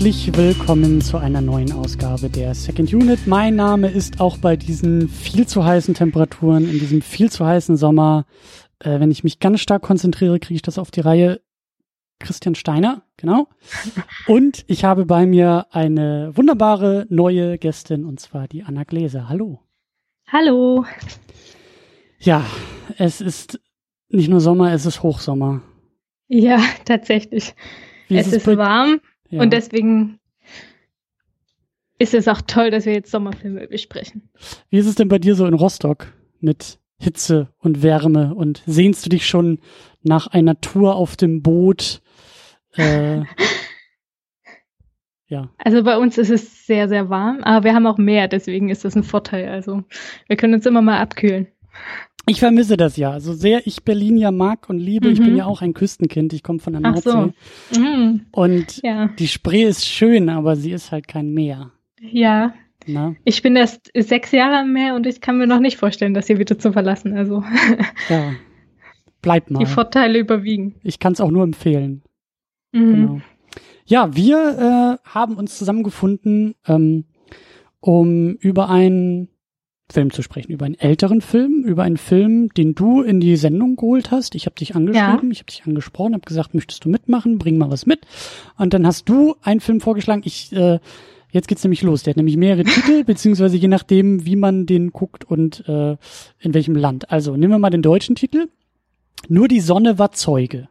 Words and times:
Herzlich 0.00 0.34
willkommen 0.34 1.02
zu 1.02 1.18
einer 1.18 1.42
neuen 1.42 1.72
Ausgabe 1.72 2.30
der 2.30 2.54
Second 2.54 2.90
Unit. 2.94 3.26
Mein 3.26 3.54
Name 3.54 3.90
ist 3.90 4.18
auch 4.18 4.38
bei 4.38 4.56
diesen 4.56 5.10
viel 5.10 5.46
zu 5.46 5.62
heißen 5.62 5.92
Temperaturen, 5.92 6.64
in 6.64 6.78
diesem 6.78 7.02
viel 7.02 7.30
zu 7.30 7.44
heißen 7.44 7.76
Sommer, 7.76 8.24
äh, 8.78 8.98
wenn 8.98 9.10
ich 9.10 9.24
mich 9.24 9.40
ganz 9.40 9.60
stark 9.60 9.82
konzentriere, 9.82 10.40
kriege 10.40 10.54
ich 10.54 10.62
das 10.62 10.78
auf 10.78 10.90
die 10.90 11.00
Reihe. 11.02 11.42
Christian 12.18 12.54
Steiner, 12.54 13.02
genau. 13.18 13.48
Und 14.26 14.64
ich 14.68 14.84
habe 14.84 15.04
bei 15.04 15.26
mir 15.26 15.66
eine 15.70 16.34
wunderbare 16.34 17.06
neue 17.10 17.58
Gästin, 17.58 18.06
und 18.06 18.20
zwar 18.20 18.48
die 18.48 18.62
Anna 18.62 18.84
Gläser. 18.84 19.28
Hallo. 19.28 19.60
Hallo. 20.28 20.86
Ja, 22.20 22.42
es 22.96 23.20
ist 23.20 23.60
nicht 24.08 24.30
nur 24.30 24.40
Sommer, 24.40 24.72
es 24.72 24.86
ist 24.86 25.02
Hochsommer. 25.02 25.60
Ja, 26.26 26.58
tatsächlich. 26.86 27.54
Wie 28.08 28.16
es 28.16 28.32
ist 28.32 28.46
bei- 28.46 28.56
warm 28.56 28.98
Ja. 29.30 29.42
und 29.42 29.52
deswegen 29.52 30.18
ist 31.98 32.14
es 32.14 32.28
auch 32.28 32.40
toll, 32.40 32.70
dass 32.70 32.86
wir 32.86 32.94
jetzt 32.94 33.10
Sommerfilme 33.10 33.66
besprechen. 33.68 34.30
Wie 34.70 34.78
ist 34.78 34.86
es 34.86 34.94
denn 34.94 35.08
bei 35.08 35.18
dir 35.18 35.34
so 35.34 35.46
in 35.46 35.54
Rostock 35.54 36.12
mit 36.40 36.78
Hitze 36.98 37.48
und 37.58 37.82
Wärme 37.82 38.34
und 38.34 38.62
sehnst 38.66 39.04
du 39.04 39.10
dich 39.10 39.26
schon 39.26 39.58
nach 40.02 40.26
einer 40.26 40.60
Tour 40.60 40.96
auf 40.96 41.16
dem 41.16 41.42
Boot? 41.42 42.00
Äh, 42.76 43.20
ja, 45.28 45.50
Also 45.58 45.82
bei 45.82 45.98
uns 45.98 46.18
ist 46.18 46.30
es 46.30 46.66
sehr, 46.66 46.88
sehr 46.88 47.10
warm, 47.10 47.40
aber 47.42 47.64
wir 47.64 47.74
haben 47.74 47.86
auch 47.86 47.98
Meer, 47.98 48.28
deswegen 48.28 48.70
ist 48.70 48.84
das 48.84 48.96
ein 48.96 49.02
Vorteil. 49.02 49.48
Also 49.48 49.82
wir 50.26 50.36
können 50.36 50.54
uns 50.54 50.66
immer 50.66 50.82
mal 50.82 50.98
abkühlen. 50.98 51.48
Ich 52.30 52.40
vermisse 52.40 52.76
das 52.76 52.96
ja. 52.96 53.20
So 53.20 53.32
sehr 53.32 53.66
ich 53.66 53.82
Berlin 53.84 54.16
ja 54.16 54.30
mag 54.30 54.68
und 54.70 54.78
liebe, 54.78 55.08
ich 55.08 55.20
Mhm. 55.20 55.24
bin 55.24 55.36
ja 55.36 55.46
auch 55.46 55.62
ein 55.62 55.74
Küstenkind, 55.74 56.32
ich 56.32 56.42
komme 56.42 56.58
von 56.60 56.72
der 56.72 56.82
Nordsee. 56.82 57.32
so. 57.72 57.80
Mhm. 57.80 58.26
Und 58.32 58.80
Ja, 58.82 59.08
die 59.18 59.28
Spree 59.28 59.64
ist 59.64 59.84
schön, 59.86 60.28
aber 60.28 60.56
sie 60.56 60.72
ist 60.72 60.92
halt 60.92 61.08
kein 61.08 61.32
Meer. 61.32 61.72
ja. 62.00 62.54
Ne? 62.86 63.14
Ich 63.26 63.42
bin 63.42 63.56
erst 63.56 63.90
sechs 63.94 64.32
Jahre 64.32 64.56
am 64.60 64.72
Meer 64.72 64.94
und 64.94 65.06
ich 65.06 65.20
kann 65.20 65.36
mir 65.36 65.46
noch 65.46 65.60
nicht 65.60 65.76
vorstellen, 65.76 66.14
das 66.14 66.28
hier 66.28 66.38
wieder 66.38 66.58
zu 66.58 66.72
verlassen. 66.72 67.14
Also 67.14 67.44
Ja, 68.08 68.32
bleib 69.20 69.50
mal. 69.50 69.58
die 69.58 69.66
Vorteile 69.66 70.18
überwiegen. 70.18 70.76
Ich 70.82 70.98
kann 70.98 71.12
es 71.12 71.20
auch 71.20 71.30
nur 71.30 71.44
empfehlen. 71.44 72.02
Mhm. 72.72 72.90
Genau. 72.94 73.20
Ja, 73.84 74.16
wir 74.16 74.98
äh, 75.04 75.08
haben 75.08 75.34
uns 75.36 75.58
zusammengefunden, 75.58 76.54
ähm, 76.66 77.04
um 77.80 78.32
über 78.36 78.70
einen 78.70 79.28
Film 79.92 80.12
zu 80.12 80.22
sprechen, 80.22 80.52
über 80.52 80.66
einen 80.66 80.78
älteren 80.78 81.20
Film, 81.20 81.64
über 81.64 81.82
einen 81.82 81.96
Film, 81.96 82.48
den 82.54 82.74
du 82.74 83.02
in 83.02 83.20
die 83.20 83.36
Sendung 83.36 83.76
geholt 83.76 84.10
hast. 84.10 84.34
Ich 84.34 84.46
habe 84.46 84.56
dich 84.56 84.74
angeschrieben, 84.76 85.30
ich 85.30 85.40
habe 85.40 85.50
dich 85.50 85.62
angesprochen, 85.66 86.14
habe 86.14 86.24
gesagt, 86.24 86.54
möchtest 86.54 86.84
du 86.84 86.88
mitmachen? 86.88 87.38
Bring 87.38 87.58
mal 87.58 87.70
was 87.70 87.86
mit. 87.86 88.06
Und 88.56 88.74
dann 88.74 88.86
hast 88.86 89.08
du 89.08 89.36
einen 89.42 89.60
Film 89.60 89.80
vorgeschlagen. 89.80 90.22
Ich 90.24 90.52
äh, 90.52 90.78
jetzt 91.30 91.48
geht's 91.48 91.64
nämlich 91.64 91.82
los. 91.82 92.02
Der 92.02 92.12
hat 92.12 92.16
nämlich 92.16 92.36
mehrere 92.36 92.64
Titel, 92.64 93.04
beziehungsweise 93.06 93.56
je 93.56 93.68
nachdem, 93.68 94.24
wie 94.24 94.36
man 94.36 94.66
den 94.66 94.90
guckt 94.90 95.24
und 95.24 95.66
äh, 95.68 95.96
in 96.38 96.54
welchem 96.54 96.76
Land. 96.76 97.10
Also 97.10 97.36
nehmen 97.36 97.52
wir 97.52 97.58
mal 97.58 97.70
den 97.70 97.82
deutschen 97.82 98.16
Titel. 98.16 98.48
Nur 99.28 99.48
die 99.48 99.60
Sonne 99.60 99.98
war 99.98 100.12
Zeuge. 100.12 100.68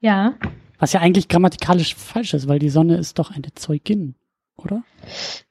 Ja. 0.00 0.34
Was 0.78 0.92
ja 0.92 1.00
eigentlich 1.00 1.28
grammatikalisch 1.28 1.94
falsch 1.94 2.34
ist, 2.34 2.48
weil 2.48 2.58
die 2.58 2.68
Sonne 2.68 2.96
ist 2.96 3.18
doch 3.18 3.30
eine 3.30 3.52
Zeugin, 3.54 4.14
oder? 4.58 4.82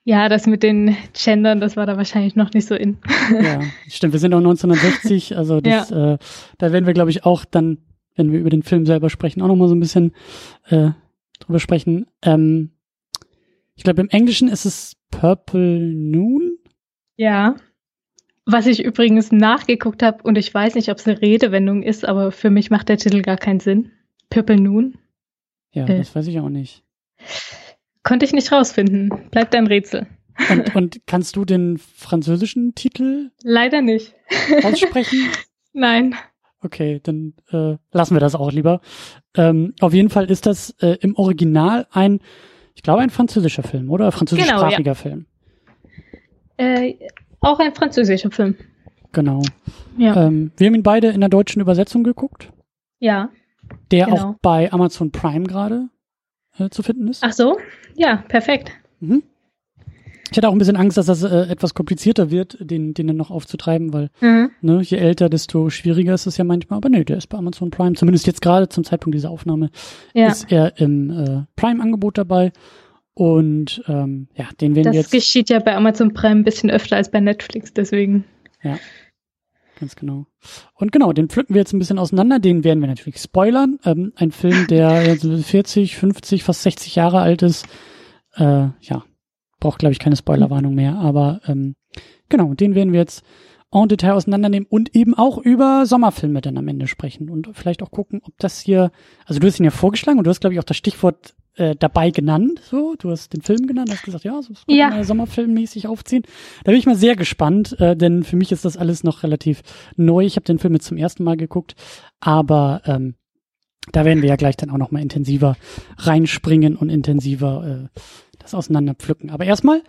Ja, 0.03 0.29
das 0.29 0.45
mit 0.47 0.63
den 0.63 0.95
Gendern, 1.13 1.59
das 1.59 1.75
war 1.75 1.85
da 1.85 1.97
wahrscheinlich 1.97 2.35
noch 2.35 2.53
nicht 2.53 2.67
so 2.67 2.75
in. 2.75 2.97
Ja, 3.41 3.61
stimmt. 3.87 4.13
Wir 4.13 4.19
sind 4.19 4.33
auch 4.33 4.37
1960, 4.39 5.37
also 5.37 5.59
das, 5.61 5.91
äh, 5.91 6.17
da 6.57 6.71
werden 6.71 6.85
wir, 6.85 6.93
glaube 6.93 7.09
ich, 7.09 7.25
auch 7.25 7.45
dann, 7.45 7.79
wenn 8.15 8.31
wir 8.31 8.39
über 8.39 8.49
den 8.49 8.63
Film 8.63 8.85
selber 8.85 9.09
sprechen, 9.09 9.41
auch 9.41 9.47
noch 9.47 9.55
mal 9.55 9.67
so 9.67 9.75
ein 9.75 9.79
bisschen 9.79 10.13
äh, 10.69 10.91
drüber 11.39 11.59
sprechen. 11.59 12.05
Ähm, 12.21 12.71
ich 13.75 13.83
glaube, 13.83 14.01
im 14.01 14.09
Englischen 14.09 14.47
ist 14.47 14.65
es 14.65 14.95
Purple 15.11 15.79
Noon. 15.93 16.57
Ja. 17.15 17.55
Was 18.45 18.65
ich 18.65 18.83
übrigens 18.83 19.31
nachgeguckt 19.31 20.01
habe, 20.03 20.23
und 20.23 20.37
ich 20.37 20.53
weiß 20.53 20.75
nicht, 20.75 20.89
ob 20.89 20.97
es 20.97 21.07
eine 21.07 21.21
Redewendung 21.21 21.83
ist, 21.83 22.05
aber 22.05 22.31
für 22.31 22.49
mich 22.49 22.69
macht 22.71 22.87
der 22.89 22.97
Titel 22.97 23.21
gar 23.21 23.37
keinen 23.37 23.59
Sinn. 23.59 23.91
Purple 24.29 24.59
Noon. 24.59 24.97
Ja, 25.73 25.85
Äh. 25.85 25.97
das 25.97 26.15
weiß 26.15 26.27
ich 26.27 26.39
auch 26.39 26.49
nicht. 26.49 26.83
Konnte 28.07 28.25
ich 28.25 28.31
nicht 28.31 28.53
rausfinden. 28.53 29.09
Bleibt 29.31 29.53
ein 29.53 29.67
Rätsel. 29.67 30.07
Und, 30.49 30.75
und 30.75 31.01
kannst 31.07 31.35
du 31.35 31.43
den 31.43 31.77
französischen 31.77 32.73
Titel 32.73 33.31
Leider 33.43 33.81
nicht. 33.81 34.13
aussprechen? 34.63 35.27
Nein. 35.73 36.15
Okay, 36.61 37.01
dann 37.03 37.33
äh, 37.51 37.75
lassen 37.91 38.15
wir 38.15 38.21
das 38.21 38.33
auch 38.33 38.49
lieber. 38.49 38.79
Ähm, 39.35 39.73
auf 39.81 39.93
jeden 39.93 40.09
Fall 40.09 40.31
ist 40.31 40.45
das 40.45 40.69
äh, 40.79 40.95
im 41.01 41.17
Original 41.17 41.85
ein, 41.91 42.21
ich 42.75 42.81
glaube, 42.81 43.01
ein 43.01 43.09
französischer 43.09 43.63
Film, 43.63 43.91
oder? 43.91 44.13
Französischsprachiger 44.13 44.95
Film. 44.95 45.25
Äh, 46.55 46.93
auch 47.41 47.59
ein 47.59 47.75
französischer 47.75 48.31
Film. 48.31 48.55
Genau. 49.11 49.41
Ja. 49.97 50.27
Ähm, 50.27 50.53
wir 50.55 50.67
haben 50.67 50.75
ihn 50.75 50.83
beide 50.83 51.09
in 51.09 51.19
der 51.19 51.29
deutschen 51.29 51.61
Übersetzung 51.61 52.05
geguckt, 52.05 52.53
ja. 52.99 53.31
der 53.91 54.05
Genau. 54.05 54.17
auch 54.17 54.35
bei 54.41 54.71
Amazon 54.71 55.11
Prime 55.11 55.45
gerade 55.45 55.89
äh, 56.59 56.69
zu 56.69 56.83
finden 56.83 57.07
ist. 57.07 57.23
Ach 57.23 57.33
so? 57.33 57.57
Ja, 57.95 58.23
perfekt. 58.27 58.71
Mhm. 58.99 59.23
Ich 60.29 60.35
hatte 60.37 60.49
auch 60.49 60.51
ein 60.51 60.57
bisschen 60.57 60.75
Angst, 60.75 60.97
dass 60.97 61.05
das 61.05 61.23
äh, 61.23 61.43
etwas 61.49 61.73
komplizierter 61.73 62.29
wird, 62.31 62.57
den, 62.59 62.93
den 62.93 63.07
dann 63.07 63.15
noch 63.15 63.31
aufzutreiben, 63.31 63.93
weil 63.93 64.09
Mhm. 64.19 64.51
ne, 64.61 64.81
je 64.81 64.97
älter, 64.97 65.29
desto 65.29 65.69
schwieriger 65.69 66.13
ist 66.13 66.25
es 66.25 66.35
ja 66.35 66.43
manchmal. 66.43 66.77
Aber 66.77 66.89
nee, 66.89 67.05
der 67.05 67.15
ist 67.17 67.27
bei 67.27 67.37
Amazon 67.37 67.71
Prime, 67.71 67.93
zumindest 67.93 68.27
jetzt 68.27 68.41
gerade 68.41 68.67
zum 68.67 68.83
Zeitpunkt 68.83 69.15
dieser 69.15 69.29
Aufnahme, 69.29 69.69
Ja. 70.13 70.27
ist 70.27 70.51
er 70.51 70.77
im 70.81 71.09
äh, 71.11 71.43
Prime-Angebot 71.55 72.17
dabei. 72.17 72.51
Und 73.13 73.81
ähm, 73.87 74.27
ja, 74.35 74.45
den 74.59 74.75
werden 74.75 74.91
wir 74.91 75.01
Das 75.01 75.11
jetzt 75.11 75.23
geschieht 75.23 75.49
ja 75.49 75.59
bei 75.59 75.75
Amazon 75.75 76.13
Prime 76.13 76.41
ein 76.41 76.43
bisschen 76.43 76.69
öfter 76.69 76.97
als 76.97 77.09
bei 77.09 77.19
Netflix, 77.21 77.73
deswegen. 77.73 78.25
Ganz 79.79 79.95
genau. 79.95 80.25
Und 80.73 80.91
genau, 80.91 81.13
den 81.13 81.29
pflücken 81.29 81.53
wir 81.53 81.61
jetzt 81.61 81.73
ein 81.73 81.79
bisschen 81.79 81.99
auseinander. 81.99 82.39
Den 82.39 82.63
werden 82.63 82.79
wir 82.79 82.87
natürlich 82.87 83.19
spoilern. 83.19 83.77
Ähm, 83.85 84.11
ein 84.15 84.31
Film, 84.31 84.65
der 84.67 85.05
jetzt 85.05 85.25
40, 85.25 85.95
50, 85.95 86.43
fast 86.43 86.63
60 86.63 86.95
Jahre 86.95 87.19
alt 87.19 87.43
ist. 87.43 87.67
Äh, 88.35 88.69
ja, 88.81 89.03
braucht, 89.59 89.79
glaube 89.79 89.93
ich, 89.93 89.99
keine 89.99 90.15
Spoilerwarnung 90.15 90.73
mehr. 90.73 90.95
Aber 90.95 91.41
ähm, 91.45 91.75
genau, 92.27 92.53
den 92.55 92.73
werden 92.73 92.91
wir 92.91 92.99
jetzt 92.99 93.23
en 93.71 93.87
Detail 93.87 94.13
auseinandernehmen 94.13 94.67
und 94.69 94.95
eben 94.95 95.13
auch 95.13 95.37
über 95.37 95.85
Sommerfilme 95.85 96.41
dann 96.41 96.57
am 96.57 96.67
Ende 96.67 96.87
sprechen 96.87 97.29
und 97.29 97.49
vielleicht 97.53 97.83
auch 97.83 97.91
gucken, 97.91 98.21
ob 98.23 98.33
das 98.39 98.61
hier, 98.61 98.91
also 99.25 99.39
du 99.39 99.47
hast 99.47 99.59
ihn 99.59 99.65
ja 99.65 99.71
vorgeschlagen 99.71 100.17
und 100.17 100.23
du 100.23 100.29
hast, 100.29 100.39
glaube 100.39 100.53
ich, 100.53 100.59
auch 100.59 100.63
das 100.63 100.77
Stichwort 100.77 101.35
äh, 101.57 101.75
dabei 101.77 102.11
genannt. 102.11 102.61
So, 102.63 102.95
du 102.97 103.11
hast 103.11 103.33
den 103.33 103.41
Film 103.41 103.67
genannt, 103.67 103.89
hast 103.91 104.03
gesagt, 104.03 104.23
ja, 104.23 104.41
so 104.41 104.53
könnte 104.53 104.63
Ja. 104.73 104.89
man 104.89 105.03
Sommerfilmmäßig 105.03 105.87
aufziehen. 105.87 106.23
Da 106.63 106.71
bin 106.71 106.79
ich 106.79 106.85
mal 106.85 106.95
sehr 106.95 107.15
gespannt, 107.15 107.79
äh, 107.79 107.95
denn 107.95 108.23
für 108.23 108.35
mich 108.35 108.51
ist 108.51 108.65
das 108.65 108.77
alles 108.77 109.03
noch 109.03 109.23
relativ 109.23 109.61
neu. 109.95 110.25
Ich 110.25 110.35
habe 110.35 110.45
den 110.45 110.59
Film 110.59 110.73
jetzt 110.73 110.85
zum 110.87 110.97
ersten 110.97 111.23
Mal 111.23 111.37
geguckt, 111.37 111.75
aber 112.19 112.81
ähm, 112.85 113.15
da 113.91 114.05
werden 114.05 114.21
wir 114.21 114.29
ja 114.29 114.35
gleich 114.35 114.57
dann 114.57 114.69
auch 114.69 114.77
noch 114.77 114.91
mal 114.91 115.01
intensiver 115.01 115.55
reinspringen 115.97 116.75
und 116.75 116.89
intensiver 116.89 117.87
äh, 117.95 117.99
das 118.39 118.53
auseinander 118.53 118.93
pflücken. 118.95 119.29
Aber 119.29 119.45
erstmal 119.45 119.81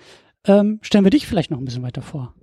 ähm, 0.46 0.78
stellen 0.82 1.04
wir 1.04 1.10
dich 1.10 1.26
vielleicht 1.26 1.50
noch 1.50 1.58
ein 1.58 1.64
bisschen 1.64 1.82
weiter 1.82 2.02
vor. 2.02 2.34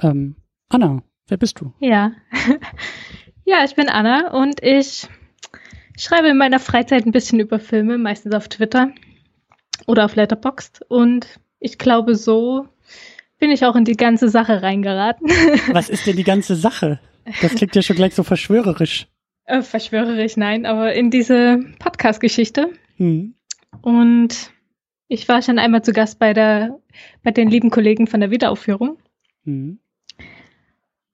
Ähm, 0.00 0.36
Anna, 0.68 1.02
wer 1.28 1.36
bist 1.36 1.60
du? 1.60 1.72
Ja. 1.80 2.12
ja, 3.44 3.64
ich 3.64 3.74
bin 3.74 3.88
Anna 3.88 4.32
und 4.40 4.62
ich 4.62 5.08
schreibe 6.02 6.28
in 6.28 6.36
meiner 6.36 6.58
Freizeit 6.58 7.06
ein 7.06 7.12
bisschen 7.12 7.40
über 7.40 7.58
Filme, 7.58 7.98
meistens 7.98 8.34
auf 8.34 8.48
Twitter 8.48 8.92
oder 9.86 10.04
auf 10.04 10.16
Letterboxd. 10.16 10.82
Und 10.88 11.40
ich 11.60 11.78
glaube, 11.78 12.14
so 12.14 12.66
bin 13.38 13.50
ich 13.50 13.64
auch 13.64 13.76
in 13.76 13.84
die 13.84 13.96
ganze 13.96 14.28
Sache 14.28 14.62
reingeraten. 14.62 15.28
Was 15.72 15.88
ist 15.88 16.06
denn 16.06 16.16
die 16.16 16.24
ganze 16.24 16.56
Sache? 16.56 17.00
Das 17.40 17.54
klingt 17.54 17.74
ja 17.76 17.82
schon 17.82 17.96
gleich 17.96 18.14
so 18.14 18.22
verschwörerisch. 18.22 19.06
Äh, 19.44 19.62
Verschwörerisch, 19.62 20.36
nein, 20.36 20.66
aber 20.66 20.92
in 20.94 21.10
diese 21.10 21.60
Podcast-Geschichte. 21.78 22.70
Hm. 22.96 23.34
Und 23.80 24.52
ich 25.08 25.28
war 25.28 25.42
schon 25.42 25.58
einmal 25.58 25.82
zu 25.82 25.92
Gast 25.92 26.18
bei 26.18 26.32
der, 26.32 26.78
bei 27.22 27.30
den 27.30 27.48
lieben 27.48 27.70
Kollegen 27.70 28.06
von 28.06 28.20
der 28.20 28.30
Wiederaufführung. 28.30 28.98
Hm. 29.44 29.78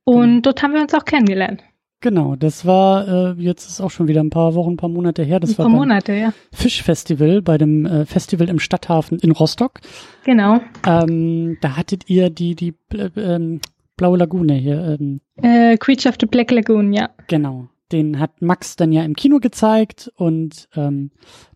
Und 0.05 0.43
dort 0.43 0.63
haben 0.63 0.73
wir 0.73 0.81
uns 0.81 0.95
auch 0.95 1.05
kennengelernt. 1.05 1.63
Genau, 2.01 2.37
das 2.37 2.65
war, 2.65 3.09
äh, 3.09 3.43
jetzt 3.43 3.69
ist 3.69 3.81
auch 3.81 3.91
schon 3.91 4.07
wieder 4.07 4.21
ein 4.21 4.31
paar 4.31 4.55
Wochen, 4.55 4.73
ein 4.73 4.77
paar 4.77 4.89
Monate 4.89 5.25
her. 5.25 5.41
Das 5.41 5.51
Ein 5.51 5.59
war 5.59 5.69
Monate, 5.69 6.13
ja. 6.13 6.33
Fischfestival, 6.53 7.43
bei 7.43 7.59
dem 7.59 7.87
äh, 7.87 8.07
Festival 8.07 8.49
im 8.49 8.61
Stadthafen 8.61 9.19
in 9.19 9.33
Rostock. 9.33 9.81
Genau. 10.25 10.61
Ähm, 10.87 11.59
da 11.61 11.77
hattet 11.77 12.09
ihr 12.09 12.31
die, 12.31 12.55
die 12.55 12.75
äh, 12.95 13.11
ähm, 13.17 13.61
Blaue 13.97 14.17
Lagune 14.19 14.55
hier. 14.55 14.97
Ähm, 15.01 15.21
Äh, 15.43 15.77
Creature 15.77 16.11
of 16.13 16.19
the 16.21 16.27
Black 16.27 16.53
Lagoon, 16.53 16.93
ja. 16.93 17.11
genau. 17.27 17.69
Den 17.91 18.21
hat 18.21 18.43
Max 18.43 18.77
dann 18.77 18.93
ja 18.93 19.03
im 19.03 19.17
Kino 19.17 19.39
gezeigt 19.39 20.13
und 20.15 20.69
ähm, 20.77 21.11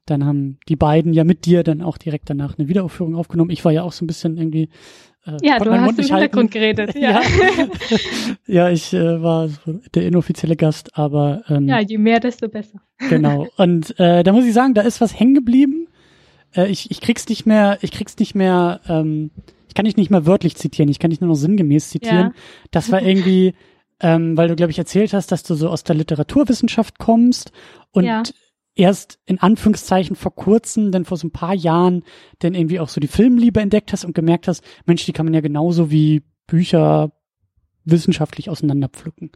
dann 0.06 0.25
haben 0.25 0.59
die 0.69 0.77
beiden 0.77 1.12
ja 1.12 1.25
mit 1.25 1.44
dir 1.47 1.62
dann 1.62 1.83
auch 1.83 1.99
direkt 1.99 2.31
danach 2.31 2.59
eine 2.59 2.69
Wiederaufführung 2.69 3.15
aufgenommen. 3.15 3.50
Ich 3.50 3.65
war 3.65 3.71
ja 3.71 3.83
auch 3.83 3.93
so 3.93 4.05
ein 4.05 4.09
bisschen 4.09 4.39
irgendwie. 4.39 4.71
Äh, 5.27 5.37
Ja, 5.43 5.59
du 5.59 5.71
hast 5.73 5.85
Mund 5.85 5.99
im 5.99 6.05
Hintergrund 6.05 6.55
halten. 6.55 6.77
geredet. 6.77 6.95
Ja. 6.97 7.21
Ja. 7.23 7.69
ja, 8.47 8.71
ich 8.71 8.93
äh, 8.93 9.23
war 9.23 9.49
so 9.49 9.81
der 9.95 10.07
inoffizielle 10.07 10.57
Gast, 10.57 10.97
aber 10.99 11.43
ähm, 11.49 11.69
ja, 11.69 11.81
je 11.81 11.99
mehr, 11.99 12.21
desto 12.21 12.49
besser. 12.49 12.81
Genau. 13.09 13.49
Und 13.57 13.99
äh, 13.99 14.23
da 14.23 14.33
muss 14.33 14.45
ich 14.45 14.53
sagen, 14.55 14.75
da 14.75 14.83
ist 14.83 15.01
was 15.01 15.19
hängen 15.19 15.35
geblieben. 15.35 15.89
äh, 16.55 16.67
ich, 16.69 16.91
ich 16.91 17.01
krieg's 17.01 17.29
nicht 17.29 17.47
mehr, 17.47 17.79
ich 17.83 17.91
krieg's 17.93 18.17
nicht 18.19 18.35
mehr, 18.35 18.81
ähm, 18.89 19.31
ich 19.69 19.75
kann 19.75 19.85
dich 19.87 19.97
nicht 19.97 20.11
mehr 20.11 20.27
wörtlich 20.27 20.57
zitieren, 20.57 20.89
ich 20.91 20.99
kann 20.99 21.11
dich 21.11 21.21
nur 21.21 21.29
noch 21.29 21.35
sinngemäß 21.37 21.89
zitieren. 21.91 22.17
Ja. 22.19 22.33
Das 22.73 22.93
war 22.93 23.01
irgendwie, 23.03 23.55
ähm, 24.01 24.37
weil 24.37 24.49
du, 24.49 24.57
glaube 24.57 24.71
ich, 24.73 24.79
erzählt 24.79 25.15
hast, 25.15 25.33
dass 25.33 25.43
du 25.45 25.55
so 25.55 25.69
aus 25.69 25.83
der 25.85 25.97
Literaturwissenschaft 25.97 26.99
kommst 26.99 27.53
und 27.93 28.05
Ja. 28.05 28.23
Erst 28.75 29.19
in 29.27 29.39
Anführungszeichen 29.39 30.17
vor 30.17 30.35
kurzem, 30.35 30.93
denn 30.93 31.05
vor 31.05 31.17
so 31.17 31.27
ein 31.27 31.31
paar 31.33 31.55
Jahren, 31.55 32.05
dann 32.39 32.55
irgendwie 32.55 32.81
auch 32.81 32.89
so 32.89 33.01
die 33.01 33.09
Filmliebe 33.09 33.61
entdeckt 33.61 33.93
hast 33.93 34.05
und 34.05 34.15
gemerkt 34.15 34.49
hast, 34.49 34.65
Mensch, 34.87 35.05
die 35.05 35.13
kann 35.13 35.27
man 35.27 35.35
ja 35.35 35.41
genauso 35.41 35.91
wie 35.91 36.23
Bücher 36.47 37.13
wissenschaftlich 37.85 38.49
auseinanderpflücken. 38.51 39.31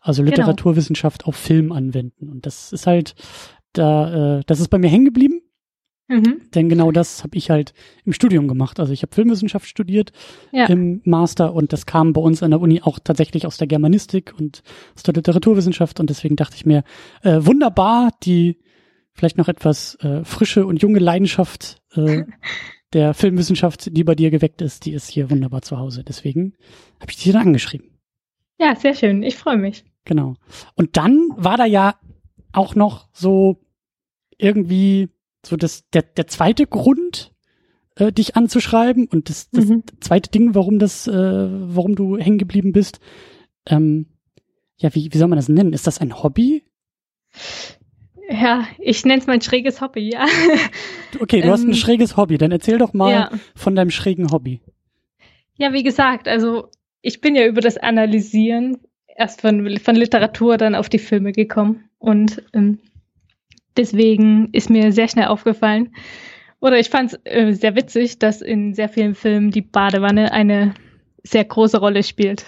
Also 0.00 0.22
Genau. 0.22 0.30
Literaturwissenschaft 0.36 1.26
auf 1.26 1.36
Film 1.36 1.72
anwenden. 1.72 2.28
Und 2.28 2.46
das 2.46 2.72
ist 2.72 2.86
halt, 2.86 3.14
da, 3.72 4.38
äh, 4.38 4.42
das 4.46 4.60
ist 4.60 4.68
bei 4.68 4.78
mir 4.78 4.88
hängen 4.88 5.04
geblieben, 5.06 5.40
Mhm. 6.08 6.42
denn 6.54 6.68
genau 6.68 6.92
das 6.92 7.24
habe 7.24 7.36
ich 7.36 7.50
halt 7.50 7.74
im 8.04 8.12
Studium 8.12 8.46
gemacht. 8.46 8.78
Also 8.78 8.92
ich 8.92 9.02
habe 9.02 9.12
Filmwissenschaft 9.12 9.66
studiert 9.66 10.12
Ja. 10.52 10.66
im 10.66 11.00
Master 11.04 11.52
und 11.52 11.72
das 11.72 11.86
kam 11.86 12.12
bei 12.12 12.20
uns 12.20 12.44
an 12.44 12.52
der 12.52 12.60
Uni 12.60 12.80
auch 12.82 13.00
tatsächlich 13.00 13.46
aus 13.46 13.56
der 13.56 13.66
Germanistik 13.66 14.32
und 14.38 14.62
aus 14.94 15.02
der 15.02 15.14
Literaturwissenschaft 15.14 15.98
und 15.98 16.08
deswegen 16.08 16.36
dachte 16.36 16.54
ich 16.54 16.64
mir, 16.66 16.84
äh, 17.22 17.40
wunderbar, 17.40 18.10
die 18.22 18.58
vielleicht 19.16 19.38
noch 19.38 19.48
etwas 19.48 19.96
äh, 19.96 20.24
frische 20.24 20.66
und 20.66 20.82
junge 20.82 20.98
Leidenschaft 21.00 21.82
äh, 21.94 22.24
der 22.92 23.14
Filmwissenschaft, 23.14 23.96
die 23.96 24.04
bei 24.04 24.14
dir 24.14 24.30
geweckt 24.30 24.62
ist, 24.62 24.84
die 24.86 24.92
ist 24.92 25.08
hier 25.10 25.30
wunderbar 25.30 25.62
zu 25.62 25.78
Hause. 25.78 26.04
Deswegen 26.04 26.54
habe 27.00 27.10
ich 27.10 27.16
dich 27.16 27.32
dann 27.32 27.48
angeschrieben. 27.48 27.90
ja, 28.58 28.74
sehr 28.76 28.94
schön. 28.94 29.22
Ich 29.22 29.36
freue 29.36 29.56
mich. 29.58 29.84
Genau. 30.04 30.34
Und 30.76 30.96
dann 30.96 31.28
war 31.36 31.56
da 31.56 31.64
ja 31.64 31.96
auch 32.52 32.74
noch 32.74 33.08
so 33.12 33.60
irgendwie 34.38 35.08
so 35.44 35.56
das, 35.56 35.88
der, 35.90 36.02
der 36.02 36.26
zweite 36.26 36.66
Grund, 36.66 37.32
äh, 37.96 38.12
dich 38.12 38.36
anzuschreiben 38.36 39.06
und 39.08 39.28
das, 39.30 39.50
das 39.50 39.66
Mhm. 39.66 39.82
zweite 40.00 40.30
Ding, 40.30 40.54
warum 40.54 40.78
das, 40.78 41.06
äh, 41.08 41.12
warum 41.12 41.94
du 41.96 42.16
hängen 42.18 42.38
geblieben 42.38 42.72
bist. 42.72 43.00
Ähm, 43.66 44.06
ja, 44.78 44.94
wie, 44.94 45.12
wie 45.12 45.18
soll 45.18 45.28
man 45.28 45.36
das 45.38 45.48
nennen? 45.48 45.72
Ist 45.72 45.86
das 45.86 45.98
ein 46.00 46.22
Hobby? 46.22 46.62
Ja, 48.28 48.66
ich 48.78 49.04
nenne 49.04 49.20
es 49.20 49.26
mein 49.26 49.40
schräges 49.40 49.80
Hobby, 49.80 50.10
ja. 50.12 50.26
Okay, 51.20 51.40
du 51.40 51.50
hast 51.50 51.62
ein 51.62 51.68
Ähm, 51.68 51.74
schräges 51.74 52.16
Hobby. 52.16 52.38
Dann 52.38 52.52
erzähl 52.52 52.78
doch 52.78 52.92
mal 52.92 53.12
ja. 53.12 53.30
von 53.54 53.74
deinem 53.74 53.90
schrägen 53.90 54.30
Hobby. 54.32 54.60
Ja, 55.56 55.72
wie 55.72 55.82
gesagt, 55.82 56.28
also 56.28 56.70
ich 57.02 57.20
bin 57.20 57.36
ja 57.36 57.46
über 57.46 57.60
das 57.60 57.76
Analysieren 57.78 58.78
erst 59.06 59.40
von, 59.40 59.78
von 59.78 59.94
Literatur 59.94 60.56
dann 60.56 60.74
auf 60.74 60.88
die 60.88 60.98
Filme 60.98 61.32
gekommen. 61.32 61.88
Und 61.98 62.42
ähm, 62.52 62.80
deswegen 63.76 64.50
ist 64.52 64.70
mir 64.70 64.92
sehr 64.92 65.08
schnell 65.08 65.26
aufgefallen, 65.26 65.92
oder 66.60 66.78
ich 66.78 66.90
fand 66.90 67.12
es 67.12 67.20
äh, 67.24 67.52
sehr 67.52 67.76
witzig, 67.76 68.18
dass 68.18 68.40
in 68.40 68.74
sehr 68.74 68.88
vielen 68.88 69.14
Filmen 69.14 69.50
die 69.50 69.62
Badewanne 69.62 70.32
eine 70.32 70.74
sehr 71.22 71.44
große 71.44 71.78
Rolle 71.78 72.02
spielt. 72.02 72.46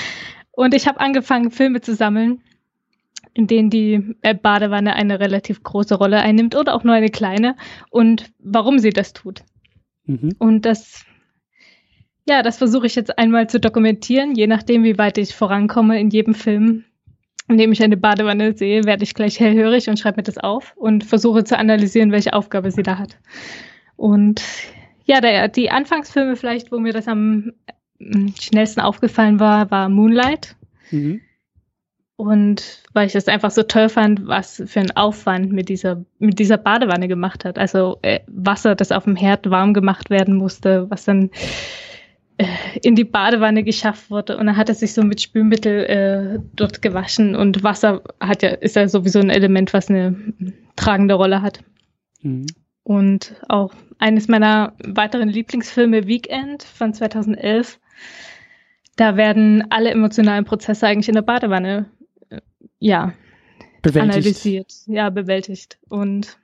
Und 0.52 0.74
ich 0.74 0.86
habe 0.86 1.00
angefangen, 1.00 1.50
Filme 1.50 1.80
zu 1.80 1.94
sammeln, 1.94 2.42
in 3.38 3.46
denen 3.46 3.70
die 3.70 4.16
äh, 4.22 4.34
Badewanne 4.34 4.94
eine 4.94 5.20
relativ 5.20 5.62
große 5.62 5.94
Rolle 5.94 6.18
einnimmt 6.18 6.56
oder 6.56 6.74
auch 6.74 6.82
nur 6.82 6.94
eine 6.94 7.08
kleine 7.08 7.54
und 7.88 8.32
warum 8.40 8.80
sie 8.80 8.90
das 8.90 9.12
tut. 9.12 9.44
Mhm. 10.06 10.30
Und 10.40 10.66
das, 10.66 11.04
ja, 12.28 12.42
das 12.42 12.58
versuche 12.58 12.88
ich 12.88 12.96
jetzt 12.96 13.16
einmal 13.16 13.48
zu 13.48 13.60
dokumentieren. 13.60 14.34
Je 14.34 14.48
nachdem, 14.48 14.82
wie 14.82 14.98
weit 14.98 15.18
ich 15.18 15.36
vorankomme 15.36 16.00
in 16.00 16.10
jedem 16.10 16.34
Film, 16.34 16.82
in 17.46 17.58
dem 17.58 17.70
ich 17.70 17.80
eine 17.80 17.96
Badewanne 17.96 18.56
sehe, 18.56 18.82
werde 18.82 19.04
ich 19.04 19.14
gleich 19.14 19.38
hellhörig 19.38 19.88
und 19.88 20.00
schreibe 20.00 20.16
mir 20.16 20.24
das 20.24 20.38
auf 20.38 20.76
und 20.76 21.04
versuche 21.04 21.44
zu 21.44 21.56
analysieren, 21.56 22.10
welche 22.10 22.32
Aufgabe 22.32 22.72
sie 22.72 22.82
da 22.82 22.98
hat. 22.98 23.18
Und 23.94 24.42
ja, 25.04 25.20
der, 25.20 25.46
die 25.46 25.70
Anfangsfilme 25.70 26.34
vielleicht, 26.34 26.72
wo 26.72 26.80
mir 26.80 26.92
das 26.92 27.06
am 27.06 27.52
mm, 28.00 28.30
schnellsten 28.40 28.80
aufgefallen 28.80 29.38
war, 29.38 29.70
war 29.70 29.88
Moonlight. 29.88 30.56
Mhm. 30.90 31.20
Und 32.18 32.82
weil 32.94 33.06
ich 33.06 33.12
das 33.12 33.28
einfach 33.28 33.52
so 33.52 33.62
toll 33.62 33.88
fand, 33.88 34.26
was 34.26 34.60
für 34.66 34.80
ein 34.80 34.96
Aufwand 34.96 35.52
mit 35.52 35.68
dieser, 35.68 36.04
mit 36.18 36.40
dieser 36.40 36.56
Badewanne 36.56 37.06
gemacht 37.06 37.44
hat. 37.44 37.60
Also 37.60 38.00
äh, 38.02 38.18
Wasser, 38.26 38.74
das 38.74 38.90
auf 38.90 39.04
dem 39.04 39.14
Herd 39.14 39.48
warm 39.50 39.72
gemacht 39.72 40.10
werden 40.10 40.34
musste, 40.34 40.90
was 40.90 41.04
dann 41.04 41.30
äh, 42.38 42.46
in 42.82 42.96
die 42.96 43.04
Badewanne 43.04 43.62
geschafft 43.62 44.10
wurde. 44.10 44.36
Und 44.36 44.46
dann 44.46 44.56
hat 44.56 44.68
er 44.68 44.74
sich 44.74 44.94
so 44.94 45.04
mit 45.04 45.20
Spülmittel 45.20 45.84
äh, 45.84 46.40
dort 46.56 46.82
gewaschen. 46.82 47.36
Und 47.36 47.62
Wasser 47.62 48.02
hat 48.18 48.42
ja, 48.42 48.48
ist 48.48 48.74
ja 48.74 48.88
sowieso 48.88 49.20
ein 49.20 49.30
Element, 49.30 49.72
was 49.72 49.88
eine 49.88 50.16
tragende 50.74 51.14
Rolle 51.14 51.40
hat. 51.40 51.60
Mhm. 52.22 52.46
Und 52.82 53.36
auch 53.48 53.72
eines 54.00 54.26
meiner 54.26 54.74
weiteren 54.84 55.28
Lieblingsfilme, 55.28 56.08
Weekend 56.08 56.64
von 56.64 56.92
2011. 56.92 57.78
Da 58.96 59.16
werden 59.16 59.66
alle 59.70 59.92
emotionalen 59.92 60.44
Prozesse 60.44 60.88
eigentlich 60.88 61.08
in 61.08 61.14
der 61.14 61.22
Badewanne 61.22 61.86
ja, 62.78 63.12
Bewältigt. 63.82 64.14
analysiert, 64.14 64.72
ja, 64.86 65.10
bewältigt. 65.10 65.78
Und 65.88 66.36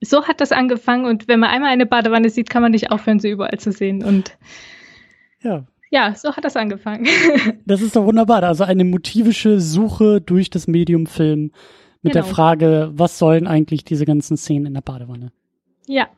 so 0.00 0.24
hat 0.24 0.40
das 0.40 0.52
angefangen. 0.52 1.04
Und 1.06 1.28
wenn 1.28 1.40
man 1.40 1.50
einmal 1.50 1.70
eine 1.70 1.86
Badewanne 1.86 2.30
sieht, 2.30 2.50
kann 2.50 2.62
man 2.62 2.72
nicht 2.72 2.90
aufhören, 2.90 3.20
sie 3.20 3.30
überall 3.30 3.58
zu 3.58 3.72
sehen. 3.72 4.02
Und 4.04 4.36
Ja, 5.42 5.66
ja, 5.90 6.14
so 6.14 6.34
hat 6.34 6.44
das 6.44 6.56
angefangen. 6.56 7.06
das 7.66 7.80
ist 7.82 7.94
doch 7.96 8.04
wunderbar. 8.04 8.42
Also 8.42 8.64
eine 8.64 8.84
motivische 8.84 9.60
Suche 9.60 10.20
durch 10.20 10.50
das 10.50 10.66
Medium 10.66 11.06
Film 11.06 11.52
mit 12.02 12.14
der 12.14 12.22
Genau. 12.22 12.34
Frage, 12.34 12.90
was 12.94 13.18
sollen 13.18 13.46
eigentlich 13.46 13.84
diese 13.84 14.04
ganzen 14.04 14.36
Szenen 14.36 14.66
in 14.66 14.74
der 14.74 14.80
Badewanne? 14.82 15.32
ja, 15.86 16.08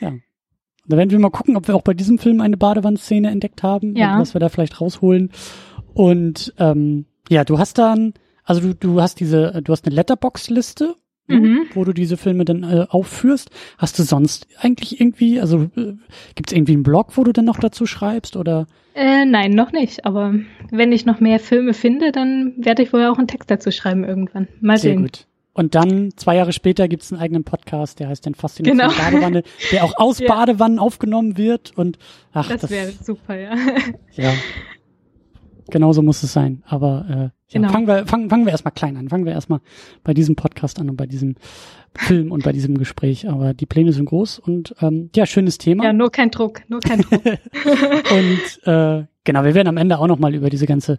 Da 0.00 0.96
werden 0.96 1.10
wir 1.10 1.18
mal 1.18 1.30
gucken, 1.30 1.56
ob 1.56 1.68
wir 1.68 1.74
auch 1.76 1.82
bei 1.82 1.94
diesem 1.94 2.18
Film 2.18 2.40
eine 2.40 2.56
Badewannenszene 2.56 3.30
entdeckt 3.30 3.62
haben 3.62 3.94
Ja. 3.96 4.14
und 4.14 4.20
was 4.20 4.34
wir 4.34 4.40
da 4.40 4.48
vielleicht 4.48 4.80
rausholen. 4.80 5.30
Und 5.94 6.54
ähm, 6.58 7.06
ja, 7.32 7.44
du 7.44 7.58
hast 7.58 7.78
dann, 7.78 8.14
also 8.44 8.60
du, 8.60 8.74
du 8.74 9.00
hast 9.00 9.20
diese, 9.20 9.60
du 9.62 9.72
hast 9.72 9.86
eine 9.86 9.94
Letterbox-Liste, 9.94 10.94
ne, 11.28 11.36
Mhm. 11.36 11.60
wo 11.74 11.84
du 11.84 11.92
diese 11.92 12.16
Filme 12.16 12.44
dann 12.44 12.62
äh, 12.64 12.86
aufführst. 12.88 13.50
Hast 13.78 13.98
du 13.98 14.02
sonst 14.02 14.46
eigentlich 14.60 15.00
irgendwie, 15.00 15.40
also 15.40 15.70
äh, 15.76 15.94
gibt 16.34 16.50
es 16.50 16.52
irgendwie 16.52 16.72
einen 16.72 16.82
Blog, 16.82 17.16
wo 17.16 17.24
du 17.24 17.32
dann 17.32 17.44
noch 17.44 17.58
dazu 17.58 17.86
schreibst 17.86 18.36
oder? 18.36 18.66
äh, 18.94 19.24
nein, 19.24 19.52
noch 19.52 19.72
nicht. 19.72 20.04
Aber 20.04 20.34
wenn 20.70 20.92
ich 20.92 21.06
noch 21.06 21.20
mehr 21.20 21.38
Filme 21.40 21.72
finde, 21.74 22.12
dann 22.12 22.52
werde 22.58 22.82
ich 22.82 22.92
wohl 22.92 23.06
auch 23.06 23.16
einen 23.18 23.28
Text 23.28 23.50
dazu 23.50 23.70
schreiben 23.70 24.04
irgendwann. 24.04 24.48
Mal 24.60 24.76
Sehr 24.78 24.92
sehen. 24.92 25.02
gut. 25.02 25.26
Und 25.54 25.74
dann, 25.74 26.10
zwei 26.16 26.36
Jahre 26.36 26.52
später, 26.52 26.88
gibt 26.88 27.02
es 27.02 27.12
einen 27.12 27.20
eigenen 27.20 27.44
Podcast, 27.44 28.00
der 28.00 28.08
heißt 28.08 28.24
dann 28.26 28.34
Faszination 28.34 28.78
Genau. 28.78 28.90
Badewanne, 28.98 29.42
der 29.70 29.84
auch 29.84 29.96
aus 29.98 30.18
Ja. 30.18 30.26
Badewannen 30.28 30.78
aufgenommen 30.78 31.36
wird. 31.36 31.72
Und 31.76 31.98
ach, 32.32 32.48
Das, 32.48 32.62
das, 32.62 32.70
wäre 32.70 32.90
super, 32.90 33.36
ja. 33.38 33.54
ja. 34.14 34.32
Genau 35.70 35.92
so 35.92 36.02
muss 36.02 36.22
es 36.22 36.32
sein. 36.32 36.62
Aber 36.66 37.06
äh, 37.08 37.14
ja, 37.14 37.30
Genau. 37.52 37.68
fangen 37.70 37.86
wir, 37.86 38.06
fangen, 38.06 38.30
fangen 38.30 38.44
wir 38.46 38.52
erstmal 38.52 38.72
klein 38.72 38.96
an. 38.96 39.08
Fangen 39.08 39.24
wir 39.26 39.32
erstmal 39.32 39.60
bei 40.04 40.14
diesem 40.14 40.36
Podcast 40.36 40.80
an 40.80 40.88
und 40.90 40.96
bei 40.96 41.06
diesem 41.06 41.36
Film 41.94 42.32
und 42.32 42.44
bei 42.44 42.52
diesem 42.52 42.78
Gespräch. 42.78 43.28
Aber 43.28 43.52
die 43.54 43.66
Pläne 43.66 43.92
sind 43.92 44.06
groß 44.06 44.38
und 44.38 44.74
ähm, 44.80 45.10
ja, 45.14 45.26
schönes 45.26 45.58
Thema. 45.58 45.84
Ja, 45.84 45.92
nur 45.92 46.10
kein 46.10 46.30
Druck, 46.30 46.62
nur 46.68 46.80
kein 46.80 47.00
Druck. 47.02 47.22
Und 47.24 48.66
äh, 48.66 49.04
genau, 49.24 49.44
wir 49.44 49.54
werden 49.54 49.68
am 49.68 49.76
Ende 49.76 49.98
auch 49.98 50.06
nochmal 50.06 50.34
über 50.34 50.50
diese 50.50 50.66
ganze 50.66 50.98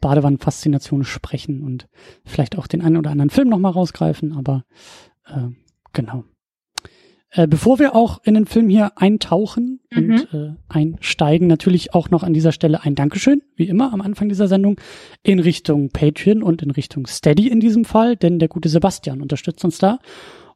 Badewannenfaszination 0.00 1.04
sprechen 1.04 1.62
und 1.62 1.88
vielleicht 2.24 2.58
auch 2.58 2.66
den 2.66 2.82
einen 2.82 2.96
oder 2.98 3.10
anderen 3.10 3.30
Film 3.30 3.48
nochmal 3.48 3.72
rausgreifen, 3.72 4.36
aber 4.36 4.64
äh, 5.26 5.48
genau. 5.92 6.24
Äh, 7.36 7.48
bevor 7.48 7.80
wir 7.80 7.96
auch 7.96 8.20
in 8.22 8.34
den 8.34 8.46
Film 8.46 8.68
hier 8.68 8.92
eintauchen 8.96 9.80
Mhm. 9.90 10.10
und 10.10 10.34
äh, 10.34 10.52
einsteigen, 10.68 11.48
natürlich 11.48 11.94
auch 11.94 12.10
noch 12.10 12.22
an 12.22 12.32
dieser 12.32 12.52
Stelle 12.52 12.82
ein 12.84 12.94
Dankeschön, 12.94 13.42
wie 13.56 13.68
immer 13.68 13.92
am 13.92 14.00
Anfang 14.00 14.28
dieser 14.28 14.48
Sendung, 14.48 14.80
in 15.22 15.40
Richtung 15.40 15.90
Patreon 15.90 16.42
und 16.42 16.62
in 16.62 16.70
Richtung 16.70 17.06
Steady 17.06 17.48
in 17.48 17.60
diesem 17.60 17.84
Fall, 17.84 18.16
denn 18.16 18.38
der 18.38 18.48
gute 18.48 18.68
Sebastian 18.68 19.20
unterstützt 19.20 19.64
uns 19.64 19.78
da 19.78 19.98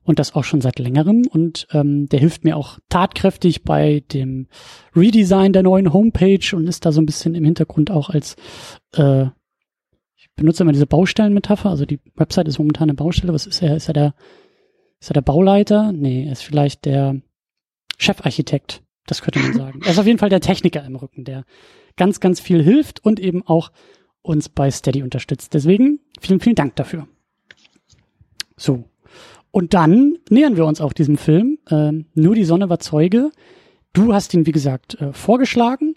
und 0.05 0.19
das 0.19 0.35
auch 0.35 0.45
schon 0.45 0.61
seit 0.61 0.79
längerem 0.79 1.25
und 1.29 1.67
ähm, 1.73 2.07
der 2.07 2.21
hilft 2.21 2.45
mir 2.45 2.57
auch 2.57 2.79
tatkräftig 2.89 3.65
bei 3.65 4.03
dem 4.13 4.47
Redesign 4.95 5.53
der 5.53 5.65
neuen 5.65 5.93
Homepage 5.93 6.55
und 6.55 6.67
ist 6.69 6.87
da 6.87 6.93
so 6.93 7.01
ein 7.01 7.07
bisschen 7.07 7.35
im 7.35 7.45
Hintergrund 7.45 7.91
auch 7.91 8.09
als 8.09 8.37
äh, 8.95 9.27
ich 10.17 10.31
benutze 10.37 10.63
immer 10.63 10.73
diese 10.73 10.87
Baustellenmetapher, 10.87 11.71
also 11.71 11.85
die 11.85 12.01
Website 12.15 12.49
ist 12.49 12.59
momentan 12.59 12.89
eine 12.89 12.95
Baustelle, 12.95 13.33
was 13.33 13.47
ist 13.47 13.63
er? 13.63 13.77
Ist 13.77 13.89
er 13.89 13.95
der 13.95 14.15
ist 15.01 15.11
er 15.11 15.15
der 15.15 15.23
Bauleiter? 15.23 15.93
Nee, 15.93 16.27
er 16.27 16.33
ist 16.33 16.43
vielleicht 16.43 16.85
der 16.85 17.21
Chefarchitekt, 17.99 18.83
das 19.07 19.23
könnte 19.23 19.39
man 19.41 19.53
sagen. 19.55 19.81
Er 19.85 19.91
ist 19.91 19.99
auf 19.99 20.07
jeden 20.07 20.19
Fall 20.19 20.31
der 20.31 20.41
Techniker 20.41 20.85
im 20.85 20.97
Rücken, 20.97 21.25
der 21.25 21.45
ganz, 21.97 22.21
ganz 22.21 22.41
viel 22.41 22.63
hilft 22.63 23.05
und 23.05 23.21
eben 23.21 23.47
auch 23.47 23.71
uns 24.23 24.49
bei 24.49 24.71
Steady 24.71 25.03
unterstützt. 25.03 25.55
Deswegen 25.55 26.01
vielen, 26.21 26.41
vielen 26.41 26.57
Dank 26.57 26.77
dafür. 26.77 27.07
So. 28.57 28.85
Und 29.51 29.75
dann 29.75 30.19
nähern 30.29 30.57
wir 30.57 30.67
uns 30.67 30.81
auch 30.81 30.93
diesem 30.93 31.17
Film. 31.17 31.59
Ähm, 31.71 32.07
Nur 32.15 32.35
die 32.35 32.45
Sonne 32.45 32.69
war 32.69 32.79
Zeuge. 32.79 33.31
Du 33.93 34.13
hast 34.13 34.35
ihn, 34.35 34.47
wie 34.47 34.53
gesagt, 34.53 35.01
äh, 35.01 35.13
vorgeschlagen. 35.13 35.95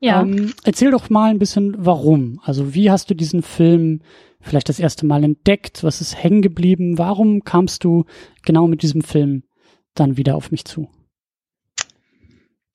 Ja. 0.00 0.22
Ähm, 0.22 0.52
erzähl 0.64 0.90
doch 0.90 1.10
mal 1.10 1.30
ein 1.30 1.38
bisschen, 1.38 1.74
warum. 1.78 2.40
Also 2.44 2.74
wie 2.74 2.90
hast 2.90 3.10
du 3.10 3.14
diesen 3.14 3.42
Film 3.42 4.00
vielleicht 4.42 4.68
das 4.68 4.78
erste 4.78 5.06
Mal 5.06 5.24
entdeckt? 5.24 5.82
Was 5.82 6.00
ist 6.00 6.22
hängen 6.22 6.42
geblieben? 6.42 6.98
Warum 6.98 7.44
kamst 7.44 7.84
du 7.84 8.04
genau 8.44 8.66
mit 8.66 8.82
diesem 8.82 9.02
Film 9.02 9.44
dann 9.94 10.16
wieder 10.16 10.36
auf 10.36 10.50
mich 10.50 10.64
zu? 10.64 10.88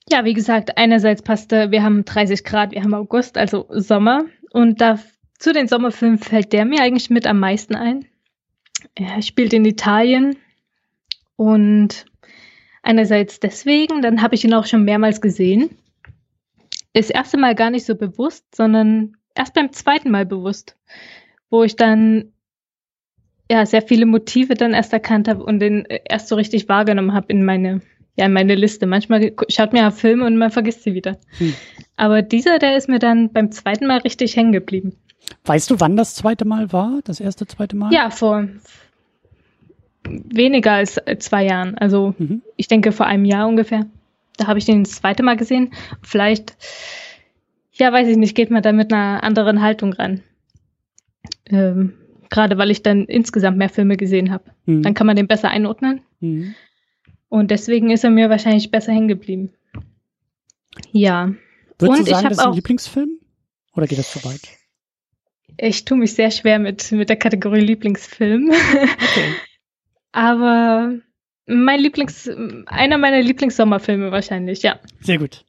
Ja, 0.09 0.23
wie 0.23 0.33
gesagt, 0.33 0.77
einerseits 0.77 1.21
passte, 1.21 1.71
wir 1.71 1.83
haben 1.83 2.05
30 2.05 2.43
Grad, 2.43 2.71
wir 2.71 2.81
haben 2.81 2.93
August, 2.93 3.37
also 3.37 3.65
Sommer. 3.69 4.25
Und 4.51 4.79
da 4.79 4.99
zu 5.37 5.51
den 5.51 5.67
Sommerfilmen 5.67 6.17
fällt 6.17 6.53
der 6.53 6.65
mir 6.65 6.81
eigentlich 6.81 7.09
mit 7.09 7.27
am 7.27 7.39
meisten 7.39 7.75
ein. 7.75 8.05
Er 8.95 9.21
spielt 9.21 9.53
in 9.53 9.65
Italien 9.65 10.37
und 11.35 12.05
einerseits 12.83 13.39
deswegen, 13.39 14.01
dann 14.01 14.21
habe 14.21 14.35
ich 14.35 14.45
ihn 14.45 14.53
auch 14.53 14.65
schon 14.65 14.83
mehrmals 14.83 15.19
gesehen. 15.19 15.77
Das 16.93 17.09
erste 17.09 17.37
Mal 17.37 17.53
gar 17.53 17.69
nicht 17.69 17.85
so 17.85 17.95
bewusst, 17.95 18.55
sondern 18.55 19.17
erst 19.35 19.53
beim 19.53 19.71
zweiten 19.71 20.09
Mal 20.09 20.25
bewusst, 20.25 20.77
wo 21.49 21.63
ich 21.63 21.75
dann 21.75 22.33
ja 23.49 23.65
sehr 23.65 23.81
viele 23.81 24.05
Motive 24.05 24.55
dann 24.55 24.73
erst 24.73 24.93
erkannt 24.93 25.27
habe 25.27 25.43
und 25.43 25.59
den 25.59 25.85
erst 25.85 26.27
so 26.27 26.35
richtig 26.35 26.67
wahrgenommen 26.67 27.13
habe 27.13 27.27
in 27.29 27.45
meine 27.45 27.81
ja 28.17 28.25
in 28.25 28.33
meine 28.33 28.55
Liste. 28.55 28.85
Manchmal 28.87 29.31
schaut 29.47 29.73
mir 29.73 29.79
ja 29.79 29.91
Filme 29.91 30.25
und 30.25 30.37
man 30.37 30.51
vergisst 30.51 30.83
sie 30.83 30.93
wieder. 30.93 31.17
Hm. 31.37 31.53
Aber 31.95 32.21
dieser, 32.21 32.59
der 32.59 32.75
ist 32.75 32.89
mir 32.89 32.99
dann 32.99 33.31
beim 33.31 33.51
zweiten 33.51 33.87
Mal 33.87 33.99
richtig 33.99 34.35
hängen 34.35 34.51
geblieben. 34.51 34.93
Weißt 35.45 35.69
du, 35.69 35.79
wann 35.79 35.95
das 35.95 36.15
zweite 36.15 36.45
Mal 36.45 36.71
war? 36.73 36.99
Das 37.03 37.19
erste, 37.19 37.47
zweite 37.47 37.75
Mal? 37.75 37.93
Ja, 37.93 38.09
vor 38.09 38.47
weniger 40.03 40.73
als 40.73 40.99
zwei 41.19 41.45
Jahren. 41.45 41.77
Also 41.77 42.15
mhm. 42.17 42.41
ich 42.55 42.67
denke 42.67 42.91
vor 42.91 43.05
einem 43.05 43.25
Jahr 43.25 43.47
ungefähr. 43.47 43.85
Da 44.37 44.47
habe 44.47 44.59
ich 44.59 44.65
den 44.65 44.83
das 44.83 44.93
zweite 44.93 45.23
Mal 45.23 45.37
gesehen. 45.37 45.73
Vielleicht, 46.01 46.55
ja, 47.73 47.91
weiß 47.91 48.07
ich 48.07 48.17
nicht, 48.17 48.35
geht 48.35 48.51
man 48.51 48.61
da 48.61 48.71
mit 48.71 48.93
einer 48.93 49.23
anderen 49.23 49.61
Haltung 49.61 49.93
ran. 49.93 50.21
Ähm, 51.49 51.93
Gerade 52.29 52.57
weil 52.57 52.71
ich 52.71 52.83
dann 52.83 53.05
insgesamt 53.05 53.57
mehr 53.57 53.69
Filme 53.69 53.95
gesehen 53.95 54.31
habe. 54.31 54.51
Mhm. 54.65 54.83
Dann 54.83 54.93
kann 54.93 55.07
man 55.07 55.15
den 55.15 55.27
besser 55.27 55.49
einordnen. 55.49 56.01
Mhm. 56.19 56.55
Und 57.29 57.51
deswegen 57.51 57.89
ist 57.89 58.03
er 58.03 58.09
mir 58.09 58.29
wahrscheinlich 58.29 58.71
besser 58.71 58.91
hängen 58.91 59.07
geblieben. 59.07 59.53
Ja. 60.91 61.33
Würdest 61.79 61.99
Und 61.99 62.07
du 62.07 62.11
sagen, 62.11 62.29
das 62.29 62.37
ist 62.37 62.45
ein 62.45 62.53
Lieblingsfilm? 62.53 63.19
Oder 63.73 63.87
geht 63.87 63.99
das 63.99 64.11
zu 64.11 64.23
weit? 64.25 64.41
Ich 65.57 65.85
tue 65.85 65.97
mich 65.97 66.13
sehr 66.13 66.31
schwer 66.31 66.59
mit, 66.59 66.91
mit 66.91 67.09
der 67.09 67.15
Kategorie 67.15 67.61
Lieblingsfilm. 67.61 68.49
Okay. 68.49 69.33
Aber 70.11 70.93
mein 71.45 71.79
Lieblings, 71.79 72.29
einer 72.65 72.97
meiner 72.97 73.21
Lieblingssommerfilme 73.21 74.11
wahrscheinlich, 74.11 74.63
ja. 74.63 74.79
Sehr 75.01 75.17
gut. 75.17 75.45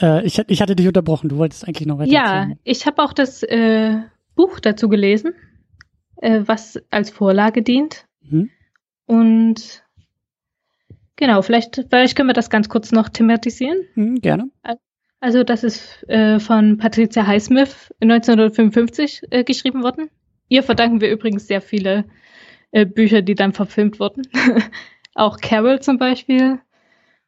Äh, 0.00 0.26
ich, 0.26 0.38
ich 0.46 0.62
hatte 0.62 0.76
dich 0.76 0.86
unterbrochen, 0.86 1.28
du 1.28 1.36
wolltest 1.36 1.66
eigentlich 1.66 1.86
noch 1.86 1.98
weiter 1.98 2.10
Ja, 2.10 2.40
erzählen. 2.40 2.58
ich 2.64 2.86
habe 2.86 3.02
auch 3.02 3.12
das 3.12 3.42
äh, 3.42 3.98
Buch 4.34 4.60
dazu 4.60 4.88
gelesen, 4.88 5.34
äh, 6.16 6.42
was 6.44 6.80
als 6.90 7.10
Vorlage 7.10 7.62
dient. 7.62 8.06
Mhm. 8.22 8.50
Und 9.06 9.84
genau, 11.16 11.42
vielleicht, 11.42 11.86
vielleicht 11.88 12.16
können 12.16 12.28
wir 12.28 12.34
das 12.34 12.50
ganz 12.50 12.68
kurz 12.68 12.92
noch 12.92 13.08
thematisieren. 13.08 13.78
Mhm, 13.94 14.20
gerne. 14.20 14.50
Also 15.20 15.44
das 15.44 15.64
ist 15.64 16.04
äh, 16.08 16.38
von 16.38 16.76
Patricia 16.76 17.26
Highsmith 17.26 17.92
1955 18.00 19.22
äh, 19.30 19.44
geschrieben 19.44 19.82
worden. 19.82 20.10
Ihr 20.48 20.62
verdanken 20.62 21.00
wir 21.00 21.10
übrigens 21.10 21.46
sehr 21.46 21.60
viele 21.60 22.04
äh, 22.70 22.84
Bücher, 22.84 23.22
die 23.22 23.34
dann 23.34 23.52
verfilmt 23.52 23.98
wurden. 23.98 24.22
Auch 25.14 25.38
Carol 25.40 25.80
zum 25.80 25.98
Beispiel. 25.98 26.60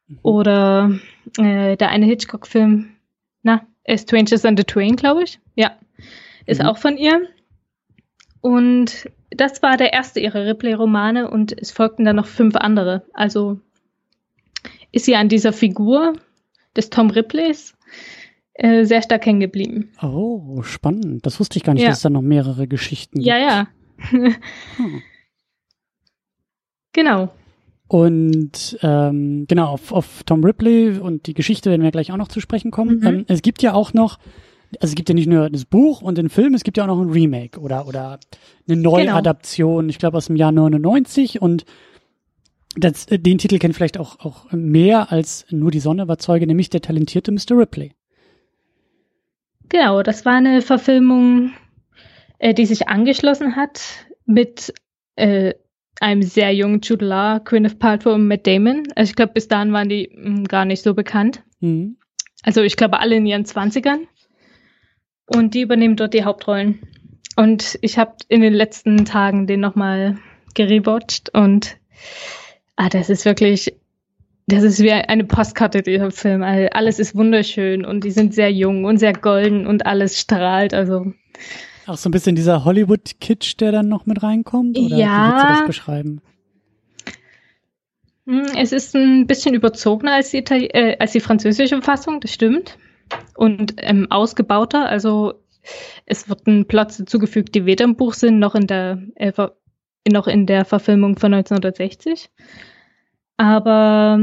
Mhm. 0.09 0.19
Oder 0.23 0.99
äh, 1.37 1.77
der 1.77 1.89
eine 1.89 2.05
Hitchcock-Film, 2.05 2.89
na, 3.43 3.65
Strangers 3.87 4.45
and 4.45 4.59
the 4.59 4.65
Twain, 4.65 4.95
glaube 4.95 5.23
ich. 5.23 5.39
Ja, 5.55 5.77
ist 6.45 6.61
mhm. 6.61 6.67
auch 6.67 6.77
von 6.77 6.97
ihr. 6.97 7.21
Und 8.41 9.09
das 9.31 9.61
war 9.61 9.77
der 9.77 9.93
erste 9.93 10.19
ihrer 10.19 10.45
Ripley-Romane 10.45 11.29
und 11.29 11.55
es 11.57 11.71
folgten 11.71 12.05
dann 12.05 12.15
noch 12.15 12.27
fünf 12.27 12.55
andere. 12.55 13.05
Also 13.13 13.59
ist 14.91 15.05
sie 15.05 15.15
an 15.15 15.29
dieser 15.29 15.53
Figur 15.53 16.13
des 16.75 16.89
Tom 16.89 17.09
Ripleys 17.09 17.75
äh, 18.53 18.85
sehr 18.85 19.01
stark 19.01 19.25
hängen 19.25 19.39
geblieben. 19.39 19.91
Oh, 20.01 20.61
spannend. 20.63 21.25
Das 21.25 21.39
wusste 21.39 21.57
ich 21.57 21.63
gar 21.63 21.73
nicht, 21.73 21.83
ja. 21.83 21.89
dass 21.89 21.97
es 21.99 22.03
da 22.03 22.09
noch 22.09 22.21
mehrere 22.21 22.67
Geschichten 22.67 23.19
gibt. 23.19 23.27
Ja, 23.27 23.37
ja. 23.37 23.67
hm. 24.09 24.35
Genau. 26.91 27.31
Und 27.89 28.77
ähm, 28.81 29.45
genau, 29.47 29.65
auf, 29.65 29.91
auf 29.91 30.23
Tom 30.23 30.43
Ripley 30.43 30.99
und 30.99 31.25
die 31.27 31.33
Geschichte 31.33 31.69
werden 31.69 31.81
wir 31.81 31.91
gleich 31.91 32.11
auch 32.11 32.17
noch 32.17 32.27
zu 32.29 32.39
sprechen 32.39 32.71
kommen. 32.71 32.99
Mhm. 32.99 33.07
Ähm, 33.07 33.25
es 33.27 33.41
gibt 33.41 33.61
ja 33.61 33.73
auch 33.73 33.93
noch 33.93 34.19
also 34.75 34.91
es 34.91 34.95
gibt 34.95 35.09
ja 35.09 35.15
nicht 35.15 35.27
nur 35.27 35.49
das 35.49 35.65
Buch 35.65 36.01
und 36.01 36.17
den 36.17 36.29
Film, 36.29 36.53
es 36.53 36.63
gibt 36.63 36.77
ja 36.77 36.83
auch 36.83 36.87
noch 36.87 37.01
ein 37.01 37.09
Remake 37.09 37.59
oder, 37.59 37.87
oder 37.87 38.19
eine 38.67 38.79
Neuadaption, 38.79 39.85
genau. 39.85 39.89
ich 39.89 39.97
glaube 39.97 40.17
aus 40.17 40.27
dem 40.27 40.35
Jahr 40.35 40.51
99 40.51 41.41
und 41.41 41.65
das, 42.75 43.07
den 43.07 43.39
Titel 43.39 43.57
kennt 43.57 43.75
vielleicht 43.75 43.97
auch, 43.97 44.19
auch 44.19 44.51
mehr 44.51 45.11
als 45.11 45.45
nur 45.49 45.71
die 45.71 45.79
Sonne 45.79 46.07
war 46.07 46.19
Zeuge, 46.19 46.45
nämlich 46.45 46.69
der 46.69 46.81
talentierte 46.81 47.31
Mr. 47.31 47.57
Ripley. 47.57 47.93
Genau, 49.69 50.03
das 50.03 50.25
war 50.25 50.35
eine 50.35 50.61
Verfilmung, 50.61 51.51
äh, 52.37 52.53
die 52.53 52.65
sich 52.65 52.87
angeschlossen 52.87 53.55
hat 53.55 53.81
mit 54.25 54.73
äh, 55.15 55.55
einem 55.99 56.21
sehr 56.21 56.53
jungen 56.53 56.81
Jude 56.81 57.05
Law, 57.05 57.39
Gwyneth 57.39 57.79
Paltrow 57.79 58.15
und 58.15 58.27
Matt 58.27 58.47
Damon. 58.47 58.83
Also 58.95 59.09
ich 59.09 59.15
glaube, 59.15 59.33
bis 59.33 59.47
dahin 59.47 59.73
waren 59.73 59.89
die 59.89 60.09
mh, 60.13 60.25
hm, 60.25 60.43
gar 60.45 60.65
nicht 60.65 60.83
so 60.83 60.93
bekannt. 60.93 61.43
Mhm. 61.59 61.97
Also 62.43 62.61
ich 62.61 62.77
glaube, 62.77 62.99
alle 62.99 63.15
in 63.15 63.25
ihren 63.25 63.45
Zwanzigern. 63.45 64.07
Und 65.25 65.53
die 65.53 65.61
übernehmen 65.61 65.95
dort 65.95 66.13
die 66.13 66.23
Hauptrollen. 66.23 66.79
Und 67.35 67.77
ich 67.81 67.97
habe 67.97 68.15
in 68.27 68.41
den 68.41 68.53
letzten 68.53 69.05
Tagen 69.05 69.47
den 69.47 69.59
nochmal 69.59 70.17
gerewatcht 70.55 71.29
und 71.33 71.77
ah, 72.75 72.89
das 72.89 73.09
ist 73.09 73.25
wirklich, 73.25 73.73
das 74.47 74.63
ist 74.63 74.79
wie 74.79 74.91
eine 74.91 75.23
Postkarte, 75.23 75.83
dieser 75.83 76.11
Film. 76.11 76.43
Alles 76.43 76.99
ist 76.99 77.15
wunderschön 77.15 77.85
und 77.85 78.03
die 78.03 78.11
sind 78.11 78.33
sehr 78.33 78.51
jung 78.51 78.85
und 78.85 78.97
sehr 78.97 79.13
golden 79.13 79.67
und 79.67 79.85
alles 79.85 80.19
strahlt. 80.19 80.73
Also 80.73 81.13
auch 81.89 81.97
so 81.97 82.09
ein 82.09 82.11
bisschen 82.11 82.35
dieser 82.35 82.65
Hollywood-Kitsch, 82.65 83.59
der 83.59 83.71
dann 83.71 83.89
noch 83.89 84.05
mit 84.05 84.21
reinkommt? 84.23 84.77
Oder 84.77 84.95
ja. 84.95 85.07
Wie 85.07 85.31
würdest 85.31 85.43
du 85.43 85.49
das 85.49 85.65
beschreiben? 85.65 86.21
Hm, 88.25 88.45
es 88.57 88.71
ist 88.71 88.95
ein 88.95 89.27
bisschen 89.27 89.55
überzogener 89.55 90.13
als 90.13 90.31
die, 90.31 90.37
äh, 90.37 90.97
als 90.99 91.11
die 91.13 91.19
französische 91.19 91.81
Fassung, 91.81 92.21
das 92.21 92.31
stimmt 92.31 92.77
und 93.35 93.75
ähm, 93.77 94.07
ausgebauter. 94.09 94.87
Also 94.87 95.33
es 96.05 96.29
wird 96.29 96.67
Plots 96.67 96.97
hinzugefügt, 96.97 97.55
die 97.55 97.65
weder 97.65 97.85
im 97.85 97.95
Buch 97.95 98.13
sind 98.13 98.39
noch 98.39 98.55
in 98.55 98.67
der 98.67 99.01
äh, 99.15 99.31
noch 100.07 100.27
in 100.27 100.45
der 100.45 100.65
Verfilmung 100.65 101.17
von 101.17 101.33
1960. 101.33 102.29
Aber 103.37 104.19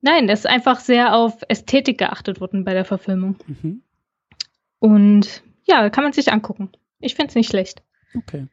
nein, 0.00 0.28
es 0.28 0.40
ist 0.40 0.46
einfach 0.46 0.80
sehr 0.80 1.14
auf 1.14 1.38
Ästhetik 1.48 1.98
geachtet 1.98 2.40
worden 2.40 2.64
bei 2.64 2.74
der 2.74 2.84
Verfilmung. 2.84 3.36
Mhm. 3.46 3.82
Und 4.78 5.42
ja, 5.68 5.90
kann 5.90 6.04
man 6.04 6.12
sich 6.12 6.32
angucken. 6.32 6.70
Ich 7.00 7.14
finde 7.14 7.28
es 7.30 7.34
nicht 7.34 7.48
schlecht. 7.48 7.82
Okay. 8.16 8.46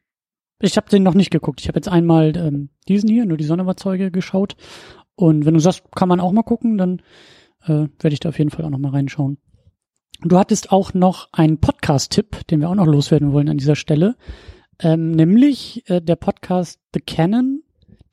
Ich 0.60 0.78
habe 0.78 0.90
den 0.90 1.04
noch 1.04 1.14
nicht 1.14 1.32
geguckt. 1.32 1.62
Ich 1.62 1.68
habe 1.68 1.78
jetzt 1.78 1.90
einmal 1.90 2.36
ähm, 2.38 2.70
diesen 2.88 3.10
hier, 3.10 3.26
nur 3.26 3.38
die 3.38 3.44
Sonne 3.44 3.66
war 3.66 3.78
Zeuge, 3.78 4.12
geschaut. 4.12 4.56
Und 5.16 5.46
wenn 5.46 5.54
du 5.54 5.60
sagst, 5.60 5.84
kann 5.96 6.10
man 6.10 6.20
auch 6.20 6.32
mal 6.32 6.44
gucken, 6.44 6.78
dann 6.78 7.02
äh, 7.64 7.88
werde 8.00 8.14
ich 8.14 8.20
da 8.20 8.30
auf 8.30 8.38
jeden 8.38 8.52
Fall 8.52 8.66
auch 8.66 8.70
noch 8.70 8.80
mal 8.80 8.92
reinschauen. 8.92 9.38
Du 10.22 10.38
hattest 10.38 10.72
auch 10.72 10.94
noch 10.94 11.30
einen 11.34 11.60
Podcast-Tipp, 11.60 12.48
den 12.48 12.62
wir 12.62 12.70
auch 12.70 12.76
noch 12.76 12.86
loswerden 12.86 13.34
wollen 13.34 13.50
an 13.50 13.58
dieser 13.58 13.76
Stelle, 13.76 14.16
ähm, 14.80 15.12
nämlich 15.12 15.90
äh, 15.90 16.02
der 16.02 16.16
Podcast 16.16 16.80
The 16.94 17.02
Canon, 17.02 17.64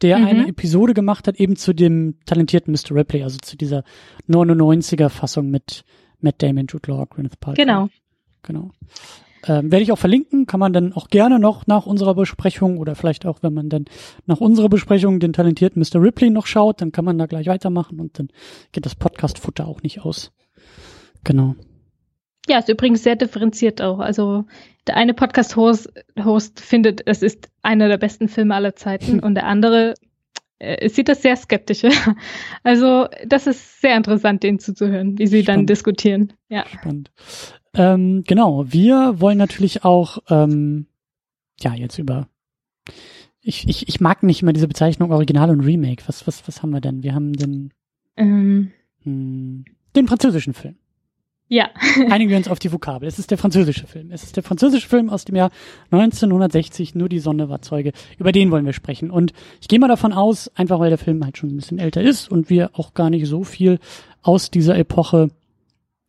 der 0.00 0.18
mhm. 0.18 0.26
eine 0.26 0.49
Episode 0.49 0.94
gemacht 0.94 1.28
hat 1.28 1.38
eben 1.38 1.56
zu 1.56 1.73
dem 1.73 2.18
talentierten 2.26 2.73
Mr. 2.73 2.97
Ripley, 2.97 3.23
also 3.23 3.38
zu 3.38 3.56
dieser 3.56 3.85
99er 4.28 5.09
Fassung 5.09 5.50
mit 5.50 5.85
Matt 6.21 6.42
Damon, 6.42 6.66
Jude 6.68 6.90
Law, 6.90 7.06
Gwyneth 7.06 7.38
Paltrow. 7.40 7.56
Genau. 7.64 7.88
Genau. 8.42 8.70
Ähm, 9.46 9.72
werde 9.72 9.82
ich 9.82 9.90
auch 9.90 9.99
verlinken, 9.99 10.46
kann 10.46 10.61
man 10.61 10.72
dann 10.72 10.92
auch 10.92 11.08
gerne 11.08 11.40
noch 11.40 11.66
nach 11.66 11.84
unserer 11.84 12.14
Besprechung 12.14 12.78
oder 12.78 12.94
vielleicht 12.94 13.26
auch, 13.26 13.42
wenn 13.42 13.52
man 13.52 13.68
dann 13.68 13.87
nach 14.26 14.40
unserer 14.40 14.68
Besprechung 14.68 15.18
den 15.18 15.32
talentierten 15.32 15.82
Mr. 15.82 16.00
Ripley 16.00 16.30
noch 16.30 16.46
schaut, 16.46 16.80
dann 16.80 16.92
kann 16.92 17.04
man 17.04 17.18
da 17.18 17.26
gleich 17.26 17.46
weitermachen 17.46 17.99
und 17.99 18.18
dann 18.18 18.28
geht 18.70 18.87
das 18.87 18.94
Podcast-Futter 18.94 19.66
auch 19.66 19.82
nicht 19.82 20.02
aus. 20.02 20.32
Genau. 21.25 21.56
Ja, 22.49 22.58
ist 22.58 22.68
übrigens 22.68 23.02
sehr 23.02 23.16
differenziert 23.16 23.82
auch. 23.82 23.99
Also 23.99 24.44
der 24.87 24.96
eine 24.96 25.14
Podcast-Host 25.14 25.92
Host 26.25 26.61
findet, 26.61 27.06
es 27.06 27.22
ist 27.22 27.50
einer 27.62 27.88
der 27.88 27.99
besten 27.99 28.28
Filme 28.28 28.54
aller 28.54 28.76
Zeiten 28.76 29.18
und 29.25 29.34
der 29.34 29.46
andere 29.46 29.94
äh, 30.58 30.88
sieht 30.88 31.08
das 31.08 31.22
sehr 31.22 31.37
skeptisch. 31.37 31.82
Also 32.62 33.08
das 33.26 33.49
ist 33.49 33.80
sehr 33.80 33.96
interessant, 33.96 34.44
denen 34.44 34.61
zuzuhören, 34.61 35.18
wie 35.18 35.26
sie 35.26 35.42
Spannend. 35.42 35.61
dann 35.62 35.66
diskutieren. 35.66 36.32
Ja. 36.49 36.64
Spannend. 36.66 37.11
Ähm, 37.74 38.24
genau, 38.26 38.64
wir 38.70 39.20
wollen 39.20 39.38
natürlich 39.38 39.84
auch, 39.84 40.18
ähm, 40.28 40.86
ja, 41.60 41.74
jetzt 41.74 41.98
über. 41.98 42.28
Ich, 43.40 43.68
ich, 43.68 43.88
ich 43.88 44.00
mag 44.00 44.22
nicht 44.22 44.42
immer 44.42 44.52
diese 44.52 44.68
Bezeichnung 44.68 45.10
Original 45.10 45.50
und 45.50 45.62
Remake. 45.62 46.04
Was, 46.06 46.26
was, 46.26 46.46
was 46.46 46.62
haben 46.62 46.70
wir 46.70 46.80
denn? 46.80 47.02
Wir 47.02 47.14
haben 47.14 47.32
den, 47.32 47.72
ähm. 48.16 48.72
mh, 49.04 49.04
hm, 49.04 49.64
den 49.96 50.08
französischen 50.08 50.54
Film. 50.54 50.76
Ja. 51.52 51.68
Einigen 52.08 52.30
wir 52.30 52.38
uns 52.38 52.48
auf 52.48 52.58
die 52.58 52.72
Vokabel. 52.72 53.06
Es 53.06 53.18
ist 53.18 53.30
der 53.30 53.36
französische 53.36 53.86
Film. 53.86 54.10
Es 54.10 54.22
ist 54.22 54.36
der 54.36 54.42
französische 54.42 54.88
Film 54.88 55.10
aus 55.10 55.26
dem 55.26 55.36
Jahr 55.36 55.50
1960, 55.90 56.94
Nur 56.94 57.10
die 57.10 57.18
Sonne 57.18 57.50
war 57.50 57.60
Zeuge. 57.60 57.92
Über 58.18 58.32
den 58.32 58.50
wollen 58.50 58.64
wir 58.64 58.72
sprechen. 58.72 59.10
Und 59.10 59.34
ich 59.60 59.68
gehe 59.68 59.78
mal 59.78 59.88
davon 59.88 60.14
aus, 60.14 60.50
einfach 60.54 60.78
weil 60.78 60.88
der 60.88 60.98
Film 60.98 61.22
halt 61.22 61.36
schon 61.36 61.50
ein 61.50 61.56
bisschen 61.56 61.78
älter 61.78 62.00
ist 62.00 62.30
und 62.30 62.48
wir 62.48 62.70
auch 62.72 62.94
gar 62.94 63.10
nicht 63.10 63.26
so 63.26 63.44
viel 63.44 63.80
aus 64.22 64.50
dieser 64.50 64.78
Epoche 64.78 65.28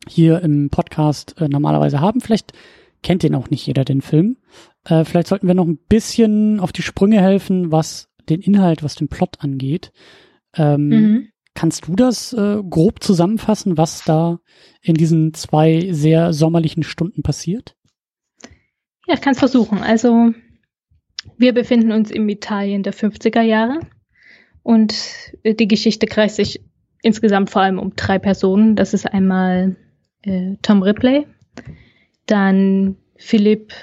hier 0.08 0.42
im 0.42 0.70
Podcast 0.70 1.40
äh, 1.40 1.48
normalerweise 1.48 2.00
haben. 2.00 2.22
Vielleicht 2.22 2.54
kennt 3.02 3.24
den 3.24 3.36
auch 3.36 3.50
nicht 3.50 3.66
jeder, 3.66 3.86
den 3.86 4.02
Film. 4.02 4.38
Äh, 4.86 5.06
vielleicht 5.06 5.28
sollten 5.28 5.48
wir 5.48 5.54
noch 5.54 5.68
ein 5.68 5.78
bisschen 5.78 6.60
auf 6.60 6.72
die 6.72 6.82
Sprünge 6.82 7.22
helfen, 7.22 7.72
was 7.72 8.10
den 8.30 8.42
Inhalt, 8.42 8.84
was 8.84 8.96
den 8.96 9.10
Plot 9.10 9.38
angeht. 9.40 9.92
Ähm, 10.56 10.88
mhm. 10.88 11.30
Kannst 11.56 11.88
du 11.88 11.96
das 11.96 12.34
äh, 12.34 12.62
grob 12.68 13.04
zusammenfassen, 13.04 13.78
was 13.78 14.04
da 14.04 14.40
in 14.82 14.96
diesen 14.96 15.34
zwei 15.34 15.90
sehr 15.92 16.34
sommerlichen 16.34 16.84
Stunden 16.84 17.22
passiert? 17.22 17.76
Ja, 19.08 19.14
ich 19.14 19.22
kann 19.22 19.34
es 19.34 19.40
versuchen. 19.40 19.80
Also 19.80 20.34
wir 21.38 21.54
befinden 21.54 21.92
uns 21.92 22.10
im 22.10 22.28
Italien 22.30 22.84
der 22.84 22.94
50er 22.94 23.42
Jahre 23.42 23.80
und 24.64 24.96
äh, 25.44 25.54
die 25.54 25.68
Geschichte 25.68 26.08
kreist 26.08 26.38
sich 26.38 26.62
insgesamt 27.02 27.50
vor 27.50 27.62
allem 27.62 27.80
um 27.80 27.96
drei 27.96 28.18
Personen. 28.18 28.76
Das 28.76 28.94
ist 28.94 29.06
einmal 29.06 29.76
äh, 30.24 30.56
Tom 30.62 30.84
Ripley, 30.84 31.28
dann 32.26 32.98
Philipp 33.18 33.74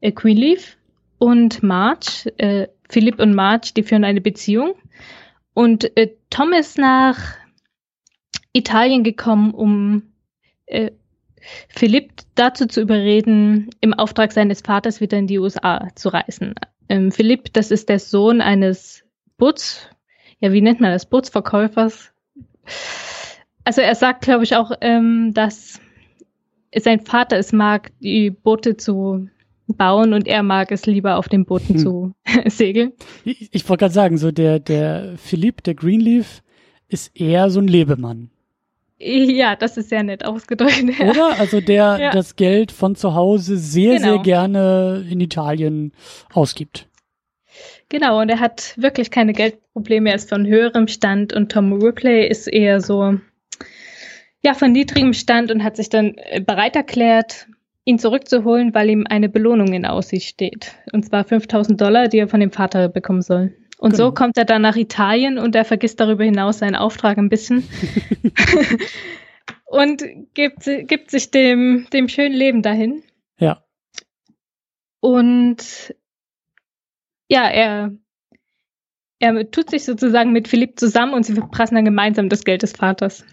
Queenleaf 0.00 0.76
und 1.18 1.62
Marge. 1.62 2.32
Äh, 2.36 2.68
Philipp 2.88 3.18
und 3.18 3.34
Marge, 3.34 3.72
die 3.76 3.82
führen 3.82 4.04
eine 4.04 4.20
Beziehung. 4.20 4.74
Und 5.54 5.96
äh, 5.96 6.10
Tom 6.30 6.52
ist 6.52 6.78
nach 6.78 7.18
Italien 8.52 9.04
gekommen, 9.04 9.52
um 9.52 10.02
äh, 10.66 10.90
Philipp 11.68 12.12
dazu 12.34 12.66
zu 12.66 12.80
überreden, 12.80 13.70
im 13.80 13.94
Auftrag 13.94 14.32
seines 14.32 14.60
Vaters 14.60 15.00
wieder 15.00 15.18
in 15.18 15.26
die 15.26 15.38
USA 15.38 15.88
zu 15.94 16.08
reisen. 16.08 16.54
Ähm, 16.88 17.12
Philipp, 17.12 17.52
das 17.52 17.70
ist 17.70 17.88
der 17.88 17.98
Sohn 17.98 18.40
eines 18.40 19.04
Boots, 19.36 19.88
ja, 20.40 20.52
wie 20.52 20.60
nennt 20.60 20.80
man 20.80 20.90
das, 20.90 21.06
Bootsverkäufers. 21.06 22.12
Also 23.64 23.80
er 23.80 23.94
sagt, 23.94 24.22
glaube 24.22 24.44
ich, 24.44 24.56
auch, 24.56 24.72
ähm, 24.80 25.32
dass 25.34 25.80
sein 26.76 27.00
Vater 27.00 27.38
es 27.38 27.52
mag, 27.52 27.92
die 28.00 28.30
Boote 28.30 28.76
zu 28.76 29.28
bauen 29.66 30.12
und 30.12 30.26
er 30.26 30.42
mag 30.42 30.70
es 30.72 30.86
lieber 30.86 31.16
auf 31.16 31.28
den 31.28 31.46
Booten 31.46 31.74
hm. 31.74 31.78
zu 31.78 32.14
segeln. 32.46 32.92
Ich, 33.24 33.48
ich 33.52 33.68
wollte 33.68 33.82
gerade 33.82 33.94
sagen, 33.94 34.18
so 34.18 34.30
der, 34.30 34.58
der 34.58 35.14
Philipp, 35.16 35.62
der 35.62 35.74
Greenleaf, 35.74 36.42
ist 36.88 37.18
eher 37.18 37.50
so 37.50 37.60
ein 37.60 37.68
Lebemann. 37.68 38.30
Ja, 38.98 39.56
das 39.56 39.76
ist 39.76 39.88
sehr 39.88 40.02
nett 40.02 40.24
ausgedrückt. 40.24 41.00
Oder? 41.00 41.38
Also 41.38 41.60
der 41.60 41.98
ja. 41.98 42.10
das 42.10 42.36
Geld 42.36 42.72
von 42.72 42.94
zu 42.94 43.14
Hause 43.14 43.56
sehr, 43.56 43.98
genau. 43.98 44.12
sehr 44.14 44.18
gerne 44.22 45.04
in 45.10 45.20
Italien 45.20 45.92
ausgibt. 46.32 46.88
Genau, 47.88 48.20
und 48.20 48.28
er 48.28 48.40
hat 48.40 48.74
wirklich 48.76 49.10
keine 49.10 49.32
Geldprobleme, 49.32 50.10
er 50.10 50.16
ist 50.16 50.28
von 50.28 50.46
höherem 50.46 50.88
Stand 50.88 51.32
und 51.32 51.52
Tom 51.52 51.72
Ripley 51.72 52.26
ist 52.26 52.48
eher 52.48 52.80
so, 52.80 53.18
ja, 54.44 54.54
von 54.54 54.72
niedrigem 54.72 55.14
Stand 55.14 55.50
und 55.50 55.64
hat 55.64 55.76
sich 55.76 55.88
dann 55.88 56.16
bereit 56.44 56.76
erklärt, 56.76 57.46
ihn 57.84 57.98
zurückzuholen, 57.98 58.74
weil 58.74 58.90
ihm 58.90 59.06
eine 59.08 59.28
Belohnung 59.28 59.72
in 59.72 59.86
Aussicht 59.86 60.28
steht. 60.28 60.74
Und 60.92 61.04
zwar 61.04 61.24
5000 61.24 61.80
Dollar, 61.80 62.08
die 62.08 62.18
er 62.18 62.28
von 62.28 62.40
dem 62.40 62.50
Vater 62.50 62.88
bekommen 62.88 63.22
soll. 63.22 63.54
Und 63.78 63.92
genau. 63.92 64.04
so 64.04 64.12
kommt 64.12 64.36
er 64.36 64.44
dann 64.44 64.62
nach 64.62 64.76
Italien 64.76 65.38
und 65.38 65.54
er 65.54 65.64
vergisst 65.64 66.00
darüber 66.00 66.24
hinaus 66.24 66.58
seinen 66.58 66.76
Auftrag 66.76 67.18
ein 67.18 67.28
bisschen. 67.28 67.68
und 69.66 70.02
gibt, 70.34 70.64
gibt 70.64 71.10
sich 71.10 71.30
dem, 71.30 71.86
dem 71.92 72.08
schönen 72.08 72.34
Leben 72.34 72.62
dahin. 72.62 73.02
Ja. 73.38 73.64
Und 75.00 75.94
ja, 77.28 77.48
er, 77.48 77.92
er 79.18 79.50
tut 79.50 79.70
sich 79.70 79.84
sozusagen 79.84 80.32
mit 80.32 80.48
Philipp 80.48 80.78
zusammen 80.78 81.14
und 81.14 81.24
sie 81.24 81.34
verprassen 81.34 81.74
dann 81.74 81.84
gemeinsam 81.84 82.28
das 82.28 82.44
Geld 82.44 82.62
des 82.62 82.72
Vaters. 82.72 83.24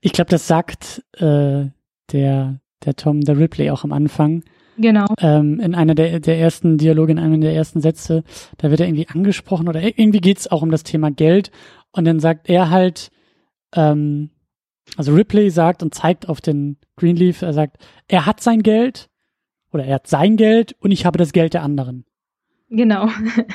Ich 0.00 0.12
glaube, 0.12 0.30
das 0.30 0.46
sagt 0.46 1.04
äh, 1.18 1.66
der 2.12 2.60
der 2.84 2.96
Tom, 2.96 3.20
der 3.20 3.38
Ripley 3.38 3.70
auch 3.70 3.84
am 3.84 3.92
Anfang. 3.92 4.42
Genau. 4.78 5.06
Ähm, 5.20 5.60
in 5.60 5.74
einer 5.74 5.94
der, 5.94 6.20
der 6.20 6.38
ersten 6.38 6.78
Dialoge, 6.78 7.12
in 7.12 7.18
einem 7.18 7.40
der 7.40 7.54
ersten 7.54 7.80
Sätze, 7.80 8.24
da 8.58 8.70
wird 8.70 8.80
er 8.80 8.86
irgendwie 8.86 9.08
angesprochen 9.08 9.68
oder 9.68 9.82
irgendwie 9.82 10.20
geht's 10.20 10.50
auch 10.50 10.62
um 10.62 10.70
das 10.70 10.82
Thema 10.82 11.10
Geld. 11.10 11.50
Und 11.92 12.06
dann 12.06 12.20
sagt 12.20 12.48
er 12.48 12.70
halt, 12.70 13.10
ähm, 13.74 14.30
also 14.96 15.14
Ripley 15.14 15.50
sagt 15.50 15.82
und 15.82 15.94
zeigt 15.94 16.28
auf 16.28 16.40
den 16.40 16.78
Greenleaf, 16.96 17.42
er 17.42 17.52
sagt, 17.52 17.76
er 18.08 18.26
hat 18.26 18.40
sein 18.40 18.62
Geld 18.62 19.08
oder 19.72 19.84
er 19.84 19.96
hat 19.96 20.06
sein 20.06 20.36
Geld 20.36 20.74
und 20.80 20.90
ich 20.90 21.06
habe 21.06 21.18
das 21.18 21.32
Geld 21.32 21.54
der 21.54 21.62
anderen. 21.62 22.04
Genau. 22.74 23.06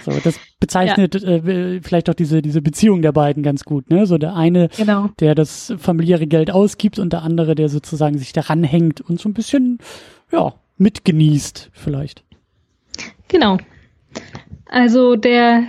So, 0.05 0.11
das 0.23 0.39
bezeichnet 0.59 1.15
ja. 1.15 1.27
äh, 1.27 1.81
vielleicht 1.81 2.07
auch 2.07 2.13
diese, 2.13 2.43
diese 2.43 2.61
Beziehung 2.61 3.01
der 3.01 3.11
beiden 3.11 3.41
ganz 3.41 3.63
gut, 3.63 3.89
ne? 3.89 4.05
So 4.05 4.19
der 4.19 4.35
eine, 4.35 4.69
genau. 4.77 5.09
der 5.19 5.33
das 5.33 5.73
familiäre 5.79 6.27
Geld 6.27 6.51
ausgibt 6.51 6.99
und 6.99 7.13
der 7.13 7.23
andere, 7.23 7.55
der 7.55 7.67
sozusagen 7.67 8.19
sich 8.19 8.31
daran 8.31 8.63
hängt 8.63 9.01
und 9.01 9.19
so 9.19 9.27
ein 9.27 9.33
bisschen, 9.33 9.79
ja, 10.31 10.53
mitgenießt 10.77 11.71
vielleicht. 11.73 12.23
Genau. 13.27 13.57
Also 14.67 15.15
der 15.15 15.63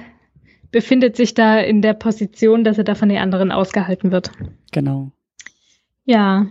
befindet 0.70 1.16
sich 1.16 1.32
da 1.32 1.58
in 1.58 1.80
der 1.80 1.94
Position, 1.94 2.64
dass 2.64 2.76
er 2.76 2.84
da 2.84 2.94
von 2.94 3.08
den 3.08 3.18
anderen 3.18 3.50
ausgehalten 3.50 4.12
wird. 4.12 4.30
Genau. 4.72 5.10
Ja. 6.04 6.46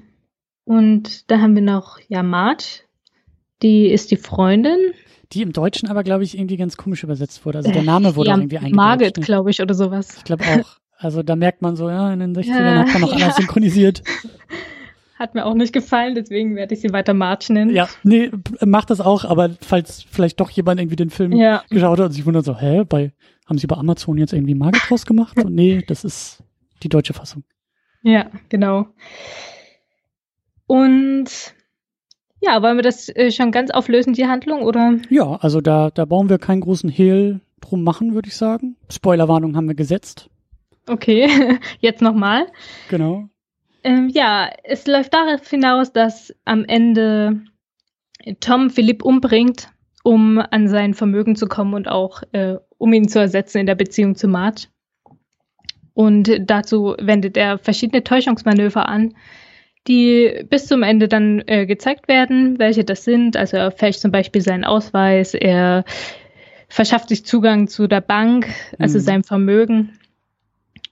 Und 0.65 1.29
da 1.29 1.39
haben 1.39 1.53
wir 1.53 1.61
noch, 1.61 1.99
Marge. 2.09 2.81
Die 3.61 3.87
ist 3.87 4.09
die 4.09 4.17
Freundin 4.17 4.77
die 5.33 5.41
im 5.41 5.51
Deutschen 5.53 5.89
aber, 5.89 6.03
glaube 6.03 6.23
ich, 6.23 6.37
irgendwie 6.37 6.57
ganz 6.57 6.77
komisch 6.77 7.03
übersetzt 7.03 7.45
wurde. 7.45 7.59
Also 7.59 7.71
der 7.71 7.83
Name 7.83 8.15
wurde 8.15 8.29
ja, 8.29 8.35
auch 8.35 8.39
irgendwie 8.39 8.57
eingedeutscht. 8.57 8.75
Margit, 8.75 9.17
ne? 9.17 9.23
glaube 9.23 9.49
ich, 9.49 9.61
oder 9.61 9.73
sowas. 9.73 10.17
Ich 10.17 10.23
glaube 10.23 10.43
auch. 10.45 10.77
Also 10.97 11.21
da 11.21 11.35
merkt 11.35 11.61
man 11.61 11.75
so, 11.75 11.89
ja, 11.89 12.11
in 12.11 12.19
den 12.19 12.35
60ern 12.35 12.47
ja, 12.47 12.75
hat 12.79 12.93
man 12.93 13.01
noch 13.01 13.13
ja. 13.17 13.25
alles 13.25 13.35
synchronisiert. 13.35 14.01
Hat 15.19 15.35
mir 15.35 15.45
auch 15.45 15.53
nicht 15.53 15.73
gefallen, 15.73 16.15
deswegen 16.15 16.55
werde 16.55 16.73
ich 16.75 16.81
sie 16.81 16.93
weiter 16.93 17.13
March 17.13 17.49
nennen. 17.49 17.73
Ja, 17.73 17.87
nee, 18.03 18.31
macht 18.65 18.89
das 18.89 19.01
auch, 19.01 19.25
aber 19.25 19.51
falls 19.61 20.05
vielleicht 20.09 20.39
doch 20.39 20.49
jemand 20.49 20.79
irgendwie 20.79 20.95
den 20.95 21.09
Film 21.09 21.33
ja. 21.33 21.63
geschaut 21.69 21.99
hat 21.99 22.07
und 22.07 22.11
sich 22.13 22.25
wundert 22.25 22.45
so, 22.45 22.59
hä, 22.59 22.83
bei, 22.87 23.11
haben 23.47 23.57
sie 23.57 23.67
bei 23.67 23.75
Amazon 23.75 24.17
jetzt 24.17 24.33
irgendwie 24.33 24.55
Margit 24.55 24.83
draus 24.87 25.05
gemacht? 25.05 25.37
Und 25.43 25.53
nee, 25.55 25.83
das 25.87 26.03
ist 26.03 26.43
die 26.83 26.89
deutsche 26.89 27.13
Fassung. 27.13 27.43
Ja, 28.03 28.29
genau. 28.49 28.87
Und 30.67 31.55
ja, 32.41 32.61
wollen 32.61 32.77
wir 32.77 32.83
das 32.83 33.09
äh, 33.09 33.31
schon 33.31 33.51
ganz 33.51 33.71
auflösen, 33.71 34.13
die 34.13 34.27
Handlung, 34.27 34.63
oder? 34.63 34.97
Ja, 35.09 35.35
also 35.35 35.61
da, 35.61 35.89
da 35.89 36.05
brauchen 36.05 36.29
wir 36.29 36.37
keinen 36.37 36.61
großen 36.61 36.89
Hehl 36.89 37.41
drum 37.61 37.83
machen, 37.83 38.13
würde 38.13 38.27
ich 38.27 38.35
sagen. 38.35 38.75
Spoilerwarnung 38.89 39.55
haben 39.55 39.67
wir 39.67 39.75
gesetzt. 39.75 40.29
Okay, 40.87 41.29
jetzt 41.79 42.01
nochmal. 42.01 42.47
Genau. 42.89 43.29
Ähm, 43.83 44.09
ja, 44.09 44.49
es 44.63 44.87
läuft 44.87 45.13
darauf 45.13 45.47
hinaus, 45.49 45.91
dass 45.91 46.33
am 46.45 46.65
Ende 46.65 47.41
Tom 48.39 48.69
Philipp 48.69 49.03
umbringt, 49.03 49.69
um 50.03 50.39
an 50.39 50.67
sein 50.67 50.93
Vermögen 50.93 51.35
zu 51.35 51.47
kommen 51.47 51.73
und 51.73 51.87
auch 51.87 52.23
äh, 52.31 52.55
um 52.77 52.93
ihn 52.93 53.07
zu 53.07 53.19
ersetzen 53.19 53.59
in 53.59 53.65
der 53.65 53.75
Beziehung 53.75 54.15
zu 54.15 54.27
Marge. 54.27 54.67
Und 55.93 56.29
dazu 56.41 56.95
wendet 56.99 57.37
er 57.37 57.57
verschiedene 57.57 58.03
Täuschungsmanöver 58.03 58.87
an, 58.87 59.15
die 59.87 60.45
bis 60.49 60.67
zum 60.67 60.83
Ende 60.83 61.07
dann 61.07 61.43
äh, 61.47 61.65
gezeigt 61.65 62.07
werden, 62.07 62.59
welche 62.59 62.83
das 62.83 63.03
sind. 63.03 63.37
Also 63.37 63.57
er 63.57 63.71
fälscht 63.71 64.01
zum 64.01 64.11
Beispiel 64.11 64.41
seinen 64.41 64.65
Ausweis, 64.65 65.33
er 65.33 65.85
verschafft 66.69 67.09
sich 67.09 67.25
Zugang 67.25 67.67
zu 67.67 67.87
der 67.87 68.01
Bank, 68.01 68.47
also 68.77 68.99
mhm. 68.99 69.03
seinem 69.03 69.23
Vermögen. 69.23 69.97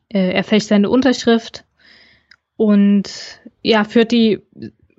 Äh, 0.10 0.32
er 0.32 0.44
fälscht 0.44 0.68
seine 0.68 0.90
Unterschrift 0.90 1.66
und 2.58 3.42
ja, 3.62 3.84
führt 3.84 4.12
die 4.12 4.42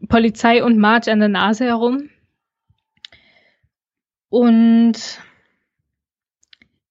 Polizei 0.09 0.63
und 0.63 0.79
Marge 0.79 1.11
an 1.11 1.21
der 1.21 1.29
Nase 1.29 1.65
herum. 1.65 2.11
Und 4.29 5.21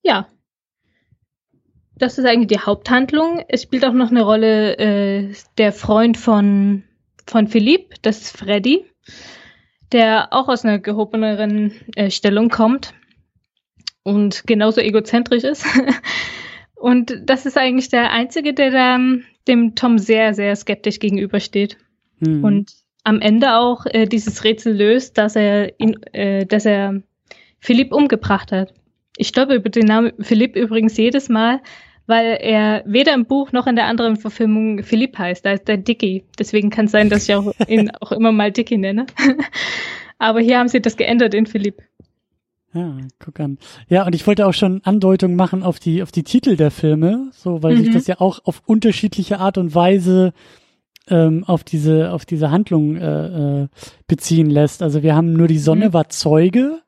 ja, 0.01 0.27
das 1.97 2.17
ist 2.17 2.25
eigentlich 2.25 2.47
die 2.47 2.65
Haupthandlung. 2.65 3.43
Es 3.47 3.63
spielt 3.63 3.85
auch 3.85 3.93
noch 3.93 4.09
eine 4.09 4.23
Rolle 4.23 4.77
äh, 4.77 5.33
der 5.57 5.71
Freund 5.71 6.17
von 6.17 6.83
von 7.27 7.47
Philipp, 7.47 7.95
das 8.01 8.21
ist 8.21 8.37
Freddy, 8.37 8.85
der 9.91 10.33
auch 10.33 10.47
aus 10.47 10.63
einer 10.63 10.79
gehobeneren 10.79 11.73
äh, 11.95 12.09
Stellung 12.11 12.49
kommt 12.49 12.93
und 14.03 14.45
genauso 14.45 14.81
egozentrisch 14.81 15.43
ist. 15.43 15.65
und 16.75 17.21
das 17.25 17.45
ist 17.45 17.57
eigentlich 17.57 17.89
der 17.89 18.11
Einzige, 18.11 18.53
der 18.53 18.71
da, 18.71 18.99
dem 19.47 19.75
Tom 19.75 19.97
sehr, 19.97 20.33
sehr 20.33 20.55
skeptisch 20.55 20.99
gegenübersteht. 20.99 21.77
Mhm. 22.19 22.43
Und 22.43 22.71
am 23.03 23.21
Ende 23.21 23.55
auch 23.55 23.85
äh, 23.85 24.05
dieses 24.05 24.43
Rätsel 24.43 24.75
löst, 24.75 25.17
dass 25.17 25.35
er 25.35 25.79
ihn, 25.79 26.01
äh, 26.13 26.45
dass 26.45 26.65
er 26.65 27.01
Philipp 27.59 27.93
umgebracht 27.93 28.51
hat. 28.51 28.73
Ich 29.17 29.29
stolper 29.29 29.55
über 29.55 29.69
den 29.69 29.85
Namen 29.85 30.11
Philipp 30.19 30.55
übrigens 30.55 30.97
jedes 30.97 31.29
Mal, 31.29 31.61
weil 32.07 32.37
er 32.39 32.83
weder 32.85 33.13
im 33.13 33.25
Buch 33.25 33.51
noch 33.51 33.67
in 33.67 33.75
der 33.75 33.87
anderen 33.87 34.15
Verfilmung 34.15 34.83
Philipp 34.83 35.17
heißt. 35.17 35.45
Da 35.45 35.53
ist 35.53 35.67
der 35.67 35.77
Dicky. 35.77 36.23
Deswegen 36.37 36.69
kann 36.69 36.85
es 36.85 36.91
sein, 36.91 37.09
dass 37.09 37.27
ich 37.27 37.35
auch 37.35 37.51
ihn 37.67 37.91
auch 37.99 38.11
immer 38.11 38.31
mal 38.31 38.51
Dicky 38.51 38.77
nenne. 38.77 39.05
Aber 40.17 40.39
hier 40.39 40.59
haben 40.59 40.67
sie 40.67 40.81
das 40.81 40.97
geändert 40.97 41.33
in 41.33 41.45
Philipp. 41.45 41.81
Ja, 42.73 42.97
guck 43.19 43.39
an. 43.39 43.57
Ja, 43.87 44.05
und 44.05 44.13
ich 44.13 44.27
wollte 44.27 44.45
auch 44.45 44.53
schon 44.53 44.81
Andeutungen 44.83 45.37
machen 45.37 45.63
auf 45.63 45.79
die, 45.79 46.03
auf 46.03 46.11
die 46.11 46.23
Titel 46.23 46.57
der 46.57 46.71
Filme, 46.71 47.29
so, 47.31 47.63
weil 47.63 47.75
mhm. 47.75 47.83
sich 47.85 47.93
das 47.93 48.07
ja 48.07 48.19
auch 48.19 48.39
auf 48.43 48.61
unterschiedliche 48.65 49.39
Art 49.39 49.57
und 49.57 49.73
Weise 49.73 50.33
ähm, 51.07 51.45
auf 51.45 51.63
diese, 51.63 52.11
auf 52.11 52.25
diese 52.25 52.51
Handlung 52.51 52.97
äh, 52.97 53.61
äh, 53.63 53.67
beziehen 54.07 54.49
lässt. 54.49 54.81
Also 54.81 55.03
wir 55.03 55.15
haben 55.15 55.33
nur 55.33 55.47
die 55.47 55.59
Sonne 55.59 55.89
mhm. 55.89 55.93
war 55.93 56.09
Zeuge, 56.09 56.81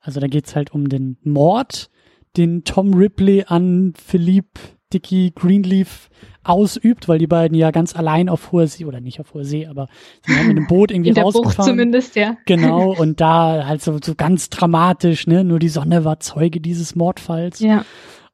also 0.00 0.20
da 0.20 0.26
geht's 0.26 0.54
halt 0.56 0.72
um 0.72 0.88
den 0.88 1.16
Mord, 1.22 1.90
den 2.36 2.64
Tom 2.64 2.94
Ripley 2.94 3.44
an 3.46 3.92
Philippe 3.96 4.60
Dicky 4.92 5.32
Greenleaf 5.34 6.10
ausübt, 6.42 7.08
weil 7.08 7.18
die 7.18 7.26
beiden 7.26 7.56
ja 7.56 7.70
ganz 7.70 7.94
allein 7.94 8.28
auf 8.28 8.50
hoher 8.50 8.66
See, 8.66 8.84
oder 8.84 9.00
nicht 9.00 9.20
auf 9.20 9.34
hoher 9.34 9.44
See, 9.44 9.66
aber 9.66 9.88
sie 10.26 10.34
haben 10.34 10.48
mit 10.48 10.56
einem 10.56 10.66
Boot 10.66 10.90
irgendwie 10.90 11.08
In 11.10 11.14
der 11.14 11.24
rausgefahren. 11.24 11.56
Bucht 11.56 11.68
zumindest, 11.68 12.16
ja. 12.16 12.36
Genau, 12.46 12.94
und 12.98 13.20
da 13.20 13.66
halt 13.66 13.82
so, 13.82 13.98
so 14.02 14.14
ganz 14.14 14.50
dramatisch, 14.50 15.26
ne, 15.26 15.44
nur 15.44 15.58
die 15.58 15.68
Sonne 15.68 16.04
war 16.04 16.20
Zeuge 16.20 16.60
dieses 16.60 16.96
Mordfalls. 16.96 17.60
Ja. 17.60 17.84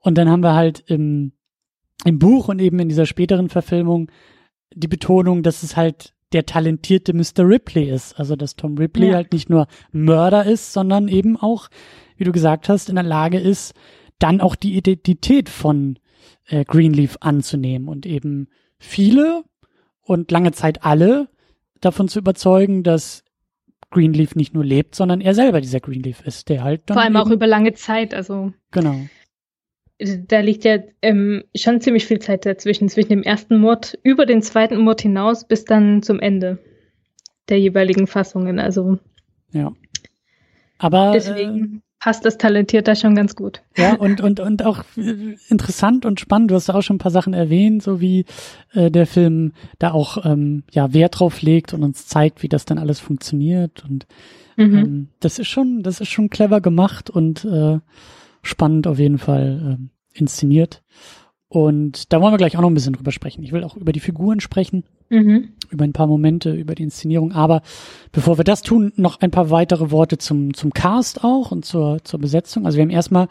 Und 0.01 0.17
dann 0.17 0.31
haben 0.31 0.43
wir 0.43 0.55
halt 0.55 0.85
im, 0.87 1.33
im 2.05 2.19
Buch 2.19 2.49
und 2.49 2.61
eben 2.61 2.79
in 2.79 2.89
dieser 2.89 3.07
späteren 3.07 3.49
Verfilmung 3.49 4.11
die 4.73 4.89
Betonung, 4.89 5.43
dass 5.43 5.63
es 5.63 5.77
halt 5.77 6.15
der 6.33 6.47
talentierte 6.47 7.13
Mr. 7.13 7.41
Ripley 7.41 7.91
ist. 7.91 8.19
Also, 8.19 8.37
dass 8.37 8.57
Tom 8.57 8.77
Ripley 8.79 9.09
ja. 9.09 9.15
halt 9.15 9.33
nicht 9.33 9.49
nur 9.49 9.67
Mörder 9.93 10.45
ist, 10.45 10.73
sondern 10.73 11.09
eben 11.09 11.37
auch, 11.37 11.69
wie 12.17 12.25
du 12.25 12.33
gesagt 12.33 12.69
hast, 12.69 12.89
in 12.89 12.95
der 12.97 13.05
Lage 13.05 13.39
ist, 13.39 13.75
dann 14.19 14.41
auch 14.41 14.55
die 14.55 14.77
Identität 14.77 15.49
von 15.49 15.99
äh, 16.47 16.65
Greenleaf 16.65 17.19
anzunehmen 17.21 17.89
und 17.89 18.07
eben 18.07 18.49
viele 18.79 19.45
und 20.01 20.31
lange 20.31 20.53
Zeit 20.53 20.85
alle 20.85 21.29
davon 21.81 22.09
zu 22.09 22.19
überzeugen, 22.19 22.83
dass 22.83 23.25
Greenleaf 23.91 24.35
nicht 24.35 24.55
nur 24.55 24.65
lebt, 24.65 24.95
sondern 24.95 25.21
er 25.21 25.35
selber 25.35 25.61
dieser 25.61 25.81
Greenleaf 25.81 26.23
ist, 26.27 26.49
der 26.49 26.65
halt 26.65 26.83
Vor 26.89 27.01
allem 27.01 27.17
auch 27.17 27.31
über 27.31 27.47
lange 27.47 27.75
Zeit, 27.75 28.15
also. 28.15 28.53
Genau. 28.71 28.97
Da 29.99 30.41
liegt 30.41 30.65
ja 30.65 30.79
ähm, 31.01 31.45
schon 31.57 31.81
ziemlich 31.81 32.05
viel 32.05 32.19
Zeit 32.19 32.45
dazwischen, 32.45 32.89
zwischen 32.89 33.09
dem 33.09 33.23
ersten 33.23 33.59
Mord 33.59 33.99
über 34.03 34.27
den 34.27 34.43
zweiten 34.43 34.79
Mord 34.79 35.01
hinaus 35.01 35.47
bis 35.47 35.65
dann 35.65 36.03
zum 36.03 36.21
Ende 36.21 36.59
der 37.49 37.59
jeweiligen 37.61 38.07
Fassungen, 38.07 38.59
also. 38.59 38.99
Ja. 39.53 39.73
Aber. 40.79 41.13
Deswegen. 41.13 41.83
Passt 41.99 42.25
das 42.25 42.37
talentiert 42.37 42.87
da 42.89 42.95
schon 42.95 43.15
ganz 43.15 43.35
gut. 43.35 43.63
Ja, 43.77 43.95
und, 43.95 44.21
und, 44.21 44.39
und 44.39 44.65
auch 44.65 44.85
äh, 44.97 45.37
interessant 45.49 46.05
und 46.05 46.21
spannend. 46.21 46.51
Du 46.51 46.55
hast 46.55 46.69
auch 46.69 46.83
schon 46.83 46.97
ein 46.97 47.01
paar 47.01 47.11
Sachen 47.11 47.33
erwähnt, 47.33 47.83
so 47.83 48.01
wie 48.01 48.27
äh, 48.75 48.91
der 48.91 49.07
Film 49.07 49.53
da 49.79 49.93
auch 49.93 50.25
ähm, 50.25 50.65
ja, 50.71 50.93
Wert 50.93 51.19
drauf 51.19 51.41
legt 51.41 51.73
und 51.73 51.83
uns 51.83 52.07
zeigt, 52.07 52.43
wie 52.43 52.49
das 52.49 52.67
dann 52.67 52.79
alles 52.79 53.01
funktioniert. 53.01 53.83
Und 53.89 54.07
mhm. 54.57 54.79
ähm, 54.79 55.09
das 55.21 55.39
ist 55.39 55.49
schon, 55.49 55.83
das 55.83 56.01
ist 56.01 56.11
schon 56.11 56.29
clever 56.29 56.61
gemacht 56.61 57.09
und 57.09 57.45
äh, 57.47 57.79
spannend 58.43 58.87
auf 58.87 58.99
jeden 58.99 59.19
Fall 59.19 59.79
äh, 59.79 60.19
inszeniert. 60.19 60.83
Und 61.49 62.13
da 62.13 62.21
wollen 62.21 62.33
wir 62.33 62.39
gleich 62.39 62.57
auch 62.57 62.61
noch 62.61 62.71
ein 62.71 62.75
bisschen 62.75 62.95
drüber 62.95 63.13
sprechen. 63.13 63.43
Ich 63.43 63.53
will 63.53 63.63
auch 63.63 63.77
über 63.77 63.93
die 63.93 64.01
Figuren 64.01 64.41
sprechen, 64.41 64.85
mhm. 65.11 65.51
über 65.71 65.85
ein 65.85 65.93
paar 65.93 66.09
Momente, 66.09 66.53
über 66.53 66.75
die 66.75 66.83
Inszenierung. 66.83 67.33
Aber 67.33 67.63
bevor 68.11 68.39
wir 68.39 68.45
das 68.45 68.63
tun, 68.63 68.93
noch 68.97 69.21
ein 69.21 69.31
paar 69.31 69.51
weitere 69.51 69.91
Worte 69.91 70.19
zum, 70.19 70.55
zum 70.55 70.73
Cast 70.73 71.23
auch 71.23 71.53
und 71.53 71.65
zur, 71.65 72.03
zur 72.03 72.21
Besetzung. 72.21 72.67
Also 72.67 72.77
wir 72.77 72.83
haben 72.83 72.91
erstmal 72.91 73.29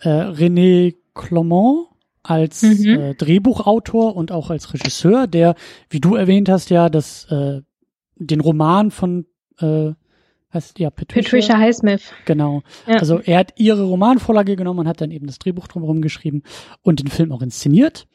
äh, 0.00 0.08
René 0.08 0.94
Clement 1.14 1.86
als 2.22 2.62
mhm. 2.62 2.86
äh, 2.86 3.14
Drehbuchautor 3.14 4.14
und 4.14 4.30
auch 4.30 4.50
als 4.50 4.74
Regisseur, 4.74 5.26
der, 5.26 5.54
wie 5.88 6.00
du 6.00 6.16
erwähnt 6.16 6.48
hast, 6.48 6.70
ja, 6.70 6.90
das, 6.90 7.24
äh, 7.30 7.62
den 8.16 8.40
Roman 8.40 8.90
von 8.90 9.26
äh, 9.58 9.92
heißt 10.54 10.78
ja 10.78 10.90
Patricia, 10.90 11.22
Patricia 11.22 11.58
Highsmith. 11.58 12.12
Genau. 12.24 12.62
Ja. 12.86 12.96
Also 12.96 13.18
er 13.18 13.38
hat 13.38 13.52
ihre 13.56 13.82
Romanvorlage 13.84 14.56
genommen 14.56 14.80
und 14.80 14.88
hat 14.88 15.00
dann 15.00 15.10
eben 15.10 15.26
das 15.26 15.38
Drehbuch 15.38 15.68
drumherum 15.68 16.00
geschrieben 16.00 16.42
und 16.82 17.00
den 17.00 17.08
Film 17.08 17.32
auch 17.32 17.42
inszeniert. 17.42 18.06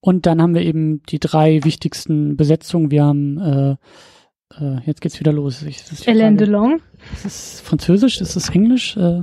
Und 0.00 0.26
dann 0.26 0.42
haben 0.42 0.54
wir 0.54 0.62
eben 0.62 1.02
die 1.04 1.18
drei 1.18 1.64
wichtigsten 1.64 2.36
Besetzungen. 2.36 2.90
Wir 2.90 3.04
haben 3.04 3.38
äh, 3.38 3.76
äh, 4.60 4.80
jetzt 4.84 5.00
geht's 5.00 5.18
wieder 5.20 5.32
los. 5.32 5.62
Ich, 5.62 6.08
Alain 6.08 6.36
Delon. 6.36 6.80
Ist 7.12 7.26
es 7.26 7.60
Französisch? 7.60 8.20
Ist 8.20 8.36
es 8.36 8.48
Englisch? 8.50 8.96
Äh, 8.96 9.22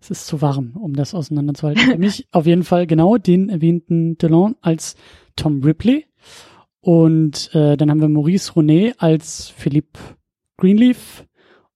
es 0.00 0.10
ist 0.10 0.26
zu 0.26 0.40
warm, 0.40 0.76
um 0.76 0.94
das 0.94 1.14
auseinanderzuhalten. 1.14 1.82
Für 1.92 1.98
mich 1.98 2.28
auf 2.30 2.46
jeden 2.46 2.62
Fall 2.62 2.86
genau 2.86 3.16
den 3.16 3.48
erwähnten 3.48 4.16
Delon 4.18 4.56
als 4.60 4.94
Tom 5.36 5.62
Ripley. 5.62 6.06
Und 6.80 7.50
äh, 7.54 7.76
dann 7.76 7.90
haben 7.90 8.00
wir 8.00 8.08
Maurice 8.08 8.52
Ronet 8.52 8.94
als 8.98 9.48
Philippe 9.48 9.98
Greenleaf 10.56 11.24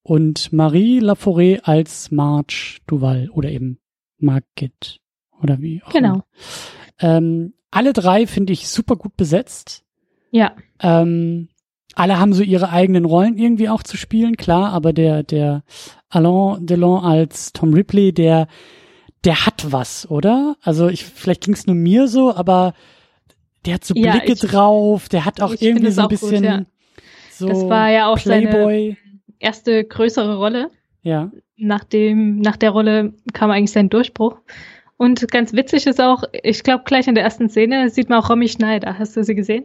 und 0.02 0.52
Marie 0.52 1.00
Laforêt 1.00 1.60
als 1.64 2.10
Marge 2.10 2.78
Duval 2.86 3.30
oder 3.30 3.50
eben 3.50 3.78
Margit 4.18 5.00
oder 5.42 5.60
wie 5.60 5.82
auch 5.82 5.90
Genau. 5.90 6.22
Ähm, 7.00 7.54
alle 7.70 7.92
drei 7.92 8.26
finde 8.26 8.52
ich 8.52 8.68
super 8.68 8.96
gut 8.96 9.16
besetzt. 9.16 9.84
Ja. 10.30 10.54
Ähm, 10.80 11.48
alle 11.94 12.18
haben 12.18 12.32
so 12.32 12.42
ihre 12.42 12.70
eigenen 12.70 13.04
Rollen 13.04 13.36
irgendwie 13.36 13.68
auch 13.68 13.82
zu 13.82 13.96
spielen, 13.96 14.36
klar, 14.36 14.72
aber 14.72 14.92
der, 14.92 15.22
der 15.22 15.62
Alain 16.08 16.66
Delon 16.66 17.04
als 17.04 17.52
Tom 17.52 17.74
Ripley, 17.74 18.12
der, 18.12 18.48
der 19.24 19.46
hat 19.46 19.72
was, 19.72 20.10
oder? 20.10 20.56
Also 20.62 20.88
ich, 20.88 21.04
vielleicht 21.04 21.42
ging 21.44 21.54
es 21.54 21.66
nur 21.66 21.76
mir 21.76 22.08
so, 22.08 22.34
aber 22.34 22.74
der 23.66 23.74
hat 23.74 23.84
so 23.84 23.94
ja, 23.94 24.12
Blicke 24.12 24.32
ich, 24.32 24.40
drauf, 24.40 25.08
der 25.08 25.24
hat 25.24 25.40
auch 25.40 25.54
irgendwie 25.58 25.90
so 25.90 26.02
ein 26.02 26.08
bisschen 26.08 26.42
gut, 26.42 26.44
ja. 26.44 26.64
so 27.30 27.48
das 27.48 27.68
war 27.68 27.90
ja 27.90 28.06
auch 28.08 28.18
Playboy. 28.18 28.96
Seine 28.96 29.01
erste 29.42 29.84
größere 29.84 30.36
Rolle. 30.36 30.70
Ja. 31.02 31.30
Nach 31.56 31.84
dem, 31.84 32.38
nach 32.38 32.56
der 32.56 32.70
Rolle 32.70 33.12
kam 33.32 33.50
eigentlich 33.50 33.72
sein 33.72 33.88
Durchbruch. 33.88 34.38
Und 34.96 35.28
ganz 35.30 35.52
witzig 35.52 35.86
ist 35.86 36.00
auch, 36.00 36.22
ich 36.44 36.62
glaube, 36.62 36.84
gleich 36.84 37.08
in 37.08 37.14
der 37.14 37.24
ersten 37.24 37.48
Szene 37.48 37.90
sieht 37.90 38.08
man 38.08 38.20
auch 38.20 38.30
Romy 38.30 38.48
Schneider. 38.48 38.98
Hast 38.98 39.16
du 39.16 39.24
sie 39.24 39.34
gesehen? 39.34 39.64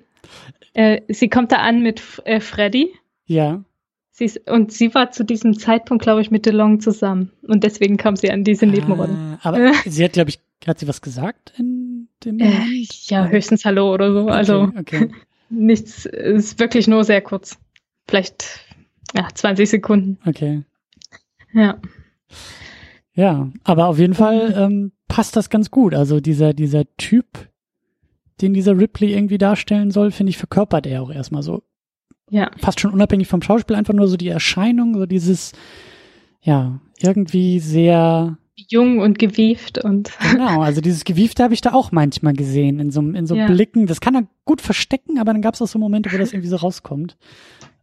Äh, 0.73 1.01
sie 1.09 1.29
kommt 1.29 1.51
da 1.51 1.57
an 1.57 1.83
mit 1.83 2.01
äh, 2.25 2.39
Freddy. 2.39 2.91
Ja. 3.25 3.63
Sie 4.11 4.25
ist, 4.25 4.49
und 4.49 4.71
sie 4.71 4.95
war 4.95 5.11
zu 5.11 5.23
diesem 5.23 5.59
Zeitpunkt, 5.59 6.01
glaube 6.03 6.21
ich, 6.21 6.31
mit 6.31 6.47
DeLong 6.47 6.79
zusammen. 6.79 7.31
Und 7.43 7.63
deswegen 7.63 7.97
kam 7.97 8.15
sie 8.15 8.31
an 8.31 8.43
diese 8.43 8.65
ah, 8.65 8.69
Nebenrolle. 8.69 9.37
Aber 9.43 9.73
sie 9.85 10.03
hat, 10.03 10.13
glaube 10.13 10.31
ich, 10.31 10.39
hat 10.65 10.79
sie 10.79 10.87
was 10.87 11.01
gesagt 11.03 11.53
in 11.59 12.07
dem 12.23 12.39
äh, 12.39 12.45
Moment? 12.45 12.71
Äh, 12.71 12.87
ja, 13.09 13.27
höchstens 13.27 13.63
Hallo 13.63 13.93
oder 13.93 14.11
so. 14.11 14.21
Okay, 14.23 14.31
also 14.31 14.71
okay. 14.75 15.11
nichts, 15.51 16.07
ist 16.07 16.59
wirklich 16.59 16.87
nur 16.87 17.03
sehr 17.03 17.21
kurz. 17.21 17.59
Vielleicht 18.07 18.66
ja, 19.15 19.27
20 19.33 19.69
Sekunden. 19.69 20.17
Okay. 20.25 20.63
Ja. 21.53 21.79
Ja, 23.13 23.49
aber 23.63 23.87
auf 23.87 23.97
jeden 23.97 24.13
Fall 24.13 24.53
ähm, 24.55 24.91
passt 25.07 25.35
das 25.35 25.49
ganz 25.49 25.71
gut. 25.71 25.95
Also 25.95 26.19
dieser, 26.19 26.53
dieser 26.53 26.85
Typ, 26.97 27.49
den 28.41 28.53
dieser 28.53 28.77
Ripley 28.77 29.13
irgendwie 29.13 29.39
darstellen 29.39 29.89
soll, 29.91 30.11
finde 30.11 30.29
ich, 30.29 30.37
verkörpert 30.37 30.85
er 30.85 31.01
auch 31.01 31.11
erstmal 31.11 31.41
so. 31.41 31.63
Ja. 32.29 32.51
Fast 32.57 32.79
schon 32.79 32.91
unabhängig 32.91 33.27
vom 33.27 33.41
Schauspiel, 33.41 33.75
einfach 33.75 33.93
nur 33.93 34.07
so 34.07 34.17
die 34.17 34.27
Erscheinung, 34.27 34.95
so 34.95 35.05
dieses, 35.05 35.53
ja, 36.41 36.79
irgendwie 36.99 37.59
sehr 37.59 38.37
jung 38.55 38.99
und 38.99 39.19
gewieft 39.19 39.83
und. 39.83 40.11
Genau, 40.31 40.61
also 40.61 40.81
dieses 40.81 41.03
Gewiefte 41.03 41.43
habe 41.43 41.53
ich 41.53 41.61
da 41.61 41.73
auch 41.73 41.91
manchmal 41.91 42.33
gesehen, 42.33 42.79
in 42.79 42.91
so, 42.91 43.01
in 43.01 43.25
so 43.25 43.35
ja. 43.35 43.47
Blicken. 43.47 43.87
Das 43.87 44.01
kann 44.01 44.15
er 44.15 44.27
gut 44.45 44.61
verstecken, 44.61 45.19
aber 45.19 45.31
dann 45.31 45.41
gab 45.41 45.53
es 45.53 45.61
auch 45.61 45.67
so 45.67 45.79
Momente, 45.79 46.11
wo 46.11 46.17
das 46.17 46.33
irgendwie 46.33 46.49
so 46.49 46.57
rauskommt. 46.57 47.17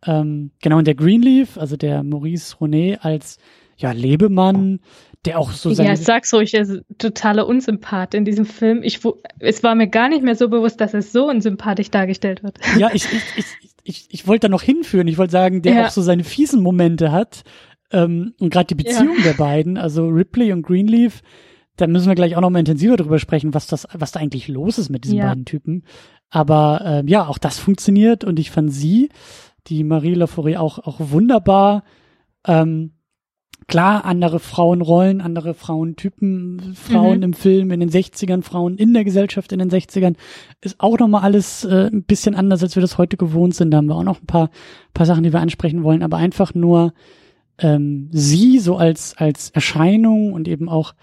Ähm, 0.07 0.51
genau, 0.61 0.79
und 0.79 0.87
der 0.87 0.95
Greenleaf, 0.95 1.59
also 1.59 1.77
der 1.77 2.03
Maurice 2.03 2.57
Ronet 2.59 3.05
als 3.05 3.39
ja, 3.77 3.93
Lebemann, 3.93 4.81
der 5.25 5.39
auch 5.39 5.53
so 5.53 5.73
sein. 5.73 5.87
Ja, 5.87 5.97
sag's 5.97 6.33
ruhig, 6.35 6.55
er 6.55 6.63
ist 6.63 6.83
totaler 6.99 7.47
Unsympath 7.47 8.15
in 8.15 8.25
diesem 8.25 8.45
Film. 8.45 8.83
Ich, 8.83 9.01
es 9.39 9.63
war 9.63 9.75
mir 9.75 9.89
gar 9.89 10.09
nicht 10.09 10.23
mehr 10.23 10.37
so 10.37 10.49
bewusst, 10.49 10.81
dass 10.81 10.95
es 10.95 11.13
so 11.13 11.29
unsympathisch 11.29 11.91
dargestellt 11.91 12.43
wird. 12.43 12.59
Ja, 12.79 12.91
ich, 12.93 13.07
ich, 13.13 13.23
ich, 13.37 13.47
ich, 13.85 14.07
ich 14.11 14.27
wollte 14.27 14.47
da 14.47 14.49
noch 14.49 14.63
hinführen. 14.63 15.09
Ich 15.09 15.19
wollte 15.19 15.33
sagen, 15.33 15.63
der 15.63 15.75
ja. 15.75 15.87
auch 15.87 15.91
so 15.91 16.03
seine 16.03 16.25
fiesen 16.25 16.63
Momente 16.63 17.11
hat. 17.11 17.43
Ähm, 17.91 18.35
und 18.39 18.51
gerade 18.51 18.67
die 18.67 18.75
Beziehung 18.75 19.17
ja. 19.19 19.25
der 19.25 19.35
beiden, 19.35 19.79
also 19.79 20.09
Ripley 20.09 20.53
und 20.53 20.63
Greenleaf, 20.63 21.23
da 21.77 21.87
müssen 21.87 22.09
wir 22.09 22.15
gleich 22.15 22.37
auch 22.37 22.41
noch 22.41 22.51
mal 22.51 22.61
intensiver 22.61 22.97
drüber 22.97 23.19
sprechen, 23.19 23.55
was 23.55 23.67
das, 23.67 23.87
was 23.93 24.13
da 24.13 24.21
eigentlich 24.21 24.49
los 24.49 24.79
ist 24.79 24.91
mit 24.91 25.05
diesen 25.05 25.19
ja. 25.19 25.29
beiden 25.29 25.45
Typen. 25.45 25.85
Aber 26.31 26.83
ähm, 26.85 27.09
ja, 27.09 27.27
auch 27.27 27.39
das 27.39 27.59
funktioniert 27.59 28.25
und 28.25 28.39
ich 28.39 28.51
fand 28.51 28.73
sie 28.73 29.11
die 29.67 29.85
Marie 29.85 30.15
Laforêt 30.15 30.59
auch, 30.59 30.79
auch 30.79 30.97
wunderbar. 30.99 31.85
Ähm, 32.47 32.93
klar, 33.67 34.05
andere 34.05 34.41
Frauenrollen, 34.41 35.21
andere 35.21 35.55
Frauentypen, 35.55 36.75
Frauen 36.75 37.19
mhm. 37.19 37.23
im 37.23 37.33
Film 37.33 37.71
in 37.71 37.81
den 37.81 37.91
60ern, 37.91 38.43
Frauen 38.43 38.77
in 38.77 38.93
der 38.93 39.05
Gesellschaft 39.05 39.53
in 39.53 39.59
den 39.59 39.71
60ern, 39.71 40.17
ist 40.61 40.81
auch 40.81 40.99
nochmal 40.99 41.23
alles 41.23 41.65
äh, 41.65 41.91
ein 41.93 42.05
bisschen 42.05 42.35
anders, 42.35 42.63
als 42.63 42.77
wir 42.77 42.83
das 42.83 42.99
heute 42.99 43.17
gewohnt 43.17 43.55
sind. 43.55 43.71
Da 43.71 43.79
haben 43.79 43.89
wir 43.89 43.97
auch 43.97 44.05
noch 44.05 44.21
ein 44.21 44.27
paar, 44.27 44.51
paar 44.93 45.07
Sachen, 45.07 45.23
die 45.23 45.33
wir 45.33 45.41
ansprechen 45.41 45.83
wollen, 45.83 46.03
aber 46.03 46.19
einfach 46.19 46.55
nur 46.55 46.93
ähm, 47.59 48.09
sie 48.13 48.59
so 48.59 48.77
als, 48.77 49.17
als 49.17 49.51
Erscheinung 49.51 50.33
und 50.33 50.49
eben 50.49 50.69
auch 50.69 50.95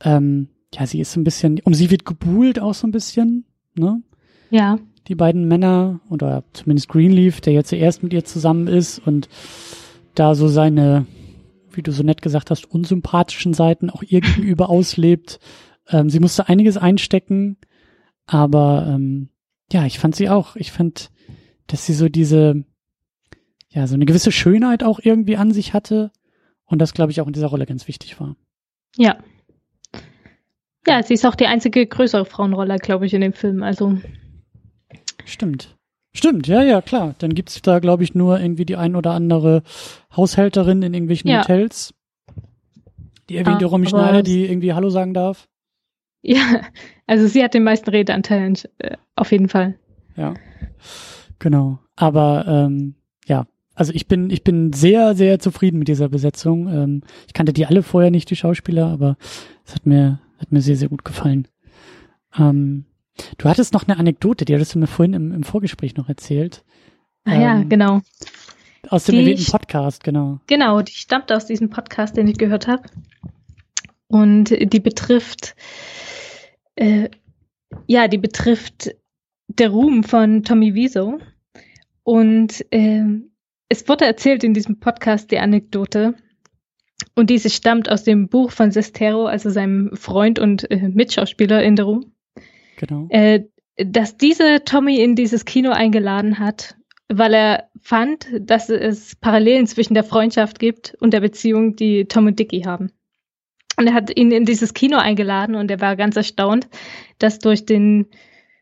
ähm, 0.00 0.48
ja, 0.74 0.86
sie 0.86 1.00
ist 1.00 1.12
so 1.12 1.20
ein 1.20 1.24
bisschen, 1.24 1.60
um 1.64 1.74
sie 1.74 1.90
wird 1.90 2.04
gebuhlt 2.04 2.60
auch 2.60 2.74
so 2.74 2.86
ein 2.86 2.90
bisschen, 2.90 3.44
ne? 3.74 4.02
Ja. 4.50 4.78
Die 5.08 5.14
beiden 5.14 5.48
Männer, 5.48 6.00
oder 6.10 6.44
zumindest 6.52 6.88
Greenleaf, 6.88 7.40
der 7.40 7.54
jetzt 7.54 7.70
zuerst 7.70 8.02
mit 8.02 8.12
ihr 8.12 8.24
zusammen 8.24 8.66
ist 8.66 8.98
und 8.98 9.28
da 10.14 10.34
so 10.34 10.48
seine, 10.48 11.06
wie 11.72 11.82
du 11.82 11.92
so 11.92 12.02
nett 12.02 12.20
gesagt 12.20 12.50
hast, 12.50 12.70
unsympathischen 12.70 13.54
Seiten 13.54 13.88
auch 13.88 14.02
ihr 14.02 14.20
gegenüber 14.20 14.68
auslebt. 14.70 15.40
Ähm, 15.88 16.10
sie 16.10 16.20
musste 16.20 16.48
einiges 16.48 16.76
einstecken, 16.76 17.56
aber 18.26 18.86
ähm, 18.86 19.30
ja, 19.72 19.86
ich 19.86 19.98
fand 19.98 20.14
sie 20.14 20.28
auch. 20.28 20.56
Ich 20.56 20.72
fand, 20.72 21.10
dass 21.66 21.86
sie 21.86 21.94
so 21.94 22.08
diese, 22.08 22.64
ja, 23.70 23.86
so 23.86 23.94
eine 23.94 24.06
gewisse 24.06 24.32
Schönheit 24.32 24.82
auch 24.82 25.00
irgendwie 25.02 25.36
an 25.36 25.52
sich 25.52 25.72
hatte 25.72 26.10
und 26.66 26.80
das, 26.80 26.92
glaube 26.92 27.12
ich, 27.12 27.20
auch 27.20 27.26
in 27.26 27.32
dieser 27.32 27.48
Rolle 27.48 27.64
ganz 27.64 27.88
wichtig 27.88 28.20
war. 28.20 28.36
Ja. 28.96 29.18
Ja, 30.86 31.02
sie 31.02 31.14
ist 31.14 31.26
auch 31.26 31.34
die 31.34 31.46
einzige 31.46 31.86
größere 31.86 32.24
Frauenrolle, 32.24 32.76
glaube 32.76 33.06
ich, 33.06 33.14
in 33.14 33.20
dem 33.20 33.32
Film. 33.32 33.62
Also. 33.62 33.98
Stimmt. 35.28 35.76
Stimmt, 36.14 36.46
ja, 36.48 36.62
ja, 36.62 36.80
klar. 36.80 37.14
Dann 37.18 37.34
gibt's 37.34 37.60
da, 37.62 37.78
glaube 37.80 38.02
ich, 38.02 38.14
nur 38.14 38.40
irgendwie 38.40 38.64
die 38.64 38.76
ein 38.76 38.96
oder 38.96 39.12
andere 39.12 39.62
Haushälterin 40.16 40.82
in 40.82 40.94
irgendwelchen 40.94 41.28
Ja. 41.30 41.40
Hotels. 41.42 41.94
Die 43.28 43.36
erwähnte 43.36 43.66
Ah, 43.66 43.86
Schneider, 43.86 44.18
es- 44.18 44.24
die 44.24 44.46
irgendwie 44.46 44.72
Hallo 44.72 44.88
sagen 44.90 45.12
darf. 45.14 45.46
Ja, 46.22 46.62
also 47.06 47.26
sie 47.28 47.44
hat 47.44 47.54
den 47.54 47.62
meisten 47.62 47.90
Redeanteil, 47.90 48.54
äh, 48.78 48.96
auf 49.16 49.30
jeden 49.30 49.48
Fall. 49.48 49.78
Ja. 50.16 50.34
Genau. 51.38 51.78
Aber 51.94 52.44
ähm, 52.48 52.94
ja, 53.26 53.46
also 53.74 53.92
ich 53.92 54.08
bin, 54.08 54.30
ich 54.30 54.42
bin 54.42 54.72
sehr, 54.72 55.14
sehr 55.14 55.38
zufrieden 55.38 55.78
mit 55.78 55.88
dieser 55.88 56.08
Besetzung. 56.08 56.68
Ähm, 56.68 57.02
ich 57.26 57.34
kannte 57.34 57.52
die 57.52 57.66
alle 57.66 57.82
vorher 57.82 58.10
nicht, 58.10 58.30
die 58.30 58.36
Schauspieler, 58.36 58.86
aber 58.86 59.16
es 59.64 59.74
hat 59.74 59.86
mir, 59.86 60.20
hat 60.38 60.50
mir 60.50 60.62
sehr, 60.62 60.76
sehr 60.76 60.88
gut 60.88 61.04
gefallen. 61.04 61.46
Ähm, 62.36 62.84
du 63.38 63.48
hattest 63.48 63.72
noch 63.74 63.86
eine 63.88 63.98
Anekdote, 63.98 64.44
die 64.44 64.54
hattest 64.54 64.74
du 64.74 64.78
mir 64.78 64.86
vorhin 64.86 65.14
im, 65.14 65.32
im 65.32 65.42
Vorgespräch 65.42 65.96
noch 65.96 66.08
erzählt. 66.08 66.64
Ah 67.24 67.34
ja, 67.34 67.60
Ähm, 67.60 67.68
genau. 67.68 68.00
Aus 68.88 69.04
dem 69.04 69.16
Die 69.16 69.20
erwähnten 69.22 69.50
Podcast, 69.50 70.04
genau. 70.04 70.40
Genau, 70.46 70.80
die 70.82 70.92
stammt 70.92 71.32
aus 71.32 71.46
diesem 71.46 71.68
Podcast, 71.70 72.16
den 72.16 72.28
ich 72.28 72.38
gehört 72.38 72.66
habe. 72.68 72.84
Und 74.06 74.50
die 74.50 74.80
betrifft, 74.80 75.54
äh, 76.76 77.10
ja, 77.86 78.08
die 78.08 78.18
betrifft 78.18 78.94
der 79.48 79.70
Ruhm 79.70 80.04
von 80.04 80.42
Tommy 80.42 80.74
Wiseau. 80.74 81.18
Und 82.04 82.64
ähm, 82.70 83.32
es 83.68 83.86
wurde 83.88 84.06
erzählt 84.06 84.44
in 84.44 84.54
diesem 84.54 84.80
Podcast 84.80 85.30
die 85.30 85.38
Anekdote. 85.38 86.14
Und 87.14 87.30
diese 87.30 87.50
stammt 87.50 87.90
aus 87.90 88.04
dem 88.04 88.28
Buch 88.28 88.50
von 88.50 88.70
Sestero, 88.70 89.26
also 89.26 89.50
seinem 89.50 89.90
Freund 89.94 90.38
und 90.38 90.70
äh, 90.70 90.88
Mitschauspieler 90.88 91.62
in 91.62 91.76
der 91.76 91.84
Ruhm. 91.84 92.12
Genau. 92.78 93.06
äh, 93.10 93.44
dass 93.76 94.16
diese 94.16 94.64
Tommy 94.64 95.00
in 95.00 95.14
dieses 95.14 95.44
Kino 95.44 95.70
eingeladen 95.70 96.38
hat, 96.38 96.76
weil 97.08 97.34
er 97.34 97.68
fand, 97.80 98.26
dass 98.40 98.68
es 98.70 99.14
Parallelen 99.16 99.66
zwischen 99.66 99.94
der 99.94 100.04
Freundschaft 100.04 100.58
gibt 100.58 100.96
und 101.00 101.12
der 101.12 101.20
Beziehung, 101.20 101.76
die 101.76 102.06
Tom 102.06 102.26
und 102.26 102.38
Dickie 102.38 102.64
haben. 102.64 102.90
Und 103.78 103.86
er 103.86 103.94
hat 103.94 104.16
ihn 104.18 104.32
in 104.32 104.44
dieses 104.44 104.74
Kino 104.74 104.96
eingeladen 104.96 105.54
und 105.54 105.70
er 105.70 105.80
war 105.80 105.94
ganz 105.94 106.16
erstaunt, 106.16 106.68
dass 107.18 107.38
durch 107.38 107.64
den 107.64 108.06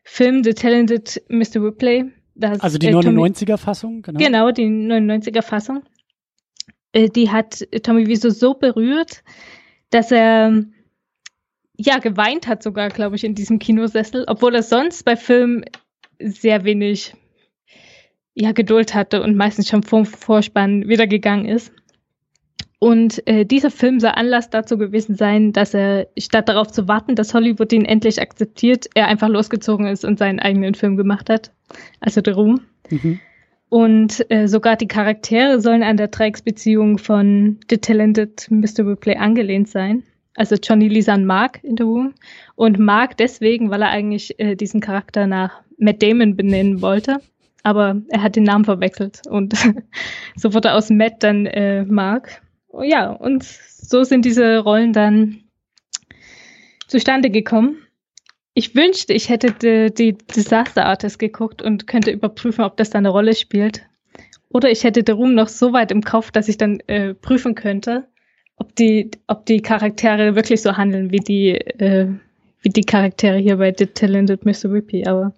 Film 0.03 0.43
The 0.43 0.53
Talented 0.53 1.23
Mr. 1.29 1.63
Ripley, 1.63 2.05
dass, 2.35 2.59
Also 2.61 2.77
die 2.77 2.87
äh, 2.87 2.91
Tommy- 2.91 3.29
99er-Fassung, 3.29 4.03
genau. 4.03 4.19
Genau, 4.19 4.51
die 4.51 4.65
99er 4.67 5.41
Fassung. 5.41 5.83
Äh, 6.91 7.09
Die 7.09 7.31
hat 7.31 7.67
Tommy 7.83 8.07
Wiseau 8.07 8.29
so 8.29 8.53
berührt, 8.53 9.23
dass 9.89 10.11
er 10.11 10.63
ja 11.77 11.99
geweint 11.99 12.47
hat 12.47 12.63
sogar, 12.63 12.89
glaube 12.89 13.15
ich, 13.15 13.23
in 13.23 13.35
diesem 13.35 13.59
Kinosessel, 13.59 14.25
obwohl 14.27 14.55
er 14.55 14.63
sonst 14.63 15.03
bei 15.03 15.15
Filmen 15.15 15.63
sehr 16.19 16.63
wenig 16.63 17.13
ja, 18.33 18.51
Geduld 18.51 18.93
hatte 18.93 19.21
und 19.23 19.35
meistens 19.35 19.67
schon 19.67 19.83
vom 19.83 20.05
Vorspann 20.05 20.87
wieder 20.87 21.07
gegangen 21.07 21.45
ist. 21.45 21.71
Und 22.79 23.25
äh, 23.27 23.45
dieser 23.45 23.71
Film 23.71 23.99
soll 23.99 24.11
Anlass 24.11 24.51
dazu 24.51 24.77
gewesen 24.77 25.15
sein, 25.15 25.51
dass 25.51 25.73
er, 25.73 26.07
statt 26.17 26.47
darauf 26.47 26.71
zu 26.71 26.87
warten, 26.87 27.15
dass 27.15 27.33
Hollywood 27.33 27.73
ihn 27.73 27.85
endlich 27.85 28.21
akzeptiert, 28.21 28.87
er 28.93 29.07
einfach 29.07 29.29
losgezogen 29.29 29.87
ist 29.87 30.05
und 30.05 30.19
seinen 30.19 30.39
eigenen 30.39 30.75
Film 30.75 30.95
gemacht 30.95 31.29
hat. 31.29 31.51
Also 31.99 32.21
The 32.23 32.31
Room. 32.31 32.61
Mhm. 32.89 33.19
Und 33.69 34.25
äh, 34.29 34.47
sogar 34.47 34.75
die 34.75 34.87
Charaktere 34.87 35.59
sollen 35.59 35.81
an 35.83 35.97
der 35.97 36.07
Dreiecksbeziehung 36.07 36.99
von 36.99 37.59
The 37.69 37.79
Talented 37.79 38.47
Mr. 38.51 38.85
Ripley 38.85 39.15
angelehnt 39.15 39.67
sein. 39.69 40.03
Also 40.37 40.55
Johnny 40.55 40.87
Lisan 40.87 41.25
Mark 41.25 41.63
in 41.63 41.75
The 41.77 41.83
Room. 41.83 42.13
Und 42.55 42.77
Mark 42.77 43.17
deswegen, 43.17 43.71
weil 43.71 43.81
er 43.81 43.89
eigentlich 43.89 44.39
äh, 44.39 44.55
diesen 44.55 44.81
Charakter 44.81 45.25
nach 45.25 45.63
Matt 45.79 46.03
Damon 46.03 46.35
benennen 46.35 46.81
wollte. 46.81 47.17
Aber 47.63 48.01
er 48.09 48.21
hat 48.21 48.35
den 48.35 48.43
Namen 48.43 48.63
verwechselt. 48.63 49.21
Und 49.27 49.55
so 50.35 50.53
wurde 50.53 50.73
aus 50.73 50.91
Matt 50.91 51.23
dann 51.23 51.47
äh, 51.47 51.83
Mark. 51.85 52.43
Oh, 52.69 52.83
ja, 52.83 53.09
und 53.09 53.43
so 53.43 54.03
sind 54.03 54.25
diese 54.25 54.59
Rollen 54.59 54.93
dann 54.93 55.41
zustande 56.87 57.31
gekommen. 57.31 57.79
Ich 58.53 58.75
wünschte, 58.75 59.13
ich 59.13 59.29
hätte 59.29 59.51
die, 59.51 59.93
die 59.93 60.17
Disaster 60.17 60.85
Artist 60.85 61.17
geguckt 61.17 61.63
und 61.63 61.87
könnte 61.87 62.11
überprüfen, 62.11 62.63
ob 62.63 62.77
das 62.77 62.91
da 62.91 62.99
eine 62.99 63.09
Rolle 63.09 63.35
spielt. 63.35 63.81
Oder 64.49 64.69
ich 64.69 64.83
hätte 64.83 65.03
The 65.05 65.13
Room 65.13 65.33
noch 65.33 65.47
so 65.47 65.73
weit 65.73 65.91
im 65.91 66.03
Kopf, 66.03 66.31
dass 66.31 66.47
ich 66.47 66.57
dann 66.57 66.79
äh, 66.87 67.15
prüfen 67.15 67.55
könnte, 67.55 68.07
ob 68.57 68.75
die, 68.75 69.11
ob 69.27 69.45
die 69.45 69.61
Charaktere 69.61 70.35
wirklich 70.35 70.61
so 70.61 70.75
handeln 70.77 71.11
wie 71.11 71.19
die, 71.19 71.49
äh, 71.51 72.07
wie 72.61 72.69
die 72.69 72.81
Charaktere 72.83 73.37
hier 73.37 73.57
bei 73.57 73.73
The 73.77 73.85
Talented 73.87 74.45
Mr. 74.45 74.71
Rippy. 74.71 75.05
Aber 75.05 75.33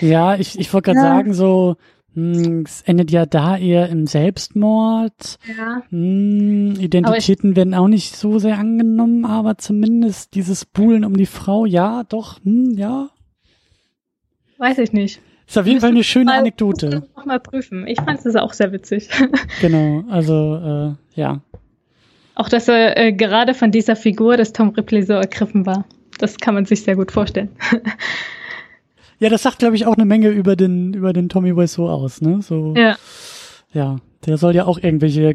Ja, 0.00 0.36
ich, 0.36 0.58
ich 0.58 0.72
wollte 0.72 0.92
gerade 0.92 0.98
Ja. 0.98 1.14
sagen, 1.16 1.32
so, 1.34 1.76
hm, 2.14 2.64
es 2.66 2.82
endet 2.82 3.10
ja 3.10 3.26
da 3.26 3.56
eher 3.56 3.88
im 3.88 4.06
Selbstmord. 4.06 5.38
ja, 5.56 5.82
Hm, 5.90 6.74
Identitäten 6.78 7.56
werden 7.56 7.74
auch 7.74 7.88
nicht 7.88 8.16
so 8.16 8.38
sehr 8.38 8.58
angenommen, 8.58 9.24
aber 9.24 9.56
zumindest 9.58 10.34
dieses 10.34 10.64
Buhlen 10.66 11.04
um 11.04 11.16
die 11.16 11.26
Frau, 11.26 11.64
ja, 11.64 12.04
doch, 12.08 12.38
hm, 12.44 12.72
ja. 12.76 13.08
weiß 14.58 14.78
ich 14.78 14.92
nicht. 14.92 15.20
Ist 15.46 15.56
auf 15.56 15.66
jeden 15.66 15.80
Fall 15.80 15.90
eine 15.90 16.04
schöne 16.04 16.26
Mal- 16.26 16.40
Anekdote. 16.40 17.04
Noch 17.16 17.24
mal 17.24 17.40
prüfen. 17.40 17.86
Ich 17.86 17.98
fand 17.98 18.24
es 18.26 18.36
auch 18.36 18.52
sehr 18.52 18.70
witzig. 18.72 19.08
Genau, 19.62 20.04
also, 20.10 20.96
äh, 21.16 21.18
ja. 21.18 21.40
Auch, 22.38 22.48
dass 22.48 22.68
er 22.68 22.96
äh, 22.96 23.12
gerade 23.12 23.52
von 23.52 23.70
dieser 23.70 23.96
Figur 23.96 24.36
des 24.36 24.52
Tom 24.52 24.70
Ripley 24.70 25.02
so 25.02 25.14
ergriffen 25.14 25.66
war. 25.66 25.84
Das 26.18 26.38
kann 26.38 26.54
man 26.54 26.64
sich 26.64 26.82
sehr 26.82 26.96
gut 26.96 27.12
vorstellen. 27.12 27.50
Ja, 29.20 29.28
das 29.28 29.42
sagt, 29.42 29.58
glaube 29.58 29.74
ich, 29.74 29.84
auch 29.84 29.96
eine 29.96 30.04
Menge 30.04 30.28
über 30.28 30.54
den, 30.54 30.94
über 30.94 31.12
den 31.12 31.28
Tommy 31.28 31.56
Wiseau 31.56 31.88
aus, 31.88 32.20
ne? 32.20 32.40
So, 32.40 32.74
ja. 32.76 32.94
ja, 33.72 33.96
der 34.26 34.36
soll 34.36 34.54
ja 34.54 34.64
auch 34.64 34.78
irgendwelche 34.78 35.34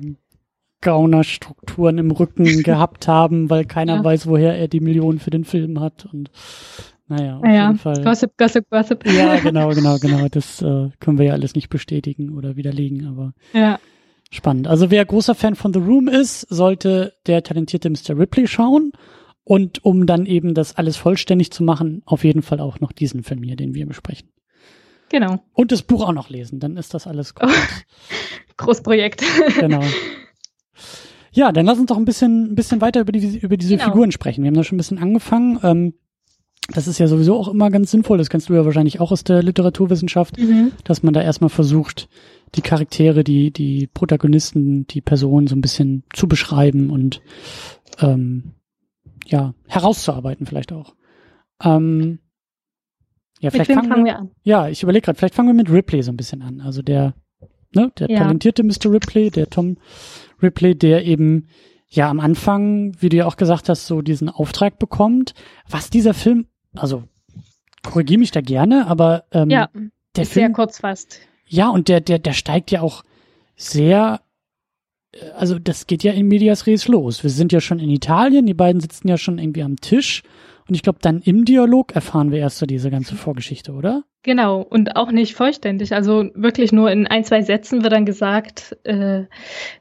Gaunerstrukturen 0.79 1.97
im 1.97 2.11
Rücken 2.11 2.45
gehabt 2.63 3.09
haben, 3.09 3.49
weil 3.49 3.65
keiner 3.65 3.95
Ja. 3.97 4.03
weiß, 4.03 4.27
woher 4.27 4.57
er 4.57 4.69
die 4.69 4.79
Millionen 4.79 5.19
für 5.19 5.31
den 5.31 5.43
Film 5.43 5.81
hat 5.81 6.05
und, 6.13 6.31
naja, 7.09 7.35
auf 7.37 7.43
Naja, 7.43 7.67
jeden 7.67 7.79
Fall. 7.79 8.03
Gossip, 8.05 8.37
Gossip, 8.37 8.69
Gossip. 8.69 9.05
Ja, 9.05 9.39
genau, 9.41 9.69
genau, 9.75 9.97
genau. 9.97 10.27
Das 10.29 10.61
äh, 10.61 10.89
können 11.01 11.17
wir 11.17 11.25
ja 11.25 11.33
alles 11.33 11.53
nicht 11.53 11.69
bestätigen 11.69 12.37
oder 12.37 12.55
widerlegen, 12.55 13.05
aber 13.07 13.33
ja. 13.51 13.79
Spannend. 14.35 14.67
Also 14.67 14.91
wer 14.91 15.05
großer 15.05 15.35
Fan 15.35 15.55
von 15.55 15.73
The 15.73 15.79
Room 15.79 16.07
ist, 16.07 16.41
sollte 16.49 17.13
der 17.27 17.43
talentierte 17.43 17.89
Mr. 17.89 18.17
Ripley 18.17 18.47
schauen. 18.47 18.91
Und 19.45 19.83
um 19.83 20.05
dann 20.05 20.25
eben 20.25 20.53
das 20.53 20.77
alles 20.77 20.95
vollständig 20.95 21.51
zu 21.51 21.63
machen, 21.63 22.01
auf 22.05 22.23
jeden 22.23 22.41
Fall 22.41 22.61
auch 22.61 22.79
noch 22.79 22.93
diesen 22.93 23.23
Film 23.23 23.43
hier, 23.43 23.57
den 23.57 23.73
wir 23.73 23.85
besprechen. 23.85 24.29
Genau. 25.09 25.43
Und 25.53 25.71
das 25.71 25.81
Buch 25.81 26.07
auch 26.07 26.13
noch 26.13 26.29
lesen, 26.29 26.59
dann 26.59 26.77
ist 26.77 26.93
das 26.93 27.07
alles 27.07 27.35
gut. 27.35 27.49
Großprojekt. 28.57 29.21
genau. 29.59 29.83
Ja, 31.33 31.51
dann 31.51 31.65
lass 31.65 31.79
uns 31.79 31.87
doch 31.87 31.97
ein 31.97 32.05
bisschen, 32.05 32.51
ein 32.51 32.55
bisschen 32.55 32.79
weiter 32.79 33.01
über, 33.01 33.11
die, 33.11 33.37
über 33.39 33.57
diese 33.57 33.75
Genau. 33.75 33.89
Figuren 33.89 34.11
sprechen. 34.11 34.43
Wir 34.43 34.47
haben 34.47 34.55
da 34.55 34.63
schon 34.63 34.75
ein 34.75 34.77
bisschen 34.77 34.99
angefangen. 34.99 35.59
Ähm, 35.63 35.93
das 36.69 36.87
ist 36.87 36.99
ja 36.99 37.07
sowieso 37.07 37.35
auch 37.35 37.49
immer 37.49 37.69
ganz 37.69 37.91
sinnvoll. 37.91 38.17
Das 38.17 38.29
kennst 38.29 38.47
du 38.49 38.53
ja 38.53 38.63
wahrscheinlich 38.63 38.99
auch 39.01 39.11
aus 39.11 39.23
der 39.23 39.43
Literaturwissenschaft. 39.43 40.39
Mhm. 40.39 40.71
dass 40.85 41.03
man 41.03 41.13
da 41.13 41.21
erstmal 41.21 41.49
versucht, 41.49 42.07
die 42.55 42.61
Charaktere, 42.61 43.23
die, 43.23 43.51
die 43.51 43.87
Protagonisten, 43.87 44.85
die 44.87 45.01
Personen 45.01 45.47
so 45.47 45.55
ein 45.55 45.61
bisschen 45.61 46.03
zu 46.13 46.27
beschreiben 46.27 46.89
und 46.89 47.21
ähm, 47.99 48.53
ja, 49.25 49.53
herauszuarbeiten 49.67 50.45
vielleicht 50.45 50.71
auch. 50.71 50.95
Ähm, 51.63 52.19
ja, 53.39 53.49
vielleicht 53.51 53.71
fangen, 53.71 53.89
fangen 53.89 54.05
wir, 54.05 54.17
an? 54.19 54.31
ja, 54.43 54.67
ich 54.69 54.83
überlege 54.83 55.05
gerade, 55.05 55.17
vielleicht 55.17 55.35
fangen 55.35 55.49
wir 55.49 55.53
mit 55.53 55.69
Ripley 55.69 56.01
so 56.03 56.11
ein 56.11 56.17
bisschen 56.17 56.41
an. 56.41 56.61
Also 56.61 56.81
der, 56.81 57.13
ne, 57.73 57.91
der 57.99 58.09
Ja. 58.09 58.19
talentierte 58.19 58.63
Mr. 58.63 58.85
Ripley, 58.91 59.29
der 59.31 59.49
Tom 59.49 59.77
Ripley, 60.41 60.75
der 60.77 61.05
eben 61.05 61.47
ja 61.87 62.09
am 62.09 62.19
Anfang, 62.19 62.93
wie 63.01 63.09
du 63.09 63.17
ja 63.17 63.25
auch 63.25 63.37
gesagt 63.37 63.69
hast, 63.69 63.87
so 63.87 64.01
diesen 64.01 64.29
Auftrag 64.29 64.79
bekommt, 64.79 65.33
was 65.69 65.89
dieser 65.89 66.13
Film, 66.13 66.47
also 66.75 67.03
korrigiere 67.83 68.19
mich 68.19 68.31
da 68.31 68.41
gerne, 68.41 68.87
aber 68.87 69.25
ähm, 69.31 69.49
Ja, 69.49 69.69
der 70.15 70.25
sehr 70.25 70.43
Film, 70.43 70.53
kurz 70.53 70.79
fast. 70.79 71.19
Ja, 71.53 71.69
und 71.69 71.87
der, 71.87 72.01
der, 72.01 72.19
der 72.19 72.33
steigt 72.33 72.71
ja 72.71 72.81
auch 72.81 73.03
sehr, 73.55 74.21
äh, 75.11 75.29
also 75.37 75.59
das 75.59 75.87
geht 75.87 76.03
ja 76.03 76.11
in 76.11 76.27
Medias 76.27 76.65
Res 76.67 76.87
los. 76.87 77.23
Wir 77.23 77.29
sind 77.29 77.51
ja 77.51 77.61
schon 77.61 77.79
in 77.79 77.89
Italien, 77.89 78.45
die 78.45 78.53
beiden 78.53 78.81
sitzen 78.81 79.07
ja 79.07 79.17
schon 79.17 79.37
irgendwie 79.37 79.63
am 79.63 79.77
Tisch 79.77 80.23
Und 80.67 80.75
ich 80.75 80.81
glaube, 80.81 80.99
dann 81.01 81.21
im 81.21 81.45
Dialog 81.45 81.93
erfahren 81.93 82.31
wir 82.31 82.39
erst 82.39 82.57
so 82.57 82.65
diese 82.65 82.89
ganze 82.89 83.15
Vorgeschichte, 83.15 83.73
oder? 83.73 84.03
Genau, 84.23 84.61
und 84.61 84.95
auch 84.95 85.11
nicht 85.11 85.35
vollständig. 85.35 85.93
Also 85.93 86.29
wirklich 86.33 86.71
nur 86.71 86.89
in 86.89 87.05
ein, 87.05 87.25
zwei 87.25 87.41
Sätzen 87.41 87.83
wird 87.83 87.91
dann 87.91 88.05
gesagt, 88.05 88.77
äh, 88.83 89.25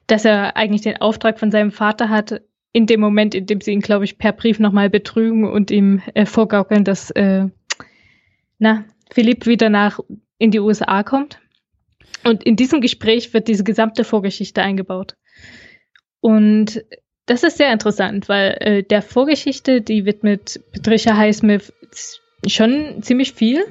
dass 0.08 0.24
er 0.24 0.56
eigentlich 0.56 0.82
den 0.82 1.00
Auftrag 1.00 1.38
von 1.38 1.52
seinem 1.52 1.70
Vater 1.70 2.08
hat, 2.08 2.42
in 2.72 2.86
dem 2.86 3.00
Moment, 3.00 3.34
in 3.34 3.46
dem 3.46 3.60
sie 3.60 3.72
ihn, 3.72 3.80
glaube 3.80 4.04
ich, 4.04 4.18
per 4.18 4.32
Brief 4.32 4.58
nochmal 4.58 4.90
betrügen 4.90 5.48
und 5.48 5.70
ihm 5.70 6.02
äh, 6.14 6.26
vorgaukeln, 6.26 6.84
dass 6.84 7.10
äh, 7.12 7.46
na, 8.58 8.84
Philipp 9.10 9.46
wieder 9.46 9.68
nach 9.68 10.00
in 10.38 10.50
die 10.50 10.60
USA 10.60 11.02
kommt. 11.02 11.38
Und 12.24 12.42
in 12.42 12.56
diesem 12.56 12.80
Gespräch 12.80 13.32
wird 13.34 13.48
diese 13.48 13.64
gesamte 13.64 14.04
Vorgeschichte 14.04 14.62
eingebaut. 14.62 15.16
Und 16.20 16.84
das 17.26 17.42
ist 17.42 17.56
sehr 17.56 17.72
interessant, 17.72 18.28
weil 18.28 18.56
äh, 18.60 18.82
der 18.82 19.02
Vorgeschichte, 19.02 19.80
die 19.80 20.04
widmet 20.04 20.60
Patricia 20.72 21.16
Highsmith 21.16 21.72
schon 22.46 23.02
ziemlich 23.02 23.32
viel. 23.32 23.64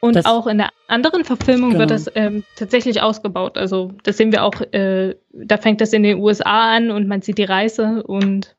Und 0.00 0.14
das, 0.14 0.26
auch 0.26 0.46
in 0.46 0.58
der 0.58 0.70
anderen 0.86 1.24
Verfilmung 1.24 1.70
genau. 1.70 1.80
wird 1.80 1.90
das 1.90 2.10
ähm, 2.14 2.44
tatsächlich 2.56 3.02
ausgebaut. 3.02 3.58
Also 3.58 3.92
das 4.04 4.16
sehen 4.16 4.30
wir 4.30 4.44
auch, 4.44 4.60
äh, 4.72 5.16
da 5.32 5.56
fängt 5.56 5.80
das 5.80 5.92
in 5.92 6.04
den 6.04 6.18
USA 6.18 6.76
an 6.76 6.90
und 6.90 7.08
man 7.08 7.20
sieht 7.20 7.38
die 7.38 7.44
Reise 7.44 8.02
und, 8.04 8.56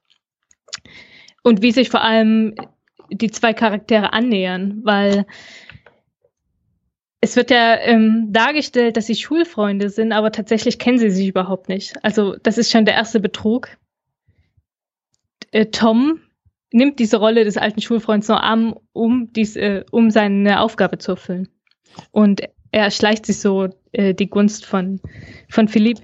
und 1.42 1.62
wie 1.62 1.72
sich 1.72 1.90
vor 1.90 2.04
allem 2.04 2.56
die 3.10 3.32
zwei 3.32 3.54
Charaktere 3.54 4.12
annähern, 4.12 4.82
weil 4.84 5.26
es 7.22 7.36
wird 7.36 7.52
ja 7.52 7.76
ähm, 7.78 8.28
dargestellt, 8.32 8.98
dass 8.98 9.08
sie 9.08 9.16
Schulfreunde 9.16 9.90
sind, 9.90 10.14
aber 10.14 10.32
tatsächlich 10.32 10.80
kennen 10.80 11.00
sie 11.00 11.10
sich 11.10 11.28
überhaupt 11.28 11.68
nicht. 11.68 11.94
Also 12.04 12.36
das 12.42 12.58
ist 12.58 12.72
schon 12.72 12.86
der 12.86 12.94
erste 12.94 13.20
Betrug. 13.20 13.70
Äh, 15.52 15.68
Tom 15.68 16.22
nimmt 16.72 17.00
diese 17.00 17.18
Rolle 17.18 17.44
des 17.44 17.58
alten 17.58 17.82
Schulfreunds 17.82 18.28
nur 18.28 18.42
an, 18.44 18.76
um, 18.94 19.34
dies, 19.34 19.56
äh, 19.56 19.84
um 19.92 20.12
seine 20.12 20.62
Aufgabe 20.62 20.98
zu 20.98 21.12
erfüllen. 21.12 21.50
Und 22.12 22.42
er 22.72 22.84
erschleicht 22.84 23.26
sich 23.26 23.40
so 23.40 23.70
äh, 23.92 24.14
die 24.14 24.30
Gunst 24.30 24.66
von, 24.66 25.02
von 25.50 25.68
Philipp. 25.68 26.00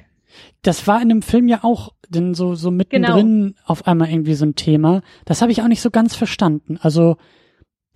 Das 0.64 0.88
war 0.88 1.02
in 1.02 1.10
dem 1.10 1.22
Film 1.22 1.48
ja 1.48 1.64
auch 1.64 1.94
denn 2.10 2.34
so, 2.34 2.56
so 2.56 2.72
mittendrin 2.72 3.42
genau. 3.42 3.62
auf 3.66 3.88
einmal 3.88 4.10
irgendwie 4.10 4.34
so 4.34 4.46
ein 4.46 4.56
Thema. 4.56 5.02
Das 5.26 5.42
habe 5.42 5.52
ich 5.52 5.62
auch 5.62 5.68
nicht 5.68 5.82
so 5.82 5.92
ganz 5.92 6.16
verstanden. 6.16 6.78
Also 6.82 7.18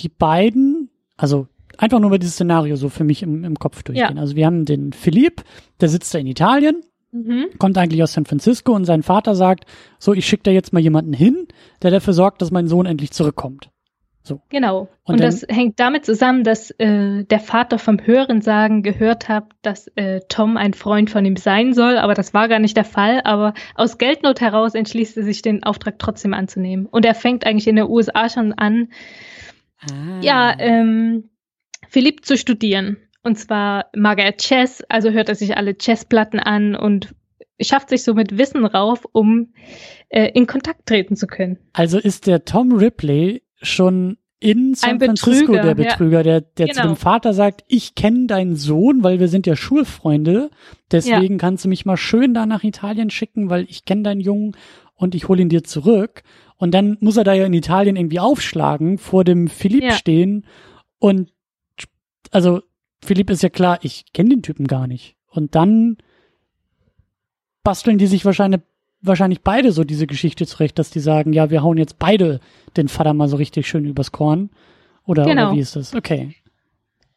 die 0.02 0.10
beiden, 0.10 0.90
also 1.18 1.48
einfach 1.80 2.00
nur 2.00 2.10
über 2.10 2.20
dieses 2.20 2.36
Szenario 2.36 2.76
so 2.76 2.90
für 2.90 3.04
mich 3.04 3.24
im, 3.24 3.44
im 3.44 3.56
Kopf 3.56 3.84
durchgehen. 3.84 4.16
Ja. 4.16 4.22
Also 4.22 4.36
wir 4.36 4.46
haben 4.46 4.66
den 4.66 4.94
Philipp, 4.94 5.44
der 5.82 5.90
sitzt 5.90 6.14
da 6.14 6.20
in 6.20 6.28
Italien, 6.28 6.84
Mhm. 7.12 7.48
Kommt 7.58 7.78
eigentlich 7.78 8.04
aus 8.04 8.14
San 8.14 8.26
Francisco 8.26 8.74
und 8.74 8.86
sein 8.86 9.04
Vater 9.04 9.34
sagt, 9.36 9.66
so, 9.98 10.14
ich 10.14 10.28
schicke 10.28 10.44
da 10.44 10.52
jetzt 10.52 10.74
mal 10.74 10.80
jemanden 10.80 11.14
hin, 11.14 11.48
der 11.82 11.92
dafür 11.92 12.14
sorgt, 12.14 12.42
dass 12.42 12.52
mein 12.52 12.68
Sohn 12.68 12.86
endlich 12.86 13.12
zurückkommt. 13.12 13.72
So. 14.22 14.42
Genau. 14.50 14.82
Und, 15.06 15.16
und 15.16 15.22
dann, 15.22 15.32
das 15.32 15.46
hängt 15.50 15.80
damit 15.80 16.06
zusammen, 16.06 16.44
dass 16.44 16.70
äh, 16.72 17.24
der 17.24 17.40
Vater 17.40 17.80
vom 17.80 18.00
Hören 18.06 18.42
sagen 18.42 18.84
gehört 18.84 19.28
hat, 19.28 19.46
dass 19.64 19.88
äh, 19.96 20.20
Tom 20.30 20.56
ein 20.56 20.76
Freund 20.76 21.10
von 21.10 21.26
ihm 21.26 21.36
sein 21.36 21.74
soll, 21.74 21.98
aber 21.98 22.14
das 22.14 22.34
war 22.34 22.48
gar 22.48 22.60
nicht 22.60 22.78
der 22.78 22.86
Fall. 22.86 23.22
Aber 23.24 23.56
aus 23.74 23.98
Geldnot 23.98 24.40
heraus 24.40 24.76
entschließt 24.76 25.18
er 25.18 25.24
sich, 25.24 25.42
den 25.42 25.64
Auftrag 25.64 25.98
trotzdem 25.98 26.36
anzunehmen. 26.36 26.86
Und 26.86 27.06
er 27.06 27.16
fängt 27.16 27.46
eigentlich 27.46 27.68
in 27.68 27.78
den 27.78 27.90
USA 27.90 28.30
schon 28.30 28.54
an, 28.54 28.90
ah. 29.90 30.20
ja, 30.22 30.54
ähm, 30.60 31.30
Philipp 31.90 32.26
zu 32.26 32.38
studieren. 32.38 32.98
Und 33.24 33.38
zwar 33.38 33.88
mag 33.96 34.20
er 34.20 34.38
Chess, 34.38 34.84
also 34.90 35.10
hört 35.12 35.30
er 35.30 35.36
sich 35.36 35.58
alle 35.58 35.76
Chessplatten 35.76 36.40
an 36.40 36.76
und 36.76 37.14
schafft 37.60 37.90
sich 37.90 38.04
somit 38.04 38.38
Wissen 38.38 38.66
rauf, 38.66 39.06
um 39.12 39.54
äh, 40.08 40.32
in 40.34 40.48
Kontakt 40.48 40.86
treten 40.86 41.16
zu 41.16 41.28
können. 41.28 41.58
Also 41.74 41.98
ist 41.98 42.28
der 42.28 42.46
Tom 42.46 42.72
Ripley 42.74 43.44
schon 43.62 44.18
in 44.40 44.74
San 44.74 45.00
Francisco 45.00 45.52
der 45.52 45.76
Betrüger, 45.76 46.20
ja. 46.20 46.24
der, 46.24 46.42
der 46.42 46.68
genau. 46.68 46.82
zu 46.82 46.88
dem 46.88 46.96
Vater 46.96 47.34
sagt, 47.34 47.66
ich 47.68 47.96
kenne 47.96 48.28
deinen 48.28 48.56
Sohn, 48.56 49.04
weil 49.04 49.20
wir 49.20 49.28
sind 49.28 49.46
ja 49.46 49.58
Schulfreunde, 49.58 50.50
deswegen 50.92 51.34
ja. 51.34 51.38
kannst 51.40 51.66
du 51.66 51.70
mich 51.70 51.86
mal 51.86 51.98
schön 51.98 52.34
da 52.34 52.46
nach 52.46 52.64
Italien 52.64 53.10
schicken, 53.10 53.50
weil 53.50 53.66
ich 53.68 53.84
kenne 53.84 54.04
deinen 54.04 54.22
Jungen 54.22 54.56
und 54.96 55.14
ich 55.14 55.28
hole 55.28 55.42
ihn 55.42 55.50
dir 55.50 55.66
zurück. 55.66 56.24
Und 56.56 56.74
dann 56.74 56.98
muss 57.02 57.18
er 57.18 57.26
da 57.26 57.34
ja 57.34 57.46
in 57.46 57.54
Italien 57.54 57.98
irgendwie 57.98 58.20
aufschlagen, 58.20 58.98
vor 58.98 59.26
dem 59.26 59.48
Philipp 59.50 59.84
ja. 59.84 59.92
stehen 59.92 60.46
und 61.00 61.32
also 62.32 62.62
Philipp 63.04 63.30
ist 63.30 63.44
ja 63.44 63.50
klar, 63.50 63.80
ich 63.82 64.12
kenne 64.14 64.30
den 64.30 64.42
Typen 64.42 64.68
gar 64.68 64.88
nicht. 64.88 65.16
Und 65.30 65.56
dann 65.56 65.98
basteln 67.64 67.98
die 67.98 68.08
sich 68.08 68.26
wahrscheinlich, 68.26 68.62
wahrscheinlich 69.02 69.42
beide 69.42 69.72
so 69.72 69.84
diese 69.84 70.08
Geschichte 70.08 70.46
zurecht, 70.46 70.80
dass 70.80 70.90
die 70.90 71.00
sagen, 71.00 71.34
ja, 71.34 71.50
wir 71.50 71.64
hauen 71.64 71.78
jetzt 71.78 72.00
beide 72.00 72.40
den 72.78 72.88
Vater 72.88 73.14
mal 73.14 73.28
so 73.28 73.38
richtig 73.38 73.68
schön 73.68 73.86
übers 73.86 74.12
Korn. 74.12 74.50
Oder, 75.06 75.26
genau. 75.26 75.48
oder 75.48 75.56
wie 75.56 75.62
ist 75.62 75.76
das? 75.76 75.96
Okay. 75.96 76.36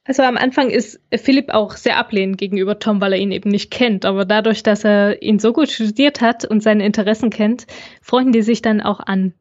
Also 0.05 0.23
am 0.23 0.37
Anfang 0.37 0.71
ist 0.71 1.01
Philipp 1.15 1.51
auch 1.51 1.77
sehr 1.77 1.97
ablehnend 1.97 2.37
gegenüber 2.39 2.79
Tom, 2.79 3.01
weil 3.01 3.13
er 3.13 3.19
ihn 3.19 3.31
eben 3.31 3.51
nicht 3.51 3.71
kennt. 3.71 4.05
Aber 4.05 4.25
dadurch, 4.25 4.63
dass 4.63 4.85
er 4.85 5.23
ihn 5.23 5.39
so 5.39 5.53
gut 5.53 5.71
studiert 5.71 6.21
hat 6.21 6.45
und 6.45 6.63
seine 6.63 6.85
Interessen 6.85 7.31
kennt, 7.31 7.67
freunden 8.01 8.33
die 8.33 8.43
sich 8.43 8.63
dann 8.63 8.81
auch 8.81 9.01
an. 9.01 9.35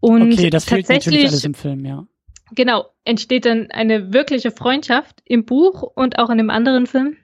Und 0.00 0.32
okay, 0.32 0.50
das 0.50 0.64
fehlt 0.64 0.88
natürlich 0.88 1.26
alles 1.26 1.44
im 1.44 1.54
Film, 1.54 1.84
ja 1.84 2.06
genau, 2.54 2.86
entsteht 3.04 3.46
dann 3.46 3.70
eine 3.70 4.12
wirkliche 4.12 4.50
Freundschaft 4.50 5.22
im 5.24 5.44
Buch 5.44 5.82
und 5.82 6.18
auch 6.18 6.30
in 6.30 6.38
dem 6.38 6.50
anderen 6.50 6.86
Film. 6.86 7.16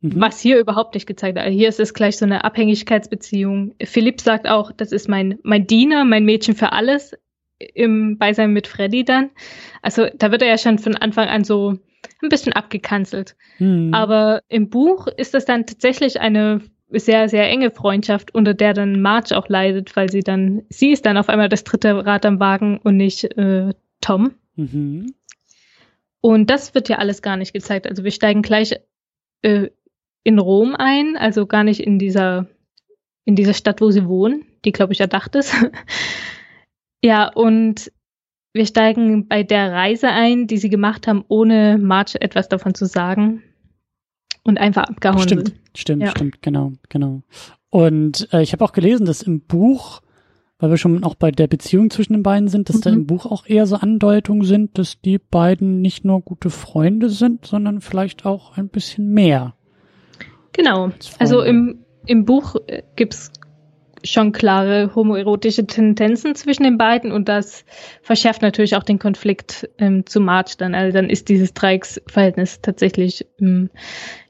Mhm. 0.00 0.20
Was 0.20 0.40
hier 0.40 0.58
überhaupt 0.58 0.94
nicht 0.94 1.06
gezeigt 1.06 1.36
wird. 1.36 1.46
Hier 1.48 1.68
ist 1.68 1.80
es 1.80 1.94
gleich 1.94 2.18
so 2.18 2.24
eine 2.24 2.44
Abhängigkeitsbeziehung. 2.44 3.74
Philipp 3.82 4.20
sagt 4.20 4.46
auch, 4.46 4.70
das 4.72 4.92
ist 4.92 5.08
mein, 5.08 5.38
mein 5.42 5.66
Diener, 5.66 6.04
mein 6.04 6.24
Mädchen 6.24 6.54
für 6.54 6.72
alles 6.72 7.16
im 7.58 8.18
Beisein 8.18 8.52
mit 8.52 8.66
Freddy 8.66 9.04
dann. 9.04 9.30
Also 9.80 10.06
da 10.14 10.30
wird 10.30 10.42
er 10.42 10.48
ja 10.48 10.58
schon 10.58 10.78
von 10.78 10.96
Anfang 10.96 11.28
an 11.28 11.44
so 11.44 11.78
ein 12.22 12.28
bisschen 12.28 12.52
abgekanzelt. 12.52 13.36
Mhm. 13.58 13.94
Aber 13.94 14.42
im 14.48 14.68
Buch 14.68 15.06
ist 15.06 15.34
das 15.34 15.44
dann 15.44 15.66
tatsächlich 15.66 16.20
eine 16.20 16.60
sehr, 16.90 17.28
sehr 17.28 17.48
enge 17.48 17.70
Freundschaft, 17.70 18.34
unter 18.34 18.54
der 18.54 18.74
dann 18.74 19.00
Marge 19.00 19.36
auch 19.36 19.48
leidet, 19.48 19.96
weil 19.96 20.10
sie 20.10 20.20
dann, 20.20 20.62
sie 20.68 20.92
ist 20.92 21.06
dann 21.06 21.16
auf 21.16 21.28
einmal 21.28 21.48
das 21.48 21.64
dritte 21.64 22.04
Rad 22.04 22.26
am 22.26 22.40
Wagen 22.40 22.78
und 22.82 22.96
nicht 22.96 23.24
äh, 23.36 23.72
Tom. 24.00 24.34
Mhm. 24.56 25.14
Und 26.20 26.48
das 26.48 26.74
wird 26.74 26.88
ja 26.88 26.96
alles 26.96 27.22
gar 27.22 27.36
nicht 27.36 27.52
gezeigt. 27.52 27.86
Also 27.86 28.04
wir 28.04 28.10
steigen 28.10 28.42
gleich 28.42 28.74
äh, 29.42 29.68
in 30.22 30.38
Rom 30.38 30.74
ein, 30.76 31.16
also 31.16 31.46
gar 31.46 31.64
nicht 31.64 31.80
in 31.80 31.98
dieser, 31.98 32.46
in 33.24 33.36
dieser 33.36 33.54
Stadt, 33.54 33.80
wo 33.80 33.90
sie 33.90 34.06
wohnen, 34.06 34.46
die, 34.64 34.72
glaube 34.72 34.94
ich, 34.94 35.00
erdacht 35.00 35.34
ist. 35.34 35.54
ja, 37.02 37.28
und 37.28 37.92
wir 38.54 38.66
steigen 38.66 39.28
bei 39.28 39.42
der 39.42 39.72
Reise 39.72 40.08
ein, 40.08 40.46
die 40.46 40.58
sie 40.58 40.70
gemacht 40.70 41.06
haben, 41.06 41.24
ohne 41.28 41.76
March 41.76 42.14
etwas 42.14 42.48
davon 42.48 42.74
zu 42.74 42.86
sagen. 42.86 43.42
Und 44.44 44.58
einfach 44.58 44.84
abgehauen 44.84 45.22
stimmt, 45.22 45.48
sind. 45.48 45.60
Stimmt, 45.76 46.02
ja. 46.02 46.10
stimmt, 46.10 46.42
genau, 46.42 46.72
genau. 46.88 47.22
Und 47.70 48.28
äh, 48.32 48.42
ich 48.42 48.52
habe 48.52 48.64
auch 48.64 48.72
gelesen, 48.72 49.06
dass 49.06 49.22
im 49.22 49.40
Buch 49.40 50.00
weil 50.58 50.70
wir 50.70 50.76
schon 50.76 51.02
auch 51.04 51.14
bei 51.14 51.30
der 51.30 51.46
Beziehung 51.46 51.90
zwischen 51.90 52.12
den 52.12 52.22
beiden 52.22 52.48
sind, 52.48 52.68
dass 52.68 52.76
mhm. 52.76 52.80
da 52.82 52.90
im 52.90 53.06
Buch 53.06 53.26
auch 53.26 53.46
eher 53.46 53.66
so 53.66 53.76
Andeutungen 53.76 54.44
sind, 54.44 54.78
dass 54.78 55.00
die 55.00 55.18
beiden 55.18 55.80
nicht 55.80 56.04
nur 56.04 56.20
gute 56.20 56.50
Freunde 56.50 57.10
sind, 57.10 57.46
sondern 57.46 57.80
vielleicht 57.80 58.24
auch 58.24 58.56
ein 58.56 58.68
bisschen 58.68 59.12
mehr. 59.12 59.54
Genau. 60.52 60.90
Also 61.18 61.42
im, 61.42 61.84
im 62.06 62.24
Buch 62.24 62.56
äh, 62.66 62.82
gibt's 62.96 63.32
schon 64.04 64.32
klare 64.32 64.94
homoerotische 64.94 65.66
Tendenzen 65.66 66.34
zwischen 66.34 66.64
den 66.64 66.76
beiden 66.76 67.10
und 67.10 67.28
das 67.28 67.64
verschärft 68.02 68.42
natürlich 68.42 68.76
auch 68.76 68.82
den 68.82 68.98
Konflikt 68.98 69.68
ähm, 69.78 70.04
zu 70.06 70.20
March 70.20 70.56
dann. 70.58 70.74
Also 70.74 70.92
dann 70.92 71.08
ist 71.08 71.28
dieses 71.28 71.54
Dreiecksverhältnis 71.54 72.60
tatsächlich 72.60 73.26
ähm, 73.40 73.70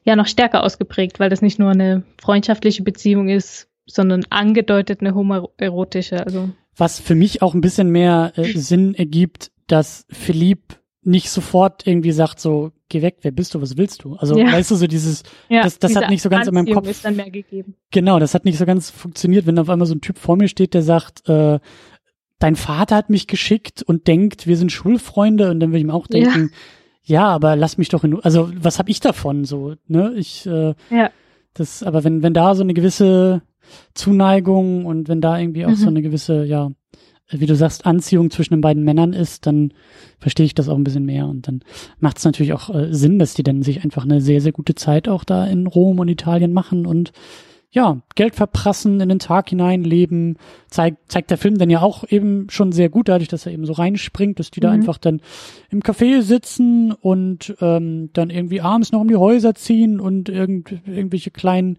ja 0.05 0.17
noch 0.17 0.27
stärker 0.27 0.63
ausgeprägt, 0.63 1.19
weil 1.19 1.29
das 1.29 1.43
nicht 1.43 1.59
nur 1.59 1.71
eine 1.71 2.05
freundschaftliche 2.21 2.85
Beziehung 2.85 3.29
ist, 3.29 3.69
sondern 3.87 4.25
angedeutet 4.31 5.01
eine 5.01 5.15
homoerotische. 5.15 6.25
Also. 6.25 6.51
Was 6.77 7.01
für 7.01 7.15
mich 7.15 7.43
auch 7.43 7.55
ein 7.55 7.61
bisschen 7.61 7.91
mehr 7.91 8.33
äh, 8.37 8.59
Sinn 8.59 8.95
ergibt, 8.95 9.51
dass 9.67 10.07
Philipp 10.11 10.79
nicht 11.03 11.31
sofort 11.31 11.87
irgendwie 11.87 12.13
sagt 12.13 12.41
so, 12.41 12.73
geh 12.89 13.03
weg, 13.03 13.19
wer 13.23 13.31
bist 13.31 13.55
du, 13.55 13.61
was 13.61 13.77
willst 13.77 14.05
du? 14.05 14.15
Also, 14.17 14.39
ja. 14.39 14.51
weißt 14.51 14.71
du, 14.71 14.77
so 14.77 14.87
dieses, 14.87 15.23
ja, 15.49 15.63
das, 15.63 15.79
das 15.79 15.97
hat 15.97 16.09
nicht 16.09 16.23
so 16.23 16.31
ganz 16.31 16.47
in 16.47 16.55
meinem 16.55 16.73
Kopf. 16.73 16.89
Ist 16.89 17.05
dann 17.05 17.17
mehr 17.17 17.31
gegeben. 17.31 17.75
Genau, 17.91 18.19
das 18.19 18.35
hat 18.35 18.45
nicht 18.45 18.59
so 18.59 18.65
ganz 18.65 18.91
funktioniert, 18.91 19.47
wenn 19.47 19.59
auf 19.59 19.69
einmal 19.69 19.87
so 19.87 19.95
ein 19.95 20.01
Typ 20.01 20.19
vor 20.19 20.37
mir 20.37 20.49
steht, 20.49 20.73
der 20.73 20.83
sagt, 20.83 21.29
äh, 21.29 21.59
dein 22.39 22.57
Vater 22.57 22.97
hat 22.97 23.11
mich 23.11 23.27
geschickt 23.27 23.83
und 23.83 24.07
denkt, 24.07 24.47
wir 24.47 24.57
sind 24.57 24.73
Schulfreunde 24.73 25.51
und 25.51 25.61
dann 25.61 25.71
würde 25.71 25.79
ich 25.79 25.85
mir 25.85 25.95
auch 25.95 26.07
denken, 26.07 26.51
ja. 27.05 27.21
ja, 27.21 27.29
aber 27.29 27.57
lass 27.57 27.79
mich 27.79 27.91
doch 27.91 28.05
in, 28.05 28.21
also 28.21 28.51
was 28.57 28.79
hab 28.79 28.89
ich 28.89 29.01
davon 29.01 29.45
so, 29.45 29.75
ne? 29.87 30.13
Ich, 30.17 30.47
äh, 30.47 30.75
ja. 30.91 31.11
das, 31.53 31.83
aber 31.83 32.05
wenn, 32.05 32.23
wenn 32.23 32.35
da 32.35 32.55
so 32.55 32.63
eine 32.63 32.75
gewisse 32.75 33.43
Zuneigung 33.95 34.87
und 34.87 35.09
wenn 35.09 35.21
da 35.21 35.39
irgendwie 35.39 35.67
auch 35.67 35.71
mhm. 35.71 35.77
so 35.77 35.89
eine 35.89 36.03
gewisse, 36.03 36.45
ja, 36.45 36.71
wie 37.31 37.47
du 37.47 37.57
sagst, 37.57 37.87
Anziehung 37.87 38.31
zwischen 38.31 38.55
den 38.55 38.61
beiden 38.61 38.85
Männern 38.85 39.13
ist, 39.13 39.47
dann 39.47 39.73
verstehe 40.19 40.47
ich 40.47 40.55
das 40.55 40.69
auch 40.69 40.77
ein 40.77 40.85
bisschen 40.85 41.07
mehr. 41.07 41.27
Und 41.27 41.49
dann 41.49 41.61
macht 41.99 42.19
es 42.19 42.25
natürlich 42.25 42.53
auch 42.53 42.75
äh, 42.75 42.93
Sinn, 42.93 43.19
dass 43.19 43.35
die 43.35 43.43
dann 43.43 43.63
sich 43.63 43.83
einfach 43.83 44.05
eine 44.05 44.21
sehr, 44.21 44.41
sehr 44.41 44.53
gute 44.53 44.75
Zeit 44.75 45.09
auch 45.09 45.25
da 45.25 45.47
in 45.47 45.67
Rom 45.67 45.99
und 45.99 46.09
Italien 46.09 46.53
machen 46.53 46.87
und 46.87 47.13
ja, 47.75 48.03
Geld 48.15 48.37
verprassen, 48.37 49.01
in 49.01 49.09
den 49.09 49.19
Tag 49.19 49.49
hineinleben, 49.49 50.39
zeigt, 50.69 51.11
zeigt 51.11 51.31
der 51.33 51.39
Film 51.39 51.59
dann 51.59 51.71
ja 51.71 51.83
auch 51.83 52.05
eben 52.09 52.47
schon 52.49 52.71
sehr 52.71 52.89
gut, 52.89 53.09
dadurch, 53.09 53.27
dass 53.27 53.47
er 53.47 53.53
eben 53.53 53.67
so 53.67 53.73
reinspringt, 53.73 54.39
dass 54.39 54.53
die 54.53 54.61
mhm. 54.61 54.63
da 54.63 54.71
einfach 54.71 54.97
dann 54.97 55.21
im 55.71 55.81
Café 55.81 56.23
sitzen 56.23 56.93
und 56.93 57.57
ähm, 57.61 58.11
dann 58.13 58.31
irgendwie 58.31 58.61
abends 58.61 58.93
noch 58.93 59.01
um 59.01 59.09
die 59.09 59.17
Häuser 59.17 59.57
ziehen 59.57 59.99
und 59.99 60.29
irgend, 60.29 60.71
irgendwelche 60.87 61.33
kleinen 61.33 61.79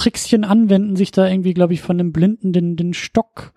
Trickschen 0.00 0.44
anwenden, 0.44 0.96
sich 0.96 1.12
da 1.12 1.28
irgendwie, 1.28 1.52
glaube 1.52 1.74
ich, 1.74 1.82
von 1.82 1.98
dem 1.98 2.12
Blinden 2.12 2.52
den, 2.52 2.76
den 2.76 2.94
Stock 2.94 3.52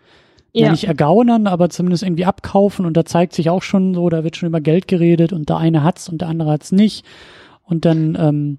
ja. 0.51 0.65
ja. 0.65 0.71
nicht 0.71 0.83
ergaunern, 0.83 1.47
aber 1.47 1.69
zumindest 1.69 2.03
irgendwie 2.03 2.25
abkaufen 2.25 2.85
und 2.85 2.97
da 2.97 3.05
zeigt 3.05 3.33
sich 3.33 3.49
auch 3.49 3.63
schon 3.63 3.93
so, 3.93 4.09
da 4.09 4.23
wird 4.23 4.35
schon 4.35 4.49
über 4.49 4.59
Geld 4.59 4.87
geredet 4.87 5.31
und 5.31 5.47
der 5.47 5.57
eine 5.57 5.83
hat's 5.83 6.09
und 6.09 6.19
der 6.19 6.27
andere 6.27 6.51
hat's 6.51 6.71
nicht 6.71 7.05
und 7.63 7.85
dann 7.85 8.17
ähm, 8.19 8.57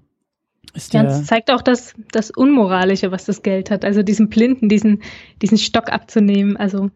ist 0.73 0.93
ja, 0.93 1.03
es 1.03 1.25
zeigt 1.25 1.51
auch 1.51 1.61
das, 1.61 1.93
das 2.11 2.31
Unmoralische, 2.31 3.11
was 3.11 3.25
das 3.25 3.43
Geld 3.43 3.71
hat. 3.71 3.85
Also 3.85 4.03
diesen 4.03 4.29
Blinden, 4.29 4.67
diesen, 4.67 5.03
diesen 5.41 5.57
Stock 5.57 5.89
abzunehmen. 5.89 6.57
Also 6.57 6.89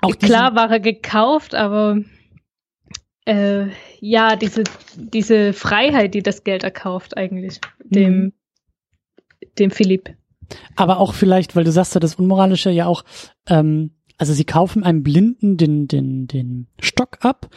auch 0.00 0.18
klar 0.18 0.56
war 0.56 0.70
er 0.70 0.80
gekauft, 0.80 1.54
aber 1.54 1.98
äh, 3.24 3.66
ja, 4.00 4.34
diese, 4.34 4.64
diese 4.96 5.52
Freiheit, 5.52 6.14
die 6.14 6.22
das 6.22 6.42
Geld 6.42 6.64
erkauft, 6.64 7.16
eigentlich, 7.16 7.60
dem, 7.84 8.16
mhm. 8.16 8.32
Dem 9.58 9.70
Philipp. 9.70 10.14
Aber 10.76 10.98
auch 10.98 11.14
vielleicht, 11.14 11.56
weil 11.56 11.64
du 11.64 11.72
sagst 11.72 11.94
ja, 11.94 12.00
das 12.00 12.16
Unmoralische 12.16 12.70
ja 12.70 12.86
auch, 12.86 13.04
ähm, 13.48 13.92
also 14.18 14.32
sie 14.32 14.44
kaufen 14.44 14.84
einem 14.84 15.02
Blinden 15.02 15.56
den, 15.56 15.88
den, 15.88 16.26
den 16.26 16.66
Stock 16.80 17.18
ab 17.22 17.48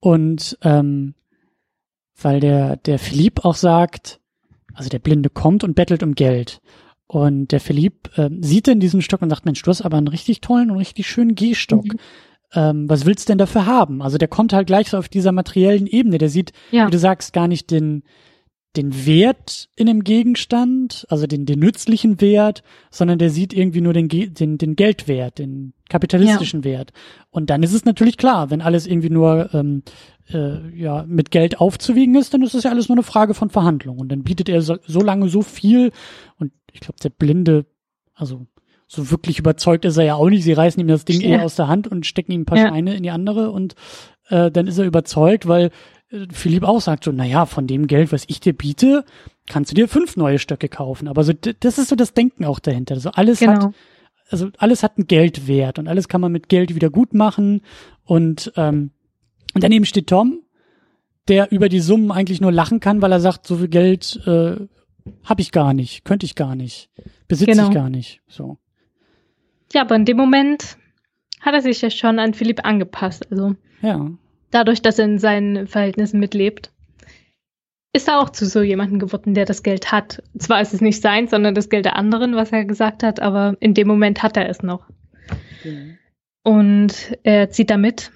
und 0.00 0.58
ähm, 0.62 1.14
weil 2.20 2.40
der, 2.40 2.76
der 2.76 2.98
Philipp 2.98 3.44
auch 3.44 3.54
sagt, 3.54 4.20
also 4.74 4.88
der 4.88 4.98
Blinde 4.98 5.30
kommt 5.30 5.64
und 5.64 5.74
bettelt 5.74 6.02
um 6.02 6.14
Geld. 6.14 6.60
Und 7.06 7.52
der 7.52 7.60
Philipp 7.60 8.10
äh, 8.16 8.30
sieht 8.40 8.68
dann 8.68 8.80
diesen 8.80 9.02
Stock 9.02 9.22
und 9.22 9.30
sagt, 9.30 9.44
Mensch, 9.44 9.62
du 9.62 9.68
hast 9.68 9.82
aber 9.82 9.98
einen 9.98 10.08
richtig 10.08 10.40
tollen 10.40 10.70
und 10.70 10.78
richtig 10.78 11.06
schönen 11.06 11.34
Gehstock. 11.34 11.84
Mhm. 11.84 11.98
Ähm, 12.54 12.88
was 12.88 13.04
willst 13.04 13.28
du 13.28 13.32
denn 13.32 13.38
dafür 13.38 13.66
haben? 13.66 14.02
Also 14.02 14.18
der 14.18 14.28
kommt 14.28 14.52
halt 14.52 14.66
gleich 14.66 14.90
so 14.90 14.98
auf 14.98 15.08
dieser 15.08 15.32
materiellen 15.32 15.86
Ebene. 15.86 16.18
Der 16.18 16.28
sieht, 16.28 16.52
ja. 16.70 16.86
wie 16.86 16.90
du 16.90 16.98
sagst, 16.98 17.32
gar 17.32 17.48
nicht 17.48 17.70
den, 17.70 18.02
den 18.76 19.06
Wert 19.06 19.68
in 19.76 19.86
dem 19.86 20.02
Gegenstand, 20.02 21.06
also 21.10 21.26
den, 21.26 21.44
den 21.44 21.58
nützlichen 21.58 22.20
Wert, 22.20 22.62
sondern 22.90 23.18
der 23.18 23.30
sieht 23.30 23.52
irgendwie 23.52 23.82
nur 23.82 23.92
den, 23.92 24.08
den, 24.08 24.56
den 24.56 24.76
Geldwert, 24.76 25.38
den 25.38 25.74
kapitalistischen 25.88 26.62
ja. 26.62 26.64
Wert. 26.64 26.92
Und 27.30 27.50
dann 27.50 27.62
ist 27.62 27.74
es 27.74 27.84
natürlich 27.84 28.16
klar, 28.16 28.50
wenn 28.50 28.62
alles 28.62 28.86
irgendwie 28.86 29.10
nur 29.10 29.52
ähm, 29.52 29.82
äh, 30.30 30.74
ja 30.74 31.04
mit 31.06 31.30
Geld 31.30 31.60
aufzuwiegen 31.60 32.14
ist, 32.14 32.32
dann 32.32 32.42
ist 32.42 32.54
es 32.54 32.64
ja 32.64 32.70
alles 32.70 32.88
nur 32.88 32.96
eine 32.96 33.02
Frage 33.02 33.34
von 33.34 33.50
Verhandlung. 33.50 33.98
Und 33.98 34.10
dann 34.10 34.22
bietet 34.22 34.48
er 34.48 34.62
so, 34.62 34.78
so 34.86 35.00
lange 35.00 35.28
so 35.28 35.42
viel 35.42 35.92
und 36.38 36.52
ich 36.72 36.80
glaube, 36.80 36.98
der 37.02 37.10
Blinde, 37.10 37.66
also 38.14 38.46
so 38.86 39.10
wirklich 39.10 39.38
überzeugt 39.38 39.84
ist 39.84 39.96
er 39.96 40.04
ja 40.04 40.14
auch 40.14 40.28
nicht. 40.28 40.44
Sie 40.44 40.52
reißen 40.52 40.80
ihm 40.80 40.88
das 40.88 41.04
Ding 41.04 41.20
ja. 41.20 41.28
eher 41.28 41.44
aus 41.44 41.56
der 41.56 41.68
Hand 41.68 41.88
und 41.88 42.06
stecken 42.06 42.32
ihm 42.32 42.42
ein 42.42 42.46
paar 42.46 42.58
ja. 42.58 42.68
Scheine 42.68 42.94
in 42.94 43.02
die 43.02 43.10
andere 43.10 43.50
und 43.50 43.74
äh, 44.28 44.50
dann 44.50 44.66
ist 44.66 44.78
er 44.78 44.86
überzeugt, 44.86 45.46
weil 45.46 45.70
Philipp 46.32 46.64
auch 46.64 46.80
sagt 46.80 47.04
so, 47.04 47.12
naja, 47.12 47.46
von 47.46 47.66
dem 47.66 47.86
Geld, 47.86 48.12
was 48.12 48.24
ich 48.26 48.40
dir 48.40 48.52
biete, 48.52 49.04
kannst 49.46 49.70
du 49.70 49.74
dir 49.74 49.88
fünf 49.88 50.16
neue 50.16 50.38
Stöcke 50.38 50.68
kaufen. 50.68 51.08
Aber 51.08 51.24
so, 51.24 51.32
das 51.32 51.78
ist 51.78 51.88
so 51.88 51.96
das 51.96 52.12
Denken 52.12 52.44
auch 52.44 52.58
dahinter. 52.58 52.94
Also 52.94 53.10
alles 53.10 53.40
genau. 53.40 53.52
hat, 53.52 53.74
also 54.28 54.48
alles 54.58 54.82
hat 54.82 54.98
einen 54.98 55.06
Geldwert 55.06 55.78
und 55.78 55.88
alles 55.88 56.08
kann 56.08 56.20
man 56.20 56.32
mit 56.32 56.48
Geld 56.48 56.74
wieder 56.74 56.90
gut 56.90 57.14
machen 57.14 57.62
und 58.04 58.52
ähm, 58.56 58.90
und 59.54 59.62
daneben 59.62 59.84
steht 59.84 60.06
Tom, 60.06 60.40
der 61.28 61.52
über 61.52 61.68
die 61.68 61.80
Summen 61.80 62.10
eigentlich 62.10 62.40
nur 62.40 62.52
lachen 62.52 62.80
kann, 62.80 63.02
weil 63.02 63.12
er 63.12 63.20
sagt, 63.20 63.46
so 63.46 63.56
viel 63.56 63.68
Geld 63.68 64.20
äh, 64.26 64.56
habe 65.24 65.40
ich 65.40 65.52
gar 65.52 65.74
nicht, 65.74 66.04
könnte 66.04 66.26
ich 66.26 66.34
gar 66.34 66.54
nicht, 66.54 66.90
besitze 67.28 67.52
genau. 67.52 67.68
ich 67.68 67.74
gar 67.74 67.90
nicht. 67.90 68.22
So. 68.28 68.58
Ja, 69.72 69.82
aber 69.82 69.96
in 69.96 70.04
dem 70.04 70.16
Moment 70.16 70.78
hat 71.40 71.54
er 71.54 71.62
sich 71.62 71.80
ja 71.82 71.90
schon 71.90 72.18
an 72.18 72.34
Philipp 72.34 72.64
angepasst. 72.64 73.30
Also 73.30 73.54
ja. 73.82 74.10
Dadurch, 74.52 74.82
dass 74.82 74.98
er 74.98 75.06
in 75.06 75.18
seinen 75.18 75.66
Verhältnissen 75.66 76.20
mitlebt, 76.20 76.70
ist 77.92 78.08
er 78.08 78.20
auch 78.20 78.30
zu 78.30 78.46
so 78.46 78.62
jemandem 78.62 78.98
geworden, 79.00 79.34
der 79.34 79.44
das 79.44 79.62
Geld 79.62 79.92
hat. 79.92 80.22
Zwar 80.38 80.62
ist 80.62 80.72
es 80.72 80.80
nicht 80.80 81.02
sein, 81.02 81.28
sondern 81.28 81.54
das 81.54 81.68
Geld 81.68 81.84
der 81.84 81.96
anderen, 81.96 82.36
was 82.36 82.52
er 82.52 82.64
gesagt 82.64 83.02
hat, 83.02 83.20
aber 83.20 83.56
in 83.60 83.74
dem 83.74 83.88
Moment 83.88 84.22
hat 84.22 84.36
er 84.36 84.48
es 84.48 84.62
noch. 84.62 84.88
Mhm. 85.64 85.98
Und 86.44 87.18
er 87.22 87.50
zieht 87.50 87.70
damit 87.70 88.10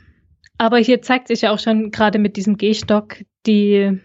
aber 0.58 0.78
hier 0.78 1.02
zeigt 1.02 1.28
sich 1.28 1.42
ja 1.42 1.52
auch 1.52 1.58
schon 1.58 1.90
gerade 1.90 2.18
mit 2.18 2.36
diesem 2.36 2.56
Gehstock 2.56 3.18
die 3.46 4.00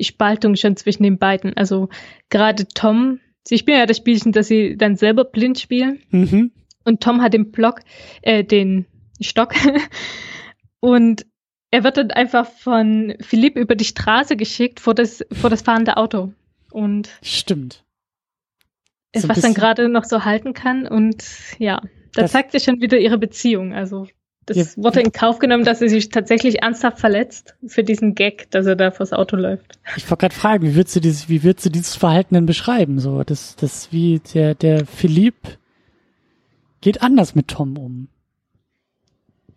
Spaltung 0.00 0.56
schon 0.56 0.76
zwischen 0.76 1.02
den 1.02 1.18
beiden. 1.18 1.56
Also 1.56 1.88
gerade 2.28 2.66
Tom, 2.66 3.20
sie 3.46 3.58
spielen 3.58 3.78
ja 3.78 3.86
das 3.86 3.98
Spielchen, 3.98 4.32
dass 4.32 4.48
sie 4.48 4.76
dann 4.76 4.96
selber 4.96 5.24
blind 5.24 5.58
spielen. 5.58 6.00
Mhm. 6.10 6.52
Und 6.84 7.02
Tom 7.02 7.22
hat 7.22 7.34
den 7.34 7.50
Block, 7.52 7.80
äh, 8.22 8.42
den 8.42 8.86
Stock. 9.20 9.54
und 10.80 11.26
er 11.70 11.84
wird 11.84 11.96
dann 11.96 12.10
einfach 12.10 12.46
von 12.46 13.14
Philipp 13.20 13.56
über 13.56 13.76
die 13.76 13.84
Straße 13.84 14.36
geschickt 14.36 14.80
vor 14.80 14.94
das, 14.94 15.24
vor 15.32 15.50
das 15.50 15.62
fahrende 15.62 15.96
Auto. 15.96 16.32
Und 16.70 17.08
Stimmt. 17.22 17.84
So 19.14 19.28
was 19.28 19.40
dann 19.40 19.54
gerade 19.54 19.88
noch 19.88 20.04
so 20.04 20.24
halten 20.24 20.52
kann. 20.54 20.86
Und 20.86 21.24
ja, 21.58 21.82
da 22.14 22.26
zeigt 22.26 22.52
sich 22.52 22.64
schon 22.64 22.80
wieder 22.80 22.98
ihre 22.98 23.18
Beziehung. 23.18 23.72
Also 23.72 24.06
das 24.46 24.56
ja. 24.56 24.82
wurde 24.82 25.00
in 25.00 25.12
Kauf 25.12 25.38
genommen, 25.38 25.64
dass 25.64 25.82
er 25.82 25.88
sich 25.88 26.08
tatsächlich 26.08 26.62
ernsthaft 26.62 26.98
verletzt 26.98 27.54
für 27.66 27.84
diesen 27.84 28.14
Gag, 28.14 28.50
dass 28.50 28.66
er 28.66 28.76
da 28.76 28.90
vors 28.90 29.12
Auto 29.12 29.36
läuft. 29.36 29.78
Ich 29.96 30.10
wollte 30.10 30.22
gerade 30.22 30.34
fragen, 30.34 30.66
wie 30.66 30.74
würdest 30.74 30.96
du 30.96 31.00
dieses, 31.00 31.28
wie 31.28 31.42
würdest 31.42 31.66
du 31.66 31.70
dieses 31.70 31.96
Verhalten 31.96 32.34
denn 32.34 32.46
beschreiben? 32.46 32.98
So, 32.98 33.22
das, 33.22 33.56
das, 33.56 33.92
wie 33.92 34.20
der, 34.34 34.54
der 34.54 34.86
Philipp 34.86 35.58
geht 36.80 37.02
anders 37.02 37.34
mit 37.34 37.48
Tom 37.48 37.76
um. 37.76 38.08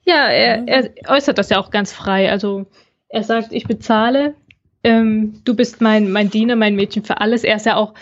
Ja, 0.05 0.27
er, 0.27 0.67
er 0.67 0.91
äußert 1.07 1.37
das 1.37 1.49
ja 1.49 1.59
auch 1.59 1.71
ganz 1.71 1.93
frei. 1.93 2.29
Also 2.29 2.65
er 3.07 3.23
sagt, 3.23 3.53
ich 3.53 3.65
bezahle, 3.65 4.35
ähm, 4.83 5.41
du 5.45 5.55
bist 5.55 5.81
mein, 5.81 6.11
mein 6.11 6.29
Diener, 6.29 6.55
mein 6.55 6.75
Mädchen 6.75 7.03
für 7.03 7.21
alles. 7.21 7.43
Er 7.43 7.55
ist 7.55 7.65
ja 7.65 7.75
auch, 7.75 7.93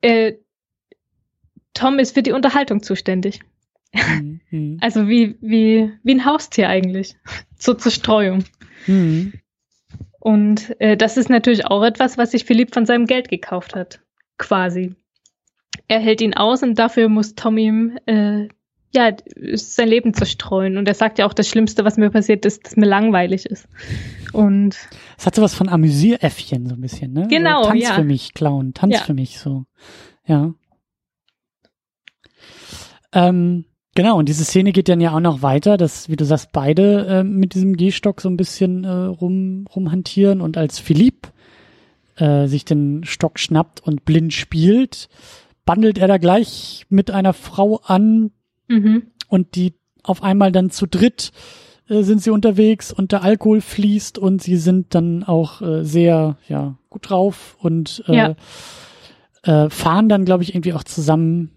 äh, 0.00 0.34
Tom 1.74 1.98
ist 1.98 2.14
für 2.14 2.22
die 2.22 2.32
Unterhaltung 2.32 2.82
zuständig. 2.82 3.40
Mhm. 3.92 4.40
Also 4.80 5.08
wie, 5.08 5.36
wie, 5.40 5.92
wie 6.02 6.14
ein 6.14 6.24
Haustier 6.24 6.68
eigentlich. 6.68 7.16
Zur 7.58 7.78
Zerstreuung. 7.78 8.44
Mhm. 8.86 9.34
Und 10.20 10.80
äh, 10.80 10.96
das 10.96 11.16
ist 11.16 11.30
natürlich 11.30 11.66
auch 11.66 11.82
etwas, 11.82 12.18
was 12.18 12.32
sich 12.32 12.44
Philipp 12.44 12.74
von 12.74 12.86
seinem 12.86 13.06
Geld 13.06 13.28
gekauft 13.28 13.74
hat. 13.74 14.00
Quasi. 14.36 14.94
Er 15.86 16.00
hält 16.00 16.20
ihn 16.20 16.34
aus 16.34 16.62
und 16.62 16.78
dafür 16.78 17.08
muss 17.08 17.34
Tom 17.34 17.56
ihm 17.56 17.98
äh, 18.06 18.48
ja, 18.94 19.12
sein 19.54 19.88
Leben 19.88 20.14
zerstreuen. 20.14 20.76
Und 20.76 20.88
er 20.88 20.94
sagt 20.94 21.18
ja 21.18 21.26
auch, 21.26 21.34
das 21.34 21.48
Schlimmste, 21.48 21.84
was 21.84 21.96
mir 21.96 22.10
passiert 22.10 22.44
ist, 22.46 22.64
dass 22.64 22.76
mir 22.76 22.86
langweilig 22.86 23.46
ist. 23.46 23.68
Und 24.32 24.76
es 25.16 25.26
hat 25.26 25.34
sowas 25.34 25.54
von 25.54 25.68
Amüsieräffchen 25.68 26.66
so 26.66 26.74
ein 26.74 26.80
bisschen, 26.80 27.12
ne? 27.12 27.26
Genau, 27.28 27.64
so, 27.64 27.70
Tanz 27.70 27.82
ja. 27.82 27.94
für 27.94 28.04
mich, 28.04 28.34
Clown, 28.34 28.74
Tanz 28.74 28.94
ja. 28.94 29.00
für 29.00 29.14
mich, 29.14 29.38
so. 29.38 29.64
Ja. 30.26 30.52
Ähm, 33.12 33.64
Genau, 33.98 34.16
und 34.16 34.28
diese 34.28 34.44
Szene 34.44 34.70
geht 34.70 34.88
dann 34.88 35.00
ja 35.00 35.12
auch 35.12 35.18
noch 35.18 35.42
weiter, 35.42 35.76
dass, 35.76 36.08
wie 36.08 36.14
du 36.14 36.24
sagst, 36.24 36.52
beide 36.52 37.06
äh, 37.06 37.24
mit 37.24 37.54
diesem 37.54 37.76
Gehstock 37.76 38.20
so 38.20 38.28
ein 38.28 38.36
bisschen 38.36 38.84
äh, 38.84 38.88
rum, 38.88 39.66
rumhantieren 39.74 40.40
und 40.40 40.56
als 40.56 40.78
Philipp 40.78 41.32
äh, 42.14 42.46
sich 42.46 42.64
den 42.64 43.02
Stock 43.02 43.40
schnappt 43.40 43.80
und 43.80 44.04
blind 44.04 44.32
spielt, 44.32 45.08
bandelt 45.64 45.98
er 45.98 46.06
da 46.06 46.18
gleich 46.18 46.86
mit 46.88 47.10
einer 47.10 47.32
Frau 47.32 47.80
an 47.84 48.30
mhm. 48.68 49.02
und 49.28 49.54
die 49.54 49.74
auf 50.02 50.22
einmal 50.22 50.52
dann 50.52 50.70
zu 50.70 50.86
dritt 50.86 51.32
äh, 51.88 52.02
sind 52.02 52.22
sie 52.22 52.30
unterwegs 52.30 52.92
und 52.92 53.12
der 53.12 53.22
Alkohol 53.22 53.60
fließt 53.60 54.18
und 54.18 54.42
sie 54.42 54.56
sind 54.56 54.94
dann 54.94 55.24
auch 55.24 55.60
äh, 55.60 55.84
sehr 55.84 56.36
ja 56.48 56.76
gut 56.90 57.10
drauf 57.10 57.56
und 57.60 58.04
äh, 58.06 58.16
ja. 58.16 58.36
äh, 59.42 59.70
fahren 59.70 60.08
dann 60.08 60.24
glaube 60.24 60.42
ich 60.42 60.54
irgendwie 60.54 60.74
auch 60.74 60.84
zusammen 60.84 61.50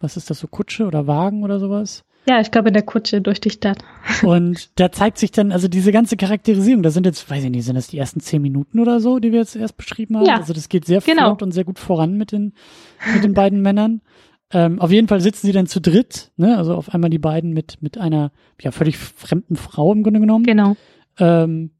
was 0.00 0.16
ist 0.16 0.30
das 0.30 0.38
so, 0.38 0.46
Kutsche 0.46 0.86
oder 0.86 1.06
Wagen 1.06 1.42
oder 1.42 1.58
sowas? 1.58 2.04
Ja, 2.28 2.40
ich 2.40 2.50
glaube 2.50 2.68
in 2.68 2.74
der 2.74 2.82
Kutsche 2.82 3.20
durch 3.20 3.40
die 3.40 3.50
Stadt. 3.50 3.78
Und 4.22 4.78
da 4.80 4.90
zeigt 4.90 5.16
sich 5.18 5.30
dann, 5.30 5.52
also 5.52 5.68
diese 5.68 5.92
ganze 5.92 6.16
Charakterisierung, 6.16 6.82
da 6.82 6.90
sind 6.90 7.06
jetzt, 7.06 7.30
weiß 7.30 7.44
ich 7.44 7.50
nicht, 7.50 7.64
sind 7.64 7.76
das 7.76 7.86
die 7.86 7.98
ersten 7.98 8.20
zehn 8.20 8.42
Minuten 8.42 8.80
oder 8.80 8.98
so, 8.98 9.20
die 9.20 9.30
wir 9.30 9.38
jetzt 9.38 9.54
erst 9.54 9.76
beschrieben 9.76 10.16
haben? 10.16 10.26
Ja, 10.26 10.38
also 10.38 10.52
das 10.52 10.68
geht 10.68 10.84
sehr 10.84 11.00
genau. 11.00 11.28
flott 11.28 11.42
und 11.42 11.52
sehr 11.52 11.64
gut 11.64 11.78
voran 11.78 12.16
mit 12.16 12.32
den, 12.32 12.52
mit 13.14 13.22
den 13.22 13.32
beiden 13.32 13.62
Männern. 13.62 14.00
Ähm, 14.56 14.80
auf 14.80 14.90
jeden 14.90 15.06
Fall 15.06 15.20
sitzen 15.20 15.46
sie 15.46 15.52
dann 15.52 15.66
zu 15.66 15.82
dritt, 15.82 16.32
ne? 16.38 16.56
Also 16.56 16.74
auf 16.74 16.94
einmal 16.94 17.10
die 17.10 17.18
beiden 17.18 17.52
mit, 17.52 17.82
mit 17.82 17.98
einer 17.98 18.32
ja 18.58 18.70
völlig 18.70 18.96
fremden 18.96 19.54
Frau 19.54 19.92
im 19.92 20.02
Grunde 20.02 20.18
genommen. 20.18 20.46
Genau. 20.46 20.76
Ähm, 21.18 21.72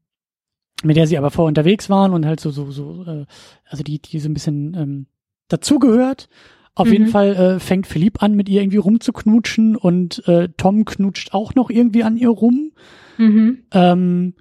mit 0.83 0.95
der 0.95 1.07
sie 1.07 1.17
aber 1.17 1.31
vorher 1.31 1.47
unterwegs 1.47 1.89
waren 1.89 2.13
und 2.13 2.27
halt 2.27 2.39
so, 2.39 2.51
so, 2.51 2.69
so, 2.69 3.03
äh, 3.03 3.25
also 3.67 3.83
die, 3.83 3.99
die 3.99 4.19
so 4.19 4.29
ein 4.29 4.35
bisschen 4.35 4.75
ähm, 4.75 5.05
dazugehört. 5.47 6.29
Auf 6.75 6.85
mhm. 6.85 6.93
jeden 6.93 7.07
Fall 7.07 7.35
äh, 7.35 7.59
fängt 7.59 7.87
Philipp 7.87 8.21
an, 8.21 8.35
mit 8.35 8.47
ihr 8.47 8.61
irgendwie 8.61 8.77
rumzuknutschen 8.77 9.75
und 9.75 10.27
äh, 10.27 10.49
Tom 10.55 10.85
knutscht 10.85 11.33
auch 11.33 11.55
noch 11.55 11.71
irgendwie 11.71 12.03
an 12.03 12.15
ihr 12.15 12.29
rum. 12.29 12.73
Mhm. 13.17 13.63
Ähm, 13.71 14.35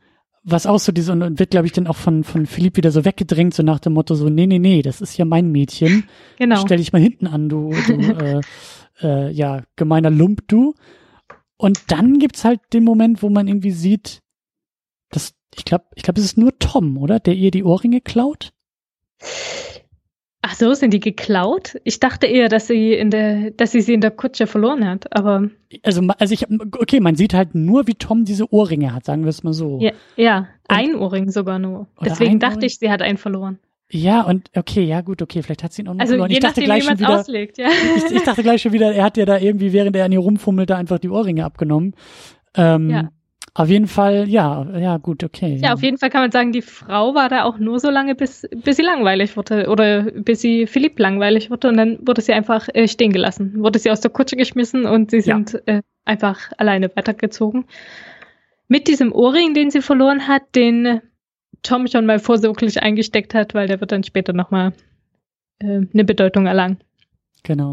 was 0.48 0.64
auch 0.66 0.78
so 0.78 0.92
diese, 0.92 1.10
und 1.12 1.38
wird, 1.40 1.50
glaube 1.50 1.66
ich, 1.66 1.72
dann 1.72 1.88
auch 1.88 1.96
von, 1.96 2.22
von 2.22 2.46
Philipp 2.46 2.76
wieder 2.76 2.92
so 2.92 3.04
weggedrängt, 3.04 3.52
so 3.52 3.64
nach 3.64 3.80
dem 3.80 3.94
Motto 3.94 4.14
so, 4.14 4.28
nee, 4.28 4.46
nee, 4.46 4.60
nee, 4.60 4.80
das 4.80 5.00
ist 5.00 5.18
ja 5.18 5.24
mein 5.24 5.50
Mädchen. 5.50 6.04
Genau. 6.38 6.60
Stell 6.60 6.76
dich 6.76 6.92
mal 6.92 7.00
hinten 7.00 7.26
an, 7.26 7.48
du, 7.48 7.74
du 7.86 7.92
äh, 8.20 8.40
äh, 9.02 9.30
ja, 9.30 9.62
gemeiner 9.74 10.10
Lump, 10.10 10.46
du. 10.48 10.74
Und 11.56 11.90
dann 11.90 12.18
gibt's 12.18 12.44
halt 12.44 12.60
den 12.72 12.84
Moment, 12.84 13.22
wo 13.22 13.30
man 13.30 13.48
irgendwie 13.48 13.70
sieht, 13.72 14.20
dass, 15.10 15.34
ich 15.56 15.64
glaube, 15.64 15.86
ich 15.94 16.02
glaube, 16.02 16.20
es 16.20 16.26
ist 16.26 16.38
nur 16.38 16.56
Tom, 16.58 16.98
oder? 16.98 17.18
Der 17.18 17.34
ihr 17.34 17.50
die 17.50 17.64
Ohrringe 17.64 18.00
klaut? 18.00 18.52
Ach 20.48 20.54
so, 20.54 20.74
sind 20.74 20.94
die 20.94 21.00
geklaut? 21.00 21.76
Ich 21.82 21.98
dachte 21.98 22.28
eher, 22.28 22.48
dass 22.48 22.68
sie 22.68 22.92
in 22.92 23.10
der, 23.10 23.50
dass 23.50 23.72
sie 23.72 23.80
sie 23.80 23.94
in 23.94 24.00
der 24.00 24.12
Kutsche 24.12 24.46
verloren 24.46 24.88
hat, 24.88 25.12
aber. 25.12 25.50
Also, 25.82 26.02
also 26.18 26.34
ich, 26.34 26.46
okay, 26.48 27.00
man 27.00 27.16
sieht 27.16 27.34
halt 27.34 27.56
nur, 27.56 27.88
wie 27.88 27.94
Tom 27.94 28.24
diese 28.24 28.52
Ohrringe 28.52 28.94
hat, 28.94 29.04
sagen 29.04 29.24
wir 29.24 29.30
es 29.30 29.42
mal 29.42 29.52
so. 29.52 29.80
Ja, 29.80 29.90
ja 30.14 30.46
ein 30.68 30.94
Ohrring 30.94 31.32
sogar 31.32 31.58
nur. 31.58 31.88
Deswegen 32.00 32.38
dachte 32.38 32.58
Ohrring? 32.58 32.66
ich, 32.68 32.78
sie 32.78 32.92
hat 32.92 33.02
einen 33.02 33.18
verloren. 33.18 33.58
Ja, 33.90 34.22
und 34.22 34.48
okay, 34.56 34.84
ja 34.84 35.00
gut, 35.00 35.20
okay, 35.20 35.42
vielleicht 35.42 35.64
hat 35.64 35.72
sie 35.72 35.82
ihn 35.82 35.88
auch 35.88 35.94
noch 35.94 36.00
also, 36.00 36.12
verloren. 36.12 36.30
Ich 36.30 36.38
dachte 36.38 36.62
gleich 36.62 36.84
schon 36.84 36.98
wieder, 37.00 37.18
auslegt, 37.18 37.58
ja. 37.58 37.66
ich, 37.96 38.14
ich, 38.14 38.22
dachte 38.22 38.44
gleich 38.44 38.62
schon 38.62 38.72
wieder, 38.72 38.94
er 38.94 39.02
hat 39.02 39.16
ja 39.16 39.24
da 39.24 39.38
irgendwie, 39.38 39.72
während 39.72 39.96
er 39.96 40.04
an 40.04 40.12
ihr 40.12 40.20
rumfummelte, 40.20 40.76
einfach 40.76 41.00
die 41.00 41.08
Ohrringe 41.08 41.44
abgenommen. 41.44 41.94
Ähm, 42.54 42.90
ja. 42.90 43.10
Auf 43.58 43.70
jeden 43.70 43.86
Fall, 43.86 44.28
ja, 44.28 44.66
ja, 44.78 44.98
gut, 44.98 45.24
okay. 45.24 45.58
Ja, 45.62 45.72
auf 45.72 45.82
jeden 45.82 45.96
Fall 45.96 46.10
kann 46.10 46.20
man 46.20 46.30
sagen, 46.30 46.52
die 46.52 46.60
Frau 46.60 47.14
war 47.14 47.30
da 47.30 47.44
auch 47.44 47.58
nur 47.58 47.80
so 47.80 47.88
lange, 47.88 48.14
bis, 48.14 48.46
bis 48.54 48.76
sie 48.76 48.82
langweilig 48.82 49.34
wurde 49.34 49.70
oder 49.70 50.02
bis 50.02 50.42
sie 50.42 50.66
Philipp 50.66 50.98
langweilig 50.98 51.50
wurde 51.50 51.68
und 51.68 51.78
dann 51.78 51.98
wurde 52.06 52.20
sie 52.20 52.34
einfach 52.34 52.68
äh, 52.74 52.86
stehen 52.86 53.12
gelassen. 53.12 53.54
Wurde 53.62 53.78
sie 53.78 53.90
aus 53.90 54.02
der 54.02 54.10
Kutsche 54.10 54.36
geschmissen 54.36 54.84
und 54.84 55.10
sie 55.10 55.22
sind 55.22 55.54
ja. 55.66 55.76
äh, 55.76 55.82
einfach 56.04 56.52
alleine 56.58 56.94
weitergezogen. 56.94 57.64
Mit 58.68 58.88
diesem 58.88 59.10
Ohrring, 59.10 59.54
den 59.54 59.70
sie 59.70 59.80
verloren 59.80 60.28
hat, 60.28 60.42
den 60.54 61.00
Tom 61.62 61.86
schon 61.86 62.04
mal 62.04 62.18
vorsorglich 62.18 62.82
eingesteckt 62.82 63.32
hat, 63.32 63.54
weil 63.54 63.68
der 63.68 63.80
wird 63.80 63.90
dann 63.90 64.04
später 64.04 64.34
nochmal 64.34 64.74
äh, 65.60 65.80
eine 65.94 66.04
Bedeutung 66.04 66.44
erlangen. 66.44 66.76
Genau. 67.42 67.72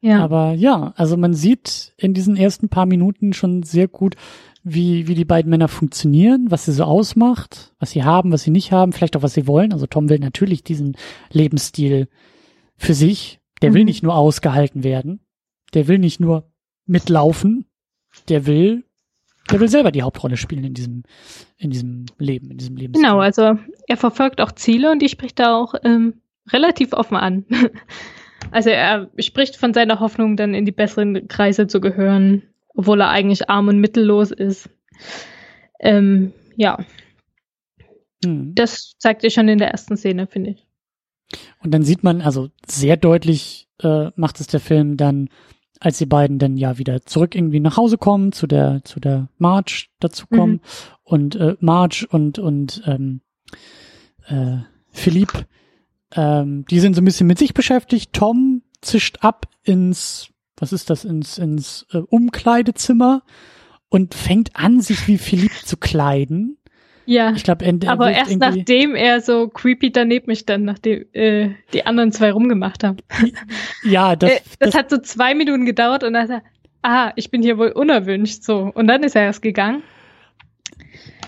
Ja. 0.00 0.22
Aber 0.22 0.52
ja, 0.52 0.92
also 0.94 1.16
man 1.16 1.34
sieht 1.34 1.94
in 1.96 2.14
diesen 2.14 2.36
ersten 2.36 2.68
paar 2.68 2.86
Minuten 2.86 3.32
schon 3.32 3.64
sehr 3.64 3.88
gut, 3.88 4.14
wie, 4.68 5.06
wie 5.06 5.14
die 5.14 5.24
beiden 5.24 5.48
Männer 5.48 5.68
funktionieren, 5.68 6.46
was 6.50 6.64
sie 6.64 6.72
so 6.72 6.82
ausmacht, 6.82 7.72
was 7.78 7.92
sie 7.92 8.02
haben, 8.02 8.32
was 8.32 8.42
sie 8.42 8.50
nicht 8.50 8.72
haben, 8.72 8.92
vielleicht 8.92 9.16
auch 9.16 9.22
was 9.22 9.32
sie 9.32 9.46
wollen. 9.46 9.72
Also 9.72 9.86
Tom 9.86 10.08
will 10.08 10.18
natürlich 10.18 10.64
diesen 10.64 10.96
Lebensstil 11.30 12.08
für 12.76 12.92
sich. 12.92 13.38
Der 13.62 13.70
mhm. 13.70 13.74
will 13.74 13.84
nicht 13.84 14.02
nur 14.02 14.16
ausgehalten 14.16 14.82
werden. 14.82 15.20
Der 15.72 15.86
will 15.86 15.98
nicht 15.98 16.18
nur 16.18 16.50
mitlaufen. 16.84 17.66
Der 18.28 18.46
will, 18.46 18.82
der 19.52 19.60
will 19.60 19.68
selber 19.68 19.92
die 19.92 20.02
Hauptrolle 20.02 20.36
spielen 20.36 20.64
in 20.64 20.74
diesem, 20.74 21.04
in 21.58 21.70
diesem 21.70 22.06
Leben, 22.18 22.50
in 22.50 22.58
diesem 22.58 22.76
Lebensstil. 22.76 23.08
Genau, 23.08 23.20
also 23.20 23.56
er 23.86 23.96
verfolgt 23.96 24.40
auch 24.40 24.50
Ziele 24.50 24.90
und 24.90 25.00
die 25.00 25.08
spricht 25.08 25.38
da 25.38 25.54
auch 25.54 25.74
ähm, 25.84 26.14
relativ 26.48 26.92
offen 26.92 27.16
an. 27.16 27.46
also 28.50 28.70
er 28.70 29.10
spricht 29.20 29.54
von 29.54 29.72
seiner 29.72 30.00
Hoffnung, 30.00 30.36
dann 30.36 30.54
in 30.54 30.64
die 30.64 30.72
besseren 30.72 31.28
Kreise 31.28 31.68
zu 31.68 31.80
gehören 31.80 32.42
obwohl 32.76 33.00
er 33.00 33.08
eigentlich 33.08 33.50
arm 33.50 33.68
und 33.68 33.80
mittellos 33.80 34.30
ist. 34.30 34.68
Ähm, 35.80 36.32
ja. 36.56 36.78
Hm. 38.24 38.54
Das 38.54 38.94
zeigt 38.98 39.22
sich 39.22 39.34
schon 39.34 39.48
in 39.48 39.58
der 39.58 39.70
ersten 39.70 39.96
Szene, 39.96 40.26
finde 40.26 40.50
ich. 40.50 40.66
Und 41.62 41.72
dann 41.72 41.82
sieht 41.82 42.04
man, 42.04 42.20
also 42.20 42.50
sehr 42.66 42.96
deutlich 42.96 43.68
äh, 43.82 44.10
macht 44.14 44.40
es 44.40 44.46
der 44.46 44.60
Film 44.60 44.96
dann, 44.96 45.28
als 45.80 45.98
die 45.98 46.06
beiden 46.06 46.38
dann 46.38 46.56
ja 46.56 46.78
wieder 46.78 47.02
zurück 47.02 47.34
irgendwie 47.34 47.60
nach 47.60 47.76
Hause 47.76 47.98
kommen, 47.98 48.32
zu 48.32 48.46
der, 48.46 48.82
zu 48.84 49.00
der 49.00 49.28
March 49.38 49.90
dazu 49.98 50.26
kommen. 50.26 50.52
Mhm. 50.52 50.60
Und 51.02 51.36
äh, 51.36 51.56
March 51.60 52.06
und, 52.10 52.38
und 52.38 52.82
ähm, 52.86 53.20
äh, 54.26 54.58
Philipp, 54.90 55.46
ähm, 56.14 56.64
die 56.70 56.80
sind 56.80 56.94
so 56.94 57.02
ein 57.02 57.04
bisschen 57.04 57.26
mit 57.26 57.38
sich 57.38 57.54
beschäftigt. 57.54 58.12
Tom 58.12 58.62
zischt 58.80 59.18
ab 59.22 59.46
ins 59.62 60.30
was 60.56 60.72
ist 60.72 60.90
das, 60.90 61.04
ins, 61.04 61.38
ins 61.38 61.86
äh, 61.92 61.98
Umkleidezimmer 61.98 63.22
und 63.88 64.14
fängt 64.14 64.56
an, 64.56 64.80
sich 64.80 65.06
wie 65.06 65.18
Philipp 65.18 65.52
zu 65.52 65.76
kleiden. 65.76 66.58
Ja. 67.06 67.32
Ich 67.36 67.44
glaube, 67.44 67.64
aber 67.86 68.10
erst 68.10 68.36
nachdem 68.36 68.96
er 68.96 69.20
so 69.20 69.48
creepy 69.48 69.92
daneben 69.92 70.26
mich 70.26 70.44
dann, 70.44 70.64
nachdem 70.64 71.06
äh, 71.12 71.50
die 71.72 71.86
anderen 71.86 72.10
zwei 72.10 72.32
rumgemacht 72.32 72.82
haben. 72.84 72.98
Ja, 73.84 74.16
das, 74.16 74.30
äh, 74.30 74.40
das, 74.58 74.58
das 74.58 74.74
hat 74.74 74.90
so 74.90 74.98
zwei 74.98 75.34
Minuten 75.34 75.64
gedauert 75.64 76.02
und 76.02 76.14
dann 76.14 76.24
hat 76.24 76.30
er, 76.30 76.42
ah, 76.82 77.12
ich 77.14 77.30
bin 77.30 77.42
hier 77.42 77.58
wohl 77.58 77.70
unerwünscht, 77.70 78.42
so. 78.42 78.72
Und 78.74 78.88
dann 78.88 79.04
ist 79.04 79.14
er 79.14 79.22
erst 79.22 79.42
gegangen. 79.42 79.84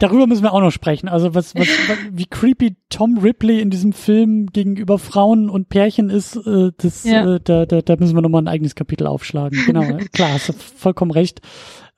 Darüber 0.00 0.26
müssen 0.26 0.42
wir 0.42 0.52
auch 0.52 0.60
noch 0.60 0.70
sprechen. 0.70 1.08
Also 1.08 1.34
was, 1.34 1.54
was, 1.56 1.68
wie 2.10 2.26
creepy 2.26 2.76
Tom 2.88 3.18
Ripley 3.18 3.60
in 3.60 3.70
diesem 3.70 3.92
Film 3.92 4.46
gegenüber 4.46 4.98
Frauen 4.98 5.50
und 5.50 5.68
Pärchen 5.68 6.10
ist, 6.10 6.36
äh, 6.36 6.70
das, 6.76 7.04
ja. 7.04 7.36
äh, 7.36 7.40
da, 7.42 7.66
da, 7.66 7.82
da 7.82 7.96
müssen 7.96 8.16
wir 8.16 8.22
nochmal 8.22 8.42
ein 8.42 8.48
eigenes 8.48 8.74
Kapitel 8.74 9.06
aufschlagen. 9.06 9.58
Genau, 9.66 9.98
klar, 10.12 10.32
hast 10.32 10.48
du 10.48 10.52
vollkommen 10.52 11.10
recht. 11.10 11.40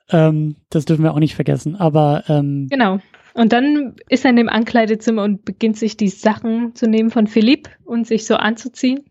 Ähm, 0.09 0.55
das 0.69 0.85
dürfen 0.85 1.03
wir 1.03 1.13
auch 1.13 1.19
nicht 1.19 1.35
vergessen. 1.35 1.75
Aber 1.75 2.23
ähm, 2.27 2.67
genau. 2.69 2.99
Und 3.33 3.53
dann 3.53 3.95
ist 4.09 4.25
er 4.25 4.31
in 4.31 4.35
dem 4.35 4.49
Ankleidezimmer 4.49 5.23
und 5.23 5.45
beginnt 5.45 5.77
sich 5.77 5.95
die 5.95 6.09
Sachen 6.09 6.75
zu 6.75 6.87
nehmen 6.87 7.11
von 7.11 7.27
Philipp 7.27 7.69
und 7.85 8.05
sich 8.05 8.25
so 8.25 8.35
anzuziehen. 8.35 9.05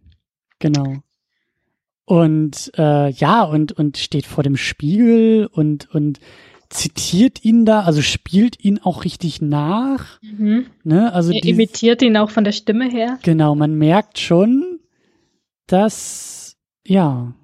Genau. 0.59 0.97
Und 2.05 2.73
äh, 2.77 3.11
ja, 3.11 3.45
und, 3.45 3.73
und 3.73 3.97
steht 3.97 4.27
vor 4.27 4.43
dem 4.43 4.57
Spiegel 4.57 5.47
und, 5.47 5.89
und 5.95 6.19
zitiert 6.71 7.45
ihn 7.45 7.65
da, 7.65 7.83
also 7.83 8.01
spielt 8.01 8.65
ihn 8.65 8.79
auch 8.79 9.05
richtig 9.05 9.43
nach. 9.43 10.21
Mhm. 10.23 10.67
Ne? 10.85 11.13
Also 11.13 11.33
er 11.33 11.45
imitiert 11.45 12.01
ihn 12.01 12.17
auch 12.17 12.31
von 12.31 12.45
der 12.45 12.53
Stimme 12.53 12.89
her. 12.89 13.19
Genau, 13.23 13.55
man 13.55 13.75
merkt 13.75 14.19
schon, 14.19 14.79
dass, 15.67 16.57
ja, 16.87 17.35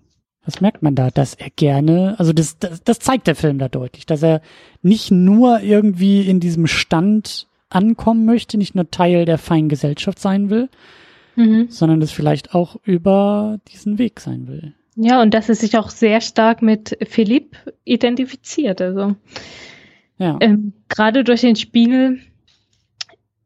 was 0.44 0.60
merkt 0.60 0.82
man 0.82 0.94
da, 0.94 1.10
dass 1.10 1.34
er 1.34 1.50
gerne, 1.50 2.14
also 2.18 2.32
das, 2.32 2.58
das, 2.58 2.82
das 2.84 3.00
zeigt 3.00 3.26
der 3.26 3.34
Film 3.34 3.58
da 3.58 3.68
deutlich, 3.68 4.06
dass 4.06 4.22
er 4.22 4.40
nicht 4.80 5.10
nur 5.10 5.60
irgendwie 5.60 6.22
in 6.22 6.38
diesem 6.38 6.68
Stand 6.68 7.48
ankommen 7.68 8.24
möchte, 8.24 8.56
nicht 8.56 8.76
nur 8.76 8.90
Teil 8.92 9.24
der 9.24 9.38
feinen 9.38 9.68
Gesellschaft 9.68 10.20
sein 10.20 10.50
will, 10.50 10.68
mhm. 11.34 11.66
sondern 11.68 11.98
das 11.98 12.12
vielleicht 12.12 12.54
auch 12.54 12.76
über 12.84 13.58
diesen 13.72 13.98
Weg 13.98 14.20
sein 14.20 14.46
will. 14.46 14.74
Ja, 14.96 15.20
und 15.20 15.34
dass 15.34 15.48
er 15.48 15.54
sich 15.54 15.76
auch 15.76 15.90
sehr 15.90 16.20
stark 16.22 16.62
mit 16.62 16.96
Philipp 17.06 17.56
identifiziert. 17.84 18.80
Also 18.80 19.14
ja. 20.16 20.38
ähm, 20.40 20.72
gerade 20.88 21.22
durch 21.22 21.42
den 21.42 21.56
Spiegel, 21.56 22.20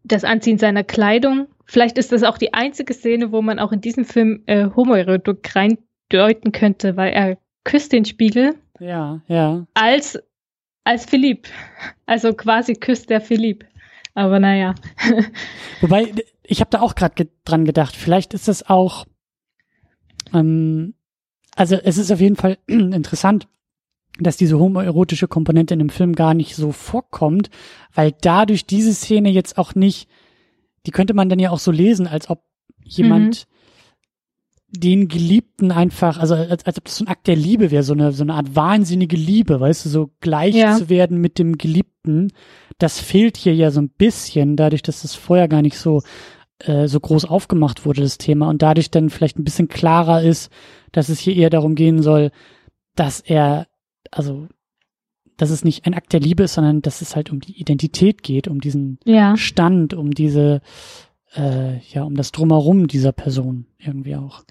das 0.05 0.25
Anziehen 0.25 0.59
seiner 0.59 0.85
Kleidung. 0.85 1.49
Vielleicht 1.65 1.99
ist 1.99 2.13
das 2.13 2.23
auch 2.23 2.39
die 2.39 2.55
einzige 2.55 2.95
Szene, 2.95 3.33
wo 3.33 3.43
man 3.43 3.59
auch 3.59 3.73
in 3.73 3.81
diesem 3.81 4.05
Film 4.05 4.43
äh, 4.47 4.69
Homoerotik 4.75 5.55
reindeuten 5.55 6.53
könnte, 6.53 6.97
weil 6.97 7.13
er 7.13 7.39
küsst 7.65 7.93
den 7.93 8.05
Spiegel. 8.05 8.55
Ja, 8.79 9.21
ja. 9.27 9.67
Als, 9.75 10.19
als 10.85 11.05
Philipp. 11.05 11.49
Also 12.07 12.33
quasi 12.33 12.75
küsst 12.75 13.11
der 13.11 13.21
Philipp. 13.21 13.65
Aber 14.15 14.39
naja. 14.39 14.75
Wobei, 15.81 16.13
ich 16.45 16.61
habe 16.61 16.71
da 16.71 16.81
auch 16.81 16.95
gerade 16.95 17.15
ge 17.15 17.29
dran 17.45 17.65
gedacht, 17.65 17.97
vielleicht 17.97 18.35
ist 18.35 18.49
das 18.49 18.69
auch 18.69 19.07
ähm, 20.33 20.95
also 21.57 21.77
es 21.77 21.99
ist 21.99 22.11
auf 22.11 22.21
jeden 22.21 22.37
Fall 22.37 22.59
interessant, 22.67 23.49
dass 24.19 24.37
diese 24.37 24.59
homoerotische 24.59 25.29
Komponente 25.29 25.75
in 25.75 25.79
dem 25.79 25.91
Film 25.91 26.15
gar 26.15 26.35
nicht 26.35 26.57
so 26.57 26.73
vorkommt, 26.73 27.51
weil 27.95 28.13
dadurch 28.21 28.67
diese 28.67 28.93
Szene 28.93 29.31
jetzt 29.31 29.59
auch 29.59 29.75
nicht, 29.75 30.09
die 30.87 30.91
könnte 30.91 31.15
man 31.15 31.29
dann 31.29 31.39
ja 31.39 31.51
auch 31.51 31.59
so 31.59 31.71
lesen, 31.71 32.07
als 32.07 32.29
ob 32.29 32.43
jemand 32.83 33.47
mhm. 34.73 34.81
den 34.81 35.09
Geliebten 35.09 35.73
einfach, 35.73 36.19
also 36.19 36.35
als, 36.35 36.67
als 36.67 36.79
ob 36.79 36.85
das 36.85 36.97
so 36.97 37.05
ein 37.05 37.09
Akt 37.09 37.27
der 37.27 37.37
Liebe 37.37 37.71
wäre, 37.71 37.83
so 37.83 37.93
eine, 37.93 38.13
so 38.13 38.23
eine 38.23 38.35
Art 38.35 38.55
wahnsinnige 38.57 39.17
Liebe, 39.17 39.61
weißt 39.61 39.87
du, 39.87 39.89
so 39.89 40.11
gleich 40.21 40.55
ja. 40.55 40.77
zu 40.77 40.89
werden 40.89 41.19
mit 41.19 41.39
dem 41.39 41.57
Geliebten. 41.57 42.33
Das 42.79 42.99
fehlt 42.99 43.37
hier 43.37 43.55
ja 43.55 43.71
so 43.71 43.81
ein 43.81 43.91
bisschen, 43.91 44.57
dadurch, 44.57 44.83
dass 44.83 45.03
das 45.03 45.15
vorher 45.15 45.49
gar 45.49 45.63
nicht 45.63 45.79
so, 45.79 46.03
äh, 46.61 46.87
so 46.89 47.01
groß 47.01 47.25
aufgemacht 47.25 47.85
wurde, 47.85 48.03
das 48.03 48.19
Thema, 48.19 48.49
und 48.49 48.63
dadurch 48.63 48.91
dann 48.91 49.11
vielleicht 49.11 49.39
ein 49.39 49.45
bisschen 49.45 49.69
klarer 49.69 50.23
ist, 50.23 50.51
dass 50.93 51.09
es 51.09 51.19
hier 51.19 51.37
eher 51.37 51.51
darum 51.51 51.75
gehen 51.75 52.03
soll, 52.03 52.31
dass 52.97 53.21
er, 53.21 53.67
also, 54.11 54.49
dass 55.37 55.51
es 55.51 55.65
nicht 55.65 55.87
ein 55.87 55.95
Akt 55.95 56.13
der 56.13 56.21
Liebe 56.21 56.43
ist, 56.45 56.55
sondern 56.55 56.83
dass 56.83 57.01
es 57.01 57.17
halt 57.17 57.31
um 57.31 57.41
die 57.41 57.59
Identität 57.59 58.23
geht, 58.23 58.49
um 58.49 58.61
diesen 58.61 58.99
ja. 59.05 59.37
Stand, 59.37 59.95
um 59.95 60.11
diese, 60.11 60.61
äh, 61.35 61.79
ja, 61.79 62.03
um 62.03 62.15
das 62.15 62.33
Drumherum 62.33 62.87
dieser 62.89 63.13
Person 63.13 63.67
irgendwie 63.79 64.17
auch. 64.17 64.43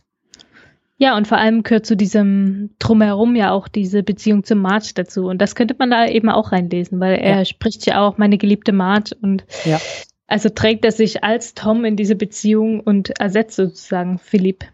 Ja, 1.02 1.16
und 1.16 1.28
vor 1.30 1.38
allem 1.38 1.64
gehört 1.64 1.86
zu 1.86 1.96
diesem 1.96 2.72
Drumherum 2.78 3.38
ja 3.38 3.52
auch 3.52 3.70
diese 3.70 4.04
Beziehung 4.04 4.44
zum 4.44 4.60
March 4.60 4.94
dazu. 4.96 5.28
Und 5.28 5.42
das 5.42 5.56
könnte 5.56 5.74
man 5.80 5.90
da 5.90 6.06
eben 6.06 6.28
auch 6.28 6.52
reinlesen, 6.52 7.00
weil 7.00 7.16
er 7.16 7.38
ja. 7.38 7.46
spricht 7.46 7.86
ja 7.86 8.06
auch 8.06 8.18
meine 8.18 8.38
geliebte 8.38 8.74
March 8.74 9.16
und 9.22 9.46
ja. 9.64 9.80
Also 10.30 10.50
trägt 10.50 10.86
er 10.86 10.92
sich 10.92 11.24
als 11.24 11.54
Tom 11.54 11.86
in 11.86 11.96
diese 11.96 12.16
Beziehung 12.16 12.80
und 12.80 13.20
ersetzt 13.20 13.56
sozusagen 13.56 14.20
Philipp. 14.20 14.66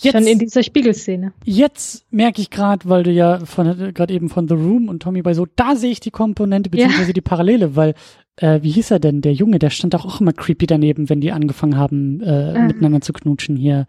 Jetzt, 0.00 0.12
Schon 0.12 0.28
in 0.28 0.38
dieser 0.38 0.62
Spiegelszene. 0.62 1.32
Jetzt 1.44 2.06
merke 2.12 2.40
ich 2.40 2.50
gerade, 2.50 2.88
weil 2.88 3.02
du 3.02 3.10
ja 3.10 3.40
von 3.44 3.92
gerade 3.92 4.14
eben 4.14 4.28
von 4.28 4.46
The 4.46 4.54
Room 4.54 4.88
und 4.88 5.02
Tommy 5.02 5.22
bei 5.22 5.34
so, 5.34 5.46
da 5.56 5.74
sehe 5.74 5.90
ich 5.90 5.98
die 5.98 6.12
Komponente 6.12 6.70
beziehungsweise 6.70 7.08
ja. 7.08 7.12
die 7.14 7.20
Parallele, 7.20 7.74
weil 7.74 7.94
äh, 8.36 8.62
wie 8.62 8.70
hieß 8.70 8.92
er 8.92 9.00
denn, 9.00 9.22
der 9.22 9.32
Junge, 9.32 9.58
der 9.58 9.70
stand 9.70 9.94
doch 9.94 10.04
auch 10.04 10.20
immer 10.20 10.32
creepy 10.32 10.68
daneben, 10.68 11.08
wenn 11.10 11.20
die 11.20 11.32
angefangen 11.32 11.76
haben, 11.76 12.20
äh, 12.20 12.54
Ah. 12.54 12.66
miteinander 12.66 13.00
zu 13.00 13.12
knutschen 13.12 13.56
hier. 13.56 13.86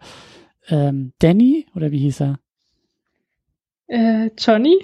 Ähm, 0.68 1.12
Danny, 1.20 1.66
oder 1.76 1.92
wie 1.92 1.98
hieß 1.98 2.22
er? 2.22 2.40
Äh, 3.86 4.30
Johnny? 4.36 4.78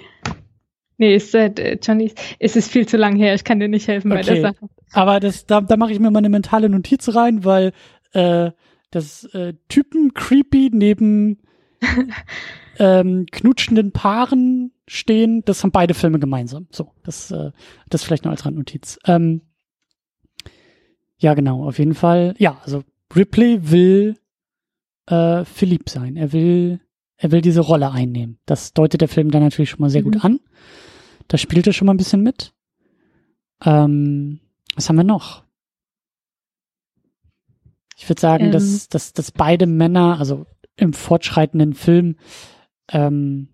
Nee, 0.97 1.15
ist, 1.15 1.33
äh, 1.35 1.77
Johnny, 1.81 2.11
es 2.39 2.55
ist 2.55 2.71
viel 2.71 2.87
zu 2.87 2.97
lang 2.97 3.15
her, 3.15 3.35
ich 3.35 3.43
kann 3.43 3.59
dir 3.59 3.67
nicht 3.67 3.87
helfen 3.87 4.09
bei 4.09 4.21
Okay. 4.21 4.41
der 4.41 4.41
Sache. 4.53 4.69
Aber 4.93 5.19
das, 5.19 5.45
da, 5.45 5.61
da 5.61 5.77
mache 5.77 5.91
ich 5.91 5.99
mir 5.99 6.09
mal 6.11 6.19
eine 6.19 6.29
mentale 6.29 6.69
Notiz 6.69 7.13
rein, 7.15 7.45
weil 7.45 7.71
äh, 8.13 8.51
das 8.89 9.25
äh, 9.33 9.53
Typen 9.69 10.13
creepy 10.13 10.69
neben 10.73 11.39
ähm, 12.79 13.25
knutschenden 13.31 13.91
Paaren 13.91 14.71
stehen, 14.87 15.43
das 15.45 15.63
haben 15.63 15.71
beide 15.71 15.93
Filme 15.93 16.19
gemeinsam. 16.19 16.67
So, 16.71 16.91
das, 17.03 17.29
äh, 17.31 17.51
das 17.89 18.03
vielleicht 18.03 18.23
noch 18.25 18.31
als 18.31 18.45
Randnotiz. 18.45 18.97
Ähm, 19.05 19.41
ja, 21.19 21.33
genau, 21.33 21.67
auf 21.67 21.79
jeden 21.79 21.95
Fall. 21.95 22.33
Ja, 22.37 22.59
also 22.63 22.83
Ripley 23.15 23.71
will 23.71 24.17
äh, 25.07 25.43
Philipp 25.45 25.89
sein. 25.89 26.15
Er 26.15 26.31
will, 26.31 26.79
er 27.17 27.31
will 27.31 27.41
diese 27.41 27.61
Rolle 27.61 27.91
einnehmen. 27.91 28.39
Das 28.45 28.73
deutet 28.73 29.01
der 29.01 29.07
Film 29.07 29.31
dann 29.31 29.43
natürlich 29.43 29.69
schon 29.71 29.81
mal 29.81 29.89
sehr 29.89 30.01
Mhm. 30.01 30.11
gut 30.11 30.23
an. 30.25 30.39
Da 31.27 31.37
spielt 31.37 31.67
er 31.67 31.73
schon 31.73 31.85
mal 31.85 31.93
ein 31.93 31.97
bisschen 31.97 32.21
mit. 32.23 32.53
Ähm, 33.63 34.39
was 34.75 34.87
haben 34.89 34.97
wir 34.97 35.03
noch? 35.03 35.43
Ich 37.97 38.07
würde 38.09 38.21
sagen, 38.21 38.45
Ähm. 38.45 38.51
dass, 38.51 38.87
dass, 38.89 39.13
dass 39.13 39.31
beide 39.31 39.65
Männer, 39.65 40.19
also 40.19 40.45
im 40.75 40.93
fortschreitenden 40.93 41.73
Film, 41.73 42.15
ähm, 42.89 43.49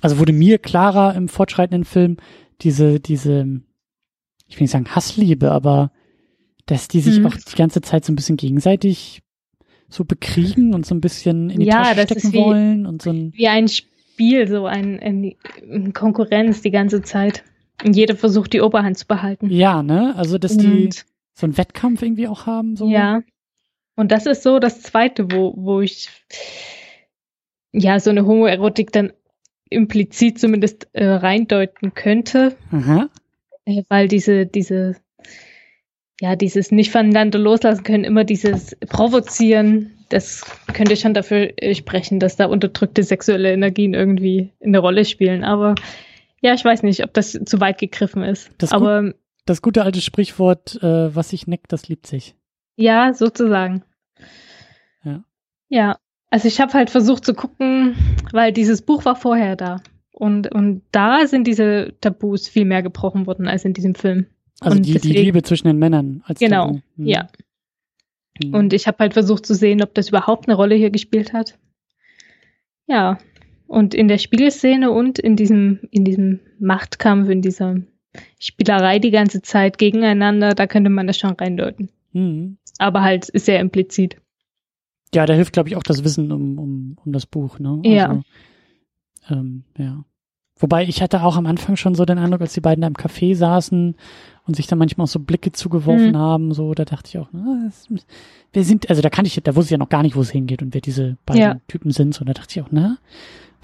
also 0.00 0.18
wurde 0.18 0.32
mir 0.32 0.58
klarer 0.58 1.14
im 1.14 1.28
fortschreitenden 1.28 1.84
Film, 1.84 2.16
diese, 2.60 3.00
diese, 3.00 3.60
ich 4.46 4.56
will 4.56 4.62
nicht 4.64 4.70
sagen 4.70 4.88
Hassliebe, 4.94 5.50
aber 5.50 5.90
dass 6.66 6.86
die 6.86 7.00
sich 7.00 7.18
Mhm. 7.18 7.26
auch 7.26 7.34
die 7.36 7.56
ganze 7.56 7.80
Zeit 7.80 8.04
so 8.04 8.12
ein 8.12 8.16
bisschen 8.16 8.36
gegenseitig 8.36 9.22
so 9.88 10.04
bekriegen 10.04 10.72
und 10.74 10.86
so 10.86 10.94
ein 10.94 11.00
bisschen 11.00 11.50
in 11.50 11.60
die 11.60 11.66
Ja, 11.66 11.82
Tasche 11.82 11.96
das 11.96 12.04
stecken 12.04 12.32
wie- 12.32 12.38
wollen 12.38 12.86
und 12.86 13.02
so 13.02 13.10
ein, 13.10 13.32
Wie 13.34 13.48
ein 13.48 13.66
Spiel, 14.12 14.46
so 14.46 14.66
ein, 14.66 15.00
ein, 15.00 15.92
Konkurrenz 15.92 16.60
die 16.60 16.70
ganze 16.70 17.02
Zeit. 17.02 17.44
Und 17.84 17.96
jeder 17.96 18.14
versucht, 18.14 18.52
die 18.52 18.60
Oberhand 18.60 18.98
zu 18.98 19.06
behalten. 19.06 19.50
ja, 19.50 19.82
ne, 19.82 20.14
also 20.16 20.38
dass 20.38 20.56
die 20.56 20.84
Und, 20.84 21.06
so 21.34 21.46
einen 21.46 21.56
Wettkampf 21.56 22.02
irgendwie 22.02 22.28
auch 22.28 22.46
haben, 22.46 22.76
so. 22.76 22.88
ja. 22.88 23.22
Und 23.96 24.12
das 24.12 24.26
ist 24.26 24.42
so 24.42 24.58
das 24.58 24.82
Zweite, 24.82 25.32
wo, 25.32 25.54
wo 25.56 25.80
ich 25.80 26.08
ja 27.72 27.98
so 28.00 28.10
eine 28.10 28.26
Homoerotik 28.26 28.92
dann 28.92 29.12
implizit 29.70 30.38
zumindest 30.38 30.88
äh, 30.92 31.06
reindeuten 31.06 31.94
könnte, 31.94 32.54
Aha. 32.70 33.08
äh, 33.64 33.82
weil 33.88 34.08
diese, 34.08 34.46
diese, 34.46 34.96
ja, 36.20 36.36
dieses 36.36 36.70
nicht 36.70 36.92
voneinander 36.92 37.38
loslassen 37.38 37.82
können, 37.82 38.04
immer 38.04 38.24
dieses 38.24 38.76
Provozieren, 38.88 40.01
das 40.12 40.44
könnte 40.74 40.96
schon 40.96 41.14
dafür 41.14 41.50
äh, 41.56 41.74
sprechen, 41.74 42.20
dass 42.20 42.36
da 42.36 42.46
unterdrückte 42.46 43.02
sexuelle 43.02 43.52
Energien 43.52 43.94
irgendwie 43.94 44.52
eine 44.62 44.78
Rolle 44.78 45.04
spielen. 45.04 45.44
Aber 45.44 45.74
ja, 46.40 46.54
ich 46.54 46.64
weiß 46.64 46.82
nicht, 46.82 47.02
ob 47.04 47.12
das 47.14 47.32
zu 47.32 47.60
weit 47.60 47.78
gegriffen 47.78 48.22
ist. 48.22 48.50
Das 48.58 48.72
Aber 48.72 49.12
Das 49.46 49.62
gute 49.62 49.82
alte 49.82 50.00
Sprichwort, 50.00 50.82
äh, 50.82 51.14
was 51.14 51.30
sich 51.30 51.46
neckt, 51.46 51.72
das 51.72 51.88
liebt 51.88 52.06
sich. 52.06 52.34
ja, 52.76 53.14
sozusagen. 53.14 53.82
Ja. 55.04 55.24
Ja, 55.68 55.96
also 56.30 56.48
ich 56.48 56.60
habe 56.60 56.72
halt 56.74 56.90
versucht 56.90 57.24
zu 57.24 57.34
gucken, 57.34 57.94
weil 58.32 58.52
dieses 58.52 58.82
Buch 58.82 59.04
war 59.04 59.16
vorher 59.16 59.56
da. 59.56 59.80
Und, 60.12 60.52
und 60.52 60.82
da 60.92 61.26
sind 61.26 61.46
diese 61.46 61.94
Tabus 62.00 62.46
viel 62.48 62.64
mehr 62.64 62.82
gebrochen 62.82 63.26
worden 63.26 63.48
als 63.48 63.64
in 63.64 63.72
diesem 63.72 63.94
Film. 63.94 64.26
Also 64.60 64.78
die, 64.78 64.98
die 64.98 65.12
Liebe 65.12 65.42
zwischen 65.42 65.66
den 65.66 65.78
Männern 65.78 66.22
als 66.26 66.38
Genau, 66.38 66.66
Tabu. 66.66 66.80
Mhm. 66.96 67.06
ja. 67.06 67.28
Mhm. 68.42 68.54
Und 68.54 68.72
ich 68.72 68.86
habe 68.86 68.98
halt 69.00 69.12
versucht 69.14 69.46
zu 69.46 69.54
sehen, 69.54 69.82
ob 69.82 69.94
das 69.94 70.08
überhaupt 70.08 70.48
eine 70.48 70.56
Rolle 70.56 70.74
hier 70.74 70.90
gespielt 70.90 71.32
hat. 71.32 71.58
Ja. 72.86 73.18
Und 73.66 73.94
in 73.94 74.08
der 74.08 74.18
Spiegelszene 74.18 74.90
und 74.90 75.18
in 75.18 75.36
diesem, 75.36 75.80
in 75.90 76.04
diesem 76.04 76.40
Machtkampf, 76.58 77.28
in 77.30 77.40
dieser 77.40 77.76
Spielerei 78.38 78.98
die 78.98 79.10
ganze 79.10 79.40
Zeit 79.40 79.78
gegeneinander, 79.78 80.54
da 80.54 80.66
könnte 80.66 80.90
man 80.90 81.06
das 81.06 81.18
schon 81.18 81.32
reindeuten. 81.32 81.90
Mhm. 82.12 82.58
Aber 82.78 83.02
halt 83.02 83.30
sehr 83.32 83.60
implizit. 83.60 84.16
Ja, 85.14 85.26
da 85.26 85.34
hilft, 85.34 85.52
glaube 85.52 85.68
ich, 85.68 85.76
auch 85.76 85.82
das 85.82 86.04
Wissen 86.04 86.32
um, 86.32 86.58
um, 86.58 86.96
um 87.04 87.12
das 87.12 87.26
Buch, 87.26 87.58
ne? 87.58 87.80
Ja. 87.84 88.22
ähm, 89.30 89.64
ja. 89.76 90.04
Wobei 90.58 90.84
ich 90.84 91.02
hatte 91.02 91.22
auch 91.22 91.36
am 91.36 91.46
Anfang 91.46 91.76
schon 91.76 91.94
so 91.94 92.04
den 92.04 92.18
Eindruck, 92.18 92.40
als 92.40 92.52
die 92.52 92.60
beiden 92.60 92.82
da 92.82 92.88
im 92.88 92.94
Café 92.94 93.34
saßen 93.34 93.96
und 94.46 94.56
sich 94.56 94.66
dann 94.66 94.78
manchmal 94.78 95.04
auch 95.04 95.08
so 95.08 95.20
Blicke 95.20 95.52
zugeworfen 95.52 96.10
Mhm. 96.12 96.16
haben, 96.18 96.52
so, 96.54 96.74
da 96.74 96.84
dachte 96.84 97.08
ich 97.08 97.18
auch, 97.18 97.28
na, 97.32 97.62
das, 97.64 97.88
wer 98.52 98.64
sind, 98.64 98.90
also 98.90 99.00
da 99.02 99.08
kann 99.10 99.24
ich, 99.24 99.40
da 99.42 99.54
wusste 99.54 99.66
ich 99.68 99.70
ja 99.72 99.78
noch 99.78 99.88
gar 99.88 100.02
nicht, 100.02 100.16
wo 100.16 100.20
es 100.20 100.30
hingeht 100.30 100.62
und 100.62 100.74
wer 100.74 100.80
diese 100.80 101.16
beiden 101.26 101.42
Ja. 101.42 101.56
Typen 101.68 101.90
sind, 101.92 102.14
so, 102.14 102.24
da 102.24 102.32
dachte 102.32 102.58
ich 102.58 102.62
auch, 102.64 102.68
na, 102.70 102.98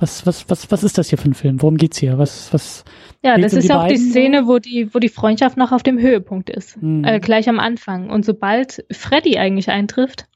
was, 0.01 0.24
was, 0.26 0.49
was, 0.49 0.70
was 0.70 0.85
ist 0.85 0.97
das 0.97 1.09
hier 1.09 1.18
für 1.18 1.29
ein 1.29 1.35
Film? 1.35 1.61
Worum 1.61 1.76
geht's 1.76 1.99
hier? 1.99 2.18
Was, 2.18 2.53
was, 2.55 2.85
Ja, 3.24 3.37
das 3.37 3.53
um 3.53 3.59
ist 3.59 3.68
ja 3.68 3.83
auch 3.83 3.89
die? 3.89 3.97
Szene, 3.97 4.47
wo 4.47 4.61
die, 4.61 4.95
wo 4.95 5.01
die 5.01 5.09
Freundschaft 5.09 5.57
noch 5.57 5.72
auf 5.72 5.83
dem 5.83 5.99
Höhepunkt 5.99 6.51
ist. 6.51 6.81
Mhm. 6.81 7.03
Äh, 7.05 7.18
gleich 7.18 7.49
am 7.49 7.59
Anfang. 7.59 8.09
Und 8.09 8.24
sobald 8.24 8.85
Freddy 8.93 9.39
eigentlich 9.39 9.70
eintrifft, 9.70 10.29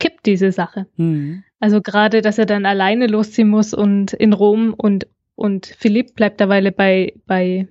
kippt 0.00 0.26
diese 0.26 0.50
Sache. 0.50 0.86
hm, 0.96 1.44
Also 1.60 1.80
gerade, 1.80 2.20
dass 2.20 2.38
er 2.38 2.46
dann 2.46 2.66
alleine 2.66 3.06
losziehen 3.06 3.48
muss 3.48 3.74
und 3.74 4.12
in 4.12 4.32
Rom 4.32 4.74
und, 4.76 5.06
und 5.36 5.66
Philipp 5.78 6.16
bleibt 6.16 6.40
derweile 6.40 6.72
bei, 6.72 7.14
bei 7.26 7.68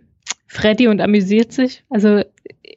Freddy 0.48 0.88
und 0.88 1.02
amüsiert 1.02 1.52
sich. 1.52 1.84
Also 1.90 2.22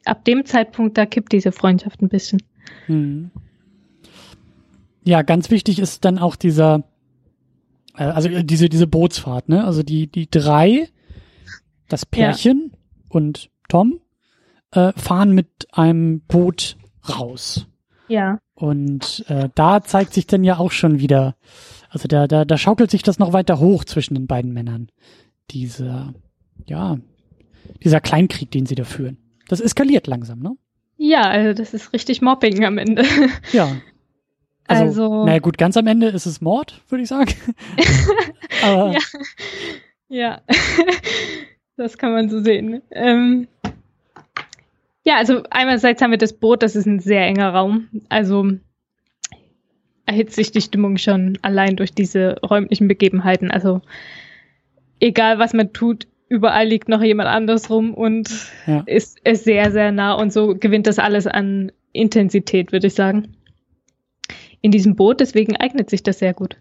ab 0.05 0.25
dem 0.25 0.45
Zeitpunkt, 0.45 0.97
da 0.97 1.05
kippt 1.05 1.31
diese 1.31 1.51
Freundschaft 1.51 2.01
ein 2.01 2.09
bisschen. 2.09 2.41
hm. 2.85 3.31
Ja, 5.03 5.23
ganz 5.23 5.49
wichtig 5.49 5.79
ist 5.79 6.05
dann 6.05 6.19
auch 6.19 6.35
dieser, 6.35 6.83
äh, 7.97 8.03
also 8.03 8.29
äh, 8.29 8.43
diese, 8.43 8.69
diese 8.69 8.85
Bootsfahrt, 8.85 9.49
ne? 9.49 9.65
Also 9.65 9.81
die, 9.81 10.05
die 10.05 10.29
drei, 10.29 10.89
das 11.87 12.05
Pärchen 12.05 12.73
und 13.09 13.49
Tom, 13.67 13.99
äh, 14.71 14.93
fahren 14.93 15.31
mit 15.31 15.67
einem 15.71 16.21
Boot 16.21 16.77
raus. 17.09 17.67
Ja. 18.09 18.39
Und 18.53 19.25
äh, 19.27 19.49
da 19.55 19.81
zeigt 19.81 20.13
sich 20.13 20.27
dann 20.27 20.43
ja 20.43 20.59
auch 20.59 20.71
schon 20.71 20.99
wieder, 20.99 21.35
also 21.89 22.07
da, 22.07 22.27
da, 22.27 22.45
da 22.45 22.57
schaukelt 22.57 22.91
sich 22.91 23.01
das 23.01 23.17
noch 23.17 23.33
weiter 23.33 23.59
hoch 23.59 23.85
zwischen 23.85 24.13
den 24.13 24.27
beiden 24.27 24.53
Männern. 24.53 24.89
Dieser, 25.49 26.13
ja, 26.67 26.99
dieser 27.83 27.99
Kleinkrieg, 28.01 28.51
den 28.51 28.65
sie 28.65 28.75
da 28.75 28.83
führen. 28.83 29.17
Das 29.47 29.59
eskaliert 29.59 30.07
langsam, 30.07 30.39
ne? 30.39 30.55
Ja, 30.97 31.21
also 31.23 31.53
das 31.53 31.73
ist 31.73 31.93
richtig 31.93 32.21
Mobbing 32.21 32.63
am 32.65 32.77
Ende. 32.77 33.03
Ja. 33.51 33.75
Also, 34.67 34.83
Also- 34.83 35.25
naja 35.25 35.39
gut, 35.39 35.57
ganz 35.57 35.75
am 35.75 35.87
Ende 35.87 36.07
ist 36.07 36.25
es 36.25 36.39
Mord, 36.39 36.79
würde 36.89 37.03
ich 37.03 37.09
sagen. 37.09 37.33
Aber, 38.63 38.93
Ja. 38.93 38.99
Ja, 40.07 40.41
das 41.77 41.97
kann 41.97 42.11
man 42.11 42.29
so 42.29 42.41
sehen. 42.41 42.81
Ähm, 42.91 43.47
ja, 45.03 45.15
also 45.17 45.43
einerseits 45.49 46.01
haben 46.01 46.11
wir 46.11 46.17
das 46.17 46.33
Boot, 46.33 46.63
das 46.63 46.75
ist 46.75 46.85
ein 46.85 46.99
sehr 46.99 47.25
enger 47.25 47.49
Raum. 47.53 47.87
Also 48.09 48.51
erhitzt 50.05 50.35
sich 50.35 50.51
die 50.51 50.61
Stimmung 50.61 50.97
schon 50.97 51.37
allein 51.41 51.75
durch 51.77 51.93
diese 51.93 52.39
räumlichen 52.41 52.87
Begebenheiten. 52.87 53.51
Also 53.51 53.81
egal, 54.99 55.39
was 55.39 55.53
man 55.53 55.71
tut, 55.73 56.07
überall 56.31 56.65
liegt 56.67 56.87
noch 56.87 57.03
jemand 57.03 57.27
anders 57.29 57.69
rum 57.69 57.93
und 57.93 58.29
Ja. 58.65 58.83
ist, 58.85 59.19
ist 59.25 59.43
sehr, 59.43 59.71
sehr 59.71 59.91
nah. 59.91 60.13
Und 60.13 60.31
so 60.31 60.55
gewinnt 60.57 60.87
das 60.87 60.97
alles 60.97 61.27
an 61.27 61.71
Intensität, 61.91 62.71
würde 62.71 62.87
ich 62.87 62.93
sagen. 62.93 63.35
In 64.61 64.71
diesem 64.71 64.95
Boot, 64.95 65.19
deswegen 65.19 65.57
eignet 65.57 65.89
sich 65.89 66.03
das 66.03 66.19
sehr 66.19 66.33
gut, 66.33 66.55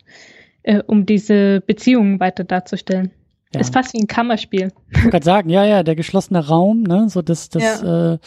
äh, 0.64 0.82
um 0.86 1.06
diese 1.06 1.60
Beziehungen 1.60 2.18
weiter 2.18 2.44
darzustellen. 2.44 3.12
ja. 3.54 3.60
Ist 3.60 3.72
fast 3.72 3.94
wie 3.94 4.00
ein 4.00 4.06
Kammerspiel. 4.08 4.72
Ich 4.90 4.96
wollte 4.98 5.10
gerade 5.10 5.24
sagen, 5.24 5.50
ja, 5.50 5.64
ja, 5.64 5.82
der 5.82 5.94
geschlossene 5.94 6.46
Raum, 6.48 6.82
ne, 6.82 7.08
so 7.08 7.22
das, 7.22 7.48
das, 7.48 7.82
äh, 7.82 8.18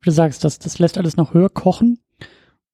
wie 0.00 0.04
du 0.04 0.10
sagst, 0.10 0.44
das, 0.44 0.58
das 0.58 0.78
lässt 0.78 0.98
alles 0.98 1.16
noch 1.16 1.34
höher 1.34 1.48
kochen 1.50 1.98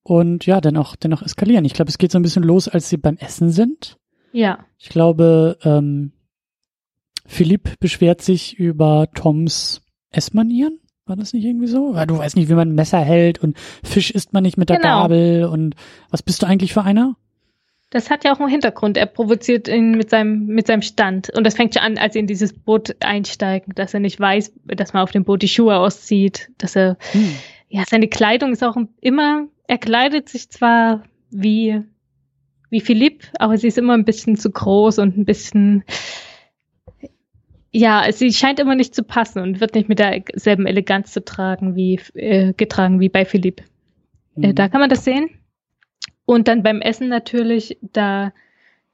und 0.02 0.46
ja, 0.46 0.60
dann 0.60 0.76
auch, 0.76 0.96
dann 0.96 1.12
auch 1.14 1.22
eskalieren. 1.22 1.64
Ich 1.64 1.74
glaube, 1.74 1.88
es 1.90 1.98
geht 1.98 2.12
so 2.12 2.18
ein 2.18 2.22
bisschen 2.22 2.42
los, 2.42 2.68
als 2.68 2.88
sie 2.88 2.96
beim 2.98 3.16
Essen 3.16 3.50
sind. 3.50 3.96
Ja. 4.32 4.58
Ich 4.78 4.88
glaube, 4.90 5.56
ähm, 5.64 6.12
Philipp 7.28 7.78
beschwert 7.78 8.22
sich 8.22 8.58
über 8.58 9.08
Toms 9.14 9.82
Essmanieren. 10.10 10.80
War 11.04 11.16
das 11.16 11.32
nicht 11.34 11.44
irgendwie 11.44 11.66
so? 11.68 11.94
Ja, 11.94 12.06
du 12.06 12.18
weißt 12.18 12.36
nicht, 12.36 12.48
wie 12.48 12.54
man 12.54 12.70
ein 12.70 12.74
Messer 12.74 12.98
hält 13.00 13.38
und 13.38 13.56
Fisch 13.84 14.10
isst 14.10 14.32
man 14.32 14.42
nicht 14.42 14.56
mit 14.56 14.70
der 14.70 14.78
Genau. 14.78 15.02
Gabel 15.02 15.44
und 15.44 15.74
was 16.10 16.22
bist 16.22 16.42
du 16.42 16.46
eigentlich 16.46 16.72
für 16.72 16.82
einer? 16.82 17.16
Das 17.90 18.10
hat 18.10 18.24
ja 18.24 18.34
auch 18.34 18.40
einen 18.40 18.50
Hintergrund. 18.50 18.96
Er 18.96 19.06
provoziert 19.06 19.68
ihn 19.68 19.92
mit 19.92 20.10
seinem, 20.10 20.46
mit 20.46 20.66
seinem 20.66 20.82
Stand. 20.82 21.30
Und 21.30 21.44
das 21.44 21.56
fängt 21.56 21.74
schon 21.74 21.82
an, 21.82 21.96
als 21.98 22.12
sie 22.14 22.18
in 22.18 22.26
dieses 22.26 22.52
Boot 22.52 22.96
einsteigen, 23.00 23.74
dass 23.74 23.94
er 23.94 24.00
nicht 24.00 24.18
weiß, 24.20 24.52
dass 24.66 24.92
man 24.92 25.02
auf 25.02 25.10
dem 25.10 25.24
Boot 25.24 25.40
die 25.42 25.48
Schuhe 25.48 25.76
auszieht, 25.76 26.50
dass 26.58 26.76
er, 26.76 26.98
Hm. 27.12 27.30
ja, 27.68 27.84
seine 27.88 28.08
Kleidung 28.08 28.52
ist 28.52 28.62
auch 28.64 28.76
immer, 29.00 29.46
er 29.66 29.78
kleidet 29.78 30.28
sich 30.28 30.50
zwar 30.50 31.04
wie, 31.30 31.80
wie 32.68 32.80
Philipp, 32.80 33.24
aber 33.38 33.56
sie 33.56 33.68
ist 33.68 33.78
immer 33.78 33.94
ein 33.94 34.04
bisschen 34.04 34.36
zu 34.36 34.50
groß 34.50 34.98
und 34.98 35.16
ein 35.16 35.24
bisschen, 35.24 35.84
ja, 37.70 38.10
sie 38.12 38.32
scheint 38.32 38.60
immer 38.60 38.74
nicht 38.74 38.94
zu 38.94 39.02
passen 39.02 39.40
und 39.40 39.60
wird 39.60 39.74
nicht 39.74 39.88
mit 39.88 39.98
derselben 39.98 40.66
Eleganz 40.66 41.12
zu 41.12 41.24
tragen 41.24 41.76
wie 41.76 42.00
äh, 42.14 42.52
getragen 42.54 43.00
wie 43.00 43.08
bei 43.08 43.24
Philipp. 43.24 43.62
Mhm. 44.36 44.44
Äh, 44.44 44.54
da 44.54 44.68
kann 44.68 44.80
man 44.80 44.90
das 44.90 45.04
sehen. 45.04 45.30
Und 46.24 46.48
dann 46.48 46.62
beim 46.62 46.80
Essen 46.80 47.08
natürlich, 47.08 47.78
da 47.80 48.32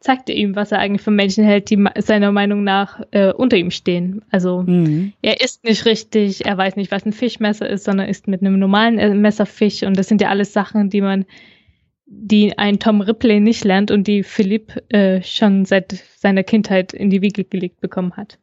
zeigt 0.01 0.29
er 0.29 0.37
ihm, 0.37 0.55
was 0.55 0.70
er 0.70 0.81
eigentlich 0.81 1.03
von 1.03 1.16
Menschen 1.16 1.45
hält, 1.45 1.70
die 1.70 1.83
seiner 1.97 2.31
Meinung 2.31 2.62
nach 2.62 3.01
äh, 3.11 3.33
unter 3.33 3.57
ihm 3.57 3.70
stehen. 3.70 4.22
Also 4.31 4.62
mhm. 4.62 5.14
er 5.22 5.41
isst 5.41 5.64
nicht 5.64 5.87
richtig, 5.87 6.45
er 6.45 6.59
weiß 6.59 6.77
nicht, 6.77 6.91
was 6.91 7.07
ein 7.07 7.12
Fischmesser 7.12 7.68
ist, 7.68 7.85
sondern 7.85 8.09
isst 8.09 8.29
mit 8.29 8.43
einem 8.43 8.59
normalen 8.59 8.99
äh, 8.99 9.14
Messer 9.14 9.47
Fisch. 9.47 9.83
Und 9.83 9.97
das 9.97 10.09
sind 10.09 10.20
ja 10.20 10.29
alles 10.29 10.53
Sachen, 10.53 10.91
die 10.91 11.01
man, 11.01 11.25
die 12.07 12.59
ein 12.59 12.79
Tom 12.79 13.01
Ripley 13.01 13.41
nicht 13.41 13.64
lernt 13.64 13.91
und 13.91 14.07
die 14.07 14.22
Philipp 14.25 14.83
äh, 14.91 15.22
schon 15.22 15.64
seit 15.64 15.93
seiner 15.93 16.43
Kindheit 16.43 16.93
in 16.93 17.09
die 17.09 17.22
Wiege 17.22 17.45
gelegt 17.45 17.81
bekommen 17.81 18.12
hat. 18.16 18.39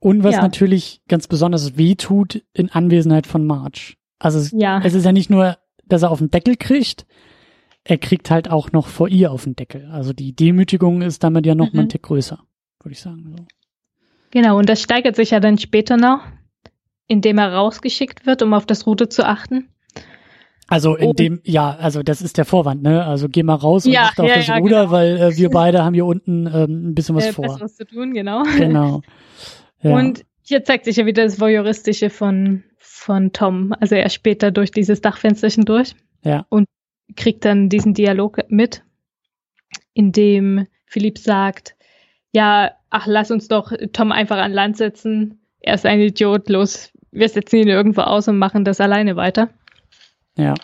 Und 0.00 0.24
was 0.24 0.36
ja. 0.36 0.42
natürlich 0.42 1.02
ganz 1.08 1.28
besonders 1.28 1.76
weh 1.76 1.94
tut 1.94 2.42
in 2.54 2.70
Anwesenheit 2.70 3.26
von 3.26 3.46
Marge. 3.46 3.94
Also 4.18 4.38
es, 4.38 4.50
ja. 4.52 4.80
es 4.82 4.94
ist 4.94 5.04
ja 5.04 5.12
nicht 5.12 5.30
nur, 5.30 5.58
dass 5.84 6.02
er 6.02 6.10
auf 6.10 6.18
den 6.18 6.30
Deckel 6.30 6.56
kriegt, 6.56 7.06
er 7.84 7.98
kriegt 7.98 8.30
halt 8.30 8.50
auch 8.50 8.72
noch 8.72 8.86
vor 8.86 9.08
ihr 9.08 9.30
auf 9.30 9.44
den 9.44 9.56
Deckel. 9.56 9.88
Also 9.92 10.12
die 10.12 10.34
Demütigung 10.34 11.02
ist 11.02 11.22
damit 11.22 11.46
ja 11.46 11.54
noch 11.54 11.70
mhm. 11.72 11.76
mal 11.76 11.82
ein 11.82 11.88
Tick 11.88 12.02
größer, 12.02 12.38
würde 12.82 12.92
ich 12.92 13.00
sagen. 13.00 13.34
So. 13.36 13.44
Genau, 14.30 14.58
und 14.58 14.68
das 14.68 14.82
steigert 14.82 15.16
sich 15.16 15.30
ja 15.30 15.40
dann 15.40 15.58
später 15.58 15.96
noch, 15.96 16.20
indem 17.06 17.38
er 17.38 17.52
rausgeschickt 17.52 18.26
wird, 18.26 18.42
um 18.42 18.54
auf 18.54 18.66
das 18.66 18.86
Ruder 18.86 19.10
zu 19.10 19.26
achten. 19.26 19.68
Also 20.68 20.94
in 20.94 21.08
oh. 21.08 21.12
dem, 21.12 21.40
ja, 21.44 21.74
also 21.74 22.04
das 22.04 22.22
ist 22.22 22.38
der 22.38 22.44
Vorwand, 22.44 22.82
ne? 22.82 23.04
Also 23.04 23.28
geh 23.28 23.42
mal 23.42 23.54
raus 23.54 23.86
und 23.86 23.92
ja, 23.92 24.02
achte 24.02 24.22
ja, 24.22 24.28
auf 24.28 24.34
das 24.34 24.46
ja, 24.46 24.56
Ruder, 24.58 24.82
genau. 24.82 24.90
weil 24.92 25.16
äh, 25.16 25.36
wir 25.36 25.50
beide 25.50 25.84
haben 25.84 25.94
hier 25.94 26.06
unten 26.06 26.46
ähm, 26.46 26.90
ein 26.90 26.94
bisschen 26.94 27.16
was 27.16 27.26
äh, 27.26 27.32
vor. 27.32 27.58
was 27.60 27.74
zu 27.74 27.84
tun, 27.84 28.14
genau. 28.14 28.44
Genau. 28.56 29.02
Ja. 29.82 29.96
Und 29.96 30.24
hier 30.42 30.64
zeigt 30.64 30.84
sich 30.84 30.96
ja 30.96 31.06
wieder 31.06 31.24
das 31.24 31.40
Voyeuristische 31.40 32.10
von, 32.10 32.64
von 32.78 33.32
Tom. 33.32 33.74
Also 33.80 33.94
er 33.94 34.08
später 34.08 34.50
durch 34.50 34.70
dieses 34.70 35.00
Dachfensterchen 35.00 35.64
durch. 35.64 35.94
Ja. 36.24 36.46
Und 36.48 36.66
kriegt 37.16 37.44
dann 37.44 37.68
diesen 37.68 37.94
Dialog 37.94 38.38
mit, 38.48 38.82
in 39.94 40.12
dem 40.12 40.66
Philipp 40.86 41.18
sagt, 41.18 41.76
ja, 42.32 42.72
ach, 42.90 43.06
lass 43.06 43.30
uns 43.30 43.48
doch 43.48 43.72
Tom 43.92 44.12
einfach 44.12 44.38
an 44.38 44.52
Land 44.52 44.76
setzen. 44.76 45.40
Er 45.60 45.74
ist 45.74 45.86
ein 45.86 46.00
Idiot, 46.00 46.48
los, 46.48 46.92
wir 47.10 47.28
setzen 47.28 47.56
ihn 47.56 47.68
irgendwo 47.68 48.02
aus 48.02 48.28
und 48.28 48.38
machen 48.38 48.64
das 48.64 48.80
alleine 48.80 49.16
weiter. 49.16 49.50
Ja. 50.36 50.54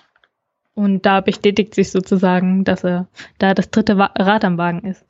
Und 0.75 1.07
da 1.07 1.21
bestätigt 1.21 1.75
sich 1.75 1.91
sozusagen, 1.91 2.65
dass 2.65 2.85
er 2.85 3.09
da 3.39 3.55
das 3.55 3.71
dritte 3.71 3.97
Rad 3.97 4.45
am 4.45 4.59
Wagen 4.59 4.87
ist. 4.89 5.05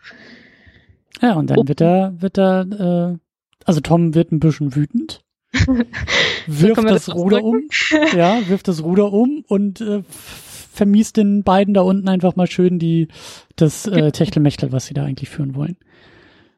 Ja, 1.21 1.35
und 1.35 1.51
dann 1.51 1.59
oh. 1.59 1.69
wird 1.69 1.81
er, 1.81 2.15
wird 2.21 2.39
er, 2.39 2.61
äh, 2.61 3.19
also 3.67 3.81
Tom 3.81 4.15
wird 4.15 4.33
ein 4.33 4.41
bisschen 4.41 4.75
wütend, 4.75 5.25
wirft 6.47 6.81
so 6.81 6.87
das, 6.87 7.07
das 7.07 7.15
Ruder 7.15 7.45
um, 7.45 7.69
ja, 8.17 8.41
wirft 8.49 8.69
das 8.69 8.83
Ruder 8.83 9.13
um 9.13 9.45
und 9.47 9.81
äh, 9.81 10.03
vermiest 10.09 11.17
den 11.17 11.43
beiden 11.43 11.75
da 11.75 11.83
unten 11.83 12.09
einfach 12.09 12.37
mal 12.37 12.47
schön 12.47 12.79
die 12.79 13.09
das 13.57 13.87
äh, 13.87 14.13
Techtelmechtel, 14.13 14.73
was 14.73 14.87
sie 14.87 14.95
da 14.95 15.05
eigentlich 15.05 15.31
führen 15.31 15.55
wollen. 15.55 15.77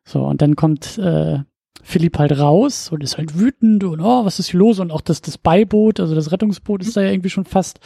So, 0.04 0.24
und 0.24 0.42
dann 0.42 0.56
kommt 0.56 0.98
äh, 0.98 1.40
Philipp 1.82 2.18
halt 2.18 2.38
raus 2.38 2.90
und 2.90 3.02
ist 3.02 3.18
halt 3.18 3.38
wütend 3.38 3.84
und 3.84 4.00
oh, 4.00 4.24
was 4.24 4.38
ist 4.38 4.50
hier 4.50 4.60
los? 4.60 4.78
Und 4.78 4.90
auch 4.90 5.00
das, 5.00 5.22
das 5.22 5.38
Beiboot, 5.38 6.00
also 6.00 6.14
das 6.14 6.32
Rettungsboot 6.32 6.82
ist 6.82 6.96
da 6.96 7.02
ja 7.02 7.10
irgendwie 7.10 7.30
schon 7.30 7.44
fast 7.44 7.80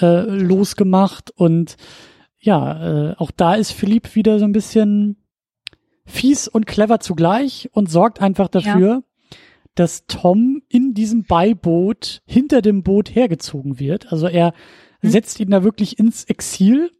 äh, 0.00 0.20
losgemacht. 0.22 1.30
Und 1.34 1.76
ja, 2.38 3.10
äh, 3.10 3.14
auch 3.16 3.30
da 3.30 3.54
ist 3.54 3.72
Philipp 3.72 4.14
wieder 4.14 4.38
so 4.38 4.44
ein 4.44 4.52
bisschen 4.52 5.16
fies 6.10 6.48
und 6.48 6.66
clever 6.66 7.00
zugleich 7.00 7.70
und 7.72 7.90
sorgt 7.90 8.20
einfach 8.20 8.48
dafür, 8.48 8.88
ja. 8.88 9.02
dass 9.74 10.06
Tom 10.06 10.62
in 10.68 10.94
diesem 10.94 11.24
Beiboot 11.24 12.22
hinter 12.26 12.62
dem 12.62 12.82
Boot 12.82 13.14
hergezogen 13.14 13.78
wird. 13.78 14.12
Also 14.12 14.26
er 14.26 14.52
hm. 15.00 15.10
setzt 15.10 15.40
ihn 15.40 15.50
da 15.50 15.64
wirklich 15.64 15.98
ins 15.98 16.24
Exil 16.24 16.90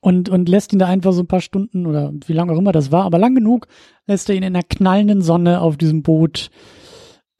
und, 0.00 0.28
und 0.28 0.48
lässt 0.48 0.72
ihn 0.72 0.78
da 0.78 0.86
einfach 0.86 1.12
so 1.12 1.22
ein 1.22 1.28
paar 1.28 1.40
Stunden 1.40 1.86
oder 1.86 2.12
wie 2.26 2.32
lange 2.34 2.52
auch 2.52 2.58
immer 2.58 2.72
das 2.72 2.92
war, 2.92 3.04
aber 3.04 3.18
lang 3.18 3.34
genug 3.34 3.66
lässt 4.06 4.28
er 4.28 4.36
ihn 4.36 4.42
in 4.42 4.52
der 4.52 4.62
knallenden 4.62 5.22
Sonne 5.22 5.60
auf 5.60 5.76
diesem 5.76 6.02
Boot 6.02 6.50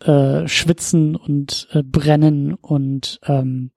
äh, 0.01 0.49
schwitzen 0.49 1.15
und 1.15 1.69
äh, 1.73 1.83
brennen 1.83 2.55
und 2.55 3.21
ähm, 3.27 3.71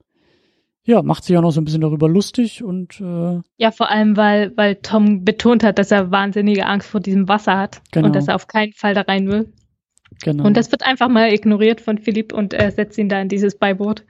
ja, 0.88 1.02
macht 1.02 1.26
sich 1.26 1.38
auch 1.38 1.42
noch 1.42 1.52
so 1.52 1.60
ein 1.60 1.66
bisschen 1.66 1.82
darüber 1.82 2.08
lustig 2.08 2.64
und 2.64 3.02
äh, 3.02 3.42
ja, 3.58 3.72
vor 3.72 3.92
allem 3.92 4.16
weil 4.16 4.56
weil 4.56 4.76
Tom 4.76 5.26
betont 5.26 5.62
hat, 5.64 5.80
dass 5.80 5.92
er 5.92 6.12
wahnsinnige 6.12 6.66
Angst 6.66 6.88
vor 6.88 7.02
diesem 7.02 7.28
Wasser 7.28 7.58
hat 7.58 7.82
genau. 7.92 8.08
und 8.08 8.16
dass 8.16 8.30
er 8.30 8.36
auf 8.36 8.48
keinen 8.48 8.72
Fall 8.72 8.94
da 8.94 9.02
rein 9.02 9.28
will. 9.28 9.52
Genau. 10.24 10.46
Und 10.46 10.56
das 10.56 10.72
wird 10.72 10.84
einfach 10.84 11.10
mal 11.10 11.34
ignoriert 11.34 11.82
von 11.82 11.98
Philipp 11.98 12.32
und 12.32 12.54
er 12.54 12.72
setzt 12.72 12.98
ihn 12.98 13.10
da 13.10 13.20
in 13.20 13.28
dieses 13.28 13.58
Beiboot 13.58 14.06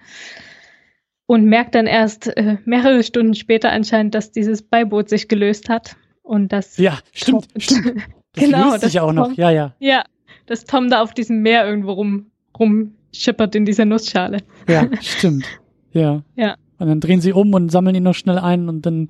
und 1.25 1.45
merkt 1.45 1.73
dann 1.73 1.87
erst 1.87 2.27
äh, 2.37 2.57
mehrere 2.65 3.01
Stunden 3.01 3.33
später 3.33 3.71
anscheinend, 3.71 4.13
dass 4.13 4.31
dieses 4.31 4.61
Beiboot 4.61 5.09
sich 5.09 5.27
gelöst 5.27 5.69
hat 5.69 5.97
und 6.21 6.53
das 6.53 6.77
ja 6.77 6.99
stimmt 7.11 7.51
Tom, 7.53 7.59
stimmt 7.61 8.03
das 8.33 8.43
genau 8.43 8.71
löst 8.73 8.81
sich 8.81 8.99
auch 8.99 9.13
noch. 9.13 9.35
Ja 9.35 9.49
ja. 9.49 9.73
Ja 9.79 10.03
dass 10.45 10.63
Tom 10.65 10.91
da 10.91 11.01
auf 11.01 11.15
diesem 11.15 11.41
Meer 11.41 11.67
irgendwo 11.67 11.93
rum 11.93 12.27
rumschippert 12.57 13.55
in 13.55 13.65
dieser 13.65 13.85
Nussschale. 13.85 14.43
Ja 14.69 14.87
stimmt. 15.01 15.45
Ja. 15.91 16.21
Ja 16.35 16.55
und 16.79 16.87
dann 16.87 16.99
drehen 16.99 17.21
sie 17.21 17.33
um 17.33 17.53
und 17.53 17.69
sammeln 17.69 17.95
ihn 17.95 18.03
noch 18.03 18.15
schnell 18.15 18.39
ein 18.39 18.69
und 18.69 18.85
dann 18.85 19.09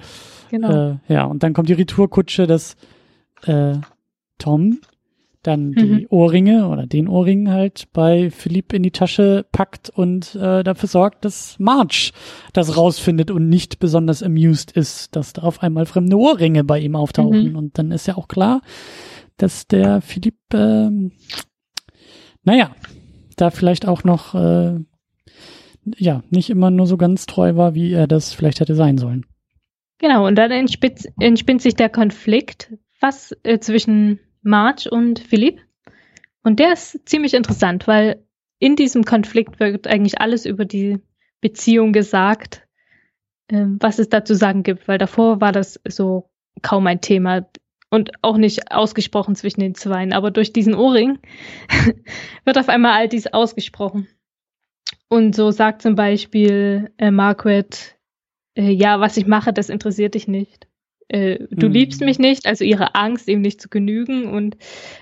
genau. 0.49 0.91
äh, 0.91 0.97
ja 1.07 1.25
und 1.25 1.43
dann 1.43 1.53
kommt 1.53 1.69
die 1.69 1.73
Retourkutsche 1.73 2.47
dass 2.47 2.75
äh, 3.45 3.73
Tom 4.37 4.79
dann 5.47 5.71
die 5.71 5.85
mhm. 5.85 6.07
Ohrringe 6.09 6.67
oder 6.67 6.85
den 6.85 7.07
Ohrring 7.07 7.49
halt 7.49 7.87
bei 7.93 8.29
Philipp 8.29 8.73
in 8.73 8.83
die 8.83 8.91
Tasche 8.91 9.45
packt 9.53 9.89
und 9.89 10.35
äh, 10.35 10.61
dafür 10.61 10.89
sorgt, 10.89 11.23
dass 11.23 11.57
Marge 11.57 12.11
das 12.51 12.75
rausfindet 12.75 13.31
und 13.31 13.47
nicht 13.47 13.79
besonders 13.79 14.21
amused 14.21 14.73
ist, 14.73 15.15
dass 15.15 15.31
da 15.31 15.43
auf 15.43 15.63
einmal 15.63 15.85
fremde 15.85 16.17
Ohrringe 16.17 16.65
bei 16.65 16.79
ihm 16.79 16.97
auftauchen. 16.97 17.51
Mhm. 17.51 17.55
Und 17.55 17.77
dann 17.77 17.91
ist 17.91 18.07
ja 18.07 18.17
auch 18.17 18.27
klar, 18.27 18.61
dass 19.37 19.67
der 19.67 20.01
Philipp, 20.01 20.35
ähm, 20.53 21.13
naja, 22.43 22.71
da 23.37 23.49
vielleicht 23.49 23.87
auch 23.87 24.03
noch, 24.03 24.35
äh, 24.35 24.79
ja, 25.97 26.23
nicht 26.29 26.49
immer 26.49 26.71
nur 26.71 26.87
so 26.87 26.97
ganz 26.97 27.25
treu 27.25 27.55
war, 27.55 27.75
wie 27.75 27.93
er 27.93 28.07
das 28.07 28.33
vielleicht 28.33 28.59
hätte 28.59 28.75
sein 28.75 28.97
sollen. 28.97 29.25
Genau, 29.99 30.27
und 30.27 30.35
dann 30.35 30.51
entspinnt, 30.51 31.07
entspinnt 31.19 31.61
sich 31.61 31.75
der 31.75 31.89
Konflikt, 31.89 32.73
was 32.99 33.35
äh, 33.43 33.59
zwischen 33.59 34.19
Marge 34.41 34.89
und 34.89 35.19
Philipp. 35.19 35.59
Und 36.43 36.59
der 36.59 36.73
ist 36.73 37.07
ziemlich 37.07 37.33
interessant, 37.33 37.87
weil 37.87 38.23
in 38.59 38.75
diesem 38.75 39.03
Konflikt 39.03 39.59
wird 39.59 39.87
eigentlich 39.87 40.21
alles 40.21 40.45
über 40.45 40.65
die 40.65 40.99
Beziehung 41.41 41.93
gesagt, 41.93 42.67
äh, 43.47 43.65
was 43.79 43.99
es 43.99 44.09
da 44.09 44.23
zu 44.23 44.35
sagen 44.35 44.63
gibt, 44.63 44.87
weil 44.87 44.97
davor 44.97 45.41
war 45.41 45.51
das 45.51 45.79
so 45.87 46.29
kaum 46.61 46.87
ein 46.87 47.01
Thema 47.01 47.47
und 47.89 48.11
auch 48.21 48.37
nicht 48.37 48.71
ausgesprochen 48.71 49.35
zwischen 49.35 49.61
den 49.61 49.75
Zweien. 49.75 50.13
Aber 50.13 50.31
durch 50.31 50.53
diesen 50.53 50.75
Ohrring 50.75 51.19
wird 52.45 52.57
auf 52.57 52.69
einmal 52.69 52.93
all 52.93 53.07
dies 53.07 53.27
ausgesprochen. 53.27 54.07
Und 55.09 55.35
so 55.35 55.51
sagt 55.51 55.81
zum 55.81 55.95
Beispiel 55.95 56.91
äh, 56.97 57.11
Margaret, 57.11 57.97
äh, 58.55 58.71
ja, 58.71 58.99
was 58.99 59.17
ich 59.17 59.27
mache, 59.27 59.53
das 59.53 59.69
interessiert 59.69 60.15
dich 60.15 60.27
nicht 60.27 60.67
äh, 61.09 61.39
du 61.49 61.67
mhm. 61.67 61.73
liebst 61.73 62.01
mich 62.01 62.19
nicht, 62.19 62.45
also 62.45 62.63
ihre 62.63 62.95
Angst, 62.95 63.27
ihm 63.27 63.41
nicht 63.41 63.61
zu 63.61 63.69
genügen 63.69 64.25
und 64.27 64.57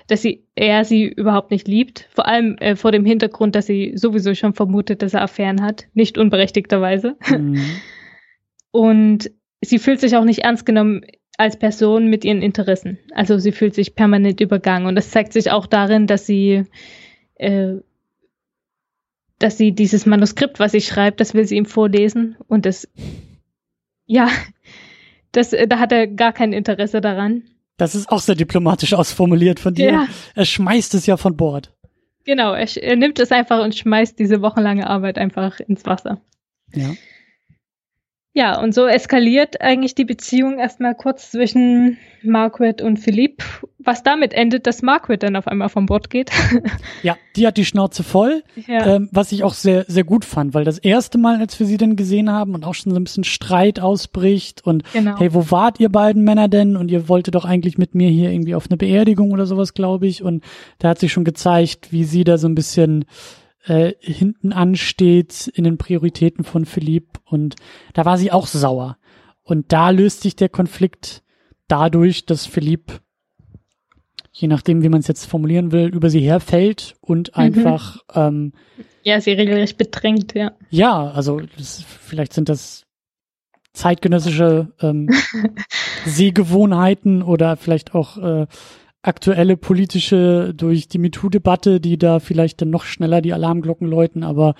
dass 0.06 0.22
sie 0.22 0.44
er 0.54 0.84
sie 0.84 1.04
überhaupt 1.04 1.50
nicht 1.50 1.66
liebt, 1.66 2.08
vor 2.12 2.26
allem 2.26 2.56
äh, 2.58 2.76
vor 2.76 2.92
dem 2.92 3.04
Hintergrund, 3.04 3.54
dass 3.54 3.66
sie 3.66 3.92
sowieso 3.96 4.34
schon 4.34 4.54
vermutet, 4.54 5.02
dass 5.02 5.14
er 5.14 5.22
Affären 5.22 5.62
hat, 5.62 5.86
nicht 5.94 6.18
unberechtigterweise. 6.18 7.16
Mhm. 7.28 7.60
Und 8.70 9.30
sie 9.62 9.78
fühlt 9.78 10.00
sich 10.00 10.16
auch 10.16 10.24
nicht 10.24 10.40
ernst 10.40 10.66
genommen 10.66 11.00
als 11.38 11.58
Person 11.58 12.08
mit 12.08 12.26
ihren 12.26 12.42
Interessen. 12.42 12.98
Also 13.14 13.38
sie 13.38 13.52
fühlt 13.52 13.74
sich 13.74 13.94
permanent 13.94 14.40
übergangen 14.42 14.86
und 14.86 14.96
das 14.96 15.10
zeigt 15.10 15.32
sich 15.32 15.50
auch 15.50 15.66
darin, 15.66 16.06
dass 16.06 16.26
sie 16.26 16.64
äh, 17.36 17.76
dass 19.38 19.58
sie 19.58 19.72
dieses 19.72 20.06
Manuskript, 20.06 20.58
was 20.58 20.72
sie 20.72 20.80
schreibt, 20.80 21.20
das 21.20 21.34
will 21.34 21.46
sie 21.46 21.56
ihm 21.56 21.66
vorlesen 21.66 22.36
und 22.48 22.66
das 22.66 22.88
ja, 24.06 24.28
das, 25.32 25.52
äh, 25.52 25.66
da 25.68 25.78
hat 25.78 25.92
er 25.92 26.06
gar 26.06 26.32
kein 26.32 26.52
Interesse 26.52 27.00
daran. 27.00 27.42
Das 27.76 27.94
ist 27.94 28.08
auch 28.08 28.20
sehr 28.20 28.36
diplomatisch 28.36 28.94
ausformuliert 28.94 29.60
von 29.60 29.74
dir. 29.74 29.92
Ja. 29.92 30.08
Er 30.34 30.44
schmeißt 30.46 30.94
es 30.94 31.06
ja 31.06 31.16
von 31.16 31.36
Bord. 31.36 31.74
Genau, 32.24 32.54
er, 32.54 32.68
er 32.76 32.96
nimmt 32.96 33.18
es 33.18 33.30
einfach 33.30 33.62
und 33.62 33.74
schmeißt 33.74 34.18
diese 34.18 34.40
wochenlange 34.40 34.88
Arbeit 34.88 35.18
einfach 35.18 35.60
ins 35.60 35.84
Wasser. 35.84 36.20
Ja. 36.74 36.94
Ja, 38.36 38.60
und 38.60 38.74
so 38.74 38.86
eskaliert 38.86 39.62
eigentlich 39.62 39.94
die 39.94 40.04
Beziehung 40.04 40.58
erstmal 40.58 40.94
kurz 40.94 41.30
zwischen 41.30 41.96
Margaret 42.22 42.82
und 42.82 42.98
Philipp, 42.98 43.42
was 43.78 44.02
damit 44.02 44.34
endet, 44.34 44.66
dass 44.66 44.82
Margaret 44.82 45.22
dann 45.22 45.36
auf 45.36 45.48
einmal 45.48 45.70
vom 45.70 45.86
Bord 45.86 46.10
geht. 46.10 46.30
ja, 47.02 47.16
die 47.34 47.46
hat 47.46 47.56
die 47.56 47.64
Schnauze 47.64 48.02
voll, 48.02 48.42
ja. 48.66 48.96
ähm, 48.96 49.08
was 49.10 49.32
ich 49.32 49.42
auch 49.42 49.54
sehr, 49.54 49.86
sehr 49.88 50.04
gut 50.04 50.26
fand, 50.26 50.52
weil 50.52 50.64
das 50.64 50.76
erste 50.76 51.16
Mal, 51.16 51.38
als 51.38 51.58
wir 51.58 51.66
sie 51.66 51.78
dann 51.78 51.96
gesehen 51.96 52.30
haben 52.30 52.54
und 52.54 52.66
auch 52.66 52.74
schon 52.74 52.92
so 52.92 53.00
ein 53.00 53.04
bisschen 53.04 53.24
Streit 53.24 53.80
ausbricht 53.80 54.62
und 54.66 54.82
genau. 54.92 55.18
hey, 55.18 55.32
wo 55.32 55.50
wart 55.50 55.80
ihr 55.80 55.88
beiden 55.88 56.22
Männer 56.22 56.48
denn? 56.48 56.76
Und 56.76 56.90
ihr 56.90 57.08
wolltet 57.08 57.36
doch 57.36 57.46
eigentlich 57.46 57.78
mit 57.78 57.94
mir 57.94 58.10
hier 58.10 58.30
irgendwie 58.30 58.54
auf 58.54 58.66
eine 58.68 58.76
Beerdigung 58.76 59.30
oder 59.30 59.46
sowas, 59.46 59.72
glaube 59.72 60.06
ich. 60.06 60.22
Und 60.22 60.44
da 60.78 60.90
hat 60.90 60.98
sich 60.98 61.10
schon 61.10 61.24
gezeigt, 61.24 61.90
wie 61.90 62.04
sie 62.04 62.24
da 62.24 62.36
so 62.36 62.48
ein 62.48 62.54
bisschen 62.54 63.06
äh, 63.66 63.94
hinten 64.00 64.52
ansteht 64.52 65.48
in 65.48 65.64
den 65.64 65.78
Prioritäten 65.78 66.44
von 66.44 66.64
Philipp 66.64 67.20
und 67.24 67.56
da 67.94 68.04
war 68.04 68.18
sie 68.18 68.32
auch 68.32 68.46
sauer. 68.46 68.98
Und 69.42 69.72
da 69.72 69.90
löst 69.90 70.22
sich 70.22 70.36
der 70.36 70.48
Konflikt 70.48 71.22
dadurch, 71.68 72.26
dass 72.26 72.46
Philipp, 72.46 73.00
je 74.32 74.48
nachdem, 74.48 74.82
wie 74.82 74.88
man 74.88 75.00
es 75.00 75.08
jetzt 75.08 75.26
formulieren 75.26 75.72
will, 75.72 75.86
über 75.88 76.10
sie 76.10 76.20
herfällt 76.20 76.94
und 77.00 77.28
mhm. 77.28 77.42
einfach 77.42 77.98
ähm, 78.14 78.52
ja, 79.02 79.20
sie 79.20 79.32
regelrecht 79.32 79.78
bedrängt, 79.78 80.34
ja. 80.34 80.52
Ja, 80.68 81.12
also 81.12 81.40
das, 81.56 81.80
vielleicht 81.82 82.32
sind 82.32 82.48
das 82.48 82.86
zeitgenössische 83.72 84.72
ähm, 84.80 85.08
Sehgewohnheiten 86.04 87.22
oder 87.22 87.56
vielleicht 87.56 87.94
auch 87.94 88.18
äh, 88.18 88.46
aktuelle 89.06 89.56
politische 89.56 90.52
durch 90.54 90.88
die 90.88 90.98
MeToo-Debatte, 90.98 91.80
die 91.80 91.98
da 91.98 92.18
vielleicht 92.18 92.60
dann 92.60 92.70
noch 92.70 92.84
schneller 92.84 93.20
die 93.20 93.32
Alarmglocken 93.32 93.86
läuten, 93.86 94.24
aber 94.24 94.54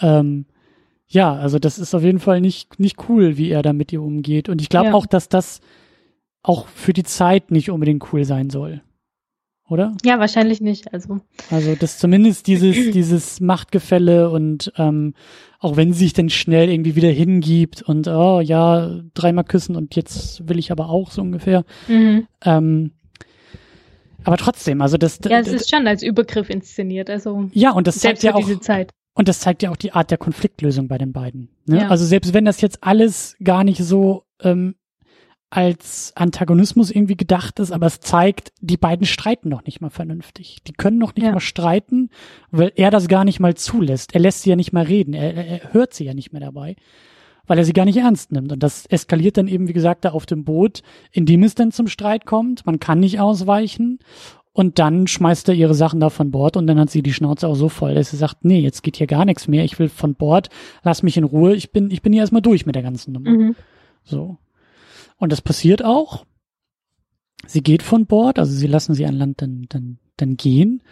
ähm, 0.00 0.46
ja, 1.06 1.34
also 1.34 1.58
das 1.58 1.78
ist 1.78 1.94
auf 1.94 2.02
jeden 2.02 2.20
Fall 2.20 2.40
nicht, 2.40 2.78
nicht 2.78 3.08
cool, 3.08 3.36
wie 3.36 3.50
er 3.50 3.62
da 3.62 3.72
mit 3.72 3.92
ihr 3.92 4.00
umgeht. 4.00 4.48
Und 4.48 4.62
ich 4.62 4.68
glaube 4.68 4.88
ja. 4.88 4.94
auch, 4.94 5.06
dass 5.06 5.28
das 5.28 5.60
auch 6.42 6.68
für 6.68 6.92
die 6.92 7.02
Zeit 7.02 7.50
nicht 7.50 7.70
unbedingt 7.70 8.12
cool 8.12 8.24
sein 8.24 8.48
soll. 8.48 8.82
Oder? 9.68 9.96
Ja, 10.04 10.18
wahrscheinlich 10.18 10.60
nicht. 10.60 10.92
Also, 10.92 11.20
also 11.50 11.74
dass 11.74 11.98
zumindest 11.98 12.46
dieses, 12.46 12.74
dieses 12.92 13.40
Machtgefälle 13.40 14.30
und 14.30 14.72
ähm, 14.76 15.14
auch 15.58 15.76
wenn 15.76 15.92
sie 15.92 16.00
sich 16.00 16.12
dann 16.12 16.30
schnell 16.30 16.70
irgendwie 16.70 16.96
wieder 16.96 17.10
hingibt 17.10 17.82
und 17.82 18.08
oh 18.08 18.40
ja, 18.40 19.00
dreimal 19.14 19.44
küssen 19.44 19.76
und 19.76 19.96
jetzt 19.96 20.48
will 20.48 20.58
ich 20.58 20.72
aber 20.72 20.88
auch 20.88 21.10
so 21.10 21.22
ungefähr. 21.22 21.64
Mhm. 21.88 22.26
Ähm, 22.44 22.92
aber 24.24 24.36
trotzdem, 24.36 24.80
also 24.80 24.96
das. 24.96 25.18
Ja, 25.24 25.40
es 25.40 25.48
ist 25.48 25.70
schon 25.70 25.86
als 25.86 26.02
Übergriff 26.02 26.50
inszeniert, 26.50 27.10
also. 27.10 27.48
Ja, 27.52 27.72
und 27.72 27.86
das 27.86 27.98
zeigt 27.98 28.22
ja 28.22 28.34
auch. 28.34 28.40
Diese 28.40 28.60
Zeit. 28.60 28.92
Und 29.14 29.28
das 29.28 29.40
zeigt 29.40 29.62
ja 29.62 29.70
auch 29.70 29.76
die 29.76 29.92
Art 29.92 30.10
der 30.10 30.18
Konfliktlösung 30.18 30.88
bei 30.88 30.96
den 30.96 31.12
beiden. 31.12 31.50
Ne? 31.66 31.82
Ja. 31.82 31.88
Also 31.88 32.04
selbst 32.04 32.32
wenn 32.32 32.44
das 32.44 32.60
jetzt 32.60 32.78
alles 32.82 33.36
gar 33.42 33.64
nicht 33.64 33.82
so 33.82 34.24
ähm, 34.40 34.76
als 35.50 36.12
Antagonismus 36.14 36.92
irgendwie 36.92 37.16
gedacht 37.16 37.58
ist, 37.58 37.72
aber 37.72 37.86
es 37.86 37.98
zeigt, 37.98 38.52
die 38.60 38.76
beiden 38.76 39.04
streiten 39.04 39.48
noch 39.48 39.64
nicht 39.64 39.80
mal 39.80 39.90
vernünftig. 39.90 40.58
Die 40.66 40.72
können 40.72 40.98
noch 40.98 41.14
nicht 41.16 41.24
ja. 41.24 41.32
mal 41.32 41.40
streiten, 41.40 42.10
weil 42.52 42.72
er 42.76 42.90
das 42.90 43.08
gar 43.08 43.24
nicht 43.24 43.40
mal 43.40 43.54
zulässt. 43.56 44.14
Er 44.14 44.20
lässt 44.20 44.42
sie 44.42 44.50
ja 44.50 44.56
nicht 44.56 44.72
mal 44.72 44.84
reden. 44.84 45.12
Er, 45.12 45.34
er 45.34 45.72
hört 45.72 45.92
sie 45.92 46.04
ja 46.04 46.14
nicht 46.14 46.32
mehr 46.32 46.40
dabei 46.40 46.76
weil 47.50 47.58
er 47.58 47.64
sie 47.64 47.72
gar 47.72 47.84
nicht 47.84 47.96
ernst 47.96 48.30
nimmt. 48.30 48.52
Und 48.52 48.62
das 48.62 48.86
eskaliert 48.86 49.36
dann 49.36 49.48
eben, 49.48 49.66
wie 49.66 49.72
gesagt, 49.72 50.04
da 50.04 50.12
auf 50.12 50.24
dem 50.24 50.44
Boot, 50.44 50.84
indem 51.10 51.42
es 51.42 51.56
dann 51.56 51.72
zum 51.72 51.88
Streit 51.88 52.24
kommt. 52.24 52.64
Man 52.64 52.78
kann 52.78 53.00
nicht 53.00 53.18
ausweichen. 53.18 53.98
Und 54.52 54.78
dann 54.78 55.08
schmeißt 55.08 55.48
er 55.48 55.56
ihre 55.56 55.74
Sachen 55.74 55.98
da 55.98 56.10
von 56.10 56.30
Bord 56.30 56.56
und 56.56 56.68
dann 56.68 56.78
hat 56.78 56.90
sie 56.90 57.02
die 57.02 57.12
Schnauze 57.12 57.48
auch 57.48 57.56
so 57.56 57.68
voll, 57.68 57.94
dass 57.94 58.12
sie 58.12 58.16
sagt, 58.16 58.44
nee, 58.44 58.60
jetzt 58.60 58.84
geht 58.84 58.98
hier 58.98 59.08
gar 59.08 59.24
nichts 59.24 59.48
mehr, 59.48 59.64
ich 59.64 59.80
will 59.80 59.88
von 59.88 60.14
Bord, 60.14 60.48
lass 60.84 61.02
mich 61.02 61.16
in 61.16 61.24
Ruhe, 61.24 61.56
ich 61.56 61.72
bin, 61.72 61.90
ich 61.90 62.02
bin 62.02 62.12
hier 62.12 62.22
erstmal 62.22 62.40
durch 62.40 62.66
mit 62.66 62.76
der 62.76 62.84
ganzen 62.84 63.14
Nummer. 63.14 63.30
Mhm. 63.30 63.56
So. 64.04 64.36
Und 65.16 65.32
das 65.32 65.40
passiert 65.40 65.84
auch. 65.84 66.24
Sie 67.48 67.64
geht 67.64 67.82
von 67.82 68.06
Bord, 68.06 68.38
also 68.38 68.52
sie 68.52 68.68
lassen 68.68 68.94
sie 68.94 69.06
an 69.06 69.14
Land 69.16 69.42
dann, 69.42 69.66
dann, 69.68 69.98
dann 70.18 70.36
gehen. 70.36 70.84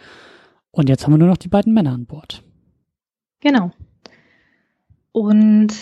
Und 0.71 0.89
jetzt 0.89 1.05
haben 1.05 1.13
wir 1.13 1.19
nur 1.19 1.29
noch 1.29 1.37
die 1.37 1.47
beiden 1.47 1.73
Männer 1.73 1.93
an 1.93 2.05
Bord. 2.05 2.43
Genau. 3.39 3.71
Und 5.13 5.73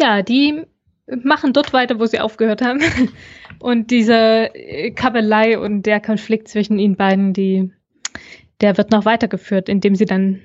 ja, 0.00 0.22
die 0.22 0.62
machen 1.06 1.52
dort 1.52 1.72
weiter, 1.72 1.98
wo 2.00 2.06
sie 2.06 2.20
aufgehört 2.20 2.62
haben. 2.62 2.80
Und 3.60 3.90
diese 3.90 4.50
Kabelei 4.94 5.58
und 5.58 5.86
der 5.86 6.00
Konflikt 6.00 6.48
zwischen 6.48 6.78
ihnen 6.78 6.96
beiden, 6.96 7.32
die, 7.32 7.72
der 8.60 8.76
wird 8.76 8.90
noch 8.90 9.06
weitergeführt, 9.06 9.68
indem 9.70 9.94
sie 9.94 10.04
dann 10.04 10.42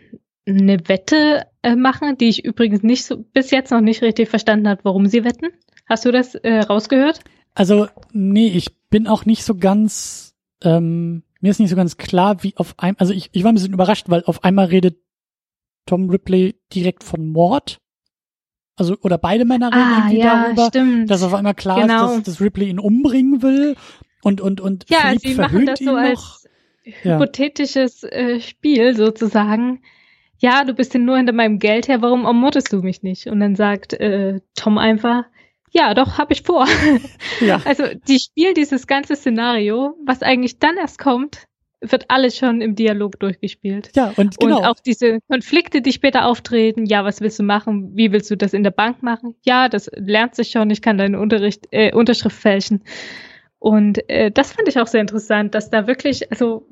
eine 0.48 0.88
Wette 0.88 1.48
äh, 1.62 1.76
machen, 1.76 2.18
die 2.18 2.30
ich 2.30 2.46
übrigens 2.46 2.82
nicht 2.82 3.06
so, 3.06 3.18
bis 3.18 3.52
jetzt 3.52 3.72
noch 3.72 3.82
nicht 3.82 4.02
richtig 4.02 4.30
verstanden 4.30 4.70
habe, 4.70 4.82
warum 4.84 5.08
sie 5.08 5.26
wetten. 5.26 5.48
Hast 5.88 6.06
du 6.06 6.12
das 6.12 6.36
äh, 6.36 6.60
rausgehört? 6.60 7.20
Also, 7.56 7.88
nee, 8.14 8.48
ich 8.48 8.68
bin 8.90 9.08
auch 9.08 9.26
nicht 9.26 9.44
so 9.44 9.56
ganz, 9.56 10.36
ähm, 10.64 11.24
mir 11.42 11.52
ist 11.52 11.60
nicht 11.60 11.72
so 11.72 11.76
ganz 11.76 11.98
klar, 11.98 12.44
wie 12.44 12.56
auf 12.56 12.76
einmal, 12.78 13.00
also 13.00 13.14
ich, 13.14 13.30
ich 13.34 13.44
war 13.44 13.52
ein 13.52 13.56
bisschen 13.56 13.74
überrascht, 13.74 14.06
weil 14.08 14.24
auf 14.26 14.44
einmal 14.44 14.68
redet 14.68 14.98
Tom 15.86 16.10
Ripley 16.10 16.56
direkt 16.74 17.04
von 17.04 17.28
Mord 17.28 17.80
also 18.80 18.96
oder 19.02 19.18
beide 19.18 19.46
Männer 19.46 19.68
reden 19.68 19.82
ah, 19.82 19.98
irgendwie 19.98 20.20
ja, 20.20 20.44
darüber, 20.44 20.68
stimmt. 20.68 21.10
dass 21.10 21.24
auf 21.24 21.34
einmal 21.34 21.54
klar 21.54 21.82
genau. 21.82 22.06
ist, 22.06 22.28
dass, 22.28 22.36
dass 22.36 22.42
Ripley 22.42 22.70
ihn 22.70 22.80
umbringen 22.80 23.42
will 23.42 23.76
und 24.24 24.42
und 24.42 24.62
und 24.62 24.86
ja, 24.90 25.00
Philipp 25.00 25.22
sie 25.22 25.36
machen 25.36 25.66
das 25.66 25.80
so 25.80 25.96
als 25.96 26.48
hypothetisches 26.84 28.04
äh, 28.04 28.40
Spiel 28.40 28.96
sozusagen. 28.96 29.82
Ja, 30.38 30.64
du 30.64 30.74
bist 30.74 30.94
denn 30.94 31.04
nur 31.04 31.18
hinter 31.18 31.34
meinem 31.34 31.60
Geld 31.60 31.90
her, 31.90 32.02
warum 32.02 32.26
ermordest 32.26 32.72
du 32.72 32.78
mich 32.78 33.04
nicht? 33.04 33.28
Und 33.28 33.42
dann 33.42 33.56
sagt 33.56 33.94
äh, 33.94 34.40
Tom 34.56 34.78
einfach, 34.78 35.26
ja, 35.72 35.94
doch, 35.94 36.18
habe 36.18 36.34
ich 36.34 36.44
vor. 36.44 36.68
Ja. 37.42 37.62
Also 37.66 37.84
die 38.08 38.20
spielen 38.20 38.54
dieses 38.54 38.88
ganze 38.88 39.16
Szenario, 39.16 39.96
was 40.06 40.24
eigentlich 40.24 40.60
dann 40.60 40.78
erst 40.78 40.98
kommt, 40.98 41.49
wird 41.82 42.06
alles 42.10 42.38
schon 42.38 42.62
im 42.62 42.76
Dialog 42.76 43.20
durchgespielt. 43.20 43.92
Ja, 43.96 44.14
und 44.18 44.38
genau. 44.38 44.58
Und 44.58 44.66
auch 44.66 44.80
diese 44.80 45.20
Konflikte, 45.30 45.82
die 45.82 45.94
später 45.94 46.26
auftreten, 46.26 46.86
ja, 46.86 47.06
was 47.06 47.22
willst 47.22 47.40
du 47.40 47.44
machen? 47.44 47.96
Wie 47.96 48.12
willst 48.12 48.30
du 48.30 48.36
das 48.36 48.54
in 48.54 48.64
der 48.64 48.72
Bank 48.72 49.02
machen? 49.02 49.36
Ja, 49.46 49.70
das 49.70 49.90
lernt 49.96 50.36
sich 50.36 50.52
schon, 50.52 50.70
ich 50.70 50.82
kann 50.82 50.98
deine 50.98 51.20
Unterricht, 51.20 51.68
äh, 51.72 51.94
Unterschrift 51.94 52.36
fälschen. 52.36 52.82
Und 53.60 54.10
äh, 54.10 54.32
das 54.32 54.54
fand 54.54 54.68
ich 54.68 54.80
auch 54.80 54.88
sehr 54.88 55.02
interessant, 55.02 55.56
dass 55.56 55.70
da 55.70 55.88
wirklich, 55.88 56.32
also 56.32 56.66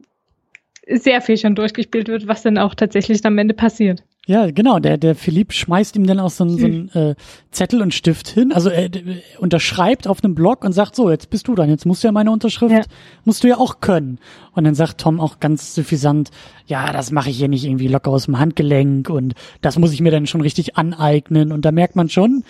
sehr 0.89 1.21
viel 1.21 1.37
schon 1.37 1.55
durchgespielt 1.55 2.07
wird, 2.07 2.27
was 2.27 2.43
dann 2.43 2.57
auch 2.57 2.75
tatsächlich 2.75 3.25
am 3.25 3.37
Ende 3.37 3.53
passiert. 3.53 4.03
Ja, 4.27 4.51
genau. 4.51 4.79
Der, 4.79 4.97
der 4.97 5.15
Philipp 5.15 5.53
schmeißt 5.53 5.95
ihm 5.95 6.05
dann 6.05 6.19
auch 6.19 6.29
so, 6.29 6.43
einen, 6.43 6.57
so 6.57 6.65
einen 6.65 6.89
äh, 6.89 7.15
Zettel 7.51 7.81
und 7.81 7.93
Stift 7.93 8.27
hin. 8.27 8.51
Also 8.51 8.69
er 8.69 8.93
äh, 8.93 9.21
unterschreibt 9.39 10.05
auf 10.05 10.21
einem 10.21 10.35
Blog 10.35 10.65
und 10.65 10.73
sagt, 10.73 10.97
so, 10.97 11.09
jetzt 11.09 11.29
bist 11.29 11.47
du 11.47 11.55
dann, 11.55 11.69
jetzt 11.69 11.85
musst 11.85 12.03
du 12.03 12.09
ja 12.09 12.11
meine 12.11 12.29
Unterschrift, 12.29 12.73
ja. 12.73 12.81
musst 13.23 13.45
du 13.45 13.47
ja 13.47 13.57
auch 13.57 13.79
können. 13.79 14.19
Und 14.51 14.65
dann 14.65 14.75
sagt 14.75 14.99
Tom 14.99 15.21
auch 15.21 15.39
ganz 15.39 15.73
suffisant, 15.73 16.31
ja, 16.65 16.91
das 16.91 17.11
mache 17.11 17.29
ich 17.29 17.37
hier 17.37 17.47
nicht 17.47 17.63
irgendwie 17.63 17.87
locker 17.87 18.11
aus 18.11 18.25
dem 18.25 18.37
Handgelenk 18.37 19.09
und 19.09 19.33
das 19.61 19.79
muss 19.79 19.93
ich 19.93 20.01
mir 20.01 20.11
dann 20.11 20.27
schon 20.27 20.41
richtig 20.41 20.75
aneignen. 20.75 21.53
Und 21.53 21.63
da 21.63 21.71
merkt 21.71 21.95
man 21.95 22.09
schon, 22.09 22.43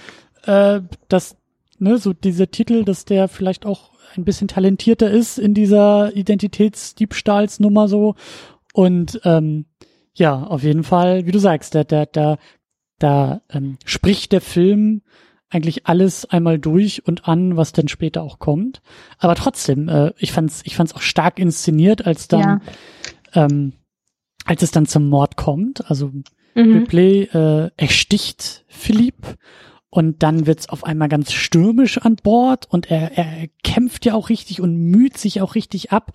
äh, 0.46 0.82
dass, 1.10 1.38
ne, 1.78 2.00
so 2.00 2.12
dieser 2.12 2.50
Titel, 2.50 2.86
dass 2.86 3.06
der 3.06 3.28
vielleicht 3.28 3.68
auch 3.68 3.92
ein 4.16 4.26
bisschen 4.26 4.48
talentierter 4.48 5.12
ist 5.12 5.38
in 5.38 5.54
dieser 5.54 6.16
Identitätsdiebstahlsnummer 6.16 7.88
so. 7.88 8.16
Und 8.74 9.22
ähm, 9.26 9.66
ja, 10.18 10.44
auf 10.44 10.64
jeden 10.64 10.84
Fall, 10.84 11.26
wie 11.26 11.32
du 11.32 11.40
sagst, 11.40 11.76
da, 11.76 11.84
da, 11.84 12.06
da, 12.06 12.38
da 12.98 13.42
ähm, 13.50 13.78
spricht 13.86 14.32
der 14.32 14.42
Film 14.42 15.04
eigentlich 15.50 15.86
alles 15.86 16.26
einmal 16.26 16.60
durch 16.60 17.06
und 17.08 17.28
an, 17.28 17.56
was 17.56 17.72
dann 17.72 17.88
später 17.88 18.24
auch 18.24 18.40
kommt. 18.40 18.82
Aber 19.20 19.36
trotzdem, 19.36 19.88
äh, 19.88 20.12
ich 20.18 20.32
fand's, 20.32 20.62
ich 20.66 20.76
fand's 20.76 20.94
auch 20.94 21.02
stark 21.02 21.40
inszeniert, 21.40 22.06
als 22.06 22.28
dann, 22.28 22.62
ja. 23.36 23.46
ähm, 23.46 23.74
als 24.44 24.64
es 24.64 24.72
dann 24.72 24.88
zum 24.88 25.08
Mord 25.08 25.38
kommt. 25.38 25.90
Also 25.90 26.12
mhm. 26.56 26.80
Ripley 26.80 27.30
äh, 27.32 27.70
ersticht 27.78 28.66
Philipp 28.68 29.38
und 29.98 30.22
dann 30.22 30.46
wird's 30.46 30.70
auf 30.70 30.84
einmal 30.84 31.10
ganz 31.10 31.34
stürmisch 31.34 31.98
an 31.98 32.18
Bord 32.22 32.68
und 32.70 32.92
er, 32.92 33.18
er 33.18 33.48
kämpft 33.64 34.06
ja 34.06 34.14
auch 34.14 34.30
richtig 34.30 34.62
und 34.62 34.78
müht 34.78 35.18
sich 35.18 35.42
auch 35.42 35.56
richtig 35.56 35.92
ab, 35.92 36.12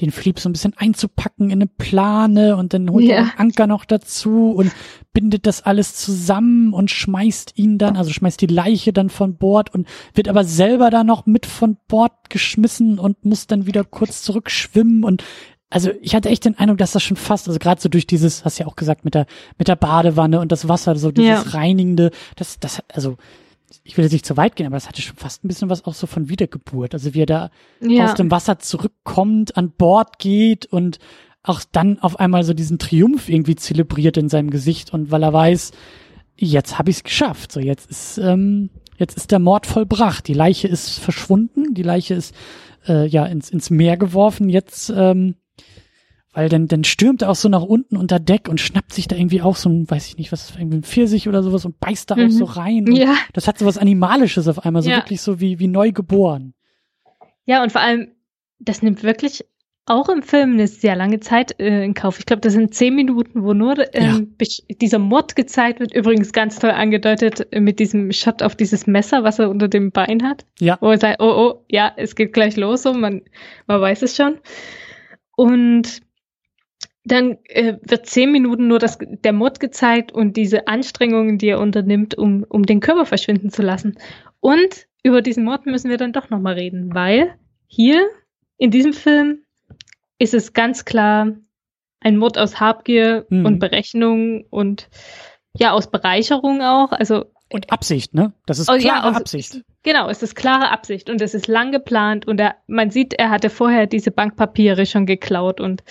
den 0.00 0.10
Philipp 0.10 0.40
so 0.40 0.48
ein 0.48 0.52
bisschen 0.52 0.74
einzupacken 0.76 1.46
in 1.46 1.58
eine 1.58 1.68
Plane 1.68 2.56
und 2.56 2.74
dann 2.74 2.90
holt 2.90 3.04
ja. 3.04 3.14
er 3.14 3.22
den 3.26 3.38
Anker 3.38 3.68
noch 3.68 3.84
dazu 3.84 4.50
und 4.50 4.72
bindet 5.12 5.46
das 5.46 5.62
alles 5.62 5.94
zusammen 5.94 6.72
und 6.72 6.90
schmeißt 6.90 7.52
ihn 7.54 7.78
dann, 7.78 7.96
also 7.96 8.10
schmeißt 8.10 8.40
die 8.40 8.48
Leiche 8.48 8.92
dann 8.92 9.10
von 9.10 9.36
Bord 9.36 9.72
und 9.72 9.86
wird 10.12 10.26
aber 10.26 10.42
selber 10.42 10.90
da 10.90 11.04
noch 11.04 11.24
mit 11.24 11.46
von 11.46 11.76
Bord 11.86 12.30
geschmissen 12.30 12.98
und 12.98 13.24
muss 13.24 13.46
dann 13.46 13.64
wieder 13.64 13.84
kurz 13.84 14.22
zurückschwimmen 14.22 15.04
und 15.04 15.22
also 15.70 15.90
ich 16.02 16.14
hatte 16.14 16.28
echt 16.28 16.44
den 16.44 16.58
Eindruck, 16.58 16.78
dass 16.78 16.92
das 16.92 17.02
schon 17.02 17.16
fast, 17.16 17.46
also 17.46 17.58
gerade 17.58 17.80
so 17.80 17.88
durch 17.88 18.06
dieses, 18.06 18.44
hast 18.44 18.58
ja 18.58 18.66
auch 18.66 18.76
gesagt, 18.76 19.04
mit 19.04 19.14
der, 19.14 19.26
mit 19.56 19.68
der 19.68 19.76
Badewanne 19.76 20.40
und 20.40 20.50
das 20.50 20.68
Wasser, 20.68 20.96
so 20.96 21.12
dieses 21.12 21.44
ja. 21.44 21.50
reinigende, 21.50 22.10
das, 22.36 22.58
das, 22.58 22.82
also 22.92 23.16
ich 23.84 23.96
will 23.96 24.04
jetzt 24.04 24.12
nicht 24.12 24.26
zu 24.26 24.36
weit 24.36 24.56
gehen, 24.56 24.66
aber 24.66 24.76
das 24.76 24.88
hatte 24.88 25.00
schon 25.00 25.16
fast 25.16 25.44
ein 25.44 25.48
bisschen 25.48 25.70
was 25.70 25.84
auch 25.84 25.94
so 25.94 26.08
von 26.08 26.28
Wiedergeburt. 26.28 26.92
Also 26.92 27.14
wie 27.14 27.22
er 27.22 27.26
da 27.26 27.50
ja. 27.80 28.06
aus 28.06 28.14
dem 28.14 28.30
Wasser 28.32 28.58
zurückkommt, 28.58 29.56
an 29.56 29.70
Bord 29.70 30.18
geht 30.18 30.66
und 30.66 30.98
auch 31.44 31.62
dann 31.70 32.00
auf 32.00 32.18
einmal 32.18 32.42
so 32.42 32.52
diesen 32.52 32.78
Triumph 32.78 33.28
irgendwie 33.28 33.54
zelebriert 33.54 34.16
in 34.16 34.28
seinem 34.28 34.50
Gesicht 34.50 34.92
und 34.92 35.12
weil 35.12 35.22
er 35.22 35.32
weiß, 35.32 35.70
jetzt 36.36 36.78
habe 36.78 36.90
ich 36.90 36.96
es 36.96 37.04
geschafft. 37.04 37.52
So 37.52 37.60
jetzt 37.60 37.88
ist 37.88 38.18
ähm, 38.18 38.70
jetzt 38.96 39.16
ist 39.16 39.30
der 39.30 39.38
Mord 39.38 39.66
vollbracht. 39.66 40.26
Die 40.28 40.34
Leiche 40.34 40.68
ist 40.68 40.98
verschwunden, 40.98 41.74
die 41.74 41.82
Leiche 41.82 42.14
ist 42.14 42.34
äh, 42.86 43.06
ja 43.06 43.24
ins, 43.26 43.50
ins 43.50 43.70
Meer 43.70 43.96
geworfen. 43.96 44.48
Jetzt, 44.48 44.92
ähm, 44.94 45.36
weil 46.32 46.48
dann, 46.48 46.68
dann 46.68 46.84
stürmt 46.84 47.22
er 47.22 47.30
auch 47.30 47.36
so 47.36 47.48
nach 47.48 47.62
unten 47.62 47.96
unter 47.96 48.20
Deck 48.20 48.48
und 48.48 48.60
schnappt 48.60 48.92
sich 48.92 49.08
da 49.08 49.16
irgendwie 49.16 49.42
auch 49.42 49.56
so 49.56 49.68
ein, 49.68 49.90
weiß 49.90 50.06
ich 50.06 50.16
nicht, 50.16 50.30
was, 50.30 50.54
irgendwie 50.56 50.78
ein 50.78 50.82
Pfirsich 50.82 51.28
oder 51.28 51.42
sowas 51.42 51.64
und 51.64 51.80
beißt 51.80 52.10
da 52.10 52.16
mhm. 52.16 52.26
auch 52.26 52.30
so 52.30 52.44
rein. 52.44 52.86
Ja. 52.92 53.16
Das 53.32 53.48
hat 53.48 53.58
so 53.58 53.66
was 53.66 53.78
Animalisches 53.78 54.46
auf 54.46 54.64
einmal, 54.64 54.82
so 54.82 54.90
ja. 54.90 54.98
wirklich 54.98 55.20
so 55.20 55.40
wie, 55.40 55.58
wie 55.58 55.66
neu 55.66 55.90
geboren. 55.92 56.54
Ja, 57.46 57.62
und 57.62 57.72
vor 57.72 57.80
allem, 57.80 58.08
das 58.60 58.82
nimmt 58.82 59.02
wirklich 59.02 59.44
auch 59.86 60.08
im 60.08 60.22
Film 60.22 60.52
eine 60.52 60.68
sehr 60.68 60.94
lange 60.94 61.18
Zeit 61.18 61.58
äh, 61.58 61.84
in 61.84 61.94
Kauf. 61.94 62.20
Ich 62.20 62.26
glaube, 62.26 62.42
das 62.42 62.52
sind 62.52 62.74
zehn 62.74 62.94
Minuten, 62.94 63.42
wo 63.42 63.54
nur 63.54 63.92
ähm, 63.92 64.36
ja. 64.40 64.74
dieser 64.80 65.00
Mord 65.00 65.34
gezeigt 65.34 65.80
wird. 65.80 65.92
Übrigens 65.92 66.32
ganz 66.32 66.60
toll 66.60 66.70
angedeutet 66.70 67.52
äh, 67.52 67.58
mit 67.58 67.80
diesem 67.80 68.12
Shot 68.12 68.42
auf 68.42 68.54
dieses 68.54 68.86
Messer, 68.86 69.24
was 69.24 69.40
er 69.40 69.50
unter 69.50 69.66
dem 69.66 69.90
Bein 69.90 70.22
hat. 70.22 70.44
Ja. 70.60 70.78
Wo 70.80 70.90
er 70.90 70.98
sagt, 70.98 71.20
oh, 71.20 71.24
oh, 71.24 71.64
ja, 71.68 71.92
es 71.96 72.14
geht 72.14 72.32
gleich 72.32 72.56
los, 72.56 72.82
so 72.82 72.92
man, 72.94 73.22
man 73.66 73.80
weiß 73.80 74.02
es 74.02 74.14
schon. 74.14 74.36
Und 75.34 76.02
dann 77.04 77.38
äh, 77.44 77.76
wird 77.82 78.06
zehn 78.06 78.30
Minuten 78.30 78.68
nur 78.68 78.78
das, 78.78 78.98
der 79.00 79.32
Mord 79.32 79.60
gezeigt 79.60 80.12
und 80.12 80.36
diese 80.36 80.68
Anstrengungen, 80.68 81.38
die 81.38 81.48
er 81.48 81.60
unternimmt, 81.60 82.16
um, 82.16 82.44
um 82.48 82.64
den 82.64 82.80
Körper 82.80 83.06
verschwinden 83.06 83.50
zu 83.50 83.62
lassen. 83.62 83.98
Und 84.40 84.86
über 85.02 85.22
diesen 85.22 85.44
Mord 85.44 85.66
müssen 85.66 85.90
wir 85.90 85.96
dann 85.96 86.12
doch 86.12 86.30
nochmal 86.30 86.54
reden, 86.54 86.94
weil 86.94 87.34
hier 87.66 88.06
in 88.58 88.70
diesem 88.70 88.92
Film 88.92 89.42
ist 90.18 90.34
es 90.34 90.52
ganz 90.52 90.84
klar 90.84 91.32
ein 92.00 92.16
Mord 92.16 92.38
aus 92.38 92.60
Habgier 92.60 93.26
mhm. 93.30 93.46
und 93.46 93.58
Berechnung 93.58 94.44
und 94.50 94.88
ja, 95.54 95.72
aus 95.72 95.90
Bereicherung 95.90 96.62
auch. 96.62 96.92
Also 96.92 97.26
und 97.52 97.72
Absicht, 97.72 98.14
ne? 98.14 98.32
Das 98.46 98.60
ist 98.60 98.66
klare 98.66 98.80
oh, 98.80 98.86
ja, 98.86 99.10
aus, 99.10 99.16
Absicht. 99.16 99.62
Genau, 99.82 100.08
es 100.08 100.22
ist 100.22 100.36
klare 100.36 100.70
Absicht 100.70 101.10
und 101.10 101.20
es 101.20 101.34
ist 101.34 101.48
lang 101.48 101.72
geplant 101.72 102.28
und 102.28 102.38
er, 102.38 102.56
man 102.68 102.90
sieht, 102.90 103.14
er 103.14 103.30
hatte 103.30 103.50
vorher 103.50 103.86
diese 103.86 104.12
Bankpapiere 104.12 104.86
schon 104.86 105.04
geklaut 105.04 105.60
und 105.60 105.82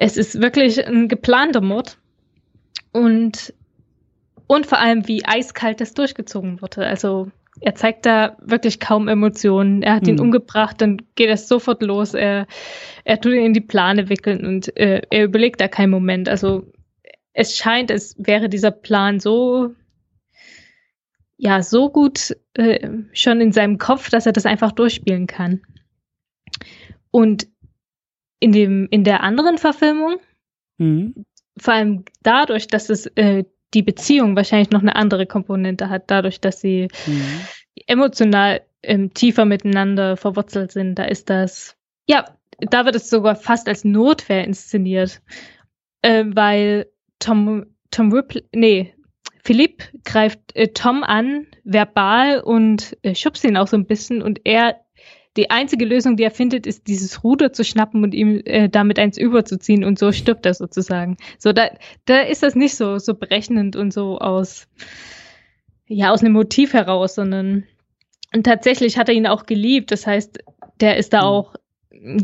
es 0.00 0.16
ist 0.16 0.40
wirklich 0.40 0.84
ein 0.84 1.08
geplanter 1.08 1.60
Mord 1.60 1.98
und 2.90 3.54
und 4.46 4.66
vor 4.66 4.78
allem 4.78 5.06
wie 5.06 5.24
eiskalt 5.24 5.80
das 5.80 5.94
durchgezogen 5.94 6.60
wurde. 6.60 6.84
Also 6.84 7.30
er 7.60 7.74
zeigt 7.74 8.06
da 8.06 8.36
wirklich 8.40 8.80
kaum 8.80 9.08
Emotionen. 9.08 9.82
Er 9.82 9.94
hat 9.94 10.08
ihn 10.08 10.18
hm. 10.18 10.24
umgebracht, 10.24 10.80
dann 10.80 11.02
geht 11.14 11.28
es 11.28 11.46
sofort 11.46 11.82
los. 11.82 12.14
Er, 12.14 12.46
er 13.04 13.20
tut 13.20 13.32
ihn 13.32 13.44
in 13.44 13.52
die 13.52 13.60
Plane 13.60 14.08
wickeln 14.08 14.44
und 14.46 14.74
äh, 14.76 15.02
er 15.10 15.24
überlegt 15.24 15.60
da 15.60 15.68
keinen 15.68 15.90
Moment. 15.90 16.28
Also 16.28 16.64
es 17.34 17.56
scheint, 17.56 17.90
es 17.90 18.16
wäre 18.18 18.48
dieser 18.48 18.70
Plan 18.70 19.20
so, 19.20 19.74
ja, 21.36 21.62
so 21.62 21.90
gut 21.90 22.34
äh, 22.54 22.88
schon 23.12 23.40
in 23.42 23.52
seinem 23.52 23.76
Kopf, 23.76 24.08
dass 24.08 24.26
er 24.26 24.32
das 24.32 24.46
einfach 24.46 24.72
durchspielen 24.72 25.26
kann. 25.26 25.60
Und 27.10 27.49
in 28.40 28.52
dem, 28.52 28.88
in 28.90 29.04
der 29.04 29.22
anderen 29.22 29.58
Verfilmung, 29.58 30.16
mhm. 30.78 31.24
vor 31.58 31.74
allem 31.74 32.04
dadurch, 32.22 32.66
dass 32.66 32.90
es 32.90 33.06
äh, 33.14 33.44
die 33.74 33.82
Beziehung 33.82 34.34
wahrscheinlich 34.34 34.70
noch 34.70 34.80
eine 34.80 34.96
andere 34.96 35.26
Komponente 35.26 35.88
hat, 35.90 36.10
dadurch, 36.10 36.40
dass 36.40 36.60
sie 36.60 36.88
mhm. 37.06 37.40
emotional 37.86 38.62
ähm, 38.82 39.14
tiefer 39.14 39.44
miteinander 39.44 40.16
verwurzelt 40.16 40.72
sind. 40.72 40.96
Da 40.96 41.04
ist 41.04 41.30
das, 41.30 41.76
ja, 42.08 42.24
da 42.58 42.84
wird 42.84 42.96
es 42.96 43.10
sogar 43.10 43.36
fast 43.36 43.68
als 43.68 43.84
Notwehr 43.84 44.44
inszeniert, 44.44 45.22
äh, 46.02 46.24
weil 46.26 46.86
Tom, 47.18 47.66
Tom 47.90 48.12
Ripley, 48.12 48.44
nee, 48.52 48.94
Philipp 49.42 49.84
greift 50.04 50.40
äh, 50.54 50.68
Tom 50.68 51.02
an, 51.02 51.46
verbal 51.64 52.40
und 52.40 52.96
äh, 53.02 53.14
schubst 53.14 53.44
ihn 53.44 53.56
auch 53.56 53.68
so 53.68 53.76
ein 53.76 53.86
bisschen 53.86 54.22
und 54.22 54.40
er 54.44 54.80
die 55.36 55.50
einzige 55.50 55.84
Lösung, 55.84 56.16
die 56.16 56.24
er 56.24 56.30
findet, 56.30 56.66
ist 56.66 56.88
dieses 56.88 57.22
Ruder 57.22 57.52
zu 57.52 57.64
schnappen 57.64 58.02
und 58.02 58.14
ihm 58.14 58.42
äh, 58.44 58.68
damit 58.68 58.98
eins 58.98 59.16
überzuziehen 59.16 59.84
und 59.84 59.98
so 59.98 60.12
stirbt 60.12 60.44
er 60.44 60.54
sozusagen. 60.54 61.16
So, 61.38 61.52
da, 61.52 61.70
da 62.04 62.20
ist 62.20 62.42
das 62.42 62.54
nicht 62.54 62.76
so, 62.76 62.98
so 62.98 63.14
berechnend 63.14 63.76
und 63.76 63.92
so 63.92 64.18
aus, 64.18 64.66
ja, 65.86 66.10
aus 66.10 66.22
einem 66.22 66.32
Motiv 66.32 66.72
heraus, 66.72 67.14
sondern 67.14 67.64
und 68.34 68.44
tatsächlich 68.44 68.96
hat 68.96 69.08
er 69.08 69.14
ihn 69.14 69.26
auch 69.26 69.46
geliebt. 69.46 69.90
Das 69.90 70.06
heißt, 70.06 70.38
der 70.80 70.96
ist 70.96 71.12
da 71.12 71.20
mhm. 71.20 71.26
auch 71.26 71.54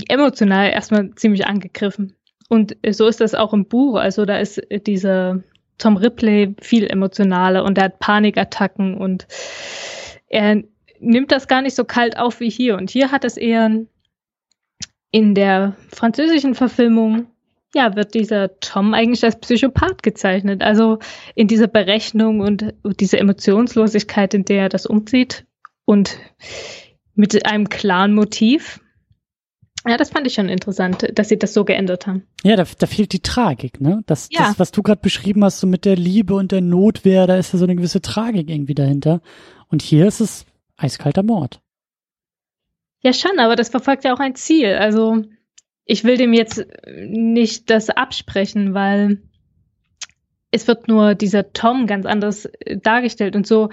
emotional 0.09 0.71
erstmal 0.71 1.11
ziemlich 1.15 1.47
angegriffen. 1.47 2.15
Und 2.49 2.77
so 2.91 3.07
ist 3.07 3.21
das 3.21 3.35
auch 3.35 3.53
im 3.53 3.67
Buch. 3.67 3.97
Also 3.97 4.25
da 4.25 4.39
ist 4.39 4.63
dieser 4.87 5.43
Tom 5.79 5.97
Ripley 5.97 6.55
viel 6.61 6.87
emotionaler 6.87 7.65
und 7.65 7.77
er 7.79 7.85
hat 7.85 7.99
Panikattacken 7.99 8.97
und 8.97 9.27
er 10.29 10.63
nimmt 11.01 11.33
das 11.33 11.49
gar 11.49 11.63
nicht 11.63 11.75
so 11.75 11.85
kalt 11.85 12.19
auf 12.19 12.41
wie 12.41 12.51
hier. 12.51 12.77
Und 12.77 12.91
hier 12.91 13.11
hat 13.13 13.25
es 13.25 13.37
eher 13.37 13.85
in 15.11 15.35
der 15.35 15.77
französischen 15.89 16.55
Verfilmung, 16.55 17.27
ja, 17.75 17.95
wird 17.95 18.15
dieser 18.15 18.59
Tom 18.61 18.95
eigentlich 18.95 19.25
als 19.25 19.39
Psychopath 19.41 20.03
gezeichnet. 20.03 20.63
Also 20.63 20.99
in 21.35 21.49
dieser 21.49 21.69
Berechnung 21.69 22.41
und 22.41 22.75
diese 23.01 23.19
Emotionslosigkeit, 23.19 24.35
in 24.35 24.45
der 24.45 24.63
er 24.63 24.69
das 24.69 24.87
umzieht 24.87 25.47
und 25.85 26.19
mit 27.15 27.47
einem 27.47 27.69
klaren 27.69 28.15
Motiv. 28.15 28.81
Ja, 29.89 29.97
das 29.97 30.11
fand 30.11 30.27
ich 30.27 30.35
schon 30.35 30.49
interessant, 30.49 31.07
dass 31.15 31.29
sie 31.29 31.39
das 31.39 31.55
so 31.55 31.65
geändert 31.65 32.07
haben. 32.07 32.25
Ja, 32.43 32.57
da, 32.57 32.65
da 32.79 32.87
fehlt 32.87 33.13
die 33.13 33.21
Tragik, 33.21 33.81
ne? 33.81 34.03
Das, 34.07 34.29
ja. 34.33 34.49
das 34.49 34.59
was 34.59 34.73
du 34.73 34.83
gerade 34.83 35.01
beschrieben 35.01 35.45
hast, 35.45 35.61
so 35.61 35.67
mit 35.67 35.85
der 35.85 35.97
Liebe 35.97 36.35
und 36.35 36.51
der 36.51 36.61
Notwehr, 36.61 37.27
da 37.29 37.37
ist 37.37 37.53
ja 37.53 37.59
so 37.59 37.67
eine 37.67 37.77
gewisse 37.77 38.03
Tragik 38.03 38.51
irgendwie 38.51 38.75
dahinter. 38.75 39.21
Und 39.69 39.83
hier 39.83 40.07
ist 40.07 40.21
es 40.21 40.45
Eiskalter 40.77 41.23
Mord. 41.23 41.61
Ja, 43.03 43.13
schon, 43.13 43.39
aber 43.39 43.57
das 43.57 43.69
verfolgt 43.69 44.05
ja 44.05 44.15
auch 44.15 44.21
ein 44.21 44.35
Ziel. 44.35 44.75
Also 44.75 45.23
ich 45.85 46.05
will 46.05 46.17
dem 46.17 46.33
jetzt 46.33 46.67
nicht 46.87 47.71
das 47.71 47.91
absprechen, 47.91 48.75
weil 48.75 49.23
es 50.51 50.67
wird 50.67 50.89
nur 50.89 51.15
dieser 51.15 51.53
Tom 51.53 51.87
ganz 51.87 52.07
anders 52.07 52.47
äh, 52.47 52.79
dargestellt 52.79 53.37
und 53.37 53.47
so 53.47 53.71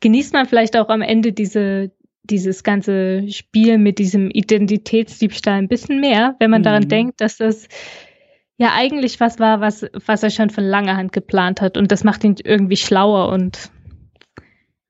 genießt 0.00 0.32
man 0.32 0.46
vielleicht 0.46 0.76
auch 0.76 0.88
am 0.88 1.02
Ende 1.02 1.32
diese 1.32 1.92
dieses 2.24 2.62
ganze 2.62 3.28
Spiel 3.30 3.78
mit 3.78 3.98
diesem 3.98 4.30
Identitätsdiebstahl 4.30 5.58
ein 5.58 5.66
bisschen 5.68 6.00
mehr, 6.00 6.36
wenn 6.38 6.50
man 6.50 6.60
mhm. 6.60 6.64
daran 6.64 6.88
denkt, 6.88 7.20
dass 7.20 7.36
das 7.36 7.66
ja 8.58 8.72
eigentlich 8.74 9.18
was 9.18 9.40
war, 9.40 9.60
was 9.60 9.86
was 10.06 10.22
er 10.22 10.30
schon 10.30 10.50
von 10.50 10.64
langer 10.64 10.96
Hand 10.96 11.12
geplant 11.12 11.60
hat 11.60 11.76
und 11.76 11.92
das 11.92 12.04
macht 12.04 12.24
ihn 12.24 12.36
irgendwie 12.42 12.76
schlauer 12.76 13.28
und 13.28 13.70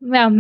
ja, 0.01 0.31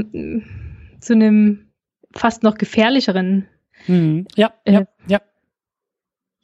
zu 1.02 1.14
einem 1.14 1.72
fast 2.14 2.42
noch 2.42 2.56
gefährlicheren 2.56 3.46
mhm. 3.86 4.26
ja, 4.36 4.52
äh, 4.64 4.72
ja, 4.72 4.84
ja. 5.06 5.20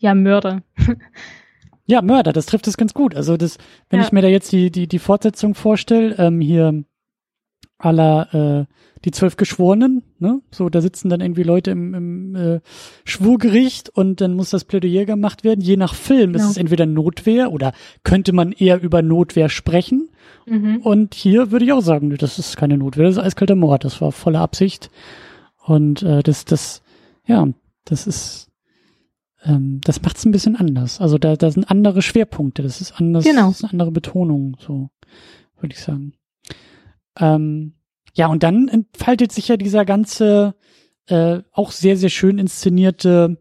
Ja, 0.00 0.14
Mörder. 0.14 0.62
ja, 1.86 2.02
Mörder, 2.02 2.32
das 2.32 2.46
trifft 2.46 2.68
es 2.68 2.76
ganz 2.76 2.94
gut. 2.94 3.16
Also 3.16 3.36
das, 3.36 3.59
wenn 3.90 4.00
ja. 4.00 4.06
ich 4.06 4.12
mir 4.12 4.22
da 4.22 4.28
jetzt 4.28 4.52
die, 4.52 4.70
die, 4.70 4.86
die 4.86 5.00
Fortsetzung 5.00 5.54
vorstelle, 5.54 6.14
ähm, 6.18 6.40
hier 6.40 6.84
aller 7.78 8.66
äh, 8.66 8.74
die 9.04 9.11
zwölf 9.12 9.36
Geschworenen, 9.36 10.02
ne? 10.18 10.40
So, 10.50 10.68
da 10.68 10.80
sitzen 10.80 11.09
dann 11.09 11.20
irgendwie 11.20 11.44
Leute 11.44 11.70
im, 11.70 11.94
im 11.94 12.34
äh, 12.34 12.61
Schwurgericht 13.04 13.88
und 13.90 14.20
dann 14.20 14.34
muss 14.34 14.50
das 14.50 14.64
Plädoyer 14.64 15.04
gemacht 15.04 15.44
werden. 15.44 15.61
Je 15.61 15.76
nach 15.76 15.94
Film 15.94 16.32
genau. 16.32 16.44
ist 16.44 16.50
es 16.50 16.56
entweder 16.56 16.86
Notwehr 16.86 17.52
oder 17.52 17.72
könnte 18.02 18.32
man 18.32 18.52
eher 18.52 18.82
über 18.82 19.02
Notwehr 19.02 19.48
sprechen. 19.48 20.07
Mhm. 20.47 20.79
Und 20.79 21.14
hier 21.14 21.51
würde 21.51 21.64
ich 21.64 21.72
auch 21.72 21.81
sagen, 21.81 22.16
das 22.16 22.39
ist 22.39 22.57
keine 22.57 22.79
Notwehr, 22.79 23.05
das 23.05 23.16
ist 23.16 23.22
eiskalter 23.22 23.55
Mord, 23.55 23.85
das 23.85 24.01
war 24.01 24.12
volle 24.12 24.41
Absicht. 24.41 24.91
Und 25.64 26.03
äh, 26.03 26.22
das, 26.22 26.45
das, 26.45 26.83
ja, 27.26 27.47
das 27.85 28.07
ist, 28.07 28.51
ähm, 29.45 29.81
das 29.85 30.03
macht 30.03 30.16
es 30.16 30.24
ein 30.24 30.33
bisschen 30.33 30.57
anders. 30.57 31.01
Also 31.01 31.18
da, 31.18 31.37
da 31.37 31.51
sind 31.51 31.70
andere 31.70 32.03
Schwerpunkte, 32.03 32.62
das 32.62 32.81
ist 32.81 32.93
anders, 32.93 33.24
genau. 33.24 33.49
das 33.49 33.59
ist 33.59 33.64
eine 33.64 33.72
andere 33.72 33.93
Betonung, 33.93 34.57
so 34.59 34.91
würde 35.61 35.74
ich 35.74 35.81
sagen. 35.81 36.14
Ähm, 37.18 37.74
ja, 38.14 38.29
und 38.29 38.43
dann 38.43 38.68
entfaltet 38.68 39.33
sich 39.33 39.49
ja 39.49 39.57
dieser 39.57 39.85
ganze, 39.85 40.55
äh, 41.07 41.41
auch 41.53 41.70
sehr, 41.70 41.97
sehr 41.97 42.11
schön 42.11 42.39
inszenierte 42.39 43.39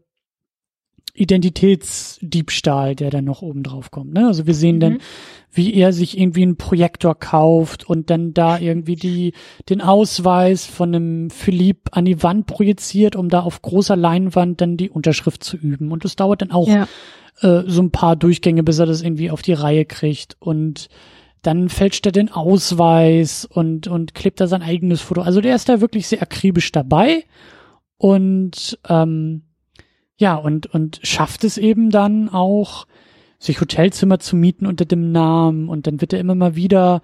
Identitätsdiebstahl, 1.18 2.94
der 2.94 3.10
dann 3.10 3.24
noch 3.24 3.42
oben 3.42 3.62
drauf 3.62 3.90
kommt. 3.90 4.12
Ne? 4.14 4.26
Also 4.26 4.46
wir 4.46 4.54
sehen 4.54 4.76
mhm. 4.76 4.80
dann, 4.80 4.98
wie 5.52 5.74
er 5.74 5.92
sich 5.92 6.18
irgendwie 6.18 6.42
einen 6.42 6.56
Projektor 6.56 7.14
kauft 7.14 7.88
und 7.88 8.10
dann 8.10 8.34
da 8.34 8.58
irgendwie 8.58 8.96
die, 8.96 9.32
den 9.68 9.80
Ausweis 9.80 10.66
von 10.66 10.94
einem 10.94 11.30
Philipp 11.30 11.88
an 11.92 12.04
die 12.04 12.22
Wand 12.22 12.46
projiziert, 12.46 13.16
um 13.16 13.28
da 13.28 13.40
auf 13.40 13.62
großer 13.62 13.96
Leinwand 13.96 14.60
dann 14.60 14.76
die 14.76 14.90
Unterschrift 14.90 15.42
zu 15.42 15.56
üben. 15.56 15.90
Und 15.90 16.04
das 16.04 16.16
dauert 16.16 16.42
dann 16.42 16.50
auch 16.50 16.68
ja. 16.68 16.86
äh, 17.40 17.64
so 17.66 17.82
ein 17.82 17.90
paar 17.90 18.16
Durchgänge, 18.16 18.62
bis 18.62 18.78
er 18.78 18.86
das 18.86 19.02
irgendwie 19.02 19.30
auf 19.30 19.42
die 19.42 19.54
Reihe 19.54 19.84
kriegt. 19.84 20.36
Und 20.38 20.88
dann 21.42 21.68
fälscht 21.68 22.04
er 22.06 22.12
den 22.12 22.30
Ausweis 22.30 23.44
und, 23.44 23.88
und 23.88 24.14
klebt 24.14 24.40
da 24.40 24.46
sein 24.46 24.62
eigenes 24.62 25.00
Foto. 25.00 25.22
Also 25.22 25.40
der 25.40 25.54
ist 25.54 25.68
da 25.68 25.80
wirklich 25.80 26.06
sehr 26.06 26.22
akribisch 26.22 26.72
dabei 26.72 27.24
und 27.96 28.78
ähm, 28.88 29.42
ja, 30.18 30.34
und, 30.34 30.66
und 30.66 31.00
schafft 31.02 31.44
es 31.44 31.56
eben 31.58 31.90
dann 31.90 32.28
auch, 32.28 32.86
sich 33.38 33.60
Hotelzimmer 33.60 34.18
zu 34.18 34.36
mieten 34.36 34.66
unter 34.66 34.84
dem 34.84 35.12
Namen 35.12 35.68
und 35.68 35.86
dann 35.86 36.00
wird 36.00 36.12
er 36.12 36.20
immer 36.20 36.34
mal 36.34 36.56
wieder 36.56 37.02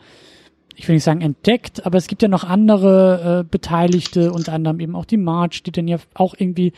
ich 0.76 0.88
will 0.88 0.96
nicht 0.96 1.04
sagen 1.04 1.20
entdeckt, 1.20 1.86
aber 1.86 1.98
es 1.98 2.06
gibt 2.06 2.22
ja 2.22 2.28
noch 2.28 2.44
andere 2.44 3.40
äh, 3.40 3.48
Beteiligte, 3.48 4.32
unter 4.32 4.52
anderem 4.52 4.80
eben 4.80 4.96
auch 4.96 5.04
die 5.04 5.16
March, 5.16 5.62
die 5.62 5.72
dann 5.72 5.88
ja 5.88 5.98
auch 6.14 6.34
irgendwie 6.36 6.72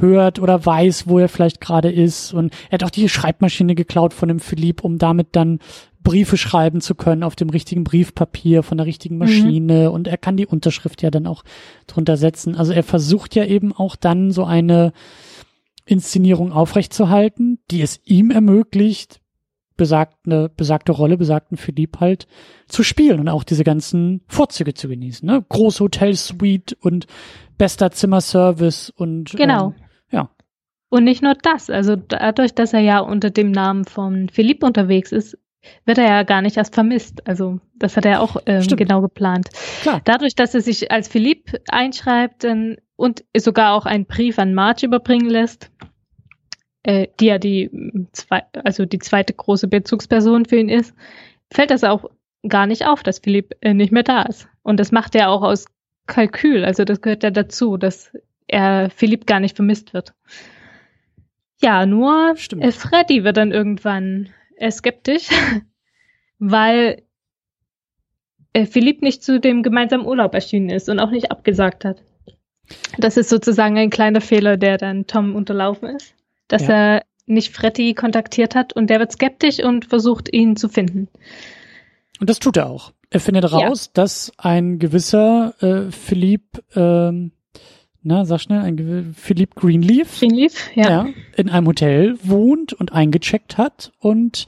hört 0.00 0.38
oder 0.38 0.64
weiß, 0.64 1.08
wo 1.08 1.18
er 1.18 1.28
vielleicht 1.28 1.60
gerade 1.60 1.90
ist. 1.90 2.34
Und 2.34 2.52
er 2.68 2.74
hat 2.74 2.84
auch 2.84 2.90
die 2.90 3.08
Schreibmaschine 3.08 3.74
geklaut 3.74 4.12
von 4.12 4.28
dem 4.28 4.38
Philipp, 4.38 4.84
um 4.84 4.98
damit 4.98 5.28
dann 5.32 5.60
Briefe 6.04 6.36
schreiben 6.36 6.80
zu 6.80 6.94
können 6.94 7.22
auf 7.22 7.36
dem 7.36 7.50
richtigen 7.50 7.84
Briefpapier 7.84 8.62
von 8.62 8.76
der 8.76 8.86
richtigen 8.86 9.14
mhm. 9.14 9.20
Maschine. 9.20 9.88
Mhm. 9.88 9.94
Und 9.94 10.08
er 10.08 10.18
kann 10.18 10.36
die 10.36 10.46
Unterschrift 10.46 11.02
ja 11.02 11.10
dann 11.10 11.26
auch 11.26 11.42
drunter 11.86 12.16
setzen. 12.18 12.54
Also 12.54 12.72
er 12.72 12.82
versucht 12.82 13.34
ja 13.34 13.44
eben 13.44 13.72
auch 13.72 13.96
dann 13.96 14.30
so 14.30 14.44
eine 14.44 14.92
Inszenierung 15.88 16.52
aufrechtzuerhalten, 16.52 17.58
die 17.70 17.82
es 17.82 18.00
ihm 18.04 18.30
ermöglicht, 18.30 19.20
besagte, 19.76 20.50
besagte 20.54 20.92
Rolle, 20.92 21.16
besagten 21.16 21.56
Philipp 21.56 22.00
halt 22.00 22.26
zu 22.66 22.82
spielen 22.82 23.20
und 23.20 23.28
auch 23.28 23.44
diese 23.44 23.64
ganzen 23.64 24.22
Vorzüge 24.26 24.74
zu 24.74 24.88
genießen. 24.88 25.26
Ne? 25.26 25.44
Große 25.48 25.82
Hotelsuite 25.82 26.76
und 26.80 27.06
bester 27.56 27.90
Zimmerservice 27.90 28.90
und 28.90 29.32
genau. 29.36 29.68
Ähm, 29.68 29.84
ja. 30.10 30.30
Und 30.90 31.04
nicht 31.04 31.22
nur 31.22 31.34
das, 31.34 31.70
also 31.70 31.96
dadurch, 31.96 32.54
dass 32.54 32.72
er 32.72 32.80
ja 32.80 32.98
unter 32.98 33.30
dem 33.30 33.50
Namen 33.50 33.84
von 33.84 34.28
Philipp 34.28 34.62
unterwegs 34.62 35.12
ist, 35.12 35.38
wird 35.84 35.98
er 35.98 36.06
ja 36.06 36.22
gar 36.22 36.42
nicht 36.42 36.56
erst 36.56 36.74
vermisst. 36.74 37.26
Also 37.26 37.60
das 37.74 37.96
hat 37.96 38.04
er 38.04 38.22
auch 38.22 38.36
ähm, 38.46 38.66
genau 38.66 39.00
geplant. 39.00 39.48
Klar. 39.82 40.00
Dadurch, 40.04 40.34
dass 40.34 40.54
er 40.54 40.60
sich 40.60 40.90
als 40.90 41.08
Philipp 41.08 41.60
einschreibt 41.68 42.44
ähm, 42.44 42.76
und 42.96 43.24
sogar 43.36 43.74
auch 43.74 43.86
einen 43.86 44.06
Brief 44.06 44.38
an 44.38 44.54
Marge 44.54 44.86
überbringen 44.86 45.28
lässt, 45.28 45.70
äh, 46.88 47.08
die 47.20 47.26
ja 47.26 47.36
die 47.36 47.70
zwei, 48.12 48.44
also 48.64 48.86
die 48.86 48.98
zweite 48.98 49.34
große 49.34 49.68
Bezugsperson 49.68 50.46
für 50.46 50.56
ihn 50.56 50.70
ist, 50.70 50.94
fällt 51.52 51.70
das 51.70 51.84
auch 51.84 52.10
gar 52.48 52.66
nicht 52.66 52.86
auf, 52.86 53.02
dass 53.02 53.18
Philipp 53.18 53.54
äh, 53.60 53.74
nicht 53.74 53.92
mehr 53.92 54.04
da 54.04 54.22
ist. 54.22 54.48
Und 54.62 54.80
das 54.80 54.90
macht 54.90 55.14
er 55.14 55.28
auch 55.28 55.42
aus 55.42 55.66
Kalkül, 56.06 56.64
also 56.64 56.84
das 56.84 57.02
gehört 57.02 57.22
ja 57.22 57.30
dazu, 57.30 57.76
dass 57.76 58.10
er 58.46 58.88
Philipp 58.88 59.26
gar 59.26 59.38
nicht 59.38 59.54
vermisst 59.54 59.92
wird. 59.92 60.14
Ja, 61.60 61.84
nur 61.84 62.34
äh, 62.58 62.72
Freddy 62.72 63.22
wird 63.22 63.36
dann 63.36 63.52
irgendwann 63.52 64.30
äh, 64.56 64.70
skeptisch, 64.70 65.28
weil 66.38 67.02
äh, 68.54 68.64
Philipp 68.64 69.02
nicht 69.02 69.22
zu 69.22 69.40
dem 69.40 69.62
gemeinsamen 69.62 70.06
Urlaub 70.06 70.32
erschienen 70.32 70.70
ist 70.70 70.88
und 70.88 71.00
auch 71.00 71.10
nicht 71.10 71.30
abgesagt 71.30 71.84
hat. 71.84 72.02
Das 72.96 73.18
ist 73.18 73.28
sozusagen 73.28 73.76
ein 73.76 73.90
kleiner 73.90 74.22
Fehler, 74.22 74.56
der 74.56 74.78
dann 74.78 75.06
Tom 75.06 75.34
unterlaufen 75.34 75.88
ist 75.94 76.14
dass 76.48 76.66
ja. 76.66 76.74
er 76.74 77.02
nicht 77.26 77.54
Freddy 77.54 77.94
kontaktiert 77.94 78.54
hat 78.54 78.72
und 78.72 78.88
der 78.88 78.98
wird 78.98 79.12
skeptisch 79.12 79.62
und 79.62 79.84
versucht 79.84 80.32
ihn 80.32 80.56
zu 80.56 80.68
finden. 80.68 81.08
Und 82.20 82.28
das 82.30 82.38
tut 82.38 82.56
er 82.56 82.68
auch. 82.68 82.92
Er 83.10 83.20
findet 83.20 83.50
raus, 83.52 83.86
ja. 83.86 83.90
dass 83.94 84.32
ein 84.36 84.78
gewisser 84.78 85.54
äh, 85.60 85.90
Philipp, 85.90 86.62
ähm, 86.74 87.32
na, 88.02 88.24
sag 88.24 88.40
schnell, 88.40 88.60
ein 88.60 89.14
Philipp 89.16 89.54
Greenleaf, 89.54 90.18
Greenleaf 90.18 90.70
ja. 90.74 90.90
ja. 90.90 91.08
in 91.36 91.48
einem 91.48 91.66
Hotel 91.66 92.18
wohnt 92.22 92.72
und 92.72 92.92
eingecheckt 92.92 93.56
hat 93.56 93.92
und 93.98 94.46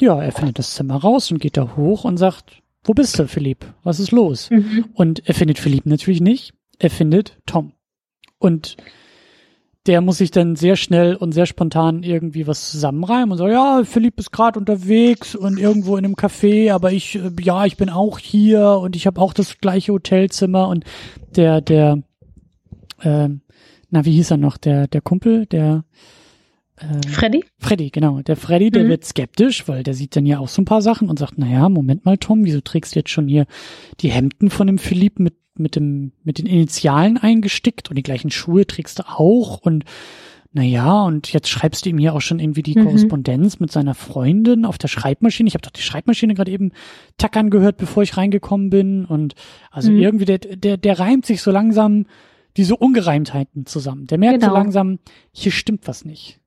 ja, 0.00 0.22
er 0.22 0.32
findet 0.32 0.58
das 0.58 0.74
Zimmer 0.74 0.96
raus 0.96 1.30
und 1.30 1.38
geht 1.38 1.56
da 1.56 1.76
hoch 1.76 2.04
und 2.04 2.18
sagt, 2.18 2.62
wo 2.84 2.92
bist 2.92 3.18
du, 3.18 3.26
Philipp? 3.26 3.66
Was 3.82 3.98
ist 3.98 4.12
los? 4.12 4.50
Mhm. 4.50 4.86
Und 4.94 5.26
er 5.26 5.34
findet 5.34 5.58
Philipp 5.58 5.86
natürlich 5.86 6.20
nicht. 6.20 6.54
Er 6.78 6.90
findet 6.90 7.38
Tom. 7.46 7.72
Und 8.38 8.76
der 9.86 10.00
muss 10.00 10.18
sich 10.18 10.30
dann 10.30 10.56
sehr 10.56 10.76
schnell 10.76 11.14
und 11.14 11.32
sehr 11.32 11.46
spontan 11.46 12.02
irgendwie 12.02 12.46
was 12.46 12.70
zusammenreimen 12.70 13.32
und 13.32 13.38
so, 13.38 13.48
ja, 13.48 13.82
Philipp 13.84 14.18
ist 14.18 14.32
gerade 14.32 14.58
unterwegs 14.58 15.34
und 15.34 15.58
irgendwo 15.58 15.96
in 15.96 16.04
einem 16.04 16.14
Café, 16.14 16.72
aber 16.72 16.92
ich, 16.92 17.16
äh, 17.16 17.30
ja, 17.40 17.64
ich 17.64 17.76
bin 17.76 17.90
auch 17.90 18.18
hier 18.18 18.78
und 18.80 18.96
ich 18.96 19.06
habe 19.06 19.20
auch 19.20 19.32
das 19.32 19.58
gleiche 19.58 19.92
Hotelzimmer 19.92 20.68
und 20.68 20.84
der, 21.36 21.60
der, 21.60 22.02
äh, 23.02 23.28
na, 23.90 24.04
wie 24.04 24.12
hieß 24.12 24.32
er 24.32 24.36
noch, 24.36 24.56
der, 24.56 24.88
der 24.88 25.00
Kumpel, 25.00 25.46
der 25.46 25.84
äh, 26.76 27.08
Freddy? 27.08 27.44
Freddy, 27.58 27.90
genau. 27.90 28.20
Der 28.20 28.36
Freddy, 28.36 28.70
der 28.70 28.84
mhm. 28.84 28.88
wird 28.88 29.04
skeptisch, 29.04 29.66
weil 29.68 29.82
der 29.82 29.94
sieht 29.94 30.16
dann 30.16 30.26
ja 30.26 30.38
auch 30.38 30.48
so 30.48 30.60
ein 30.60 30.66
paar 30.66 30.82
Sachen 30.82 31.08
und 31.08 31.18
sagt, 31.18 31.38
naja, 31.38 31.68
Moment 31.68 32.04
mal, 32.04 32.18
Tom, 32.18 32.44
wieso 32.44 32.60
trägst 32.60 32.94
du 32.94 33.00
jetzt 33.00 33.10
schon 33.10 33.28
hier 33.28 33.46
die 34.00 34.10
Hemden 34.10 34.50
von 34.50 34.66
dem 34.66 34.78
Philipp 34.78 35.18
mit 35.18 35.34
mit 35.58 35.76
dem, 35.76 36.12
mit 36.24 36.38
den 36.38 36.46
Initialen 36.46 37.18
eingestickt 37.18 37.90
und 37.90 37.96
die 37.96 38.02
gleichen 38.02 38.30
Schuhe 38.30 38.66
trägst 38.66 38.98
du 38.98 39.08
auch 39.08 39.58
und 39.58 39.84
naja, 40.56 41.02
und 41.02 41.34
jetzt 41.34 41.50
schreibst 41.50 41.84
du 41.84 41.90
ihm 41.90 41.98
hier 41.98 42.14
auch 42.14 42.22
schon 42.22 42.38
irgendwie 42.38 42.62
die 42.62 42.78
mhm. 42.78 42.84
Korrespondenz 42.84 43.60
mit 43.60 43.70
seiner 43.70 43.94
Freundin 43.94 44.64
auf 44.64 44.78
der 44.78 44.88
Schreibmaschine. 44.88 45.48
Ich 45.48 45.54
habe 45.54 45.60
doch 45.60 45.70
die 45.70 45.82
Schreibmaschine 45.82 46.32
gerade 46.32 46.50
eben 46.50 46.72
tackern 47.18 47.50
gehört, 47.50 47.76
bevor 47.76 48.02
ich 48.02 48.16
reingekommen 48.16 48.70
bin. 48.70 49.04
Und 49.04 49.34
also 49.70 49.92
mhm. 49.92 50.00
irgendwie, 50.00 50.24
der, 50.24 50.38
der, 50.38 50.78
der 50.78 50.98
reimt 50.98 51.26
sich 51.26 51.42
so 51.42 51.50
langsam 51.50 52.06
diese 52.56 52.74
Ungereimtheiten 52.74 53.66
zusammen. 53.66 54.06
Der 54.06 54.16
merkt 54.16 54.40
genau. 54.40 54.52
so 54.52 54.56
langsam, 54.56 54.98
hier 55.30 55.52
stimmt 55.52 55.86
was 55.86 56.06
nicht. 56.06 56.40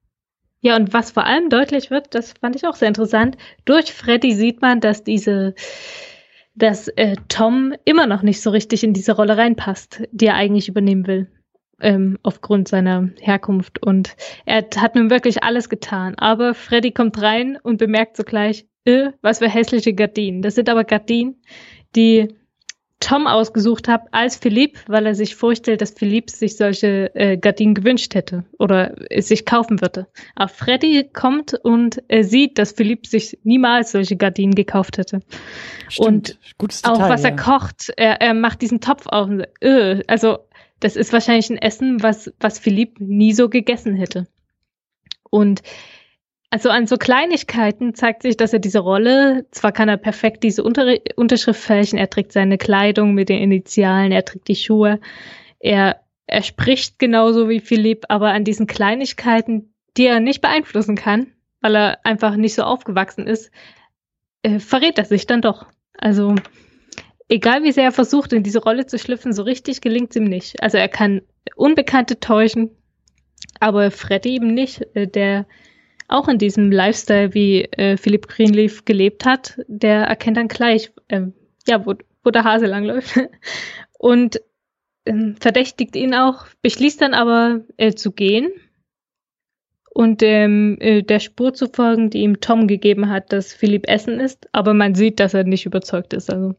Ja, 0.62 0.76
und 0.76 0.92
was 0.92 1.12
vor 1.12 1.26
allem 1.26 1.50
deutlich 1.50 1.92
wird, 1.92 2.16
das 2.16 2.34
fand 2.42 2.56
ich 2.56 2.66
auch 2.66 2.76
sehr 2.76 2.88
interessant, 2.88 3.38
durch 3.66 3.94
Freddy 3.94 4.34
sieht 4.34 4.60
man, 4.62 4.82
dass 4.82 5.04
diese 5.04 5.54
dass 6.60 6.88
äh, 6.90 7.16
Tom 7.28 7.74
immer 7.86 8.06
noch 8.06 8.22
nicht 8.22 8.42
so 8.42 8.50
richtig 8.50 8.84
in 8.84 8.94
diese 8.94 9.16
Rolle 9.16 9.38
reinpasst, 9.38 10.04
die 10.12 10.28
er 10.28 10.36
eigentlich 10.36 10.68
übernehmen 10.70 11.08
will, 11.08 11.32
ähm, 11.82 12.18
aufgrund 12.22 12.68
seiner 12.68 13.10
Herkunft. 13.20 13.84
Und 13.84 14.16
er 14.46 14.66
hat 14.78 14.96
nun 14.96 15.10
wirklich 15.10 15.44
alles 15.44 15.70
getan. 15.70 16.16
Aber 16.16 16.54
Freddy 16.54 16.92
kommt 16.92 17.22
rein 17.22 17.58
und 17.62 17.78
bemerkt 17.78 18.18
sogleich, 18.18 18.66
äh, 18.86 19.12
was 19.22 19.40
für 19.40 19.50
hässliche 19.50 19.94
Gardinen. 19.94 20.42
Das 20.42 20.56
sind 20.56 20.70
aber 20.70 20.84
Gardinen, 20.84 21.42
die 21.96 22.36
Tom 23.00 23.28
ausgesucht 23.28 23.88
habe 23.88 24.12
als 24.12 24.36
Philipp, 24.36 24.78
weil 24.88 25.06
er 25.06 25.16
sich 25.16 25.36
vorstellt, 25.36 25.82
dass 25.82 25.92
Philipp 25.92 26.30
sich 26.30 26.58
solche 26.58 27.14
äh, 27.16 27.38
Gardinen 27.38 27.74
gewünscht 27.74 28.14
hätte 28.14 28.44
oder 28.58 28.94
es 29.10 29.30
sich 29.30 29.46
kaufen 29.46 29.82
würde. 29.82 30.08
Aber 30.36 30.50
Freddy 30.50 31.10
kommt 31.14 31.54
und 31.54 32.04
er 32.10 32.26
sieht, 32.26 32.58
dass 32.58 32.74
Philipp 32.74 33.08
sich 33.08 33.40
niemals 33.44 33.94
solche 33.94 34.18
Gardinen 34.18 34.54
gekauft 34.54 34.98
hätte. 34.98 35.22
Stimmt. 35.88 36.08
Und 36.08 36.40
Gutes 36.58 36.82
Detail, 36.82 36.96
auch 36.96 37.10
was 37.10 37.24
ja. 37.24 37.30
er 37.30 37.36
kocht, 37.38 37.94
er, 37.96 38.22
er 38.22 38.34
macht 38.34 38.62
diesen 38.62 38.82
Topf 38.82 39.08
auf. 39.08 39.30
Und, 39.30 39.46
äh, 39.62 40.04
also 40.08 40.40
das 40.82 40.96
ist 40.96 41.14
wahrscheinlich 41.14 41.50
ein 41.50 41.58
Essen, 41.58 42.04
was 42.04 42.32
was 42.40 42.60
Philipp 42.60 43.00
nie 43.00 43.34
so 43.34 43.50
gegessen 43.50 43.96
hätte. 43.96 44.28
Und 45.30 45.62
also 46.52 46.70
an 46.70 46.88
so 46.88 46.98
Kleinigkeiten 46.98 47.94
zeigt 47.94 48.24
sich, 48.24 48.36
dass 48.36 48.54
er 48.54 48.60
diese 48.60 48.80
Rolle, 48.80 49.46
zwar 49.52 49.72
kann 49.72 49.90
er 49.90 49.98
perfekt 49.98 50.44
diese 50.44 50.64
Unter 50.64 50.96
Unterschrift 51.16 51.62
fälschen, 51.62 52.00
er 52.00 52.10
trägt 52.10 52.32
seine 52.32 52.58
Kleidung 52.58 53.14
mit 53.14 53.30
den 53.30 53.42
Initialen, 53.42 54.12
er 54.12 54.26
trägt 54.26 54.48
die 54.48 54.56
Schuhe, 54.56 55.00
er, 55.60 56.02
er 56.26 56.44
spricht 56.44 56.98
genauso 56.98 57.50
wie 57.50 57.60
Philipp, 57.60 58.06
aber 58.10 58.32
an 58.32 58.46
diesen 58.46 58.66
Kleinigkeiten, 58.66 59.74
die 59.96 60.08
er 60.08 60.20
nicht 60.20 60.42
beeinflussen 60.42 60.96
kann, 60.96 61.28
weil 61.62 61.76
er 61.76 62.06
einfach 62.06 62.36
nicht 62.36 62.56
so 62.56 62.64
aufgewachsen 62.64 63.28
ist, 63.28 63.52
äh, 64.42 64.60
verrät 64.60 64.98
er 64.98 65.06
sich 65.06 65.28
dann 65.28 65.42
doch. 65.42 65.68
Also 65.94 66.36
egal 67.28 67.64
wie 67.64 67.72
sehr 67.72 67.86
er 67.86 67.92
versucht, 67.92 68.34
in 68.34 68.44
diese 68.44 68.64
Rolle 68.64 68.88
zu 68.88 68.98
schlüpfen, 68.98 69.34
so 69.34 69.44
richtig 69.44 69.82
gelingt 69.82 70.12
es 70.12 70.16
ihm 70.16 70.24
nicht. 70.24 70.64
Also 70.64 70.78
er 70.78 70.90
kann 70.90 71.22
Unbekannte 71.56 72.20
täuschen, 72.20 72.72
aber 73.60 73.92
Freddy 73.92 74.36
eben 74.36 74.54
nicht. 74.54 74.82
Äh, 74.96 75.08
der 75.08 75.46
auch 76.10 76.28
in 76.28 76.38
diesem 76.38 76.72
Lifestyle, 76.72 77.34
wie 77.34 77.64
äh, 77.64 77.98
Philipp 77.98 78.28
Greenleaf 78.28 78.86
gelebt 78.86 79.26
hat, 79.26 79.60
der 79.68 80.04
erkennt 80.04 80.38
dann 80.38 80.48
gleich, 80.48 80.92
ähm, 81.08 81.34
ja, 81.68 81.86
wo, 81.86 81.94
wo 82.24 82.32
der 82.32 82.44
Hase 82.44 82.66
langläuft. 82.66 83.20
Und 84.00 84.42
ähm, 85.06 85.36
verdächtigt 85.40 85.96
ihn 85.96 86.14
auch, 86.14 86.46
beschließt 86.62 87.02
dann 87.02 87.14
aber 87.14 87.62
äh, 87.78 87.94
zu 87.94 88.12
gehen 88.12 88.52
und 89.92 90.24
ähm, 90.24 90.78
äh, 90.80 91.04
der 91.04 91.20
Spur 91.20 91.54
zu 91.54 91.68
folgen, 91.68 92.10
die 92.10 92.20
ihm 92.20 92.40
Tom 92.40 92.68
gegeben 92.68 93.10
hat, 93.10 93.34
dass 93.34 93.54
Philipp 93.54 93.88
Essen 93.90 94.20
ist, 94.20 94.48
aber 94.54 94.74
man 94.74 94.96
sieht, 94.96 95.20
dass 95.20 95.34
er 95.34 95.44
nicht 95.44 95.66
überzeugt 95.66 96.14
ist. 96.14 96.30
Also. 96.30 96.56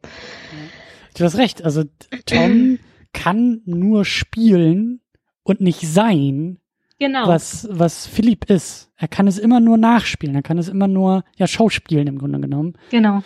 Du 1.16 1.24
hast 1.24 1.39
recht, 1.39 1.64
also 1.64 1.85
Tom 2.27 2.78
kann 3.12 3.62
nur 3.64 4.05
spielen 4.05 5.01
und 5.43 5.60
nicht 5.60 5.81
sein, 5.81 6.59
genau. 7.01 7.27
was, 7.27 7.68
was 7.72 8.06
Philipp 8.06 8.48
ist. 8.48 8.93
Er 8.97 9.09
kann 9.09 9.27
es 9.27 9.39
immer 9.39 9.59
nur 9.59 9.77
nachspielen, 9.77 10.36
er 10.36 10.43
kann 10.43 10.59
es 10.59 10.68
immer 10.68 10.86
nur, 10.86 11.24
ja, 11.36 11.48
schauspielen 11.48 12.06
im 12.06 12.18
Grunde 12.18 12.39
genommen. 12.39 12.74
Genau. 12.90 13.22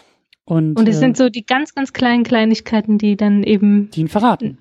Und, 0.46 0.78
und 0.78 0.88
es 0.88 0.96
äh, 0.96 1.00
sind 1.00 1.16
so 1.16 1.28
die 1.28 1.44
ganz, 1.44 1.74
ganz 1.74 1.92
kleinen 1.92 2.22
Kleinigkeiten, 2.22 2.96
die 2.96 3.16
dann 3.16 3.42
eben. 3.42 3.90
Die 3.90 4.00
ihn 4.00 4.08
verraten. 4.08 4.58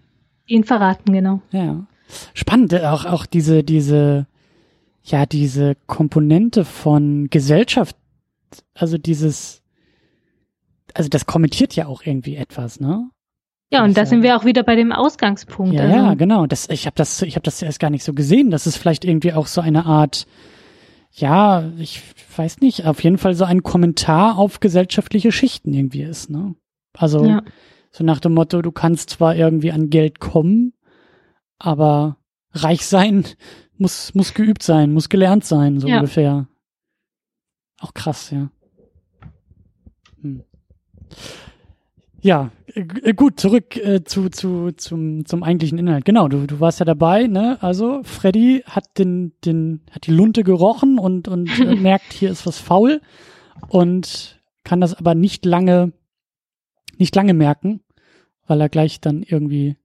Die 0.49 0.55
ihn 0.55 0.63
verraten, 0.63 1.13
genau. 1.13 1.41
Ja. 1.51 1.85
Spannend, 2.33 2.73
auch, 2.75 3.05
auch 3.05 3.25
diese, 3.25 3.63
diese, 3.63 4.27
ja, 5.03 5.25
diese 5.25 5.75
Komponente 5.87 6.65
von 6.65 7.29
Gesellschaft, 7.29 7.95
also 8.73 8.97
dieses, 8.97 9.61
also 10.93 11.09
das 11.09 11.25
kommentiert 11.25 11.75
ja 11.75 11.87
auch 11.87 12.03
irgendwie 12.05 12.35
etwas, 12.35 12.79
ne? 12.79 13.09
Ja, 13.73 13.83
und 13.83 13.97
da 13.97 14.05
sind 14.05 14.21
wir 14.21 14.37
auch 14.37 14.45
wieder 14.45 14.61
bei 14.61 14.75
dem 14.75 14.91
Ausgangspunkt. 14.91 15.73
Ja, 15.73 15.81
also. 15.81 15.95
ja 15.95 16.13
genau. 16.13 16.45
Das, 16.45 16.69
ich 16.69 16.85
habe 16.85 16.95
das, 16.95 17.23
ich 17.23 17.35
habe 17.35 17.43
das 17.43 17.59
erst 17.61 17.79
gar 17.79 17.89
nicht 17.89 18.03
so 18.03 18.13
gesehen. 18.13 18.51
dass 18.51 18.67
es 18.67 18.77
vielleicht 18.77 19.03
irgendwie 19.03 19.33
auch 19.33 19.47
so 19.47 19.61
eine 19.61 19.87
Art, 19.87 20.27
ja, 21.11 21.71
ich 21.79 22.01
weiß 22.37 22.59
nicht, 22.59 22.85
auf 22.85 23.03
jeden 23.03 23.17
Fall 23.17 23.33
so 23.33 23.45
ein 23.45 23.63
Kommentar 23.63 24.37
auf 24.37 24.59
gesellschaftliche 24.59 25.31
Schichten 25.31 25.73
irgendwie 25.73 26.03
ist, 26.03 26.29
ne? 26.29 26.55
Also 26.95 27.25
ja. 27.25 27.41
so 27.91 28.03
nach 28.03 28.19
dem 28.19 28.35
Motto, 28.35 28.61
du 28.61 28.71
kannst 28.71 29.09
zwar 29.09 29.35
irgendwie 29.35 29.71
an 29.71 29.89
Geld 29.89 30.19
kommen, 30.19 30.73
aber 31.57 32.17
reich 32.51 32.85
sein 32.85 33.25
muss, 33.77 34.13
muss 34.13 34.35
geübt 34.35 34.61
sein, 34.61 34.93
muss 34.93 35.09
gelernt 35.09 35.45
sein, 35.45 35.79
so 35.79 35.87
ja. 35.87 35.95
ungefähr. 35.95 36.47
Auch 37.79 37.95
krass, 37.95 38.29
ja. 38.29 38.51
Hm. 40.21 40.43
Ja, 42.23 42.51
äh, 42.73 43.13
gut, 43.13 43.39
zurück 43.39 43.75
äh, 43.75 44.03
zu, 44.05 44.29
zu, 44.29 44.71
zum, 44.71 45.25
zum 45.25 45.43
eigentlichen 45.43 45.77
Inhalt. 45.77 46.05
Genau, 46.05 46.29
du, 46.29 46.47
du 46.47 46.61
warst 46.61 46.79
ja 46.79 46.85
dabei, 46.85 47.27
ne? 47.27 47.57
Also, 47.61 48.01
Freddy 48.03 48.63
hat 48.65 48.97
den, 48.97 49.33
den, 49.43 49.81
hat 49.91 50.07
die 50.07 50.11
Lunte 50.11 50.43
gerochen 50.43 50.99
und, 50.99 51.27
und 51.27 51.49
äh, 51.59 51.75
merkt, 51.75 52.13
hier 52.13 52.31
ist 52.31 52.47
was 52.47 52.59
faul 52.59 53.01
und 53.67 54.41
kann 54.63 54.79
das 54.79 54.93
aber 54.93 55.15
nicht 55.15 55.45
lange, 55.45 55.91
nicht 56.97 57.13
lange 57.13 57.33
merken, 57.33 57.81
weil 58.47 58.61
er 58.61 58.69
gleich 58.69 59.01
dann 59.01 59.23
irgendwie 59.23 59.75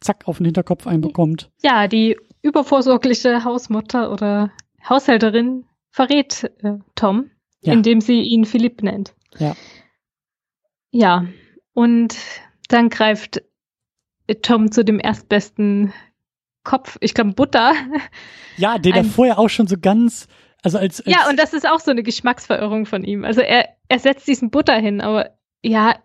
zack 0.00 0.28
auf 0.28 0.36
den 0.36 0.44
Hinterkopf 0.44 0.86
einbekommt. 0.86 1.50
Ja, 1.62 1.88
die 1.88 2.18
übervorsorgliche 2.42 3.42
Hausmutter 3.42 4.12
oder 4.12 4.52
Haushälterin 4.86 5.64
verrät 5.88 6.44
äh, 6.62 6.74
Tom, 6.94 7.30
ja. 7.62 7.72
indem 7.72 8.02
sie 8.02 8.20
ihn 8.20 8.44
Philipp 8.44 8.82
nennt. 8.82 9.14
Ja. 9.38 9.56
Ja, 10.90 11.24
und 11.76 12.16
dann 12.68 12.88
greift 12.88 13.42
Tom 14.40 14.72
zu 14.72 14.82
dem 14.82 14.98
erstbesten 14.98 15.92
Kopf, 16.64 16.96
ich 17.02 17.12
glaube 17.12 17.34
Butter. 17.34 17.74
Ja, 18.56 18.78
den 18.78 18.94
er 18.94 19.04
vorher 19.04 19.38
auch 19.38 19.50
schon 19.50 19.66
so 19.66 19.76
ganz, 19.78 20.26
also 20.62 20.78
als, 20.78 21.02
als 21.02 21.14
Ja, 21.14 21.28
und 21.28 21.38
das 21.38 21.52
ist 21.52 21.68
auch 21.68 21.78
so 21.78 21.90
eine 21.90 22.02
Geschmacksverirrung 22.02 22.86
von 22.86 23.04
ihm. 23.04 23.26
Also 23.26 23.42
er, 23.42 23.68
er 23.88 23.98
setzt 23.98 24.26
diesen 24.26 24.50
Butter 24.50 24.74
hin, 24.76 25.02
aber 25.02 25.36
ja, 25.62 25.96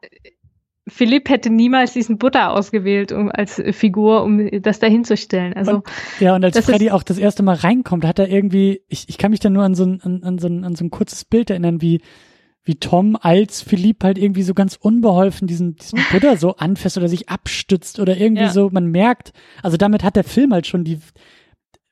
Philipp 0.89 1.29
hätte 1.29 1.49
niemals 1.49 1.93
diesen 1.93 2.17
Butter 2.17 2.51
ausgewählt, 2.51 3.13
um 3.13 3.31
als 3.31 3.63
Figur, 3.71 4.23
um 4.23 4.49
das 4.61 4.79
dahinzustellen. 4.79 5.53
Also 5.53 5.75
und, 5.75 5.87
ja, 6.19 6.35
und 6.35 6.43
als 6.43 6.59
Freddy 6.59 6.91
auch 6.91 7.03
das 7.03 7.17
erste 7.17 7.43
Mal 7.43 7.55
reinkommt, 7.55 8.03
hat 8.03 8.19
er 8.19 8.27
irgendwie, 8.27 8.81
ich, 8.89 9.07
ich 9.07 9.17
kann 9.17 9.31
mich 9.31 9.39
dann 9.39 9.53
nur 9.53 9.63
an 9.63 9.73
so 9.73 9.85
ein, 9.85 10.01
an, 10.01 10.21
an 10.23 10.37
so 10.37 10.47
ein, 10.47 10.65
an 10.65 10.75
so 10.75 10.83
ein 10.83 10.91
kurzes 10.91 11.23
Bild 11.23 11.49
erinnern, 11.49 11.81
wie 11.81 12.01
wie 12.63 12.75
Tom 12.75 13.17
als 13.19 13.61
Philipp 13.61 14.03
halt 14.03 14.17
irgendwie 14.17 14.43
so 14.43 14.53
ganz 14.53 14.75
unbeholfen 14.75 15.47
diesen, 15.47 15.75
diesen 15.75 15.99
Buddha 16.11 16.37
so 16.37 16.55
anfasst 16.57 16.97
oder 16.97 17.07
sich 17.07 17.29
abstützt 17.29 17.99
oder 17.99 18.17
irgendwie 18.17 18.43
ja. 18.43 18.51
so, 18.51 18.69
man 18.71 18.87
merkt, 18.87 19.33
also 19.63 19.77
damit 19.77 20.03
hat 20.03 20.15
der 20.15 20.23
Film 20.23 20.53
halt 20.53 20.67
schon 20.67 20.83
die 20.83 20.99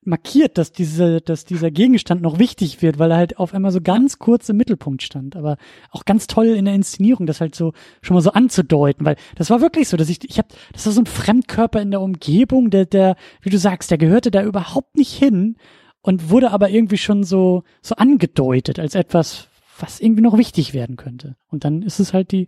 markiert, 0.10 0.58
dass 0.58 0.72
diese, 0.72 1.22
dass 1.22 1.46
dieser 1.46 1.72
Gegenstand 1.72 2.22
noch 2.22 2.40
wichtig 2.40 2.82
wird, 2.82 3.00
weil 3.00 3.12
er 3.12 3.18
halt 3.18 3.38
auf 3.38 3.54
einmal 3.54 3.72
so 3.72 3.82
ganz 3.82 4.18
kurz 4.18 4.48
im 4.50 4.58
Mittelpunkt 4.58 5.04
stand, 5.04 5.36
aber 5.36 5.58
auch 5.92 6.06
ganz 6.06 6.28
toll 6.28 6.48
in 6.48 6.66
der 6.66 6.74
Inszenierung, 6.74 7.26
das 7.26 7.42
halt 7.42 7.54
so 7.54 7.74
schon 8.02 8.16
mal 8.16 8.22
so 8.22 8.32
anzudeuten, 8.32 9.06
weil 9.06 9.18
das 9.36 9.50
war 9.50 9.62
wirklich 9.62 9.90
so, 9.90 9.98
dass 9.98 10.10
ich, 10.10 10.30
ich 10.30 10.38
habe, 10.38 10.48
das 10.74 10.86
war 10.86 10.94
so 10.94 11.02
ein 11.02 11.06
Fremdkörper 11.06 11.82
in 11.82 11.92
der 11.92 12.02
Umgebung, 12.02 12.70
der, 12.70 12.86
der, 12.86 13.16
wie 13.42 13.50
du 13.50 13.58
sagst, 13.58 13.92
der 13.92 13.98
gehörte 13.98 14.32
da 14.32 14.44
überhaupt 14.44 14.96
nicht 14.96 15.12
hin 15.12 15.58
und 16.02 16.30
wurde 16.30 16.52
aber 16.52 16.70
irgendwie 16.70 16.98
schon 16.98 17.24
so, 17.24 17.64
so 17.82 17.96
angedeutet 17.96 18.80
als 18.80 18.96
etwas, 18.96 19.49
was 19.82 20.00
irgendwie 20.00 20.22
noch 20.22 20.38
wichtig 20.38 20.74
werden 20.74 20.96
könnte. 20.96 21.36
Und 21.50 21.64
dann 21.64 21.82
ist 21.82 22.00
es 22.00 22.14
halt 22.14 22.32
die 22.32 22.48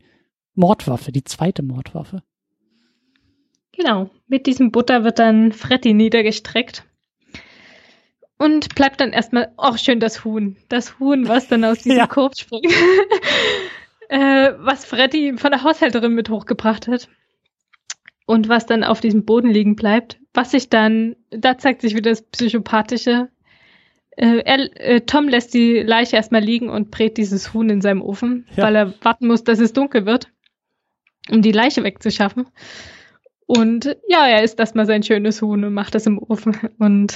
Mordwaffe, 0.54 1.12
die 1.12 1.24
zweite 1.24 1.64
Mordwaffe. 1.64 2.24
Genau. 3.72 4.10
Mit 4.28 4.48
diesem 4.48 4.72
Butter 4.72 5.04
wird 5.04 5.20
dann 5.20 5.52
Freddy 5.52 5.94
niedergestreckt. 5.94 6.86
Und 8.38 8.74
bleibt 8.76 9.00
dann 9.00 9.14
erstmal, 9.14 9.54
ach 9.58 9.78
schön, 9.78 10.00
das 10.00 10.26
Huhn. 10.26 10.58
Das 10.68 11.00
Huhn, 11.00 11.28
was 11.28 11.48
dann 11.48 11.64
aus 11.64 11.78
diesem 11.84 11.98
ja. 11.98 12.08
Korb 12.08 12.38
springt. 12.38 12.66
äh, 14.10 14.54
was 14.58 14.86
Freddy 14.86 15.38
von 15.38 15.52
der 15.52 15.64
Haushälterin 15.64 16.14
mit 16.14 16.30
hochgebracht 16.30 16.88
hat. 16.88 17.08
Und 18.26 18.50
was 18.50 18.66
dann 18.66 18.84
auf 18.84 19.00
diesem 19.00 19.26
Boden 19.26 19.50
liegen 19.50 19.76
bleibt. 19.76 20.20
Was 20.34 20.52
sich 20.52 20.70
dann, 20.70 21.16
da 21.30 21.58
zeigt 21.58 21.82
sich 21.82 21.96
wieder 21.96 22.10
das 22.10 22.24
Psychopathische 22.24 23.30
er, 24.28 24.80
äh, 24.80 25.02
Tom 25.02 25.28
lässt 25.28 25.54
die 25.54 25.80
Leiche 25.80 26.16
erstmal 26.16 26.44
liegen 26.44 26.70
und 26.70 26.92
brät 26.92 27.18
dieses 27.18 27.54
Huhn 27.54 27.70
in 27.70 27.82
seinem 27.82 28.02
Ofen, 28.02 28.46
ja. 28.56 28.64
weil 28.64 28.76
er 28.76 28.94
warten 29.04 29.28
muss, 29.28 29.44
dass 29.44 29.60
es 29.60 29.74
dunkel 29.74 30.06
wird, 30.06 30.32
um 31.30 31.42
die 31.42 31.52
Leiche 31.52 31.84
wegzuschaffen. 31.84 32.48
Und 33.48 33.98
ja, 34.08 34.28
er 34.28 34.44
isst 34.44 34.60
erstmal 34.60 34.86
sein 34.86 35.04
schönes 35.04 35.42
Huhn 35.42 35.64
und 35.64 35.74
macht 35.74 35.96
das 35.96 36.06
im 36.06 36.20
Ofen 36.20 36.56
und 36.78 37.14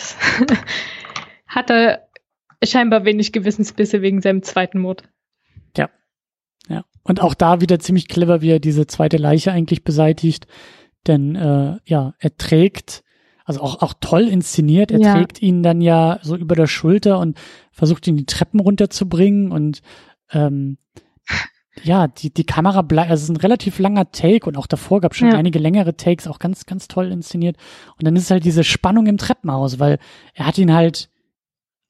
hatte 1.48 2.02
scheinbar 2.64 3.06
wenig 3.06 3.32
Gewissensbisse 3.32 4.02
wegen 4.02 4.22
seinem 4.22 4.41
zweiten 4.41 4.80
Mord. 4.80 5.03
Ja. 5.77 5.90
Ja. 6.68 6.86
Und 7.03 7.22
auch 7.22 7.36
da 7.36 7.61
wieder 7.61 7.80
ziemlich 7.80 8.07
clever, 8.07 8.41
wie 8.41 8.49
er 8.49 8.60
diese 8.60 8.88
zweite 8.88 9.18
Leiche 9.18 9.52
eigentlich 9.52 9.84
beseitigt. 9.84 10.48
Denn 11.06 11.36
äh, 11.36 11.77
ja, 11.86 12.15
er 12.18 12.36
trägt 12.36 13.03
also 13.45 13.61
auch, 13.61 13.81
auch 13.81 13.93
toll 13.99 14.23
inszeniert. 14.23 14.91
Er 14.91 14.99
ja. 14.99 15.13
trägt 15.13 15.41
ihn 15.41 15.63
dann 15.63 15.80
ja 15.80 16.19
so 16.22 16.35
über 16.35 16.55
der 16.55 16.67
Schulter 16.67 17.19
und 17.19 17.38
versucht 17.72 18.07
ihn 18.07 18.17
die 18.17 18.26
Treppen 18.26 18.59
runterzubringen 18.59 19.51
und 19.51 19.81
ähm, 20.31 20.77
ja, 21.84 22.07
die, 22.07 22.34
die 22.34 22.45
Kamera 22.45 22.81
bleibt, 22.81 23.11
also 23.11 23.22
es 23.22 23.30
ist 23.30 23.35
ein 23.35 23.41
relativ 23.41 23.80
langer 23.80 24.11
Take 24.11 24.47
und 24.47 24.57
auch 24.57 24.67
davor 24.67 25.01
gab 25.01 25.11
es 25.11 25.17
schon 25.17 25.30
ja. 25.30 25.35
einige 25.35 25.59
längere 25.59 25.95
Takes, 25.95 26.27
auch 26.27 26.39
ganz, 26.39 26.65
ganz 26.65 26.88
toll 26.88 27.11
inszeniert. 27.11 27.57
Und 27.97 28.05
dann 28.05 28.15
ist 28.15 28.31
halt 28.31 28.45
diese 28.45 28.63
Spannung 28.63 29.07
im 29.07 29.17
Treppenhaus, 29.17 29.77
weil 29.77 29.99
er 30.34 30.47
hat 30.47 30.57
ihn 30.57 30.73
halt, 30.73 31.09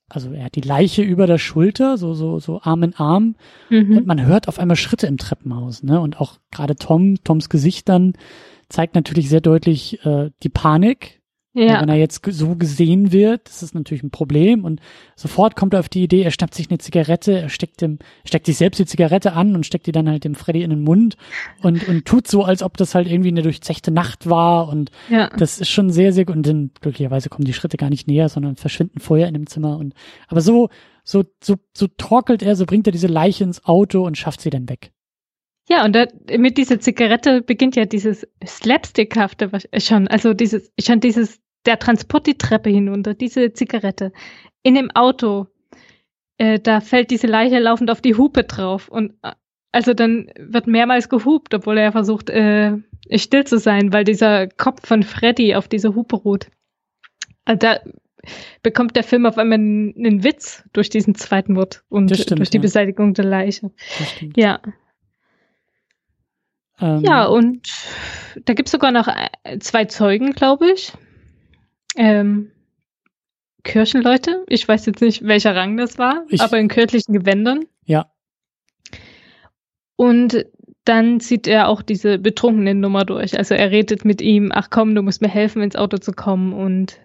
also 0.10 0.32
er 0.32 0.46
hat 0.46 0.56
die 0.56 0.62
Leiche 0.62 1.04
über 1.04 1.28
der 1.28 1.38
Schulter, 1.38 1.98
so, 1.98 2.14
so, 2.14 2.40
so 2.40 2.62
Arm 2.62 2.84
in 2.84 2.96
Arm. 2.96 3.36
Mhm. 3.70 3.98
Und 3.98 4.08
man 4.08 4.26
hört 4.26 4.48
auf 4.48 4.60
einmal 4.60 4.76
Schritte 4.76 5.08
im 5.08 5.18
Treppenhaus, 5.18 5.84
ne? 5.84 6.02
Und 6.02 6.20
auch 6.20 6.40
gerade 6.52 6.76
Tom, 6.76 7.24
Toms 7.24 7.50
Gesicht 7.50 7.88
dann 7.88 8.14
zeigt 8.70 8.96
natürlich 8.96 9.30
sehr 9.30 9.42
deutlich 9.42 10.04
äh, 10.06 10.32
die 10.42 10.50
Panik, 10.50 11.22
ja. 11.56 11.82
Wenn 11.82 11.88
er 11.88 11.96
jetzt 11.96 12.22
so 12.26 12.56
gesehen 12.58 13.14
wird, 13.14 13.48
das 13.48 13.64
ist 13.64 13.74
natürlich 13.74 14.04
ein 14.04 14.12
Problem 14.12 14.66
und 14.66 14.82
sofort 15.16 15.56
kommt 15.56 15.74
er 15.74 15.80
auf 15.80 15.88
die 15.88 16.04
Idee, 16.04 16.22
er 16.22 16.32
schnappt 16.32 16.54
sich 16.54 16.70
eine 16.70 16.80
Zigarette, 16.80 17.40
er 17.40 17.50
steckt 17.50 17.80
dem, 17.80 18.00
steckt 18.26 18.46
sich 18.46 18.58
selbst 18.58 18.78
die 18.78 18.86
Zigarette 18.86 19.32
an 19.32 19.56
und 19.56 19.66
steckt 19.66 19.88
die 19.88 19.94
dann 19.94 20.10
halt 20.10 20.26
dem 20.26 20.36
Freddy 20.36 20.64
in 20.64 20.70
den 20.70 20.84
Mund 20.84 21.16
und, 21.62 21.88
und 21.88 22.06
tut 22.06 22.28
so, 22.28 22.44
als 22.44 22.62
ob 22.62 22.76
das 22.76 22.94
halt 22.94 23.08
irgendwie 23.08 23.30
eine 23.30 23.42
durchzechte 23.42 23.90
Nacht 23.90 24.30
war 24.30 24.68
und 24.68 24.92
ja. 25.10 25.30
das 25.38 25.62
ist 25.62 25.70
schon 25.70 25.92
sehr, 25.92 26.12
sehr 26.12 26.26
gut 26.26 26.36
und 26.36 26.46
dann 26.46 26.72
glücklicherweise 26.82 27.30
kommen 27.30 27.46
die 27.46 27.54
Schritte 27.54 27.78
gar 27.78 27.90
nicht 27.90 28.06
näher, 28.06 28.28
sondern 28.28 28.58
verschwinden 28.58 29.00
vorher 29.00 29.30
in 29.30 29.34
dem 29.34 29.48
Zimmer 29.48 29.78
und, 29.78 29.94
aber 30.28 30.42
so, 30.42 30.68
so, 31.06 31.24
so, 31.42 31.56
so 31.74 31.88
torkelt 31.88 32.44
er, 32.44 32.58
so 32.58 32.66
bringt 32.66 32.86
er 32.86 32.92
diese 32.92 33.08
Leiche 33.08 33.46
ins 33.46 33.64
Auto 33.64 34.06
und 34.06 34.18
schafft 34.18 34.42
sie 34.42 34.50
dann 34.50 34.68
weg. 34.68 34.92
Ja, 35.68 35.84
und 35.84 35.96
da, 35.96 36.06
mit 36.38 36.58
dieser 36.58 36.80
Zigarette 36.80 37.42
beginnt 37.42 37.76
ja 37.76 37.86
dieses 37.86 38.28
Slapstickhafte 38.46 39.50
schon, 39.78 40.08
also 40.08 40.34
dieses, 40.34 40.72
schon 40.80 41.00
dieses 41.00 41.40
der 41.66 41.80
Transport 41.80 42.28
die 42.28 42.38
Treppe 42.38 42.70
hinunter, 42.70 43.14
diese 43.14 43.54
Zigarette. 43.54 44.12
In 44.64 44.76
dem 44.76 44.92
Auto, 44.92 45.48
äh, 46.38 46.60
da 46.60 46.82
fällt 46.82 47.12
diese 47.12 47.28
Leiche 47.28 47.60
laufend 47.60 47.90
auf 47.92 48.02
die 48.02 48.16
Hupe 48.16 48.44
drauf. 48.44 48.88
Und 48.88 49.14
äh, 49.24 49.32
also 49.72 49.94
dann 49.94 50.32
wird 50.38 50.68
mehrmals 50.68 51.10
gehupt, 51.10 51.54
obwohl 51.54 51.78
er 51.78 51.92
versucht, 51.92 52.30
äh, 52.30 52.78
still 53.16 53.46
zu 53.46 53.60
sein, 53.60 53.94
weil 53.94 54.04
dieser 54.04 54.48
Kopf 54.48 54.88
von 54.88 55.04
Freddy 55.04 55.56
auf 55.56 55.68
diese 55.68 55.96
Hupe 55.96 56.16
ruht. 56.16 56.48
Also 57.46 57.60
da 57.60 57.80
bekommt 58.64 58.96
der 58.96 59.04
Film 59.04 59.26
auf 59.26 59.38
einmal 59.38 59.60
einen, 59.60 59.94
einen 59.98 60.24
Witz 60.24 60.64
durch 60.74 60.90
diesen 60.90 61.14
zweiten 61.14 61.54
Mord 61.54 61.84
und 61.90 62.16
stimmt, 62.16 62.40
durch 62.40 62.50
die 62.50 62.58
ja. 62.58 62.62
Beseitigung 62.62 63.14
der 63.14 63.26
Leiche. 63.26 63.72
Ja. 64.36 64.60
Ähm. 66.80 67.02
Ja, 67.04 67.26
und 67.26 67.70
da 68.46 68.54
gibt 68.54 68.68
es 68.68 68.72
sogar 68.72 68.92
noch 68.92 69.08
äh, 69.08 69.60
zwei 69.60 69.86
Zeugen, 69.86 70.34
glaube 70.34 70.72
ich 70.72 70.92
ähm, 71.96 72.52
Kirchenleute. 73.64 74.46
Ich 74.48 74.66
weiß 74.66 74.86
jetzt 74.86 75.02
nicht, 75.02 75.24
welcher 75.24 75.56
Rang 75.56 75.76
das 75.76 75.98
war, 75.98 76.26
ich, 76.30 76.42
aber 76.42 76.58
in 76.58 76.70
kirchlichen 76.70 77.14
Gewändern. 77.14 77.66
Ja. 77.84 78.12
Und 79.98 80.46
dann 80.86 81.20
zieht 81.20 81.48
er 81.48 81.68
auch 81.68 81.82
diese 81.82 82.20
betrunkene 82.20 82.76
Nummer 82.76 83.06
durch. 83.06 83.38
Also 83.38 83.56
er 83.56 83.72
redet 83.72 84.06
mit 84.06 84.22
ihm, 84.22 84.52
ach 84.54 84.70
komm, 84.70 84.94
du 84.94 85.02
musst 85.02 85.22
mir 85.22 85.30
helfen, 85.30 85.64
ins 85.64 85.76
Auto 85.76 85.98
zu 85.98 86.12
kommen. 86.12 86.54
Und 86.54 87.00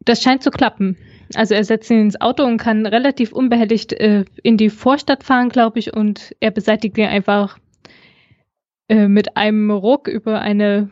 das 0.00 0.22
scheint 0.22 0.42
zu 0.42 0.50
klappen. 0.50 0.96
Also 1.34 1.54
er 1.54 1.64
setzt 1.64 1.90
ihn 1.90 2.00
ins 2.00 2.20
Auto 2.20 2.44
und 2.44 2.58
kann 2.58 2.84
relativ 2.84 3.32
unbehelligt 3.32 3.92
äh, 3.92 4.24
in 4.42 4.56
die 4.56 4.70
Vorstadt 4.70 5.22
fahren, 5.22 5.50
glaube 5.50 5.78
ich, 5.78 5.94
und 5.94 6.34
er 6.40 6.50
beseitigt 6.50 6.98
ihn 6.98 7.06
einfach 7.06 7.58
äh, 8.88 9.08
mit 9.08 9.36
einem 9.36 9.70
Ruck 9.70 10.08
über 10.08 10.40
eine 10.40 10.90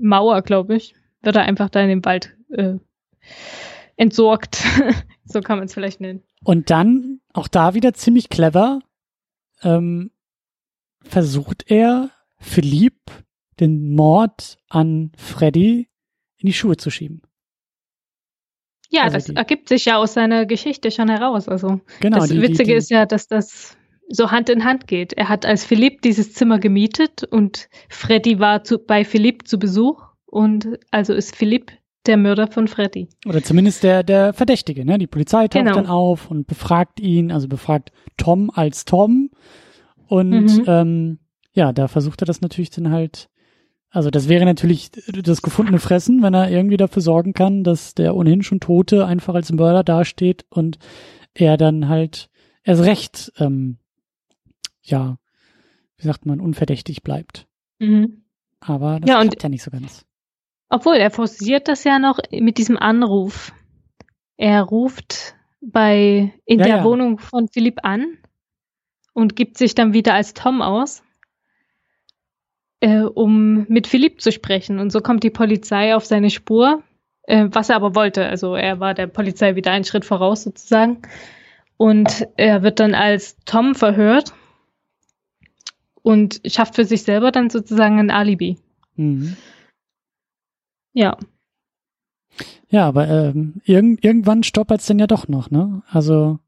Mauer, 0.00 0.42
glaube 0.42 0.76
ich 0.76 0.94
wird 1.26 1.36
er 1.36 1.42
einfach 1.42 1.68
da 1.68 1.80
in 1.80 1.88
den 1.88 2.04
Wald 2.04 2.36
äh, 2.50 2.74
entsorgt. 3.96 4.64
so 5.24 5.40
kann 5.40 5.58
man 5.58 5.66
es 5.66 5.74
vielleicht 5.74 6.00
nennen. 6.00 6.22
Und 6.44 6.70
dann, 6.70 7.20
auch 7.32 7.48
da 7.48 7.74
wieder 7.74 7.92
ziemlich 7.92 8.28
clever, 8.28 8.80
ähm, 9.62 10.10
versucht 11.02 11.70
er, 11.70 12.10
Philipp 12.38 13.10
den 13.58 13.94
Mord 13.94 14.58
an 14.68 15.12
Freddy 15.16 15.88
in 16.38 16.46
die 16.46 16.52
Schuhe 16.52 16.76
zu 16.76 16.90
schieben. 16.90 17.22
Ja, 18.90 19.02
also 19.04 19.16
das 19.16 19.24
die, 19.24 19.36
ergibt 19.36 19.68
sich 19.68 19.86
ja 19.86 19.96
aus 19.96 20.14
seiner 20.14 20.46
Geschichte 20.46 20.90
schon 20.90 21.08
heraus. 21.08 21.48
Also 21.48 21.80
genau, 22.00 22.18
das 22.18 22.28
die, 22.28 22.40
Witzige 22.40 22.72
die, 22.72 22.78
ist 22.78 22.90
ja, 22.90 23.06
dass 23.06 23.26
das 23.26 23.76
so 24.08 24.30
Hand 24.30 24.48
in 24.48 24.64
Hand 24.64 24.86
geht. 24.86 25.12
Er 25.14 25.28
hat 25.28 25.44
als 25.44 25.64
Philipp 25.64 26.02
dieses 26.02 26.32
Zimmer 26.34 26.58
gemietet 26.58 27.24
und 27.24 27.68
Freddy 27.88 28.38
war 28.38 28.62
zu, 28.62 28.78
bei 28.78 29.04
Philipp 29.04 29.48
zu 29.48 29.58
Besuch 29.58 30.05
und 30.26 30.78
also 30.90 31.12
ist 31.14 31.34
Philipp 31.36 31.72
der 32.06 32.16
Mörder 32.16 32.46
von 32.46 32.68
Freddy. 32.68 33.08
Oder 33.26 33.42
zumindest 33.42 33.82
der, 33.82 34.02
der 34.04 34.32
Verdächtige, 34.32 34.84
ne? 34.84 34.98
Die 34.98 35.06
Polizei 35.08 35.48
taucht 35.48 35.64
Genau. 35.64 35.74
dann 35.74 35.86
auf 35.86 36.30
und 36.30 36.46
befragt 36.46 37.00
ihn, 37.00 37.32
also 37.32 37.48
befragt 37.48 37.90
Tom 38.16 38.50
als 38.54 38.84
Tom. 38.84 39.30
Und 40.06 40.30
Mhm. 40.58 40.64
ähm, 40.68 41.18
ja, 41.52 41.72
da 41.72 41.88
versucht 41.88 42.22
er 42.22 42.26
das 42.26 42.40
natürlich 42.42 42.70
dann 42.70 42.90
halt, 42.92 43.28
also 43.90 44.10
das 44.10 44.28
wäre 44.28 44.44
natürlich 44.44 44.90
das 44.92 45.42
gefundene 45.42 45.80
Fressen, 45.80 46.22
wenn 46.22 46.34
er 46.34 46.48
irgendwie 46.50 46.76
dafür 46.76 47.02
sorgen 47.02 47.32
kann, 47.32 47.64
dass 47.64 47.94
der 47.94 48.14
ohnehin 48.14 48.42
schon 48.44 48.60
Tote 48.60 49.04
einfach 49.06 49.34
als 49.34 49.50
Mörder 49.50 49.82
dasteht 49.82 50.44
und 50.48 50.78
er 51.34 51.56
dann 51.56 51.88
halt 51.88 52.28
erst 52.62 52.82
recht, 52.84 53.32
ähm, 53.38 53.78
ja, 54.82 55.18
wie 55.98 56.06
sagt 56.06 56.24
man, 56.26 56.38
unverdächtig 56.40 57.02
bleibt. 57.02 57.46
Mhm. 57.80 58.22
Aber 58.60 59.00
das 59.00 59.08
Ja, 59.10 59.20
und- 59.20 59.28
klappt 59.30 59.42
ja 59.42 59.48
nicht 59.48 59.62
so 59.62 59.70
ganz. 59.72 60.04
Obwohl, 60.68 60.96
er 60.96 61.10
forciert 61.10 61.68
das 61.68 61.84
ja 61.84 61.98
noch 61.98 62.18
mit 62.30 62.58
diesem 62.58 62.76
Anruf. 62.76 63.52
Er 64.36 64.62
ruft 64.62 65.34
bei 65.60 66.32
in 66.44 66.58
Ja, 66.58 66.66
der 66.66 66.76
ja. 66.78 66.84
Wohnung 66.84 67.18
von 67.18 67.48
Philipp 67.48 67.80
an 67.82 68.18
und 69.12 69.36
gibt 69.36 69.58
sich 69.58 69.74
dann 69.74 69.92
wieder 69.92 70.14
als 70.14 70.34
Tom 70.34 70.60
aus, 70.60 71.02
äh, 72.80 73.00
um 73.00 73.66
mit 73.68 73.86
Philipp 73.86 74.20
zu 74.20 74.32
sprechen. 74.32 74.78
Und 74.78 74.90
so 74.90 75.00
kommt 75.00 75.22
die 75.22 75.30
Polizei 75.30 75.94
auf 75.94 76.04
seine 76.04 76.30
Spur, 76.30 76.82
äh, 77.22 77.46
was 77.50 77.70
er 77.70 77.76
aber 77.76 77.94
wollte. 77.94 78.26
Also 78.26 78.54
er 78.54 78.80
war 78.80 78.94
der 78.94 79.06
Polizei 79.06 79.54
wieder 79.54 79.72
einen 79.72 79.84
Schritt 79.84 80.04
voraus 80.04 80.42
sozusagen. 80.42 81.02
Und 81.78 82.26
er 82.36 82.62
wird 82.62 82.80
dann 82.80 82.94
als 82.94 83.36
Tom 83.44 83.74
verhört 83.74 84.32
und 86.02 86.40
schafft 86.46 86.74
für 86.74 86.84
sich 86.84 87.02
selber 87.02 87.32
dann 87.32 87.50
sozusagen 87.50 87.98
ein 87.98 88.10
Alibi. 88.10 88.58
Mhm. 88.96 89.36
Ja. 90.96 91.16
Ja, 92.68 92.88
aber 92.88 93.06
ähm, 93.08 93.60
irgend, 93.64 94.02
irgendwann 94.02 94.42
stoppert 94.42 94.80
es 94.80 94.86
denn 94.86 94.98
ja 94.98 95.06
doch 95.06 95.28
noch, 95.28 95.50
ne? 95.50 95.82
Also, 95.88 96.38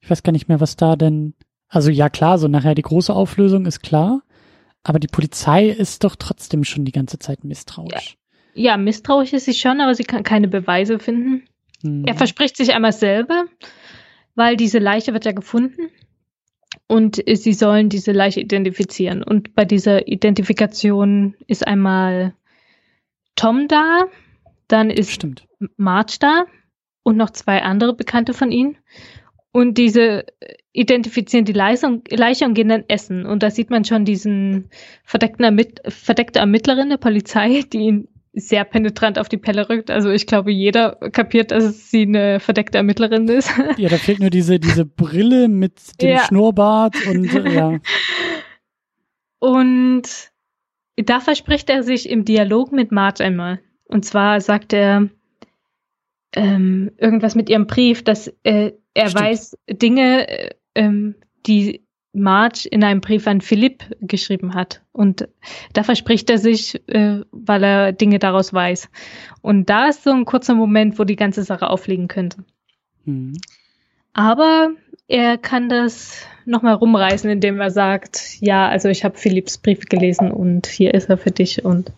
ich 0.00 0.10
weiß 0.10 0.22
gar 0.22 0.32
nicht 0.32 0.48
mehr, 0.48 0.60
was 0.60 0.76
da 0.76 0.94
denn. 0.94 1.34
Also 1.68 1.90
ja, 1.90 2.08
klar, 2.08 2.38
so 2.38 2.48
nachher 2.48 2.74
die 2.74 2.82
große 2.82 3.12
Auflösung 3.12 3.66
ist 3.66 3.82
klar, 3.82 4.22
aber 4.84 4.98
die 4.98 5.06
Polizei 5.06 5.68
ist 5.68 6.04
doch 6.04 6.16
trotzdem 6.16 6.64
schon 6.64 6.84
die 6.84 6.92
ganze 6.92 7.18
Zeit 7.18 7.44
misstrauisch. 7.44 8.16
Ja, 8.54 8.76
misstrauisch 8.76 9.32
ist 9.32 9.44
sie 9.44 9.54
schon, 9.54 9.80
aber 9.80 9.94
sie 9.94 10.04
kann 10.04 10.22
keine 10.22 10.48
Beweise 10.48 10.98
finden. 10.98 11.44
Hm. 11.82 12.04
Er 12.06 12.14
verspricht 12.14 12.56
sich 12.56 12.72
einmal 12.72 12.92
selber, 12.92 13.44
weil 14.34 14.56
diese 14.56 14.78
Leiche 14.78 15.12
wird 15.12 15.26
ja 15.26 15.32
gefunden 15.32 15.90
und 16.86 17.22
sie 17.30 17.52
sollen 17.52 17.90
diese 17.90 18.12
Leiche 18.12 18.40
identifizieren. 18.40 19.22
Und 19.22 19.54
bei 19.54 19.66
dieser 19.66 20.08
Identifikation 20.08 21.34
ist 21.46 21.66
einmal 21.66 22.34
Tom 23.38 23.68
da, 23.68 24.06
dann 24.66 24.90
ist 24.90 25.12
Stimmt. 25.12 25.46
Marge 25.76 26.16
da 26.20 26.44
und 27.04 27.16
noch 27.16 27.30
zwei 27.30 27.62
andere 27.62 27.94
Bekannte 27.94 28.34
von 28.34 28.50
ihnen. 28.50 28.76
Und 29.52 29.78
diese 29.78 30.26
äh, 30.40 30.54
identifizieren 30.72 31.44
die 31.44 31.52
Leiche 31.52 31.86
und, 31.86 32.10
Leiche 32.12 32.44
und 32.44 32.54
gehen 32.54 32.68
dann 32.68 32.84
essen. 32.88 33.24
Und 33.26 33.42
da 33.42 33.50
sieht 33.50 33.70
man 33.70 33.84
schon 33.84 34.04
diesen 34.04 34.68
verdeckten 35.04 35.44
Ermitt 35.44 35.80
verdeckte 35.88 36.40
Ermittlerin 36.40 36.90
der 36.90 36.98
Polizei, 36.98 37.64
die 37.72 37.78
ihn 37.78 38.08
sehr 38.34 38.64
penetrant 38.64 39.18
auf 39.18 39.28
die 39.28 39.38
Pelle 39.38 39.68
rückt. 39.68 39.90
Also 39.90 40.10
ich 40.10 40.26
glaube, 40.26 40.52
jeder 40.52 40.96
kapiert, 41.12 41.50
dass 41.50 41.90
sie 41.90 42.02
eine 42.02 42.40
verdeckte 42.40 42.78
Ermittlerin 42.78 43.26
ist. 43.28 43.50
Ja, 43.78 43.88
da 43.88 43.96
fehlt 43.96 44.20
nur 44.20 44.30
diese, 44.30 44.60
diese 44.60 44.84
Brille 44.84 45.48
mit 45.48 46.00
dem 46.02 46.10
Ja. 46.10 46.24
Schnurrbart 46.26 46.94
und 47.06 47.32
ja. 47.32 47.78
Und 49.40 50.02
da 51.04 51.20
verspricht 51.20 51.70
er 51.70 51.82
sich 51.82 52.08
im 52.08 52.24
Dialog 52.24 52.72
mit 52.72 52.92
Marge 52.92 53.24
einmal. 53.24 53.60
Und 53.84 54.04
zwar 54.04 54.40
sagt 54.40 54.72
er 54.72 55.08
ähm, 56.34 56.90
irgendwas 56.98 57.34
mit 57.34 57.48
ihrem 57.48 57.66
Brief, 57.66 58.04
dass 58.04 58.28
äh, 58.42 58.72
er 58.94 59.08
Stimmt. 59.08 59.24
weiß 59.24 59.58
Dinge, 59.70 60.28
äh, 60.28 60.50
ähm, 60.74 61.14
die 61.46 61.86
Marge 62.12 62.68
in 62.70 62.82
einem 62.84 63.00
Brief 63.00 63.26
an 63.26 63.40
Philipp 63.40 63.84
geschrieben 64.00 64.54
hat. 64.54 64.82
Und 64.92 65.28
da 65.72 65.82
verspricht 65.82 66.28
er 66.30 66.38
sich, 66.38 66.82
äh, 66.88 67.20
weil 67.30 67.64
er 67.64 67.92
Dinge 67.92 68.18
daraus 68.18 68.52
weiß. 68.52 68.90
Und 69.40 69.70
da 69.70 69.86
ist 69.86 70.04
so 70.04 70.10
ein 70.10 70.24
kurzer 70.24 70.54
Moment, 70.54 70.98
wo 70.98 71.04
die 71.04 71.16
ganze 71.16 71.44
Sache 71.44 71.70
aufliegen 71.70 72.08
könnte. 72.08 72.44
Hm. 73.04 73.34
Aber 74.12 74.70
er 75.06 75.38
kann 75.38 75.68
das 75.68 76.26
nochmal 76.48 76.74
rumreißen, 76.74 77.30
indem 77.30 77.60
er 77.60 77.70
sagt, 77.70 78.40
ja, 78.40 78.68
also 78.68 78.88
ich 78.88 79.04
habe 79.04 79.16
Philipps 79.16 79.58
Brief 79.58 79.86
gelesen 79.86 80.30
und 80.30 80.66
hier 80.66 80.94
ist 80.94 81.08
er 81.08 81.18
für 81.18 81.30
dich. 81.30 81.64
Und 81.64 81.92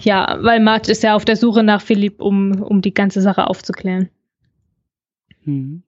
ja, 0.00 0.38
weil 0.40 0.60
Marge 0.60 0.90
ist 0.90 1.02
ja 1.02 1.14
auf 1.14 1.24
der 1.24 1.36
Suche 1.36 1.62
nach 1.62 1.82
Philipp, 1.82 2.20
um, 2.20 2.62
um 2.62 2.82
die 2.82 2.94
ganze 2.94 3.20
Sache 3.20 3.46
aufzuklären. 3.46 4.08
Hm. 5.44 5.82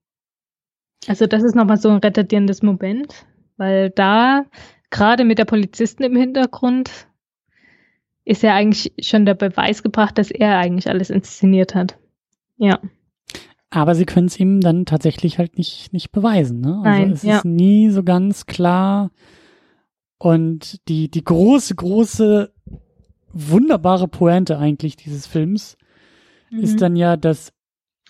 Also 1.06 1.26
das 1.26 1.42
ist 1.42 1.54
nochmal 1.54 1.78
so 1.78 1.88
ein 1.88 1.98
retardierendes 1.98 2.62
Moment, 2.62 3.26
weil 3.56 3.90
da 3.90 4.44
gerade 4.90 5.24
mit 5.24 5.38
der 5.38 5.46
Polizisten 5.46 6.02
im 6.02 6.16
Hintergrund 6.16 7.08
ist 8.24 8.42
ja 8.42 8.54
eigentlich 8.54 8.92
schon 9.00 9.24
der 9.24 9.34
Beweis 9.34 9.82
gebracht, 9.82 10.18
dass 10.18 10.30
er 10.30 10.58
eigentlich 10.58 10.88
alles 10.88 11.10
inszeniert 11.10 11.74
hat. 11.74 11.98
Ja. 12.58 12.78
Aber 13.70 13.94
sie 13.94 14.04
können 14.04 14.26
es 14.26 14.38
ihm 14.40 14.60
dann 14.60 14.84
tatsächlich 14.84 15.38
halt 15.38 15.56
nicht, 15.56 15.92
nicht 15.92 16.10
beweisen, 16.10 16.60
ne? 16.60 16.80
Also 16.82 16.82
Nein, 16.82 17.12
es 17.12 17.22
ja. 17.22 17.38
ist 17.38 17.44
nie 17.44 17.90
so 17.90 18.02
ganz 18.02 18.46
klar. 18.46 19.10
Und 20.18 20.86
die, 20.88 21.08
die 21.10 21.24
große, 21.24 21.74
große, 21.76 22.52
wunderbare 23.32 24.08
Pointe 24.08 24.58
eigentlich 24.58 24.96
dieses 24.96 25.26
Films 25.26 25.76
Mhm. 26.50 26.58
ist 26.60 26.80
dann 26.82 26.96
ja, 26.96 27.16
dass 27.16 27.52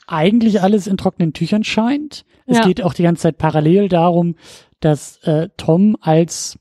eigentlich 0.06 0.62
alles 0.62 0.86
in 0.86 0.96
trockenen 0.96 1.34
Tüchern 1.34 1.62
scheint. 1.62 2.24
Es 2.46 2.56
Ja. 2.56 2.64
geht 2.64 2.82
auch 2.82 2.94
die 2.94 3.02
ganze 3.02 3.22
Zeit 3.22 3.36
parallel 3.38 3.88
darum, 3.90 4.34
dass 4.80 5.18
äh, 5.24 5.50
Tom 5.58 5.96
als 6.00 6.58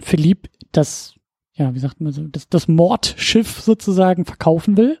Philipp 0.00 0.48
das, 0.70 1.14
ja, 1.54 1.74
wie 1.74 1.80
sagt 1.80 2.00
man 2.00 2.12
so, 2.12 2.22
das, 2.28 2.48
das 2.48 2.68
Mordschiff 2.68 3.60
sozusagen 3.60 4.24
verkaufen 4.24 4.76
will. 4.76 5.00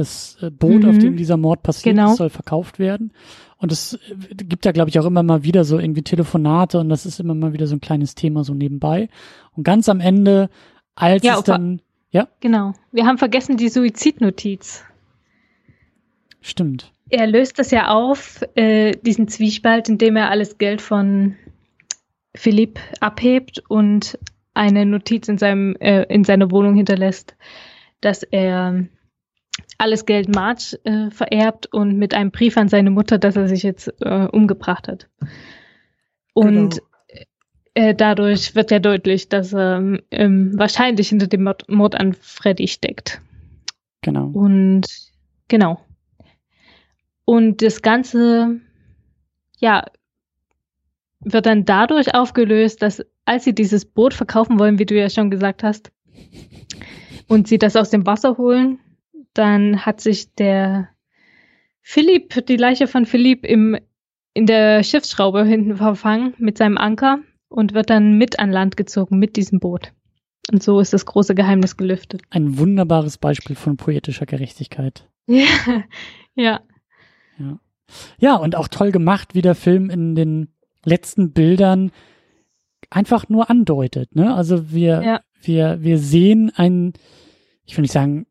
Das 0.00 0.36
äh, 0.42 0.50
Boot, 0.50 0.82
Mhm. 0.82 0.88
auf 0.90 0.98
dem 0.98 1.16
dieser 1.16 1.36
Mord 1.36 1.62
passiert 1.62 1.94
Genau. 1.96 2.14
soll 2.14 2.30
verkauft 2.30 2.78
werden. 2.78 3.12
Und 3.58 3.70
es 3.72 3.94
äh, 3.94 4.34
gibt 4.34 4.64
ja, 4.64 4.72
glaube 4.72 4.90
ich, 4.90 4.98
auch 4.98 5.04
immer 5.06 5.22
mal 5.22 5.44
wieder 5.44 5.64
so 5.64 5.78
irgendwie 5.78 6.02
Telefonate 6.02 6.78
und 6.80 6.88
das 6.88 7.06
ist 7.06 7.20
immer 7.20 7.34
mal 7.34 7.52
wieder 7.52 7.66
so 7.66 7.76
ein 7.76 7.80
kleines 7.80 8.14
Thema 8.14 8.42
so 8.44 8.54
nebenbei. 8.54 9.08
Und 9.56 9.64
ganz 9.64 9.88
am 9.88 10.00
Ende, 10.00 10.48
als 10.94 11.22
Ja, 11.24 11.36
es 11.38 11.44
dann, 11.44 11.80
ja, 12.10 12.28
Genau. 12.40 12.72
Wir 12.92 13.06
haben 13.06 13.18
vergessen 13.18 13.56
die 13.56 13.68
Suizidnotiz. 13.68 14.82
stimmt. 16.40 16.92
Er 17.10 17.26
löst 17.26 17.58
das 17.58 17.70
ja 17.70 17.88
auf, 17.88 18.40
äh, 18.54 18.92
diesen 19.02 19.26
Zwiespalt, 19.28 19.88
indem 19.88 20.16
er 20.16 20.30
alles 20.30 20.58
Geld 20.58 20.80
von 20.80 21.34
Philipp 22.34 22.78
abhebt 23.00 23.62
und 23.68 24.16
eine 24.54 24.86
Notiz 24.86 25.28
in 25.28 25.36
seinem 25.38 25.74
äh, 25.80 26.02
in 26.04 26.22
seiner 26.24 26.50
Wohnung 26.50 26.74
hinterlässt, 26.76 27.34
dass 28.00 28.22
er 28.22 28.84
alles 29.80 30.04
Geld 30.06 30.34
Marge 30.34 30.78
äh, 30.84 31.10
vererbt 31.10 31.66
und 31.72 31.96
mit 31.96 32.14
einem 32.14 32.30
Brief 32.30 32.56
an 32.56 32.68
seine 32.68 32.90
Mutter, 32.90 33.18
dass 33.18 33.36
er 33.36 33.48
sich 33.48 33.62
jetzt 33.62 33.92
äh, 34.00 34.26
umgebracht 34.26 34.88
hat. 34.88 35.08
Und 36.34 36.82
äh, 37.74 37.94
dadurch 37.94 38.54
wird 38.54 38.70
ja 38.70 38.78
deutlich, 38.78 39.28
dass 39.28 39.54
er 39.54 39.98
ähm, 40.10 40.52
wahrscheinlich 40.58 41.08
hinter 41.08 41.28
dem 41.28 41.44
Mord, 41.44 41.68
Mord 41.68 41.94
an 41.94 42.12
Freddy 42.12 42.68
steckt. 42.68 43.20
Genau. 44.02 44.26
Und 44.26 44.86
genau. 45.48 45.80
Und 47.24 47.62
das 47.62 47.80
Ganze, 47.80 48.60
ja, 49.58 49.86
wird 51.20 51.46
dann 51.46 51.64
dadurch 51.64 52.14
aufgelöst, 52.14 52.82
dass 52.82 53.04
als 53.24 53.44
sie 53.44 53.54
dieses 53.54 53.84
Boot 53.84 54.14
verkaufen 54.14 54.58
wollen, 54.58 54.78
wie 54.78 54.86
du 54.86 54.98
ja 54.98 55.08
schon 55.08 55.30
gesagt 55.30 55.62
hast, 55.62 55.92
und 57.28 57.46
sie 57.46 57.58
das 57.58 57.76
aus 57.76 57.90
dem 57.90 58.06
Wasser 58.06 58.36
holen, 58.36 58.80
dann 59.34 59.84
hat 59.86 60.00
sich 60.00 60.34
der 60.34 60.88
Philipp, 61.82 62.46
die 62.46 62.56
Leiche 62.56 62.86
von 62.86 63.06
Philipp 63.06 63.44
im, 63.44 63.76
in 64.34 64.46
der 64.46 64.82
Schiffsschraube 64.82 65.44
hinten 65.44 65.76
verfangen 65.76 66.34
mit 66.38 66.58
seinem 66.58 66.78
Anker 66.78 67.20
und 67.48 67.74
wird 67.74 67.90
dann 67.90 68.18
mit 68.18 68.38
an 68.38 68.50
Land 68.52 68.76
gezogen 68.76 69.18
mit 69.18 69.36
diesem 69.36 69.60
Boot. 69.60 69.92
Und 70.52 70.62
so 70.62 70.80
ist 70.80 70.92
das 70.92 71.06
große 71.06 71.34
Geheimnis 71.34 71.76
gelüftet. 71.76 72.22
Ein 72.30 72.58
wunderbares 72.58 73.18
Beispiel 73.18 73.56
von 73.56 73.76
poetischer 73.76 74.26
Gerechtigkeit. 74.26 75.08
Ja, 76.36 76.60
ja. 77.38 77.58
Ja, 78.18 78.36
und 78.36 78.54
auch 78.54 78.68
toll 78.68 78.92
gemacht, 78.92 79.34
wie 79.34 79.42
der 79.42 79.56
Film 79.56 79.90
in 79.90 80.14
den 80.14 80.48
letzten 80.84 81.32
Bildern 81.32 81.90
einfach 82.88 83.28
nur 83.28 83.50
andeutet. 83.50 84.14
Ne? 84.14 84.32
Also 84.34 84.70
wir, 84.70 85.02
Ja. 85.02 85.20
wir, 85.42 85.82
wir 85.82 85.98
sehen 85.98 86.52
einen, 86.54 86.92
ich 87.66 87.76
will 87.76 87.82
nicht 87.82 87.92
sagen, 87.92 88.26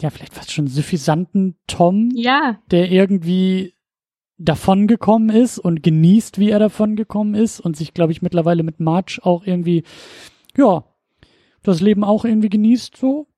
ja, 0.00 0.10
vielleicht 0.10 0.34
fast 0.34 0.52
schon 0.52 0.66
suffisanten 0.66 1.56
Tom, 1.66 2.10
Ja, 2.14 2.58
der 2.70 2.90
irgendwie 2.90 3.74
davongekommen 4.36 5.30
ist 5.30 5.58
und 5.58 5.82
genießt, 5.82 6.38
wie 6.38 6.50
er 6.50 6.58
davongekommen 6.58 7.34
ist 7.34 7.60
und 7.60 7.76
sich, 7.76 7.94
glaube 7.94 8.12
ich, 8.12 8.22
mittlerweile 8.22 8.62
mit 8.62 8.80
March 8.80 9.20
auch 9.22 9.46
irgendwie, 9.46 9.84
ja, 10.56 10.84
das 11.62 11.80
Leben 11.80 12.04
auch 12.04 12.24
irgendwie 12.24 12.48
genießt 12.48 12.96
so. 12.96 13.28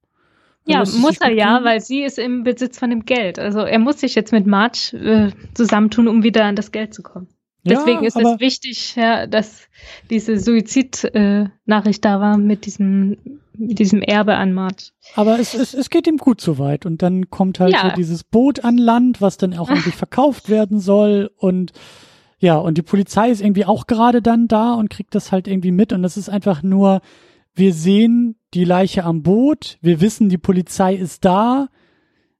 Ja, 0.66 0.80
muss 0.80 1.20
er 1.20 1.30
ja, 1.30 1.62
weil 1.62 1.80
sie 1.80 2.02
ist 2.02 2.18
im 2.18 2.42
Besitz 2.42 2.78
von 2.78 2.90
dem 2.90 3.04
Geld. 3.04 3.38
Also 3.38 3.60
er 3.60 3.78
muss 3.78 4.00
sich 4.00 4.16
jetzt 4.16 4.32
mit 4.32 4.46
March 4.46 4.92
äh, 4.94 5.30
zusammentun, 5.54 6.08
um 6.08 6.24
wieder 6.24 6.44
an 6.44 6.56
das 6.56 6.72
Geld 6.72 6.92
zu 6.92 7.04
kommen. 7.04 7.28
Deswegen 7.70 8.02
ja, 8.02 8.06
ist 8.06 8.16
es 8.16 8.40
wichtig, 8.40 8.96
ja, 8.96 9.26
dass 9.26 9.68
diese 10.08 10.38
Suizid-Nachricht 10.38 12.04
äh, 12.04 12.08
da 12.08 12.20
war 12.20 12.38
mit 12.38 12.66
diesem, 12.66 13.16
mit 13.56 13.78
diesem 13.78 14.02
Erbe 14.02 14.36
an 14.36 14.52
March. 14.52 14.92
Aber 15.14 15.38
es, 15.38 15.54
es, 15.54 15.74
es 15.74 15.90
geht 15.90 16.06
ihm 16.06 16.18
gut 16.18 16.40
soweit. 16.40 16.86
Und 16.86 17.02
dann 17.02 17.30
kommt 17.30 17.60
halt 17.60 17.72
ja. 17.72 17.90
so 17.90 17.96
dieses 17.96 18.24
Boot 18.24 18.64
an 18.64 18.78
Land, 18.78 19.20
was 19.20 19.36
dann 19.36 19.54
auch 19.54 19.68
endlich 19.68 19.94
verkauft 19.96 20.48
werden 20.48 20.78
soll. 20.78 21.30
Und 21.36 21.72
ja, 22.38 22.56
und 22.56 22.78
die 22.78 22.82
Polizei 22.82 23.30
ist 23.30 23.40
irgendwie 23.40 23.64
auch 23.64 23.86
gerade 23.86 24.22
dann 24.22 24.48
da 24.48 24.74
und 24.74 24.90
kriegt 24.90 25.14
das 25.14 25.32
halt 25.32 25.48
irgendwie 25.48 25.72
mit. 25.72 25.92
Und 25.92 26.02
das 26.02 26.16
ist 26.16 26.28
einfach 26.28 26.62
nur, 26.62 27.00
wir 27.54 27.72
sehen 27.72 28.36
die 28.54 28.64
Leiche 28.64 29.04
am 29.04 29.22
Boot, 29.22 29.78
wir 29.80 30.00
wissen, 30.00 30.28
die 30.28 30.38
Polizei 30.38 30.94
ist 30.94 31.24
da. 31.24 31.68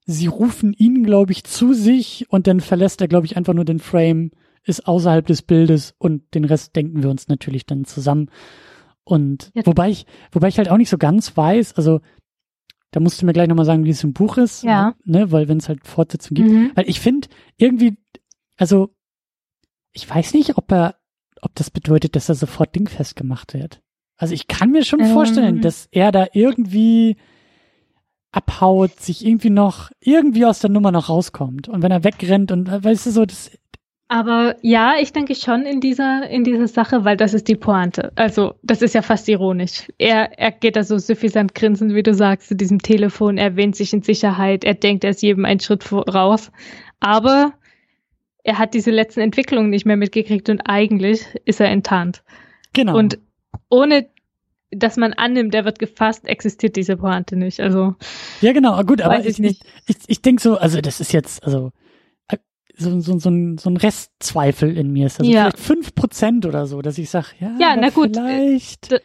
Sie 0.04 0.28
rufen 0.28 0.72
ihn, 0.72 1.02
glaube 1.02 1.32
ich, 1.32 1.42
zu 1.42 1.72
sich 1.72 2.26
und 2.28 2.46
dann 2.46 2.60
verlässt 2.60 3.00
er, 3.00 3.08
glaube 3.08 3.26
ich, 3.26 3.36
einfach 3.36 3.54
nur 3.54 3.64
den 3.64 3.80
Frame 3.80 4.30
ist 4.66 4.86
außerhalb 4.86 5.26
des 5.26 5.42
Bildes 5.42 5.94
und 5.98 6.34
den 6.34 6.44
Rest 6.44 6.76
denken 6.76 7.02
wir 7.02 7.10
uns 7.10 7.28
natürlich 7.28 7.66
dann 7.66 7.84
zusammen. 7.84 8.30
Und 9.04 9.50
ja. 9.54 9.64
wobei 9.64 9.90
ich, 9.90 10.06
wobei 10.32 10.48
ich 10.48 10.58
halt 10.58 10.68
auch 10.68 10.76
nicht 10.76 10.90
so 10.90 10.98
ganz 10.98 11.36
weiß, 11.36 11.74
also 11.74 12.00
da 12.90 13.00
musst 13.00 13.20
du 13.20 13.26
mir 13.26 13.32
gleich 13.32 13.48
nochmal 13.48 13.64
sagen, 13.64 13.84
wie 13.84 13.90
es 13.90 14.02
im 14.02 14.12
Buch 14.12 14.36
ist, 14.36 14.64
ja. 14.64 14.94
ne, 15.04 15.30
weil 15.30 15.48
wenn 15.48 15.58
es 15.58 15.68
halt 15.68 15.86
Fortsetzung 15.86 16.34
gibt, 16.34 16.50
mhm. 16.50 16.72
weil 16.74 16.88
ich 16.88 17.00
finde 17.00 17.28
irgendwie, 17.56 17.96
also 18.56 18.90
ich 19.92 20.08
weiß 20.08 20.34
nicht, 20.34 20.58
ob 20.58 20.70
er, 20.72 20.96
ob 21.40 21.54
das 21.54 21.70
bedeutet, 21.70 22.16
dass 22.16 22.28
er 22.28 22.34
sofort 22.34 22.74
dingfest 22.74 23.14
gemacht 23.14 23.54
wird. 23.54 23.80
Also 24.16 24.34
ich 24.34 24.48
kann 24.48 24.70
mir 24.70 24.84
schon 24.84 25.00
ähm. 25.00 25.12
vorstellen, 25.12 25.60
dass 25.60 25.88
er 25.90 26.10
da 26.10 26.26
irgendwie 26.32 27.16
abhaut, 28.32 29.00
sich 29.00 29.24
irgendwie 29.24 29.50
noch, 29.50 29.90
irgendwie 30.00 30.44
aus 30.44 30.58
der 30.58 30.70
Nummer 30.70 30.92
noch 30.92 31.08
rauskommt. 31.08 31.68
Und 31.68 31.82
wenn 31.82 31.90
er 31.90 32.04
wegrennt 32.04 32.52
und, 32.52 32.68
äh, 32.68 32.84
weißt 32.84 33.06
du, 33.06 33.10
so, 33.10 33.24
das, 33.24 33.50
aber 34.08 34.54
ja, 34.62 34.94
ich 35.00 35.12
denke 35.12 35.34
schon 35.34 35.62
in 35.62 35.80
dieser, 35.80 36.28
in 36.28 36.44
dieser 36.44 36.68
Sache, 36.68 37.04
weil 37.04 37.16
das 37.16 37.34
ist 37.34 37.48
die 37.48 37.56
Pointe. 37.56 38.12
Also, 38.14 38.54
das 38.62 38.82
ist 38.82 38.94
ja 38.94 39.02
fast 39.02 39.28
ironisch. 39.28 39.88
Er, 39.98 40.38
er 40.38 40.52
geht 40.52 40.76
da 40.76 40.84
so 40.84 40.98
suffisant 40.98 41.54
grinsen, 41.56 41.94
wie 41.94 42.04
du 42.04 42.14
sagst, 42.14 42.48
zu 42.48 42.54
diesem 42.54 42.80
Telefon, 42.80 43.36
er 43.36 43.56
wähnt 43.56 43.74
sich 43.74 43.92
in 43.92 44.02
Sicherheit, 44.02 44.64
er 44.64 44.74
denkt, 44.74 45.02
er 45.02 45.10
ist 45.10 45.22
jedem 45.22 45.44
einen 45.44 45.58
Schritt 45.58 45.82
voraus. 45.82 46.52
Aber 47.00 47.52
er 48.44 48.58
hat 48.58 48.74
diese 48.74 48.92
letzten 48.92 49.20
Entwicklungen 49.20 49.70
nicht 49.70 49.86
mehr 49.86 49.96
mitgekriegt 49.96 50.48
und 50.48 50.60
eigentlich 50.66 51.26
ist 51.44 51.60
er 51.60 51.68
enttarnt. 51.68 52.22
Genau. 52.72 52.96
Und 52.96 53.18
ohne 53.70 54.06
dass 54.70 54.96
man 54.96 55.12
annimmt, 55.14 55.54
der 55.54 55.64
wird 55.64 55.78
gefasst, 55.78 56.26
existiert 56.26 56.76
diese 56.76 56.96
Pointe 56.96 57.36
nicht. 57.36 57.60
Also 57.60 57.94
ja, 58.40 58.52
genau. 58.52 58.80
Gut, 58.84 59.00
aber 59.00 59.24
ich, 59.24 59.38
ich, 59.42 59.60
ich, 59.86 59.96
ich 60.06 60.22
denke 60.22 60.42
so, 60.42 60.58
also 60.58 60.80
das 60.80 61.00
ist 61.00 61.12
jetzt, 61.12 61.44
also 61.44 61.72
so, 62.76 63.00
so, 63.00 63.18
so, 63.18 63.30
ein, 63.30 63.58
so 63.58 63.70
ein 63.70 63.76
Restzweifel 63.76 64.76
in 64.76 64.92
mir 64.92 65.06
ist. 65.06 65.18
Also 65.18 65.30
ja. 65.30 65.44
vielleicht 65.44 65.58
fünf 65.58 65.94
Prozent 65.94 66.46
oder 66.46 66.66
so, 66.66 66.82
dass 66.82 66.98
ich 66.98 67.10
sage, 67.10 67.28
ja, 67.40 67.54
ja 67.58 67.76
na 67.76 67.90
gut, 67.90 68.16
vielleicht. 68.16 69.02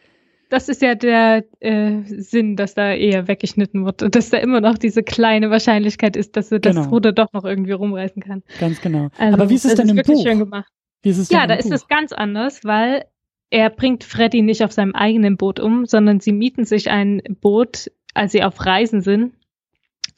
Das 0.49 0.67
ist 0.67 0.81
ja 0.81 0.95
der 0.95 1.45
äh, 1.61 2.01
Sinn, 2.03 2.57
dass 2.57 2.73
da 2.73 2.93
eher 2.93 3.29
weggeschnitten 3.29 3.85
wird 3.85 4.03
und 4.03 4.15
dass 4.15 4.29
da 4.29 4.37
immer 4.37 4.59
noch 4.59 4.77
diese 4.77 5.01
kleine 5.01 5.49
Wahrscheinlichkeit 5.49 6.17
ist, 6.17 6.35
dass 6.35 6.51
er 6.51 6.59
das 6.59 6.75
genau. 6.75 6.89
Ruder 6.89 7.13
doch 7.13 7.31
noch 7.31 7.45
irgendwie 7.45 7.71
rumreißen 7.71 8.21
kann. 8.21 8.43
Ganz 8.59 8.81
genau. 8.81 9.07
Also, 9.17 9.33
Aber 9.33 9.49
wie 9.49 9.55
ist 9.55 9.63
es 9.63 9.75
denn 9.75 9.87
ist 9.87 10.07
im 10.07 10.15
Buch? 10.15 10.23
Schön 10.23 10.39
gemacht. 10.39 10.69
Wie 11.03 11.09
ist 11.09 11.19
es 11.19 11.29
ja, 11.29 11.47
da 11.47 11.55
Buch? 11.55 11.63
ist 11.63 11.71
es 11.71 11.87
ganz 11.87 12.11
anders, 12.11 12.65
weil 12.65 13.05
er 13.49 13.69
bringt 13.69 14.03
Freddy 14.03 14.41
nicht 14.41 14.63
auf 14.65 14.73
seinem 14.73 14.93
eigenen 14.93 15.37
Boot 15.37 15.61
um, 15.61 15.85
sondern 15.85 16.19
sie 16.19 16.33
mieten 16.33 16.65
sich 16.65 16.89
ein 16.89 17.21
Boot, 17.39 17.89
als 18.13 18.33
sie 18.33 18.43
auf 18.43 18.65
Reisen 18.65 19.01
sind 19.01 19.31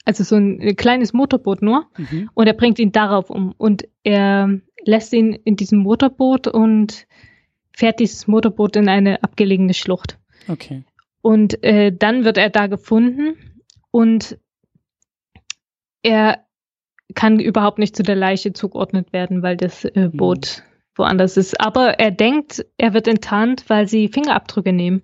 also 0.06 0.24
so 0.24 0.36
ein 0.36 0.76
kleines 0.76 1.14
Motorboot 1.14 1.62
nur, 1.62 1.86
mhm. 1.98 2.30
und 2.34 2.48
er 2.48 2.54
bringt 2.54 2.80
ihn 2.80 2.92
darauf 2.92 3.30
um. 3.30 3.54
Und 3.58 3.88
er 4.04 4.60
lässt 4.84 5.14
ihn 5.14 5.34
in 5.34 5.56
diesem 5.56 5.80
Motorboot 5.80 6.48
und 6.48 7.08
fährt 7.76 8.00
dieses 8.00 8.28
Motorboot 8.28 8.76
in 8.76 8.90
eine 8.90 9.24
abgelegene 9.24 9.74
Schlucht. 9.74 10.20
Okay. 10.48 10.84
Und 11.22 11.64
äh, 11.64 11.96
dann 11.96 12.26
wird 12.26 12.38
er 12.38 12.50
da 12.50 12.68
gefunden 12.68 13.36
und 13.92 14.38
er 16.02 16.44
kann 17.16 17.40
überhaupt 17.40 17.80
nicht 17.80 17.96
zu 17.96 18.04
der 18.04 18.16
Leiche 18.16 18.54
zugeordnet 18.54 19.14
werden, 19.14 19.42
weil 19.42 19.56
das 19.56 19.86
äh, 19.86 20.10
mhm. 20.10 20.18
Boot 20.18 20.58
mhm. 20.58 20.98
woanders 20.98 21.38
ist. 21.38 21.62
Aber 21.62 22.00
er 22.00 22.12
denkt, 22.12 22.66
er 22.78 22.94
wird 22.94 23.08
enttarnt, 23.08 23.70
weil 23.70 23.88
sie 23.88 24.10
Fingerabdrücke 24.10 24.74
nehmen. 24.74 25.04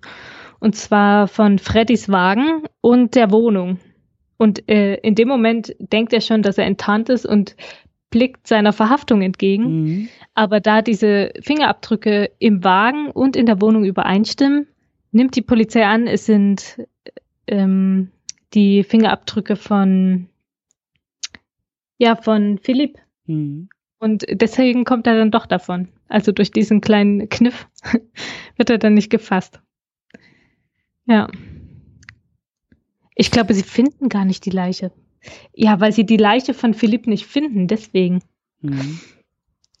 Und 0.58 0.76
zwar 0.76 1.26
von 1.26 1.58
Freddys 1.58 2.10
Wagen 2.10 2.64
und 2.82 3.14
der 3.14 3.30
Wohnung. 3.30 3.78
Und 4.40 4.70
äh, 4.70 4.94
in 5.02 5.14
dem 5.14 5.28
Moment 5.28 5.76
denkt 5.78 6.14
er 6.14 6.22
schon, 6.22 6.40
dass 6.40 6.56
er 6.56 6.64
enttarnt 6.64 7.10
ist 7.10 7.26
und 7.26 7.56
blickt 8.08 8.46
seiner 8.46 8.72
Verhaftung 8.72 9.20
entgegen. 9.20 9.82
Mhm. 9.82 10.08
Aber 10.32 10.60
da 10.60 10.80
diese 10.80 11.30
Fingerabdrücke 11.42 12.30
im 12.38 12.64
Wagen 12.64 13.10
und 13.10 13.36
in 13.36 13.44
der 13.44 13.60
Wohnung 13.60 13.84
übereinstimmen, 13.84 14.66
nimmt 15.12 15.36
die 15.36 15.42
Polizei 15.42 15.84
an, 15.84 16.06
es 16.06 16.24
sind 16.24 16.82
ähm, 17.48 18.12
die 18.54 18.82
Fingerabdrücke 18.82 19.56
von 19.56 20.30
ja 21.98 22.16
von 22.16 22.56
Philipp. 22.56 22.96
Mhm. 23.26 23.68
Und 23.98 24.24
deswegen 24.30 24.86
kommt 24.86 25.06
er 25.06 25.18
dann 25.18 25.30
doch 25.30 25.44
davon. 25.44 25.88
Also 26.08 26.32
durch 26.32 26.50
diesen 26.50 26.80
kleinen 26.80 27.28
Kniff 27.28 27.68
wird 28.56 28.70
er 28.70 28.78
dann 28.78 28.94
nicht 28.94 29.10
gefasst. 29.10 29.60
Ja. 31.04 31.28
Ich 33.20 33.30
glaube, 33.30 33.52
sie 33.52 33.62
finden 33.62 34.08
gar 34.08 34.24
nicht 34.24 34.46
die 34.46 34.50
Leiche. 34.50 34.92
Ja, 35.52 35.78
weil 35.78 35.92
sie 35.92 36.06
die 36.06 36.16
Leiche 36.16 36.54
von 36.54 36.72
Philipp 36.72 37.06
nicht 37.06 37.26
finden, 37.26 37.66
deswegen. 37.66 38.22
Mhm. 38.62 38.98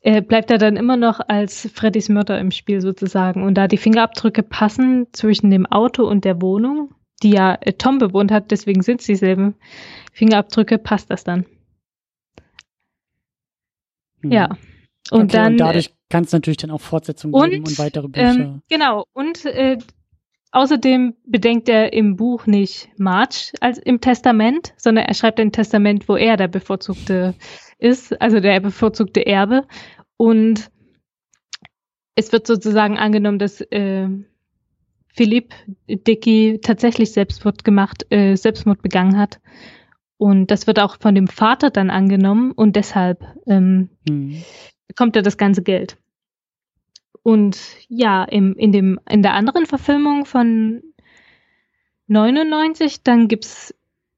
Äh, 0.02 0.20
bleibt 0.20 0.50
er 0.50 0.58
dann 0.58 0.76
immer 0.76 0.98
noch 0.98 1.20
als 1.26 1.70
Freddys 1.72 2.10
Mörder 2.10 2.38
im 2.38 2.50
Spiel 2.50 2.82
sozusagen. 2.82 3.42
Und 3.42 3.54
da 3.54 3.66
die 3.66 3.78
Fingerabdrücke 3.78 4.42
passen 4.42 5.06
zwischen 5.12 5.50
dem 5.50 5.64
Auto 5.64 6.06
und 6.06 6.26
der 6.26 6.42
Wohnung, 6.42 6.94
die 7.22 7.30
ja 7.30 7.56
äh, 7.62 7.72
Tom 7.72 7.96
bewohnt 7.96 8.30
hat, 8.30 8.50
deswegen 8.50 8.82
sind 8.82 9.00
es 9.00 9.06
dieselben 9.06 9.54
Fingerabdrücke, 10.12 10.76
passt 10.76 11.10
das 11.10 11.24
dann. 11.24 11.46
Mhm. 14.20 14.32
Ja. 14.32 14.48
Und 15.10 15.22
okay, 15.22 15.32
dann. 15.32 15.52
Und 15.52 15.60
dadurch 15.60 15.94
kann 16.10 16.24
es 16.24 16.32
natürlich 16.32 16.58
dann 16.58 16.72
auch 16.72 16.82
Fortsetzungen 16.82 17.50
geben 17.50 17.64
und 17.64 17.78
weitere 17.78 18.06
Bücher. 18.06 18.34
Ähm, 18.34 18.62
genau. 18.68 19.06
Und 19.14 19.46
äh, 19.46 19.78
Außerdem 20.52 21.14
bedenkt 21.24 21.68
er 21.68 21.92
im 21.92 22.16
Buch 22.16 22.46
nicht 22.46 22.88
March 22.98 23.52
als 23.60 23.78
im 23.78 24.00
Testament, 24.00 24.74
sondern 24.76 25.04
er 25.04 25.14
schreibt 25.14 25.38
ein 25.38 25.52
Testament, 25.52 26.08
wo 26.08 26.16
er 26.16 26.36
der 26.36 26.48
bevorzugte 26.48 27.34
ist, 27.78 28.20
also 28.20 28.40
der 28.40 28.58
bevorzugte 28.60 29.24
Erbe. 29.24 29.66
Und 30.16 30.70
es 32.16 32.32
wird 32.32 32.46
sozusagen 32.46 32.98
angenommen, 32.98 33.38
dass 33.38 33.60
äh, 33.60 34.08
Philipp 35.14 35.54
Dicky 35.88 36.58
tatsächlich 36.62 37.12
Selbstmord 37.12 37.64
gemacht, 37.64 38.06
äh, 38.10 38.36
Selbstmord 38.36 38.82
begangen 38.82 39.18
hat. 39.18 39.40
Und 40.16 40.50
das 40.50 40.66
wird 40.66 40.80
auch 40.80 40.98
von 41.00 41.14
dem 41.14 41.28
Vater 41.28 41.70
dann 41.70 41.90
angenommen 41.90 42.52
und 42.52 42.76
deshalb 42.76 43.24
ähm, 43.46 43.88
hm. 44.06 44.42
bekommt 44.86 45.16
er 45.16 45.22
das 45.22 45.38
ganze 45.38 45.62
Geld. 45.62 45.96
Und 47.22 47.58
ja, 47.88 48.24
im, 48.24 48.54
in, 48.54 48.72
dem, 48.72 49.00
in 49.08 49.22
der 49.22 49.34
anderen 49.34 49.66
Verfilmung 49.66 50.24
von 50.24 50.82
99, 52.06 53.02
dann 53.02 53.28
gibt 53.28 53.44
es 53.44 53.74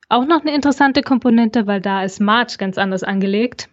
auch 0.09 0.27
noch 0.27 0.43
eine 0.43 0.55
interessante 0.55 1.03
Komponente, 1.03 1.67
weil 1.67 1.81
da 1.81 2.05
ist 2.05 2.21
March 2.21 2.59
ganz 2.59 2.79
anders 2.79 3.03
angelegt. 3.03 3.69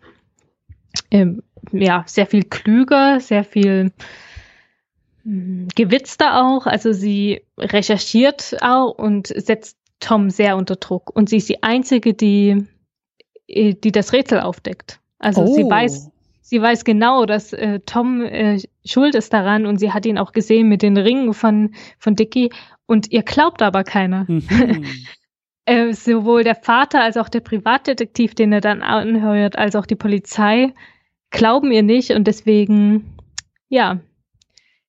Ähm, 1.12 1.44
ja, 1.72 2.04
sehr 2.08 2.26
viel 2.26 2.44
klüger, 2.44 3.20
sehr 3.20 3.44
viel 3.44 3.91
hm, 5.24 5.68
gewitzter 5.76 6.44
auch. 6.44 6.66
Also 6.66 6.94
sie 6.94 7.41
recherchiert 7.58 8.58
auch 8.62 8.91
und 8.98 9.28
setzt 9.28 9.78
Tom 10.00 10.30
sehr 10.30 10.56
unter 10.56 10.78
Druck. 10.78 11.14
Und 11.16 11.30
sie 11.30 11.38
ist 11.38 11.50
die 11.50 11.62
Einzige, 11.62 12.14
die, 12.14 12.66
die 13.48 13.91
das 13.91 14.14
Rätsel 14.14 14.40
aufdeckt. 14.40 15.00
Also 15.20 15.41
oh. 15.41 15.54
sie 15.54 15.64
weiß, 15.64 16.10
sie 16.50 16.62
weiß 16.62 16.84
genau, 16.84 17.28
dass 17.28 17.54
äh, 17.54 17.80
Tom 17.86 18.22
äh, 18.22 18.60
schuld 18.84 19.14
ist 19.14 19.32
daran 19.34 19.68
und 19.68 19.78
sie 19.78 19.94
hat 19.94 20.06
ihn 20.08 20.18
auch 20.18 20.32
gesehen 20.32 20.68
mit 20.68 20.82
den 20.82 20.98
Ringen 20.98 21.34
von, 21.34 21.76
von 22.00 22.16
Dicky 22.16 22.50
und 22.88 23.12
ihr 23.12 23.22
glaubt 23.22 23.62
aber 23.62 23.84
keiner. 23.84 24.26
Mhm. 24.28 24.44
äh, 25.66 25.94
sowohl 25.94 26.44
der 26.44 26.56
Vater 26.56 27.04
als 27.04 27.18
auch 27.18 27.30
der 27.30 27.42
Privatdetektiv, 27.42 28.34
den 28.34 28.52
er 28.52 28.62
dann 28.62 28.82
anhört, 28.82 29.60
als 29.60 29.76
auch 29.76 29.86
die 29.86 29.96
Polizei 29.96 30.74
glauben 31.30 31.72
ihr 31.72 31.84
nicht 31.84 32.12
und 32.12 32.26
deswegen, 32.26 33.16
ja, 33.68 34.00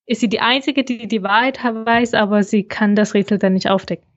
ist 0.07 0.21
sie 0.21 0.29
die 0.29 0.39
Einzige, 0.39 0.83
die 0.83 1.07
die 1.07 1.21
Wahrheit 1.21 1.63
weiß, 1.63 2.15
aber 2.15 2.41
sie 2.41 2.63
kann 2.63 2.95
das 2.95 3.13
Rätsel 3.13 3.37
dann 3.37 3.53
nicht 3.53 3.69
aufdecken. 3.69 4.07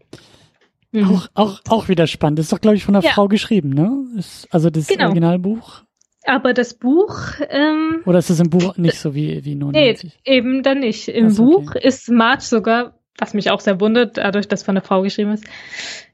Mhm. 0.92 1.04
Auch, 1.04 1.28
auch, 1.34 1.60
auch 1.68 1.88
wieder 1.88 2.06
spannend. 2.06 2.38
Das 2.38 2.46
ist 2.46 2.52
doch, 2.54 2.60
glaube 2.60 2.76
ich, 2.76 2.84
von 2.84 2.96
einer 2.96 3.04
ja. 3.04 3.10
Frau 3.10 3.28
geschrieben, 3.28 3.68
ne? 3.68 4.06
Ist 4.16 4.48
also 4.50 4.70
das 4.70 4.86
genau. 4.86 5.06
Originalbuch. 5.06 5.82
Aber 6.26 6.54
das 6.54 6.74
Buch. 6.74 7.18
Ähm, 7.50 8.02
Oder 8.06 8.18
ist 8.18 8.30
es 8.30 8.40
im 8.40 8.50
Buch 8.50 8.76
nicht 8.76 8.98
so 8.98 9.14
wie, 9.14 9.44
wie 9.44 9.54
99? 9.54 10.12
Nee, 10.26 10.36
eben 10.36 10.62
dann 10.62 10.80
nicht. 10.80 11.08
Im 11.08 11.30
so, 11.30 11.44
Buch 11.44 11.70
okay. 11.70 11.86
ist 11.86 12.10
Marge 12.10 12.44
sogar, 12.44 12.98
was 13.18 13.34
mich 13.34 13.50
auch 13.50 13.60
sehr 13.60 13.80
wundert, 13.80 14.16
dadurch, 14.16 14.48
dass 14.48 14.62
von 14.62 14.76
einer 14.76 14.84
Frau 14.84 15.02
geschrieben 15.02 15.32
ist, 15.32 15.44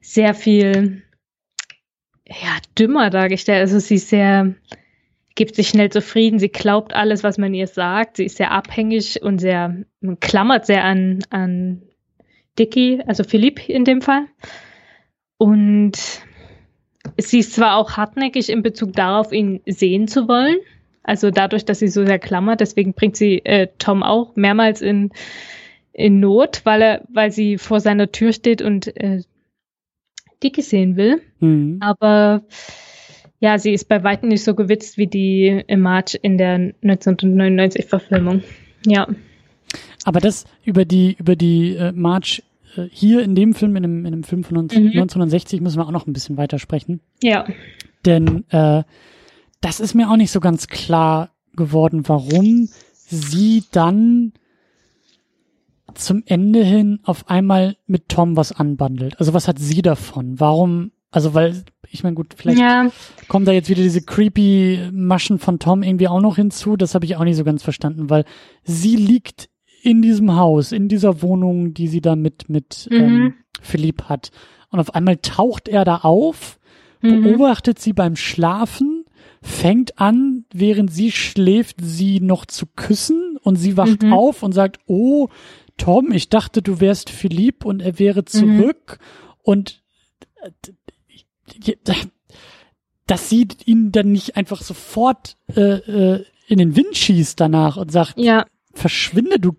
sehr 0.00 0.34
viel 0.34 1.02
ja, 2.26 2.58
dümmer 2.78 3.10
dargestellt. 3.10 3.60
Also 3.60 3.78
sie 3.78 3.96
ist 3.96 4.08
sehr, 4.08 4.54
gibt 5.34 5.54
sich 5.54 5.68
schnell 5.68 5.90
zufrieden, 5.90 6.38
sie 6.38 6.50
glaubt 6.50 6.94
alles, 6.94 7.22
was 7.22 7.38
man 7.38 7.54
ihr 7.54 7.66
sagt, 7.66 8.16
sie 8.16 8.24
ist 8.24 8.36
sehr 8.36 8.50
abhängig 8.50 9.22
und 9.22 9.38
sehr, 9.38 9.84
man 10.00 10.20
klammert 10.20 10.66
sehr 10.66 10.84
an, 10.84 11.20
an 11.30 11.82
Dicky, 12.58 13.02
also 13.06 13.24
Philipp 13.24 13.68
in 13.68 13.84
dem 13.84 14.02
Fall. 14.02 14.26
Und 15.38 16.22
sie 17.20 17.40
ist 17.40 17.54
zwar 17.54 17.76
auch 17.76 17.96
hartnäckig 17.96 18.50
in 18.50 18.62
Bezug 18.62 18.92
darauf, 18.92 19.32
ihn 19.32 19.60
sehen 19.66 20.08
zu 20.08 20.28
wollen. 20.28 20.56
Also 21.02 21.30
dadurch, 21.30 21.64
dass 21.64 21.78
sie 21.78 21.88
so 21.88 22.04
sehr 22.04 22.18
klammert, 22.18 22.60
deswegen 22.60 22.92
bringt 22.92 23.16
sie 23.16 23.44
äh, 23.44 23.68
Tom 23.78 24.02
auch 24.02 24.36
mehrmals 24.36 24.80
in, 24.82 25.10
in 25.92 26.20
Not, 26.20 26.60
weil 26.64 26.82
er, 26.82 27.02
weil 27.12 27.30
sie 27.30 27.58
vor 27.58 27.80
seiner 27.80 28.12
Tür 28.12 28.32
steht 28.32 28.62
und 28.62 28.94
äh, 28.96 29.22
Dicky 30.42 30.62
sehen 30.62 30.96
will. 30.96 31.22
Mhm. 31.40 31.78
Aber 31.80 32.42
ja, 33.40 33.58
sie 33.58 33.72
ist 33.72 33.88
bei 33.88 34.04
weitem 34.04 34.28
nicht 34.28 34.44
so 34.44 34.54
gewitzt 34.54 34.98
wie 34.98 35.06
die 35.06 35.64
äh, 35.66 35.76
March 35.76 36.18
in 36.20 36.38
der 36.38 36.54
1999 36.82 37.86
Verfilmung. 37.86 38.42
Ja. 38.86 39.08
Aber 40.04 40.20
das 40.20 40.44
über 40.64 40.84
die, 40.84 41.16
über 41.18 41.36
die 41.36 41.74
äh, 41.76 41.92
March 41.92 42.42
äh, 42.76 42.88
hier 42.90 43.22
in 43.22 43.34
dem 43.34 43.54
Film, 43.54 43.76
in 43.76 43.84
einem, 43.84 44.00
in 44.06 44.12
einem 44.12 44.24
Film 44.24 44.44
von 44.44 44.56
uns, 44.56 44.74
Mhm. 44.74 44.88
1960, 44.88 45.60
müssen 45.60 45.78
wir 45.78 45.86
auch 45.86 45.90
noch 45.92 46.06
ein 46.06 46.12
bisschen 46.12 46.36
weiter 46.36 46.58
sprechen. 46.58 47.00
Ja. 47.22 47.46
Denn 48.04 48.44
äh, 48.50 48.82
das 49.60 49.80
ist 49.80 49.94
mir 49.94 50.10
auch 50.10 50.16
nicht 50.16 50.30
so 50.30 50.40
ganz 50.40 50.66
klar 50.68 51.30
geworden, 51.54 52.08
warum 52.08 52.68
sie 52.92 53.64
dann 53.72 54.32
zum 55.94 56.22
Ende 56.26 56.62
hin 56.64 57.00
auf 57.02 57.28
einmal 57.28 57.76
mit 57.86 58.08
Tom 58.08 58.36
was 58.36 58.52
anbandelt. 58.52 59.18
Also 59.18 59.34
was 59.34 59.48
hat 59.48 59.58
sie 59.58 59.82
davon? 59.82 60.38
Warum? 60.38 60.92
Also 61.10 61.34
weil, 61.34 61.64
ich 61.90 62.04
meine, 62.04 62.14
gut, 62.14 62.34
vielleicht 62.36 62.60
Ja. 62.60 62.90
kommen 63.26 63.44
da 63.44 63.50
jetzt 63.52 63.68
wieder 63.68 63.82
diese 63.82 64.00
creepy 64.02 64.90
Maschen 64.92 65.40
von 65.40 65.58
Tom 65.58 65.82
irgendwie 65.82 66.06
auch 66.06 66.20
noch 66.20 66.36
hinzu. 66.36 66.76
Das 66.76 66.94
habe 66.94 67.04
ich 67.04 67.16
auch 67.16 67.24
nicht 67.24 67.36
so 67.36 67.42
ganz 67.44 67.64
verstanden, 67.64 68.08
weil 68.08 68.24
sie 68.62 68.94
liegt 68.94 69.48
in 69.82 70.02
diesem 70.02 70.36
Haus, 70.36 70.72
in 70.72 70.88
dieser 70.88 71.22
Wohnung, 71.22 71.74
die 71.74 71.88
sie 71.88 72.00
da 72.00 72.16
mit, 72.16 72.48
mit 72.48 72.88
Mhm. 72.90 72.96
ähm, 72.98 73.34
Philipp 73.62 74.04
hat. 74.04 74.30
Und 74.70 74.78
auf 74.80 74.94
einmal 74.94 75.16
taucht 75.18 75.68
er 75.68 75.84
da 75.84 75.98
auf, 75.98 76.58
Mhm. 77.02 77.22
beobachtet 77.22 77.78
sie 77.78 77.92
beim 77.92 78.14
Schlafen, 78.16 79.04
fängt 79.42 79.98
an, 79.98 80.44
während 80.52 80.92
sie 80.92 81.10
schläft, 81.12 81.76
sie 81.80 82.20
noch 82.20 82.44
zu 82.44 82.66
küssen 82.66 83.38
und 83.42 83.56
sie 83.56 83.76
wacht 83.76 84.02
Mhm. 84.02 84.12
auf 84.12 84.42
und 84.42 84.52
sagt, 84.52 84.78
oh, 84.86 85.28
Tom, 85.78 86.12
ich 86.12 86.28
dachte, 86.28 86.60
du 86.60 86.78
wärst 86.80 87.08
Philipp 87.08 87.64
und 87.64 87.80
er 87.80 87.98
wäre 87.98 88.24
zurück 88.26 88.98
und 89.42 89.82
äh, 90.42 90.50
dass 93.06 93.28
sie 93.28 93.48
ihn 93.64 93.92
dann 93.92 94.12
nicht 94.12 94.36
einfach 94.36 94.62
sofort 94.62 95.36
äh, 95.56 95.60
äh, 96.16 96.24
in 96.46 96.58
den 96.58 96.76
Wind 96.76 96.96
schießt 96.96 97.40
danach 97.40 97.76
und 97.76 97.90
sagt, 97.90 98.14
Ja. 98.18 98.44
verschwinde, 98.72 99.38
du 99.40 99.56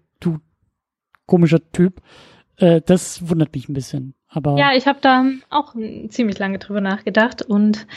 komischer 1.31 1.61
Typ, 1.71 2.01
äh, 2.57 2.81
das 2.85 3.29
wundert 3.29 3.55
mich 3.55 3.69
ein 3.69 3.73
bisschen. 3.73 4.15
Aber 4.27 4.57
Ja, 4.57 4.75
ich 4.75 4.85
habe 4.85 4.99
da 5.01 5.23
auch 5.49 5.75
ziemlich 6.09 6.37
lange 6.39 6.59
drüber 6.59 6.81
nachgedacht 6.81 7.41
und 7.41 7.87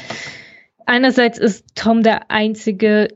einerseits 0.87 1.41
ist 1.41 1.67
Tom 1.75 2.05
der 2.05 2.31
einzige, 2.31 3.09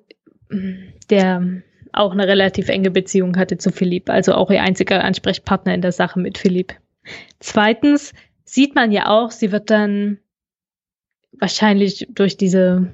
der 1.09 1.63
auch 1.93 2.11
eine 2.11 2.27
relativ 2.27 2.69
enge 2.69 2.91
Beziehung 2.91 3.37
hatte 3.37 3.59
zu 3.59 3.71
Philipp, 3.71 4.11
also 4.11 4.35
auch 4.35 4.51
ihr 4.51 4.61
einziger 4.61 5.05
Ansprechpartner 5.05 5.73
in 5.73 5.83
der 5.83 5.93
Sache 5.93 6.19
mit 6.19 6.37
Philipp. 6.37 6.75
Zweitens 7.39 8.13
sieht 8.45 8.75
man 8.75 8.91
ja 8.91 9.07
auch, 9.07 9.31
sie 9.31 9.53
wird 9.53 9.71
dann 9.71 10.19
wahrscheinlich 11.39 12.09
durch 12.11 12.37
diese, 12.37 12.93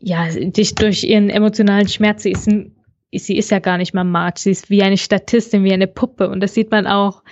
ja, 0.00 0.26
durch, 0.32 0.74
durch 0.74 1.04
ihren 1.04 1.28
emotionalen 1.28 1.88
Schmerz, 1.88 2.22
sie 2.22 2.32
ist, 2.32 2.48
ein, 2.48 2.75
sie 3.18 3.36
ist 3.36 3.50
ja 3.50 3.58
gar 3.58 3.78
nicht 3.78 3.94
mal 3.94 4.04
Marge, 4.04 4.40
sie 4.40 4.50
ist 4.50 4.70
wie 4.70 4.82
eine 4.82 4.96
Statistin, 4.96 5.64
wie 5.64 5.72
eine 5.72 5.86
Puppe. 5.86 6.28
Und 6.28 6.40
das 6.40 6.54
sieht 6.54 6.70
man 6.70 6.86
auch 6.86 7.22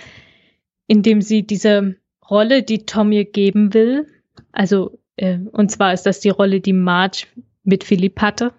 indem 0.87 1.21
sie 1.21 1.43
diese 1.43 1.95
Rolle, 2.29 2.63
die 2.63 2.85
Tom 2.85 3.11
ihr 3.11 3.25
geben 3.25 3.73
will, 3.73 4.07
also 4.51 4.99
äh, 5.17 5.39
und 5.51 5.71
zwar 5.71 5.93
ist 5.93 6.05
das 6.05 6.19
die 6.19 6.29
Rolle, 6.29 6.59
die 6.59 6.73
Marge 6.73 7.27
mit 7.63 7.83
Philipp 7.83 8.21
hatte, 8.21 8.53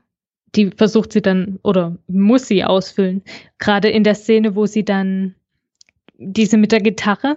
die 0.55 0.71
versucht 0.71 1.13
sie 1.13 1.23
dann 1.23 1.59
oder 1.63 1.99
muss 2.07 2.49
sie 2.49 2.65
ausfüllen. 2.65 3.23
Gerade 3.59 3.89
in 3.89 4.05
der 4.05 4.15
Szene, 4.15 4.55
wo 4.55 4.67
sie 4.67 4.85
dann 4.85 5.35
diese 6.15 6.57
mit 6.57 6.73
der 6.73 6.81
Gitarre, 6.81 7.37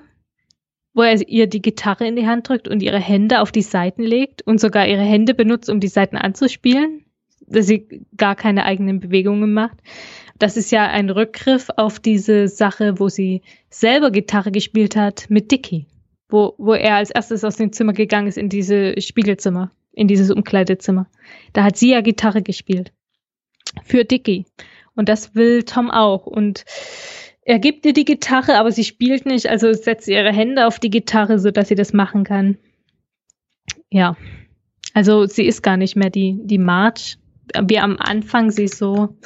wo 0.93 1.01
er 1.01 1.27
ihr 1.27 1.47
die 1.47 1.61
Gitarre 1.61 2.07
in 2.07 2.15
die 2.15 2.27
Hand 2.27 2.47
drückt 2.47 2.67
und 2.67 2.81
ihre 2.81 2.99
Hände 2.99 3.41
auf 3.41 3.51
die 3.51 3.61
Seiten 3.61 4.03
legt 4.03 4.41
und 4.43 4.59
sogar 4.59 4.87
ihre 4.87 5.01
Hände 5.01 5.33
benutzt, 5.33 5.69
um 5.69 5.79
die 5.79 5.87
Seiten 5.87 6.15
anzuspielen, 6.15 7.05
dass 7.47 7.67
sie 7.67 8.05
gar 8.17 8.35
keine 8.35 8.65
eigenen 8.65 8.99
Bewegungen 8.99 9.53
macht. 9.53 9.77
Das 10.37 10.55
ist 10.55 10.71
ja 10.71 10.87
ein 10.87 11.09
Rückgriff 11.09 11.67
auf 11.75 11.99
diese 11.99 12.47
Sache, 12.47 12.99
wo 12.99 13.09
sie 13.09 13.41
selber 13.69 14.11
Gitarre 14.11 14.51
gespielt 14.51 14.95
hat 14.95 15.29
mit 15.29 15.51
Dicky, 15.51 15.85
wo, 16.29 16.53
wo 16.57 16.73
er 16.73 16.95
als 16.95 17.11
erstes 17.11 17.43
aus 17.43 17.57
dem 17.57 17.73
Zimmer 17.73 17.93
gegangen 17.93 18.27
ist 18.27 18.37
in 18.37 18.49
diese 18.49 18.99
Spiegelzimmer, 19.01 19.71
in 19.91 20.07
dieses 20.07 20.31
Umkleidezimmer. 20.31 21.07
Da 21.53 21.63
hat 21.63 21.77
sie 21.77 21.91
ja 21.91 22.01
Gitarre 22.01 22.41
gespielt. 22.41 22.93
Für 23.83 24.05
Dicky. 24.05 24.45
Und 24.95 25.09
das 25.09 25.35
will 25.35 25.63
Tom 25.63 25.91
auch. 25.91 26.25
Und 26.25 26.65
er 27.41 27.59
gibt 27.59 27.85
ihr 27.85 27.93
die 27.93 28.05
Gitarre, 28.05 28.57
aber 28.57 28.71
sie 28.71 28.83
spielt 28.83 29.25
nicht, 29.25 29.47
also 29.47 29.73
setzt 29.73 30.07
ihre 30.07 30.31
Hände 30.31 30.67
auf 30.67 30.79
die 30.79 30.89
Gitarre, 30.89 31.39
sodass 31.39 31.67
sie 31.67 31.75
das 31.75 31.93
machen 31.93 32.23
kann. 32.23 32.57
Ja. 33.89 34.17
Also 34.93 35.25
sie 35.25 35.45
ist 35.45 35.63
gar 35.63 35.77
nicht 35.77 35.95
mehr 35.95 36.09
die, 36.09 36.37
die 36.43 36.57
March. 36.57 37.17
Wie 37.67 37.79
am 37.79 37.97
Anfang, 37.97 38.51
sie 38.51 38.67
so, 38.67 39.17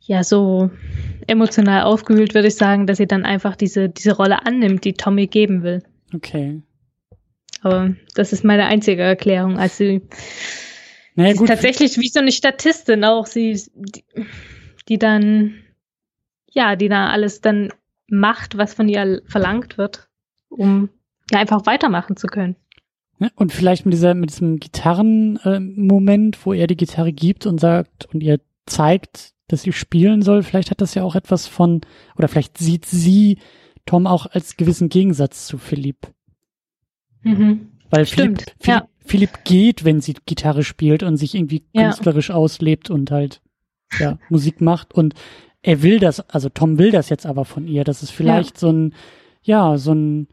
ja, 0.00 0.22
so 0.24 0.70
emotional 1.26 1.82
aufgewühlt, 1.82 2.34
würde 2.34 2.48
ich 2.48 2.56
sagen, 2.56 2.86
dass 2.86 2.98
sie 2.98 3.06
dann 3.06 3.24
einfach 3.24 3.56
diese, 3.56 3.88
diese 3.88 4.16
Rolle 4.16 4.46
annimmt, 4.46 4.84
die 4.84 4.94
Tommy 4.94 5.26
geben 5.26 5.62
will. 5.62 5.82
okay. 6.14 6.62
Aber 7.60 7.94
das 8.14 8.32
ist 8.32 8.44
meine 8.44 8.66
einzige 8.66 9.02
Erklärung. 9.02 9.58
Also 9.58 9.76
sie, 9.78 10.02
Naja, 11.16 11.32
sie 11.32 11.38
gut, 11.38 11.48
ist 11.48 11.54
tatsächlich 11.54 11.98
wie 11.98 12.08
so 12.08 12.20
eine 12.20 12.30
Statistin 12.30 13.04
auch, 13.04 13.26
sie, 13.26 13.60
die, 13.74 14.04
die 14.88 14.98
dann, 14.98 15.54
ja, 16.50 16.76
die 16.76 16.88
da 16.88 17.08
alles 17.08 17.40
dann 17.40 17.72
macht, 18.08 18.56
was 18.56 18.74
von 18.74 18.88
ihr 18.88 19.22
verlangt 19.26 19.76
wird, 19.76 20.08
um 20.48 20.88
ja 21.30 21.40
einfach 21.40 21.66
weitermachen 21.66 22.16
zu 22.16 22.26
können. 22.26 22.56
Ne? 23.18 23.30
Und 23.34 23.52
vielleicht 23.52 23.84
mit 23.84 23.94
dieser, 23.94 24.14
mit 24.14 24.30
diesem 24.30 24.58
Gitarren-Moment, 24.58 26.46
wo 26.46 26.52
er 26.52 26.66
die 26.66 26.76
Gitarre 26.76 27.12
gibt 27.12 27.46
und 27.46 27.58
sagt 27.58 28.06
und 28.12 28.22
ihr 28.22 28.40
zeigt, 28.66 29.32
dass 29.48 29.62
sie 29.62 29.72
spielen 29.72 30.22
soll, 30.22 30.42
vielleicht 30.42 30.70
hat 30.70 30.80
das 30.80 30.94
ja 30.94 31.02
auch 31.02 31.14
etwas 31.14 31.46
von, 31.46 31.80
oder 32.16 32.28
vielleicht 32.28 32.58
sieht 32.58 32.84
sie 32.86 33.38
Tom 33.86 34.06
auch 34.06 34.26
als 34.26 34.56
gewissen 34.56 34.88
Gegensatz 34.88 35.46
zu 35.46 35.58
Philipp. 35.58 36.12
Mhm. 37.22 37.68
Weil 37.90 38.06
Stimmt, 38.06 38.42
Philipp, 38.42 38.54
Philipp, 38.60 38.82
ja. 38.82 38.88
Philipp 38.98 39.44
geht, 39.44 39.84
wenn 39.84 40.00
sie 40.00 40.14
Gitarre 40.26 40.62
spielt 40.62 41.02
und 41.02 41.16
sich 41.16 41.34
irgendwie 41.34 41.64
Ja. 41.72 41.84
künstlerisch 41.84 42.30
auslebt 42.30 42.90
und 42.90 43.10
halt 43.10 43.40
ja, 43.98 44.18
Musik 44.28 44.60
macht. 44.60 44.92
Und 44.92 45.14
er 45.62 45.82
will 45.82 45.98
das, 45.98 46.20
also 46.20 46.50
Tom 46.50 46.78
will 46.78 46.90
das 46.90 47.08
jetzt 47.08 47.24
aber 47.24 47.46
von 47.46 47.66
ihr. 47.66 47.84
Das 47.84 48.02
ist 48.02 48.10
vielleicht 48.10 48.58
so 48.58 48.70
ein, 48.70 48.94
ja, 49.42 49.78
so 49.78 49.92
ein, 49.94 50.28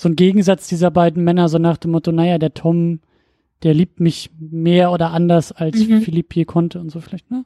so 0.00 0.08
ein 0.08 0.16
Gegensatz 0.16 0.66
dieser 0.66 0.90
beiden 0.90 1.22
Männer, 1.24 1.50
so 1.50 1.58
nach 1.58 1.76
dem 1.76 1.90
Motto, 1.90 2.10
naja, 2.10 2.38
der 2.38 2.54
Tom, 2.54 3.00
der 3.62 3.74
liebt 3.74 4.00
mich 4.00 4.30
mehr 4.38 4.92
oder 4.92 5.10
anders 5.10 5.52
als 5.52 5.76
Mhm. 5.78 6.00
Philipp 6.00 6.34
je 6.34 6.46
konnte 6.46 6.80
und 6.80 6.88
so 6.90 7.00
vielleicht, 7.00 7.30
ne? 7.30 7.44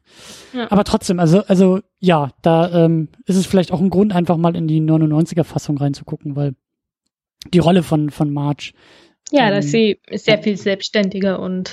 Ja. 0.52 0.70
Aber 0.70 0.84
trotzdem, 0.84 1.18
also, 1.18 1.40
also 1.46 1.80
ja, 1.98 2.30
da 2.42 2.84
ähm, 2.84 3.08
ist 3.26 3.34
es 3.34 3.46
vielleicht 3.46 3.72
auch 3.72 3.80
ein 3.80 3.90
Grund, 3.90 4.14
einfach 4.14 4.36
mal 4.36 4.54
in 4.54 4.68
die 4.68 4.80
99er-Fassung 4.80 5.78
reinzugucken, 5.78 6.36
weil 6.36 6.54
die 7.52 7.58
Rolle 7.58 7.82
von, 7.82 8.10
von 8.10 8.32
Marge 8.32 8.72
Ja, 9.32 9.48
Ähm, 9.48 9.54
dass 9.56 9.72
sie 9.72 9.98
sehr 10.12 10.40
viel 10.40 10.56
selbstständiger 10.56 11.40
und 11.40 11.72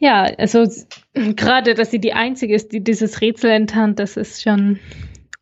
ja, 0.00 0.24
also 0.24 0.66
gerade, 1.14 1.74
dass 1.74 1.92
sie 1.92 2.00
die 2.00 2.14
einzige 2.14 2.56
ist, 2.56 2.72
die 2.72 2.82
dieses 2.82 3.20
Rätsel 3.20 3.50
enttarnt, 3.52 4.00
das 4.00 4.16
ist 4.16 4.42
schon 4.42 4.80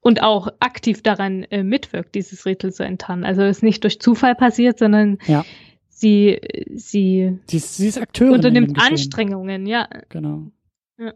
und 0.00 0.22
auch 0.22 0.48
aktiv 0.60 1.02
daran 1.02 1.44
äh, 1.44 1.62
mitwirkt, 1.62 2.14
dieses 2.14 2.46
Rätsel 2.46 2.72
zu 2.72 2.84
enttarnen. 2.84 3.24
Also 3.24 3.42
es 3.42 3.58
ist 3.58 3.62
nicht 3.62 3.84
durch 3.84 4.00
Zufall 4.00 4.34
passiert, 4.34 4.78
sondern 4.78 5.18
Ja. 5.26 5.44
sie 5.88 6.40
sie 6.74 7.38
Sie 7.46 7.56
ist, 7.58 7.76
sie 7.76 7.88
ist 7.88 7.98
Akteurin. 7.98 8.34
unternimmt. 8.34 8.78
Anstrengungen, 8.80 9.66
ja. 9.66 9.88
Genau. 10.08 10.50
Ja. 10.98 11.12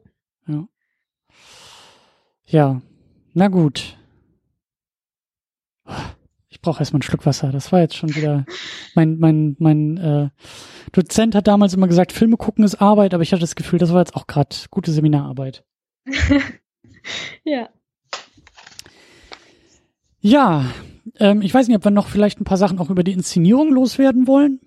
Ja. 0.47 0.69
Ja. 2.47 2.82
Na 3.32 3.48
gut. 3.48 3.97
Ich 6.48 6.61
brauche 6.61 6.81
erstmal 6.81 6.98
einen 6.98 7.02
Schluck 7.02 7.27
Wasser. 7.27 7.51
Das 7.52 7.73
war 7.73 7.81
jetzt 7.81 7.97
schon 7.97 8.15
wieder 8.15 8.44
mein 8.94 9.19
mein 9.19 9.56
mein 9.59 9.97
äh, 9.97 10.28
Dozent 10.93 11.35
hat 11.35 11.47
damals 11.47 11.74
immer 11.74 11.89
gesagt, 11.89 12.12
Filme 12.12 12.36
gucken 12.36 12.65
ist 12.65 12.77
Arbeit, 12.77 13.15
aber 13.15 13.23
ich 13.23 13.32
hatte 13.32 13.40
das 13.40 13.56
Gefühl, 13.56 13.78
das 13.78 13.93
war 13.93 14.01
jetzt 14.01 14.15
auch 14.15 14.27
gerade 14.27 14.55
gute 14.70 14.93
Seminararbeit. 14.93 15.65
ja. 17.44 17.69
Ja, 20.26 20.64
ähm, 21.18 21.42
ich 21.42 21.52
weiß 21.52 21.68
nicht, 21.68 21.76
ob 21.76 21.84
wir 21.84 21.90
noch 21.90 22.09
vielleicht 22.09 22.40
ein 22.40 22.44
paar 22.44 22.56
Sachen 22.56 22.78
auch 22.78 22.88
über 22.88 23.05
die 23.05 23.12
Inszenierung 23.12 23.70
loswerden 23.70 24.26
wollen. 24.26 24.59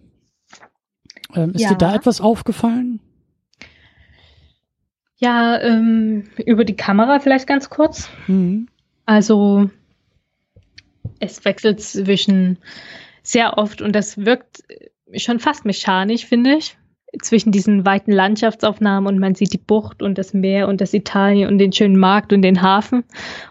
Ähm, 1.34 1.53
ist 1.55 1.61
Ja. 1.63 1.69
dir 1.69 1.77
da 1.77 1.95
etwas 1.95 2.21
aufgefallen? 2.21 2.99
Ja, 5.15 5.59
ähm, 5.59 6.25
über 6.45 6.63
die 6.63 6.75
Kamera 6.75 7.19
vielleicht 7.19 7.47
ganz 7.47 7.71
kurz. 7.71 8.07
Mhm. 8.27 8.67
Also 9.07 9.71
es 11.19 11.43
wechselt 11.43 11.81
zwischen 11.81 12.59
sehr 13.23 13.57
oft 13.57 13.81
und 13.81 13.95
das 13.95 14.19
wirkt 14.25 14.63
schon 15.15 15.39
fast 15.39 15.65
mechanisch, 15.65 16.27
finde 16.27 16.53
ich, 16.57 16.77
zwischen 17.23 17.51
diesen 17.51 17.84
weiten 17.84 18.11
Landschaftsaufnahmen 18.11 19.07
und 19.11 19.19
man 19.19 19.34
sieht 19.34 19.53
die 19.53 19.57
Bucht 19.57 20.03
und 20.03 20.19
das 20.19 20.35
Meer 20.35 20.67
und 20.67 20.81
das 20.81 20.93
Italien 20.93 21.49
und 21.49 21.57
den 21.57 21.73
schönen 21.73 21.97
Markt 21.97 22.31
und 22.31 22.43
den 22.43 22.61
Hafen 22.61 23.05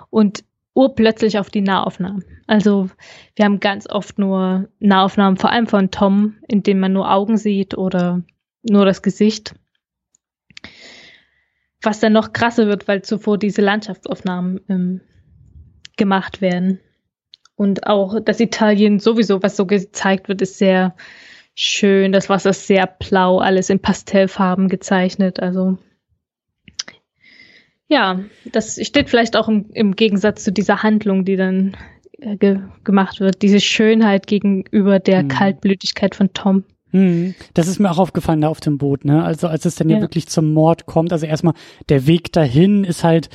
und 0.09 0.45
urplötzlich 0.77 1.39
auf 1.39 1.51
die 1.51 1.63
Nahaufnahmen. 1.63 2.25
Also 2.47 2.89
wir 3.35 3.45
haben 3.47 3.61
ganz 3.61 3.89
oft 3.89 4.19
nur 4.19 4.69
Nahaufnahmen, 4.79 5.39
vor 5.39 5.51
allem 5.51 5.67
von 5.67 5.91
Tom, 5.91 6.37
in 6.49 6.63
dem 6.63 6.79
man 6.79 6.93
nur 6.93 7.11
Augen 7.11 7.39
sieht 7.39 7.77
oder 7.77 8.23
nur 8.63 8.85
das 8.85 9.03
Gesicht. 9.03 9.55
Was 11.83 12.01
dann 12.01 12.13
noch 12.13 12.33
krasser 12.33 12.67
wird, 12.67 12.87
weil 12.89 13.03
zuvor 13.03 13.39
diese 13.39 13.63
Landschaftsaufnahmen 13.63 14.61
ähm, 14.69 15.01
gemacht 15.97 16.41
werden. 16.41 16.81
Und 17.55 17.87
auch 17.87 18.21
das 18.21 18.39
Italien 18.39 18.99
sowieso, 18.99 19.43
was 19.43 19.57
so 19.57 19.65
gezeigt 19.65 20.29
wird, 20.29 20.43
ist 20.43 20.59
sehr 20.59 20.95
schön. 21.55 22.13
Das 22.13 22.29
Wasser 22.29 22.51
ist 22.51 22.67
sehr 22.67 22.87
blau, 22.87 23.39
alles 23.39 23.71
in 23.71 23.81
Pastellfarben 23.81 24.69
gezeichnet. 24.69 25.41
Also 25.41 25.79
ja, 27.89 28.21
das 28.53 28.79
steht 28.85 29.09
vielleicht 29.11 29.37
auch 29.37 29.49
im, 29.49 29.67
im 29.73 29.95
Gegensatz 29.97 30.43
zu 30.45 30.53
dieser 30.53 30.83
Handlung, 30.83 31.25
die 31.25 31.37
dann 31.37 31.77
äh, 32.19 32.37
ge 32.37 32.61
gemacht 32.85 33.21
wird. 33.21 33.43
Diese 33.43 33.61
Schönheit 33.61 34.27
gegenüber 34.27 34.99
der 34.99 35.23
Mhm. 35.25 35.29
Kaltblütigkeit 35.29 36.15
von 36.15 36.33
Tom. 36.33 36.65
Mhm. 36.93 37.35
Das 37.55 37.69
ist 37.69 37.79
mir 37.79 37.91
auch 37.91 37.99
aufgefallen 37.99 38.41
da 38.41 38.49
auf 38.49 38.61
dem 38.61 38.79
Boot, 38.79 39.05
ne? 39.05 39.25
Also 39.25 39.49
als 39.49 39.65
es 39.65 39.75
dann 39.77 39.89
ja, 39.91 39.97
Ja. 39.97 40.03
wirklich 40.03 40.29
zum 40.29 40.53
Mord 40.53 40.87
kommt, 40.87 41.13
also 41.13 41.27
erstmal 41.27 41.55
der 41.89 42.07
Weg 42.07 42.33
dahin 42.33 42.85
ist 42.85 43.05
halt, 43.05 43.29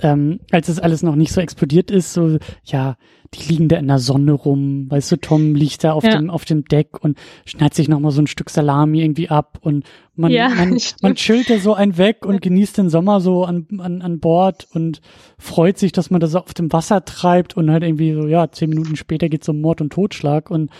ähm, 0.00 0.40
als 0.50 0.68
es 0.68 0.78
alles 0.78 1.02
noch 1.02 1.16
nicht 1.16 1.32
so 1.32 1.40
explodiert 1.40 1.90
ist, 1.90 2.12
so, 2.12 2.38
ja, 2.64 2.96
die 3.34 3.52
liegen 3.52 3.68
da 3.68 3.76
in 3.76 3.88
der 3.88 3.98
Sonne 3.98 4.32
rum, 4.32 4.90
weißt 4.90 5.12
du, 5.12 5.16
Tom 5.16 5.54
liegt 5.54 5.84
da 5.84 5.92
auf 5.92 6.04
Ja. 6.04 6.16
dem, 6.16 6.30
auf 6.30 6.44
dem 6.44 6.64
Deck 6.64 7.02
und 7.02 7.18
schneidet 7.44 7.74
sich 7.74 7.88
nochmal 7.88 8.10
so 8.10 8.22
ein 8.22 8.26
Stück 8.26 8.48
Salami 8.48 9.02
irgendwie 9.02 9.28
ab 9.28 9.58
und 9.60 9.84
man, 10.14 10.30
Ja, 10.32 10.48
man, 10.48 10.78
man 11.02 11.14
chillt 11.14 11.50
da 11.50 11.58
so 11.58 11.74
einen 11.74 11.98
weg 11.98 12.24
und 12.24 12.40
genießt 12.40 12.78
den 12.78 12.88
Sommer 12.88 13.20
so 13.20 13.44
an, 13.44 13.66
an, 13.78 14.00
an 14.02 14.18
Bord 14.20 14.66
und 14.72 15.00
freut 15.38 15.78
sich, 15.78 15.92
dass 15.92 16.10
man 16.10 16.20
da 16.20 16.26
so 16.26 16.38
auf 16.38 16.54
dem 16.54 16.72
Wasser 16.72 17.04
treibt 17.04 17.56
und 17.56 17.70
halt 17.70 17.82
irgendwie 17.82 18.14
so, 18.14 18.26
ja, 18.26 18.50
zehn 18.50 18.70
Minuten 18.70 18.96
später 18.96 19.28
geht's 19.28 19.48
um 19.48 19.60
Mord 19.60 19.80
und 19.82 19.92
Totschlag 19.92 20.50
und 20.50 20.70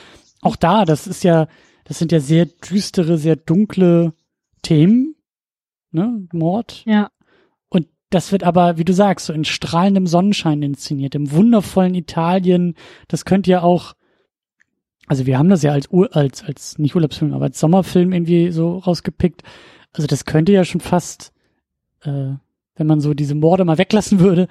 auch 0.41 0.57
da, 0.57 0.85
das 0.85 1.07
ist 1.07 1.25
ja, 1.25 1.49
das 1.85 1.99
sind 1.99 2.12
ja 2.12 2.20
sehr 2.20 2.47
düstere, 2.47 3.19
sehr 3.19 3.37
dunkle 3.37 4.12
Themen, 4.62 5.15
ne, 5.91 6.27
Mord. 6.33 6.83
Ja. 6.87 7.11
Das 8.10 8.32
wird 8.32 8.43
aber, 8.43 8.78
wie 8.78 8.85
du 8.85 8.93
sagst, 8.94 9.26
so 9.26 9.32
in 9.32 9.44
strahlendem 9.44 10.06
Sonnenschein 10.06 10.62
inszeniert, 10.62 11.14
im 11.14 11.30
wundervollen 11.30 11.94
Italien. 11.94 12.74
Das 13.09 13.24
könnte 13.26 13.51
ja 13.51 13.62
auch, 13.62 13.94
also 15.06 15.26
wir 15.26 15.39
haben 15.39 15.48
das 15.51 15.62
ja 15.62 15.72
als, 15.72 15.90
Ur, 15.90 16.14
als, 16.16 16.43
als 16.44 16.78
nicht 16.78 16.94
Urlaubsfilm, 16.94 17.35
aber 17.35 17.47
als 17.47 17.60
Sommerfilm 17.60 18.12
irgendwie 18.12 18.51
so 18.51 18.78
rausgepickt. 18.78 19.43
Also 19.93 20.06
das 20.06 20.24
könnte 20.24 20.52
ja 20.52 20.64
schon 20.64 20.80
fast, 20.80 21.32
äh, 22.02 22.32
wenn 22.76 22.86
man 22.86 23.01
so 23.01 23.12
diese 23.12 23.35
Morde 23.35 23.64
mal 23.64 23.78
weglassen 23.78 24.20
würde, 24.20 24.48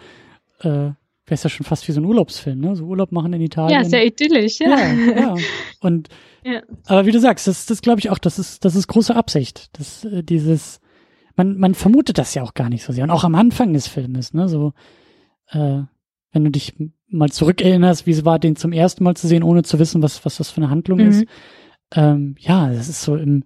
äh, 0.60 0.92
wäre 1.30 1.36
es 1.36 1.44
ja 1.44 1.50
schon 1.50 1.66
fast 1.66 1.88
wie 1.88 1.92
so 1.92 2.00
ein 2.00 2.06
Urlaubsfilm, 2.06 2.60
ne? 2.60 2.76
So 2.76 2.86
Urlaub 2.86 3.12
machen 3.12 3.34
in 3.34 3.42
Italien. 3.42 3.82
Ja, 3.82 3.84
sehr 3.88 4.06
idyllisch, 4.06 4.60
ja. 4.60 4.70
ja, 4.70 5.20
ja. 5.20 5.36
Und 5.82 6.10
Ja. 6.44 6.62
aber 6.86 7.06
wie 7.06 7.12
du 7.12 7.20
sagst, 7.20 7.48
das, 7.48 7.66
das 7.66 7.82
glaube 7.82 8.00
ich 8.00 8.10
auch, 8.10 8.18
das 8.18 8.40
ist, 8.40 8.64
das 8.66 8.76
ist 8.76 8.88
große 8.88 9.16
Absicht. 9.16 9.70
Das, 9.78 10.06
äh, 10.06 10.24
dieses, 10.24 10.80
man, 11.38 11.58
man 11.58 11.74
vermutet 11.76 12.18
das 12.18 12.34
ja 12.34 12.44
auch 12.44 12.54
gar 12.54 12.70
nicht 12.70 12.84
so 12.84 12.92
sehr. 12.92 13.04
Und 13.06 13.12
auch 13.12 13.24
am 13.24 13.36
Anfang 13.36 13.72
des 13.74 13.88
Filmes, 13.88 14.34
ne, 14.34 14.50
so, 14.50 14.74
äh, 15.52 15.82
wenn 16.34 16.44
du 16.44 16.52
dich 16.52 16.76
mal 17.10 17.30
zurückerinnerst, 17.32 18.06
wie 18.06 18.12
es 18.12 18.26
war, 18.26 18.38
den 18.40 18.56
zum 18.58 18.74
ersten 18.74 19.04
Mal 19.06 19.16
zu 19.16 19.28
sehen, 19.28 19.44
ohne 19.44 19.64
zu 19.64 19.80
wissen, 19.80 20.02
was, 20.02 20.26
was 20.26 20.38
das 20.38 20.50
für 20.50 20.58
eine 20.62 20.70
Handlung 20.70 21.00
Mhm. 21.00 21.08
ist. 21.08 21.26
Ähm, 21.96 22.36
ja, 22.40 22.68
das 22.70 22.90
ist 22.90 23.02
so 23.02 23.16
im, 23.16 23.46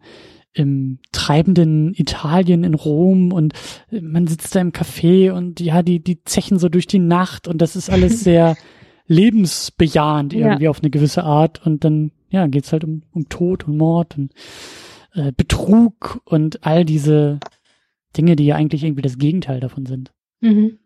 im 0.54 0.98
treibenden 1.12 1.94
Italien 1.94 2.64
in 2.64 2.74
Rom 2.74 3.32
und 3.32 3.54
äh, 3.92 4.02
man 4.02 4.26
sitzt 4.26 4.56
da 4.56 4.62
im 4.62 4.72
Café 4.72 5.32
und 5.32 5.60
ja, 5.60 5.84
die, 5.84 6.04
die 6.04 6.24
zechen 6.24 6.58
so 6.58 6.68
durch 6.70 6.88
die 6.88 6.98
Nacht 7.00 7.48
und 7.48 7.62
das 7.62 7.76
ist 7.76 7.90
alles 7.92 8.20
sehr 8.24 8.58
lebensbejahend 9.06 10.34
Ja. 10.34 10.48
irgendwie 10.48 10.68
auf 10.68 10.80
eine 10.82 10.90
gewisse 10.90 11.24
Art 11.24 11.66
und 11.66 11.84
dann, 11.84 12.12
ja, 12.30 12.48
geht's 12.48 12.72
halt 12.72 12.84
um, 12.84 13.04
um 13.12 13.30
Tod 13.30 13.68
und 13.68 13.78
Mord 13.78 14.18
und 14.18 14.34
äh, 15.14 15.32
Betrug 15.36 16.22
und 16.26 16.66
all 16.66 16.86
diese 16.86 17.40
Dinge, 18.18 18.36
die 18.36 18.46
ja 18.46 18.56
eigentlich 18.56 18.84
irgendwie 18.84 19.02
das 19.02 19.18
Gegenteil 19.18 19.60
davon 19.60 19.86
sind. 19.86 20.12
Mhm. 20.42 20.78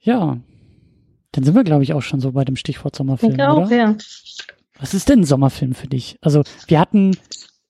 Ja. 0.00 0.38
Dann 1.32 1.44
sind 1.44 1.54
wir, 1.54 1.64
glaube 1.64 1.82
ich, 1.82 1.92
auch 1.92 2.02
schon 2.02 2.20
so 2.20 2.32
bei 2.32 2.44
dem 2.44 2.56
Stichwort 2.56 2.94
Ich 2.94 2.98
Sommerfilm, 2.98 3.32
denke 3.36 3.50
auch, 3.50 3.66
oder? 3.66 3.76
ja. 3.76 3.96
Was 4.80 4.94
ist 4.94 5.08
denn 5.08 5.20
ein 5.20 5.24
Sommerfilm 5.24 5.74
für 5.74 5.88
dich? 5.88 6.16
Also, 6.20 6.42
wir 6.68 6.80
hatten, 6.80 7.16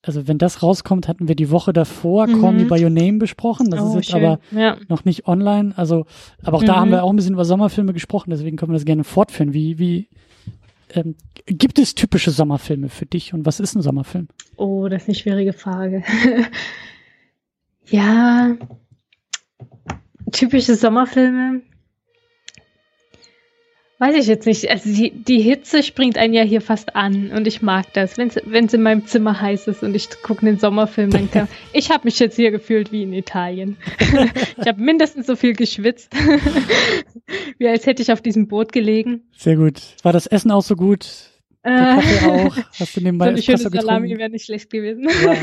also 0.02 0.28
wenn 0.28 0.38
das 0.38 0.62
rauskommt, 0.62 1.08
hatten 1.08 1.26
wir 1.26 1.34
die 1.34 1.50
Woche 1.50 1.72
davor 1.72 2.26
Mhm. 2.26 2.40
Call 2.40 2.52
Me 2.52 2.64
By 2.66 2.82
Your 2.84 2.90
Name 2.90 3.18
besprochen. 3.18 3.70
Das 3.70 3.80
oh, 3.80 3.88
ist 3.88 3.94
jetzt 3.94 4.10
schön. 4.10 4.24
aber 4.24 4.40
ja. 4.52 4.76
noch 4.88 5.04
nicht 5.04 5.26
online. 5.26 5.72
Also, 5.76 6.06
aber 6.42 6.58
auch 6.58 6.62
da 6.64 6.74
Mhm. 6.76 6.80
haben 6.80 6.90
wir 6.90 7.02
auch 7.04 7.10
ein 7.10 7.16
bisschen 7.16 7.34
über 7.34 7.44
Sommerfilme 7.44 7.92
gesprochen, 7.92 8.30
deswegen 8.30 8.56
können 8.56 8.72
wir 8.72 8.76
das 8.78 8.84
gerne 8.84 9.04
fortführen. 9.04 9.52
Wie, 9.54 9.78
wie, 9.78 10.08
ähm, 10.94 11.16
gibt 11.46 11.78
es 11.78 11.94
typische 11.94 12.30
Sommerfilme 12.30 12.88
für 12.88 13.06
dich 13.06 13.34
und 13.34 13.46
was 13.46 13.60
ist 13.60 13.74
ein 13.74 13.82
Sommerfilm? 13.82 14.28
Oh, 14.56 14.88
das 14.88 15.02
ist 15.02 15.08
eine 15.08 15.14
schwierige 15.14 15.52
Frage. 15.52 16.02
ja, 17.86 18.56
typische 20.32 20.74
Sommerfilme. 20.74 21.62
Weiß 24.00 24.14
ich 24.14 24.28
jetzt 24.28 24.46
nicht. 24.46 24.70
Also 24.70 24.90
die, 24.90 25.10
die 25.10 25.40
Hitze 25.40 25.82
springt 25.82 26.18
einen 26.18 26.32
ja 26.32 26.42
hier 26.42 26.60
fast 26.60 26.94
an 26.94 27.32
und 27.32 27.48
ich 27.48 27.62
mag 27.62 27.92
das. 27.94 28.16
Wenn 28.16 28.66
es 28.66 28.74
in 28.74 28.82
meinem 28.82 29.06
Zimmer 29.06 29.40
heiß 29.40 29.66
ist 29.66 29.82
und 29.82 29.94
ich 29.96 30.08
gucke 30.22 30.46
einen 30.46 30.58
Sommerfilm, 30.58 31.10
dann 31.10 31.28
kann 31.30 31.48
ich 31.72 31.90
habe 31.90 32.04
mich 32.04 32.18
jetzt 32.20 32.36
hier 32.36 32.52
gefühlt 32.52 32.92
wie 32.92 33.02
in 33.02 33.12
Italien. 33.12 33.76
ich 34.56 34.66
habe 34.66 34.80
mindestens 34.80 35.26
so 35.26 35.34
viel 35.34 35.54
geschwitzt, 35.54 36.12
wie 37.58 37.66
als 37.66 37.86
hätte 37.86 38.02
ich 38.02 38.12
auf 38.12 38.20
diesem 38.20 38.46
Boot 38.46 38.70
gelegen. 38.70 39.22
Sehr 39.36 39.56
gut. 39.56 39.80
War 40.04 40.12
das 40.12 40.28
Essen 40.28 40.52
auch 40.52 40.62
so 40.62 40.76
gut? 40.76 41.30
Der 41.64 41.96
Kaffee 41.96 42.26
auch? 42.26 42.56
Hast 42.56 42.96
du 42.96 43.00
so 43.00 43.00
nebenbei 43.00 43.26
eine 43.26 43.42
schöne 43.42 43.58
Salami 43.58 44.16
wäre 44.16 44.30
nicht 44.30 44.44
schlecht 44.44 44.70
gewesen. 44.70 45.08
Ja. 45.24 45.34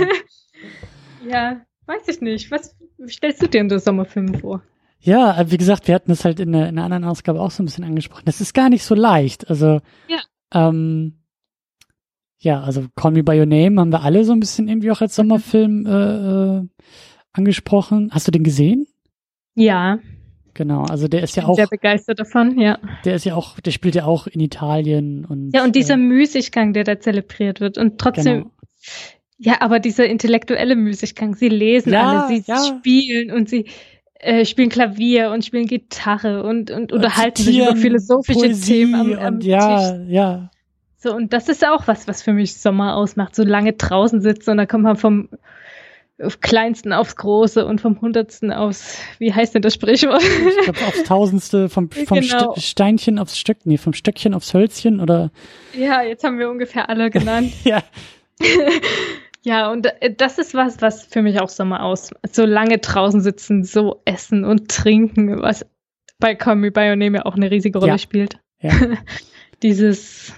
Ja, 1.28 1.66
weiß 1.88 2.08
ich 2.08 2.22
nicht. 2.22 2.52
Was 2.52 2.76
stellst 3.08 3.42
du 3.42 3.48
dir 3.48 3.62
in 3.62 3.70
der 3.70 3.80
Sommerfilm 3.80 4.36
vor? 4.36 4.62
Ja, 5.00 5.40
äh, 5.40 5.52
wie 5.52 5.58
gesagt, 5.58 5.88
wir 5.88 5.96
hatten 5.96 6.10
das 6.10 6.26
halt 6.26 6.40
in 6.40 6.52
der, 6.52 6.70
in 6.70 6.76
der 6.76 6.86
anderen 6.86 7.04
Ausgabe 7.04 7.40
auch 7.40 7.52
so 7.52 7.62
ein 7.62 7.66
bisschen 7.66 7.84
angesprochen. 7.84 8.24
Das 8.26 8.42
ist 8.42 8.54
gar 8.54 8.70
nicht 8.70 8.84
so 8.84 8.96
leicht. 8.96 9.50
Also, 9.50 9.82
Ja. 10.08 10.20
ähm, 10.54 11.20
ja, 12.40 12.62
also 12.62 12.86
Call 12.96 13.12
Me 13.12 13.24
By 13.24 13.40
Your 13.40 13.46
Name 13.46 13.80
haben 13.80 13.92
wir 13.92 14.04
alle 14.04 14.24
so 14.24 14.34
ein 14.34 14.40
bisschen 14.40 14.68
irgendwie 14.68 14.92
auch 14.92 15.02
als 15.02 15.16
Sommerfilm 15.16 15.86
äh, 15.86 16.58
äh, 16.58 16.68
angesprochen. 17.32 18.10
Hast 18.12 18.28
du 18.28 18.32
den 18.32 18.44
gesehen? 18.44 18.88
Ja, 19.56 20.00
Genau, 20.56 20.84
also 20.84 21.10
der 21.10 21.22
ist 21.22 21.36
ja 21.36 21.42
bin 21.44 21.50
auch, 21.52 21.56
sehr 21.58 21.68
begeistert 21.68 22.18
davon, 22.18 22.58
ja. 22.58 22.80
der 23.04 23.16
ist 23.16 23.26
ja 23.26 23.36
auch, 23.36 23.60
der 23.60 23.72
spielt 23.72 23.94
ja 23.94 24.06
auch 24.06 24.26
in 24.26 24.40
Italien 24.40 25.26
und 25.26 25.52
Ja, 25.54 25.66
und 25.66 25.76
dieser 25.76 25.96
äh, 25.96 25.98
Müßiggang, 25.98 26.72
der 26.72 26.86
da 26.86 26.98
zelebriert 26.98 27.60
wird. 27.60 27.78
Und 27.78 27.98
trotzdem, 28.00 28.44
genau. 28.44 28.52
ja, 29.38 29.60
aber 29.60 29.80
dieser 29.82 30.06
intellektuelle 30.08 30.78
Müßiggang, 30.78 31.36
sie 31.36 31.50
lesen 31.50 31.92
Ja, 31.92 32.22
alle, 32.22 32.28
sie 32.42 32.50
ja. 32.50 32.64
spielen 32.64 33.32
und 33.32 33.50
sie 33.50 33.66
äh, 34.26 34.46
spielen 34.46 34.70
Klavier 34.70 35.32
und 35.32 35.46
spielen 35.46 35.68
Gitarre 35.68 36.44
und, 36.44 36.72
und 36.72 36.92
unterhalten 36.92 37.44
sich 37.44 37.60
über 37.60 37.76
philosophische 37.76 38.40
Poesie 38.40 38.74
Themen 38.86 38.96
am, 38.96 39.14
am 39.14 39.34
und 39.36 39.44
ja, 39.44 39.92
Tisch. 39.92 40.00
ja, 40.10 40.50
So, 40.98 41.14
und 41.14 41.32
das 41.32 41.48
ist 41.50 41.66
auch 41.66 41.88
was, 41.88 42.08
was 42.08 42.24
für 42.24 42.34
mich 42.34 42.58
Sommer 42.58 42.96
ausmacht. 42.96 43.36
So 43.36 43.44
lange 43.44 43.74
draußen 43.74 44.22
sitzen 44.22 44.52
und 44.52 44.58
da 44.58 44.66
kommt 44.66 44.84
man 44.84 44.96
vom 44.96 45.30
Kleinsten 46.42 46.94
aufs 46.94 47.18
Große 47.18 47.66
und 47.66 47.82
vom 47.82 48.00
Hundertsten 48.00 48.54
aufs, 48.54 49.00
wie 49.20 49.34
heißt 49.34 49.54
denn 49.54 49.62
das 49.62 49.74
Sprichwort? 49.74 50.24
ich 50.24 50.64
glaube 50.64 50.80
aufs 50.88 51.04
Tausendste 51.04 51.68
vom, 51.68 51.92
vom 51.92 52.22
Genau. 52.22 52.54
St 52.56 52.64
Steinchen 52.64 53.20
aufs 53.20 53.38
Stöck, 53.38 53.58
nee, 53.66 53.78
vom 53.78 53.92
Stöckchen 53.94 54.34
aufs 54.34 54.54
Hölzchen 54.54 55.02
oder 55.02 55.32
ja, 55.78 56.02
jetzt 56.04 56.24
haben 56.24 56.40
wir 56.40 56.50
ungefähr 56.50 56.90
alle 56.90 57.10
genannt. 57.10 57.52
ja, 57.66 57.84
Ja, 59.46 59.72
und 59.72 59.86
äh, 60.02 60.12
das 60.14 60.40
ist 60.40 60.56
was, 60.56 60.82
was 60.82 61.06
für 61.06 61.22
mich 61.22 61.40
auch 61.40 61.50
Sommer 61.50 61.84
aus. 61.84 62.10
So 62.32 62.46
lange 62.46 62.80
draußen 62.80 63.22
sitzen, 63.22 63.64
so 63.64 64.02
essen 64.04 64.44
und 64.44 64.70
trinken, 64.70 65.40
was 65.42 65.66
bei 66.20 66.34
Call 66.34 66.56
Me 66.56 66.72
By 66.72 66.90
Your 66.90 66.96
Name 66.96 67.18
ja 67.20 67.26
auch 67.26 67.36
eine 67.36 67.52
riesige 67.52 67.78
Rolle 67.78 67.92
Ja. 67.92 67.98
spielt. 68.00 68.40
Ja. 68.60 68.72
Dieses, 69.64 70.34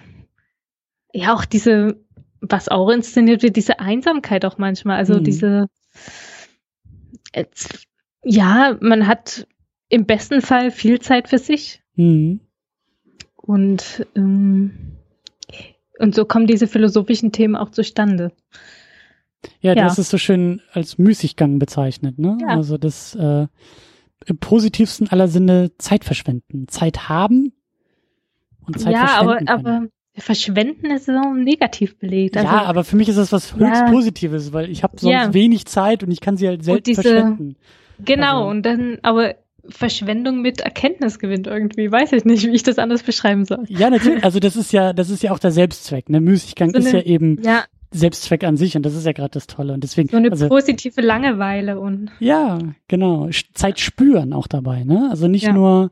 ja, 1.13 1.33
auch 1.33 1.45
diese, 1.45 2.03
was 2.41 2.67
auch 2.69 2.89
inszeniert 2.89 3.41
wird, 3.43 3.55
diese 3.55 3.79
Einsamkeit 3.79 4.45
auch 4.45 4.57
manchmal. 4.57 4.97
Also 4.97 5.15
Mhm. 5.15 5.23
diese, 5.23 5.65
jetzt, 7.33 7.83
ja, 8.23 8.77
man 8.81 9.07
hat 9.07 9.47
im 9.89 10.05
besten 10.05 10.41
Fall 10.41 10.69
viel 10.69 10.99
Zeit 10.99 11.29
für 11.29 11.39
sich. 11.39 11.81
Mhm. 11.95 12.41
Und, 13.37 14.05
ähm, 14.15 14.97
und 15.97 16.13
so 16.13 16.25
kommen 16.25 16.45
diese 16.45 16.67
philosophischen 16.67 17.31
Themen 17.31 17.55
auch 17.55 17.71
zustande. 17.71 18.31
Ja, 19.61 19.73
du 19.75 19.81
Ja. 19.81 19.85
hast 19.85 19.97
es 19.99 20.09
so 20.09 20.17
schön 20.17 20.61
als 20.73 20.97
Müßiggang 20.97 21.59
bezeichnet, 21.59 22.17
ne? 22.19 22.37
Ja. 22.41 22.47
Also 22.49 22.77
das 22.77 23.15
äh, 23.15 23.47
im 24.25 24.37
positivsten 24.39 25.07
aller 25.09 25.27
Sinne 25.27 25.71
Zeit 25.77 26.03
verschwenden. 26.03 26.67
Zeit 26.67 27.07
haben 27.09 27.53
und 28.65 28.79
Zeit 28.79 28.93
ja, 28.93 29.19
aber, 29.19 29.37
verschwenden 29.37 29.45
können. 29.63 29.65
aber 29.77 29.87
verschwenden 30.19 30.85
ist 30.91 31.05
so 31.05 31.33
negativ 31.33 31.97
belegt. 31.99 32.35
Also, 32.37 32.49
ja, 32.49 32.63
aber 32.63 32.83
für 32.83 32.95
mich 32.97 33.07
ist 33.09 33.17
das 33.17 33.31
was 33.31 33.53
höchst 33.55 33.81
Ja. 33.81 33.89
Positives, 33.91 34.51
weil 34.53 34.69
ich 34.69 34.81
habe 34.83 34.99
sonst 34.99 35.13
Ja. 35.13 35.33
wenig 35.33 35.65
Zeit 35.65 36.03
und 36.03 36.11
ich 36.11 36.19
kann 36.21 36.37
sie 36.37 36.47
halt 36.47 36.63
selten 36.63 36.83
diese- 36.83 37.01
verschwenden. 37.03 37.55
Genau, 38.03 38.39
Also- 38.39 38.49
und 38.49 38.63
dann, 38.65 38.97
aber 39.03 39.35
Verschwendung 39.69 40.41
mit 40.41 40.61
Erkenntnisgewinn 40.61 41.43
irgendwie, 41.43 41.91
weiß 41.91 42.13
ich 42.13 42.23
nicht, 42.25 42.45
wie 42.47 42.51
ich 42.55 42.63
das 42.63 42.79
anders 42.79 43.03
beschreiben 43.03 43.43
soll. 43.45 43.65
Ja, 43.67 43.89
natürlich. 43.89 44.23
Also 44.23 44.39
das 44.39 44.55
ist 44.55 44.71
ja, 44.71 44.93
das 44.93 45.09
ist 45.09 45.23
ja 45.23 45.31
auch 45.31 45.39
der 45.39 45.51
Selbstzweck. 45.51 46.09
Ne? 46.09 46.21
Müßiggang 46.21 46.71
So 46.71 46.77
ist 46.79 46.87
eine- 46.87 46.99
ja 46.99 47.03
eben 47.05 47.41
Ja, 47.43 47.65
Selbstzweck 47.91 48.43
an 48.43 48.57
sich 48.57 48.75
und 48.75 48.85
das 48.85 48.95
ist 48.95 49.05
ja 49.05 49.13
gerade 49.13 49.31
das 49.31 49.47
Tolle. 49.47 49.73
Und 49.73 49.83
deswegen, 49.83 50.09
so 50.09 50.17
eine 50.17 50.29
also 50.31 50.47
positive 50.49 51.01
Langeweile 51.01 51.79
und 51.79 52.11
ja, 52.19 52.59
genau, 52.87 53.29
Zeit 53.53 53.79
spüren 53.79 54.33
auch 54.33 54.47
dabei. 54.47 54.83
Ne? 54.83 55.07
Also 55.09 55.27
nicht 55.27 55.43
Ja. 55.45 55.53
nur 55.53 55.91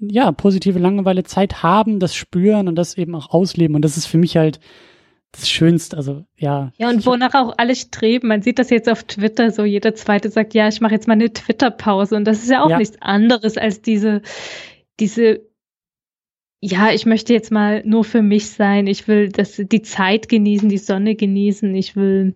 ja 0.00 0.30
positive 0.32 0.78
Langeweile, 0.78 1.24
Zeit 1.24 1.62
haben, 1.62 2.00
das 2.00 2.14
spüren 2.14 2.68
und 2.68 2.74
das 2.76 2.96
eben 2.98 3.14
auch 3.14 3.30
ausleben. 3.30 3.74
Und 3.76 3.82
das 3.82 3.96
ist 3.96 4.06
für 4.06 4.18
mich 4.18 4.36
halt 4.36 4.60
das 5.32 5.48
Schönste. 5.48 5.96
Also 5.96 6.24
ja. 6.36 6.72
ja, 6.76 6.88
und 6.88 7.04
wonach 7.06 7.34
auch 7.34 7.54
alle 7.58 7.74
streben. 7.74 8.28
Man 8.28 8.42
sieht 8.42 8.58
das 8.58 8.70
jetzt 8.70 8.88
auf 8.90 9.04
Twitter, 9.04 9.50
so 9.50 9.64
jeder 9.64 9.94
zweite 9.94 10.30
sagt, 10.30 10.54
ja, 10.54 10.68
ich 10.68 10.80
mache 10.80 10.94
jetzt 10.94 11.06
mal 11.08 11.14
eine 11.14 11.32
Twitter-Pause. 11.32 12.16
Und 12.16 12.24
das 12.24 12.38
ist 12.42 12.50
ja 12.50 12.62
auch 12.62 12.70
Ja. 12.70 12.78
nichts 12.78 12.96
anderes 13.00 13.56
als 13.58 13.82
diese, 13.82 14.22
diese, 15.00 15.40
ja, 16.60 16.90
ich 16.90 17.06
möchte 17.06 17.32
jetzt 17.32 17.52
mal 17.52 17.82
nur 17.84 18.04
für 18.04 18.22
mich 18.22 18.50
sein. 18.50 18.86
Ich 18.86 19.06
will 19.08 19.28
das, 19.28 19.56
die 19.56 19.82
Zeit 19.82 20.28
genießen, 20.28 20.68
die 20.68 20.78
Sonne 20.78 21.14
genießen. 21.14 21.74
Ich 21.74 21.96
will, 21.96 22.34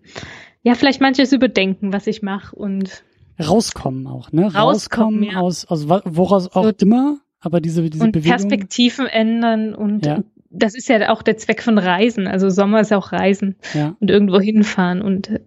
ja, 0.63 0.75
vielleicht 0.75 1.01
manches 1.01 1.33
überdenken, 1.33 1.91
was 1.93 2.07
ich 2.07 2.21
mache 2.21 2.55
und 2.55 3.03
rauskommen 3.43 4.05
auch, 4.07 4.31
ne? 4.31 4.53
Rauskommen, 4.53 5.23
ja. 5.23 5.39
aus, 5.39 5.65
aus 5.65 5.89
woraus 5.89 6.47
auch 6.55 6.63
So- 6.65 6.73
immer, 6.81 7.17
aber 7.39 7.59
diese, 7.59 7.81
diese 7.89 8.03
und 8.03 8.11
Bewegung. 8.11 8.29
Perspektiven 8.37 9.07
ändern 9.07 9.73
und 9.73 10.05
Ja. 10.05 10.23
das 10.51 10.75
ist 10.75 10.87
ja 10.89 11.09
auch 11.11 11.23
der 11.23 11.37
Zweck 11.37 11.63
von 11.63 11.79
Reisen. 11.79 12.27
Also 12.27 12.49
Sommer 12.51 12.81
ist 12.81 12.91
ja 12.91 12.97
auch 12.97 13.11
Reisen 13.11 13.55
Ja, 13.73 13.95
und 13.99 14.11
irgendwo 14.11 14.39
hinfahren 14.39 15.01
und 15.01 15.29
äh, 15.29 15.39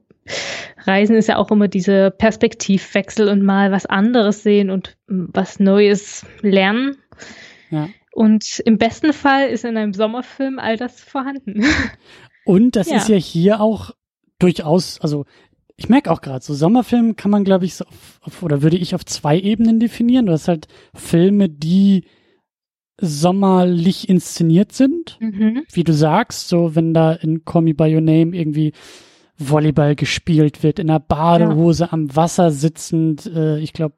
Reisen 0.86 1.14
ist 1.14 1.28
ja 1.28 1.36
auch 1.36 1.50
immer 1.52 1.68
dieser 1.68 2.10
Perspektivwechsel 2.10 3.28
und 3.28 3.42
mal 3.42 3.70
was 3.70 3.86
anderes 3.86 4.42
sehen 4.42 4.70
und 4.70 4.96
mm, 5.06 5.26
was 5.32 5.60
Neues 5.60 6.26
lernen. 6.42 6.96
ja. 7.70 7.88
Und 8.14 8.60
im 8.64 8.78
besten 8.78 9.12
Fall 9.12 9.48
ist 9.48 9.64
in 9.64 9.76
einem 9.76 9.92
Sommerfilm 9.92 10.58
all 10.58 10.76
das 10.76 11.00
vorhanden. 11.00 11.64
Und 12.44 12.76
das 12.76 12.88
Ja. 12.88 12.98
ist 12.98 13.08
ja 13.08 13.16
hier 13.16 13.60
auch 13.60 13.90
durchaus, 14.38 15.00
also 15.00 15.24
ich 15.76 15.88
merke 15.88 16.10
auch 16.12 16.20
gerade, 16.20 16.44
so 16.44 16.54
Sommerfilm 16.54 17.16
kann 17.16 17.30
man, 17.32 17.42
glaube 17.42 17.64
ich, 17.64 17.74
so 17.74 17.84
auf, 17.86 18.20
auf, 18.22 18.42
oder 18.44 18.62
würde 18.62 18.76
ich 18.76 18.94
auf 18.94 19.04
zwei 19.04 19.38
Ebenen 19.40 19.80
definieren. 19.80 20.26
Du 20.26 20.32
hast 20.32 20.46
halt 20.46 20.68
Filme, 20.94 21.48
die 21.48 22.04
sommerlich 23.00 24.08
inszeniert 24.08 24.72
sind, 24.72 25.16
mhm. 25.20 25.64
wie 25.72 25.82
du 25.82 25.92
sagst, 25.92 26.48
so 26.48 26.76
wenn 26.76 26.94
da 26.94 27.12
in 27.12 27.44
Call 27.44 27.62
Me 27.62 27.74
By 27.74 27.92
Your 27.92 28.00
Name 28.00 28.36
irgendwie 28.36 28.72
Volleyball 29.36 29.96
gespielt 29.96 30.62
wird, 30.62 30.78
in 30.78 30.88
einer 30.88 31.00
Badehose 31.00 31.92
am 31.92 32.14
Wasser 32.14 32.50
sitzend, 32.52 33.26
äh, 33.26 33.58
ich 33.58 33.72
glaube 33.72 33.96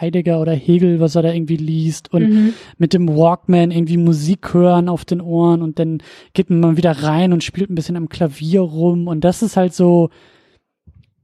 Heidegger 0.00 0.40
oder 0.40 0.52
Hegel, 0.52 1.00
was 1.00 1.14
er 1.14 1.22
da 1.22 1.32
irgendwie 1.32 1.56
liest 1.56 2.12
und 2.12 2.28
Mhm. 2.28 2.54
mit 2.76 2.92
dem 2.92 3.08
Walkman 3.08 3.70
irgendwie 3.70 3.96
Musik 3.96 4.52
hören 4.52 4.88
auf 4.90 5.04
den 5.06 5.22
Ohren 5.22 5.62
und 5.62 5.78
dann 5.78 6.02
geht 6.34 6.50
man 6.50 6.60
mal 6.60 6.76
wieder 6.76 6.92
rein 7.02 7.32
und 7.32 7.42
spielt 7.42 7.70
ein 7.70 7.74
bisschen 7.74 7.96
am 7.96 8.10
Klavier 8.10 8.60
rum 8.60 9.06
und 9.08 9.22
das 9.24 9.42
ist 9.42 9.56
halt 9.56 9.72
so, 9.74 10.10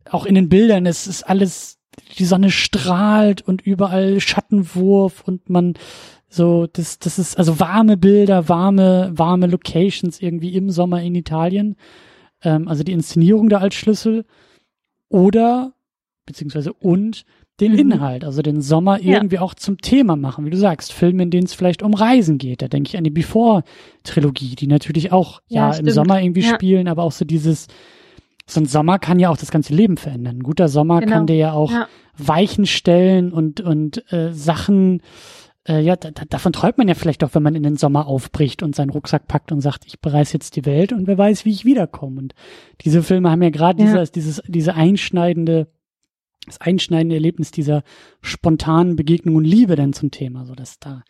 auch 0.08 0.24
in 0.24 0.34
den 0.34 0.48
Bildern, 0.48 0.86
es 0.86 1.06
ist 1.06 1.22
alles, 1.24 1.78
die 2.18 2.24
Sonne 2.24 2.50
strahlt 2.50 3.42
und 3.42 3.60
überall 3.62 4.20
Schattenwurf 4.20 5.22
und 5.26 5.50
man 5.50 5.74
so, 6.28 6.66
das, 6.72 6.98
das 6.98 7.18
ist 7.18 7.36
also 7.36 7.60
warme 7.60 7.96
Bilder, 7.96 8.48
warme, 8.48 9.10
warme 9.12 9.48
Locations 9.48 10.20
irgendwie 10.20 10.54
im 10.54 10.70
Sommer 10.70 11.02
in 11.02 11.14
Italien. 11.14 11.76
Ähm, 12.42 12.68
also 12.68 12.82
die 12.84 12.92
Inszenierung 12.92 13.48
da 13.48 13.58
als 13.58 13.74
Schlüssel 13.74 14.24
oder, 15.08 15.72
beziehungsweise 16.26 16.72
und 16.72 17.24
den 17.60 17.72
Mhm. 17.72 17.78
Inhalt, 17.78 18.24
also 18.24 18.40
den 18.40 18.62
Sommer 18.62 19.00
Ja. 19.02 19.16
irgendwie 19.18 19.38
auch 19.38 19.52
zum 19.54 19.78
Thema 19.78 20.16
machen, 20.16 20.46
wie 20.46 20.50
du 20.50 20.56
sagst, 20.56 20.92
Filme, 20.94 21.22
in 21.24 21.30
denen 21.30 21.44
es 21.44 21.52
vielleicht 21.52 21.82
um 21.82 21.92
Reisen 21.92 22.38
geht. 22.38 22.62
Da 22.62 22.68
denke 22.68 22.88
ich 22.88 22.96
an 22.96 23.04
die 23.04 23.10
Before-Trilogie, 23.10 24.54
die 24.56 24.66
natürlich 24.66 25.12
auch 25.12 25.42
ja, 25.48 25.72
Ja, 25.72 25.76
im. 25.78 25.90
Sommer 25.90 26.22
irgendwie 26.22 26.40
Ja. 26.40 26.54
spielen, 26.54 26.88
aber 26.88 27.02
auch 27.02 27.12
so 27.12 27.24
dieses, 27.26 27.66
so 28.46 28.60
ein 28.60 28.66
Sommer 28.66 28.98
kann 28.98 29.18
ja 29.18 29.28
auch 29.28 29.36
das 29.36 29.50
ganze 29.50 29.74
Leben 29.74 29.98
verändern. 29.98 30.36
Ein 30.38 30.42
guter 30.42 30.68
Sommer 30.68 31.00
Genau. 31.00 31.12
kann 31.12 31.26
dir 31.26 31.36
ja 31.36 31.52
auch 31.52 31.70
Ja. 31.70 31.88
Weichen 32.16 32.64
stellen 32.66 33.30
und, 33.32 33.60
und 33.60 34.10
äh, 34.12 34.32
Sachen, 34.32 35.02
äh, 35.68 35.80
ja, 35.80 35.96
da, 35.96 36.10
da, 36.10 36.24
davon 36.24 36.52
träumt 36.52 36.78
man 36.78 36.88
ja 36.88 36.94
vielleicht 36.94 37.22
auch, 37.22 37.34
wenn 37.34 37.42
man 37.42 37.54
in 37.54 37.62
den 37.62 37.76
Sommer 37.76 38.06
aufbricht 38.06 38.62
und 38.62 38.74
seinen 38.74 38.90
Rucksack 38.90 39.28
packt 39.28 39.52
und 39.52 39.60
sagt, 39.60 39.84
ich 39.86 40.00
bereise 40.00 40.34
jetzt 40.34 40.56
die 40.56 40.64
Welt 40.64 40.92
und 40.92 41.06
wer 41.06 41.18
weiß, 41.18 41.44
wie 41.44 41.50
ich 41.50 41.64
wiederkomme. 41.64 42.20
Und 42.20 42.34
diese 42.82 43.02
Filme 43.02 43.30
haben 43.30 43.42
ja 43.42 43.50
gerade 43.50 43.82
Ja. 43.82 43.86
dieses, 43.86 44.12
dieses, 44.12 44.42
diese 44.46 44.74
einschneidende, 44.74 45.68
das 46.46 46.60
einschneidende 46.60 47.16
Erlebnis 47.16 47.50
dieser 47.50 47.82
spontanen 48.22 48.96
Begegnung 48.96 49.36
und 49.36 49.44
Liebe 49.44 49.76
dann 49.76 49.92
zum 49.92 50.10
Thema, 50.10 50.46
so 50.46 50.54
dass 50.54 50.78
da, 50.78 51.02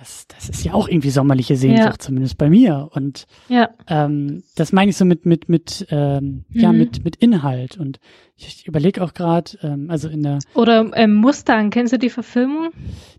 das, 0.00 0.26
das 0.28 0.48
ist 0.48 0.64
ja 0.64 0.72
auch 0.74 0.88
irgendwie 0.88 1.10
sommerliche 1.10 1.54
Sehnsucht, 1.56 1.92
Ja. 1.92 1.98
zumindest 1.98 2.38
bei 2.38 2.48
mir. 2.50 2.88
Und 2.92 3.26
Ja. 3.48 3.68
ähm, 3.86 4.42
das 4.56 4.72
meine 4.72 4.90
ich 4.90 4.96
so 4.96 5.04
mit 5.04 5.26
mit 5.26 5.48
mit 5.48 5.86
ähm, 5.90 6.44
ja 6.50 6.72
Mhm. 6.72 6.78
mit 6.78 7.04
mit 7.04 7.16
Inhalt 7.16 7.76
und 7.78 8.00
ich, 8.36 8.46
ich 8.48 8.66
überlege 8.66 9.02
auch 9.04 9.12
gerade 9.14 9.52
ähm, 9.62 9.90
also 9.90 10.08
in 10.08 10.22
der 10.22 10.38
Oder 10.54 10.90
ähm, 10.94 11.14
Mustang, 11.14 11.70
kennst 11.70 11.92
du 11.92 11.98
die 11.98 12.10
Verfilmung? 12.10 12.70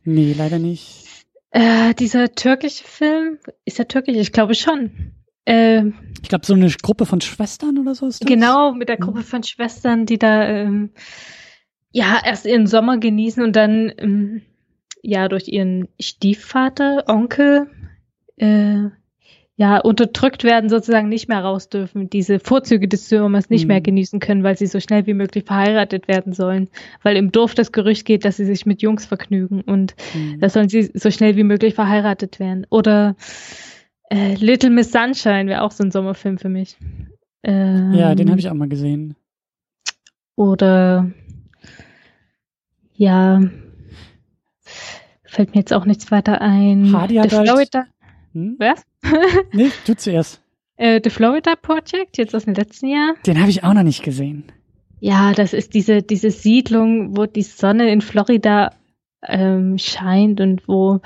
nee 0.03 0.33
leider 0.33 0.57
nicht 0.59 1.05
Äh, 1.51 1.93
dieser 1.93 2.31
türkische 2.33 2.83
Film, 2.83 3.37
ist 3.65 3.77
er 3.77 3.87
türkisch? 3.87 4.15
Ich 4.17 4.31
glaube 4.31 4.55
schon. 4.55 5.13
Äh, 5.45 5.83
ich 6.23 6.29
glaube 6.29 6.45
so 6.45 6.53
eine 6.53 6.67
Gruppe 6.81 7.05
von 7.05 7.21
Schwestern 7.21 7.77
oder 7.77 7.93
so 7.93 8.07
ist 8.07 8.21
das 8.21 8.27
Genau, 8.27 8.73
mit 8.73 8.89
der 8.89 8.97
Mhm. 8.97 9.01
Gruppe 9.03 9.21
von 9.23 9.43
Schwestern, 9.43 10.05
die 10.05 10.17
da 10.17 10.47
ähm, 10.47 10.91
ja 11.91 12.19
erst 12.25 12.45
ihren 12.45 12.67
Sommer 12.67 12.97
genießen 12.97 13.43
und 13.43 13.55
dann 13.55 13.91
ähm, 13.97 14.41
ja 15.03 15.27
durch 15.27 15.47
ihren 15.47 15.87
Stiefvater, 15.99 17.03
Onkel 17.07 17.67
äh, 18.37 18.89
ja 19.57 19.77
unterdrückt 19.79 20.43
werden, 20.43 20.69
sozusagen 20.69 21.09
nicht 21.09 21.27
mehr 21.29 21.41
raus 21.43 21.69
dürfen, 21.69 22.09
diese 22.09 22.39
Vorzüge 22.39 22.87
des 22.87 23.09
Sommers 23.09 23.49
nicht 23.49 23.63
Mhm. 23.63 23.67
mehr 23.67 23.81
genießen 23.81 24.19
können, 24.19 24.43
weil 24.43 24.57
sie 24.57 24.65
so 24.65 24.79
schnell 24.79 25.05
wie 25.05 25.13
möglich 25.13 25.43
verheiratet 25.43 26.07
werden 26.07 26.33
sollen, 26.33 26.69
weil 27.03 27.15
im 27.15 27.31
Dorf 27.31 27.53
das 27.53 27.71
Gerücht 27.71 28.05
geht, 28.05 28.25
dass 28.25 28.37
sie 28.37 28.45
sich 28.45 28.65
mit 28.65 28.81
Jungs 28.81 29.05
vergnügen 29.05 29.61
und 29.61 29.95
Hm. 30.13 30.39
da 30.39 30.49
sollen 30.49 30.69
sie 30.69 30.89
so 30.93 31.11
schnell 31.11 31.35
wie 31.35 31.43
möglich 31.43 31.75
verheiratet 31.75 32.39
werden. 32.39 32.65
Oder 32.71 33.15
äh, 34.09 34.33
Little 34.35 34.71
Miss 34.71 34.91
Sunshine 34.91 35.47
wäre 35.47 35.61
auch 35.61 35.71
so 35.71 35.83
ein 35.83 35.91
Sommerfilm 35.91 36.37
für 36.39 36.49
mich. 36.49 36.77
Ähm, 37.43 37.93
ja 37.93 38.15
den 38.15 38.29
habe 38.29 38.39
ich 38.39 38.49
auch 38.49 38.53
mal 38.55 38.67
gesehen 38.69 39.15
Oder 40.35 41.11
ja, 42.95 43.41
fällt 45.31 45.55
mir 45.55 45.61
jetzt 45.61 45.73
auch 45.73 45.85
nichts 45.85 46.11
weiter 46.11 46.41
ein. 46.41 46.91
Hardy 46.93 47.15
hat 47.15 47.29
The 47.31 47.37
halt- 47.37 47.47
Florida, 47.49 47.85
hm? 48.33 48.55
was? 48.59 48.83
nee 49.53 49.69
du 49.87 49.95
zuerst 49.95 50.41
äh, 50.77 50.99
The 51.03 51.09
Florida 51.09 51.55
Project, 51.55 52.17
jetzt 52.17 52.35
aus 52.35 52.45
dem 52.45 52.53
letzten 52.53 52.87
Jahr. 52.87 53.13
den 53.25 53.39
habe 53.39 53.49
ich 53.49 53.63
auch 53.63 53.73
noch 53.73 53.83
nicht 53.83 54.03
gesehen 54.03 54.43
Ja, 54.99 55.33
das 55.33 55.53
ist 55.53 55.73
diese, 55.73 56.01
diese 56.01 56.29
Siedlung, 56.31 57.15
wo 57.17 57.25
die 57.25 57.41
Sonne 57.43 57.91
in 57.91 58.01
Florida 58.01 58.71
ähm, 59.27 59.77
scheint 59.77 60.39
und 60.41 60.67
wo 60.67 60.99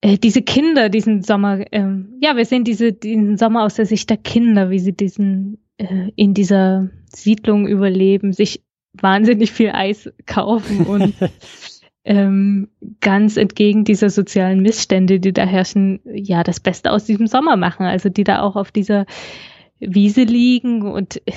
äh, 0.00 0.18
diese 0.18 0.42
Kinder 0.42 0.88
diesen 0.88 1.22
Sommer, 1.22 1.64
ähm, 1.72 2.18
ja, 2.20 2.36
wir 2.36 2.44
sehen 2.44 2.64
diese, 2.64 2.92
diesen 2.92 3.36
Sommer 3.38 3.64
aus 3.64 3.74
der 3.74 3.86
Sicht 3.86 4.10
der 4.10 4.16
Kinder, 4.16 4.70
wie 4.70 4.78
sie 4.78 4.92
diesen 4.92 5.58
äh, 5.78 6.10
in 6.16 6.34
dieser 6.34 6.90
Siedlung 7.12 7.66
überleben, 7.66 8.32
sich 8.32 8.62
wahnsinnig 8.92 9.52
viel 9.52 9.70
Eis 9.70 10.10
kaufen 10.26 10.86
und 10.86 11.14
ähm, 12.06 12.68
ganz 13.00 13.36
entgegen 13.36 13.84
dieser 13.84 14.10
sozialen 14.10 14.62
Missstände, 14.62 15.18
die 15.18 15.32
da 15.32 15.44
herrschen, 15.44 16.00
ja, 16.04 16.44
das 16.44 16.60
Beste 16.60 16.92
aus 16.92 17.04
diesem 17.04 17.26
Sommer 17.26 17.56
machen. 17.56 17.84
Also 17.84 18.08
die 18.08 18.22
da 18.22 18.42
auch 18.42 18.54
auf 18.54 18.70
dieser 18.70 19.06
Wiese 19.80 20.22
liegen 20.22 20.82
und 20.82 21.16
äh, 21.26 21.32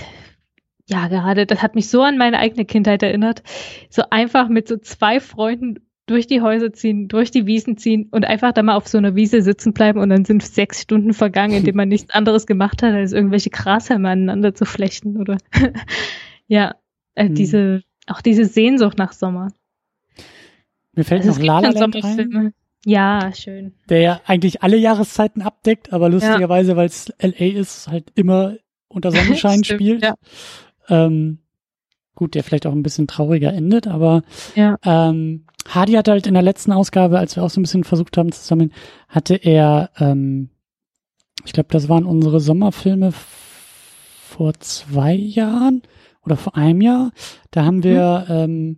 ja, 0.85 1.07
gerade, 1.07 1.45
das 1.45 1.61
hat 1.61 1.75
mich 1.75 1.89
so 1.89 2.01
an 2.01 2.17
meine 2.17 2.39
eigene 2.39 2.65
Kindheit 2.65 3.03
erinnert. 3.03 3.43
So 3.89 4.03
einfach 4.09 4.47
mit 4.47 4.67
so 4.67 4.77
zwei 4.77 5.19
Freunden 5.19 5.79
durch 6.05 6.25
die 6.25 6.41
Häuser 6.41 6.73
ziehen, 6.73 7.07
durch 7.07 7.29
die 7.29 7.45
Wiesen 7.45 7.77
ziehen 7.77 8.07
und 8.11 8.25
einfach 8.25 8.51
da 8.51 8.63
mal 8.63 8.75
auf 8.75 8.87
so 8.87 8.97
einer 8.97 9.15
Wiese 9.15 9.41
sitzen 9.41 9.73
bleiben 9.73 9.99
und 9.99 10.09
dann 10.09 10.25
sind 10.25 10.41
sechs 10.41 10.81
Stunden 10.81 11.13
vergangen, 11.13 11.53
indem 11.53 11.75
man 11.75 11.89
nichts 11.89 12.11
anderes 12.11 12.47
gemacht 12.47 12.81
hat, 12.81 12.93
als 12.93 13.13
irgendwelche 13.13 13.51
Grashalme 13.51 14.09
aneinander 14.09 14.55
zu 14.55 14.65
flechten 14.65 15.17
oder 15.17 15.37
ja, 16.47 16.75
äh, 17.13 17.25
hm. 17.25 17.35
diese, 17.35 17.83
auch 18.07 18.21
diese 18.21 18.45
Sehnsucht 18.45 18.97
nach 18.97 19.13
Sommer. 19.13 19.49
Mir 20.93 21.03
fällt 21.03 21.25
also 21.25 21.39
noch 21.39 21.45
La 21.45 21.59
La 21.59 21.69
Land 21.69 22.03
ein. 22.03 22.53
Ja, 22.85 23.31
schön. 23.33 23.73
Der 23.89 23.99
ja 23.99 24.21
eigentlich 24.25 24.63
alle 24.63 24.77
Jahreszeiten 24.77 25.41
abdeckt, 25.41 25.91
aber 25.91 26.09
lustigerweise, 26.09 26.71
ja. 26.71 26.77
weil 26.77 26.87
es 26.87 27.11
LA 27.21 27.59
ist, 27.59 27.87
halt 27.87 28.11
immer 28.15 28.55
unter 28.87 29.11
Sonnenschein 29.11 29.63
spielt. 29.63 30.03
Ja. 30.03 30.15
Ähm, 30.87 31.39
gut, 32.15 32.35
der 32.35 32.43
vielleicht 32.43 32.65
auch 32.65 32.71
ein 32.71 32.83
bisschen 32.83 33.07
trauriger 33.07 33.53
endet, 33.53 33.87
aber 33.87 34.23
ja. 34.55 34.77
ähm, 34.83 35.45
Hardy 35.67 35.93
hat 35.93 36.07
halt 36.07 36.25
in 36.25 36.33
der 36.33 36.43
letzten 36.43 36.71
Ausgabe, 36.71 37.19
als 37.19 37.35
wir 37.35 37.43
auch 37.43 37.49
so 37.49 37.59
ein 37.59 37.63
bisschen 37.63 37.83
versucht 37.83 38.17
haben 38.17 38.31
zu 38.31 38.41
sammeln, 38.41 38.73
hatte 39.07 39.35
er, 39.35 39.91
ähm, 39.99 40.49
ich 41.45 41.53
glaube, 41.53 41.69
das 41.71 41.89
waren 41.89 42.05
unsere 42.05 42.39
Sommerfilme 42.39 43.11
vor 43.11 44.53
zwei 44.59 45.13
Jahren 45.13 45.83
oder 46.25 46.37
vor 46.37 46.55
einem 46.55 46.81
Jahr. 46.81 47.11
Da 47.51 47.65
haben 47.65 47.83
wir 47.83 48.25
mhm. 48.27 48.35
ähm, 48.35 48.77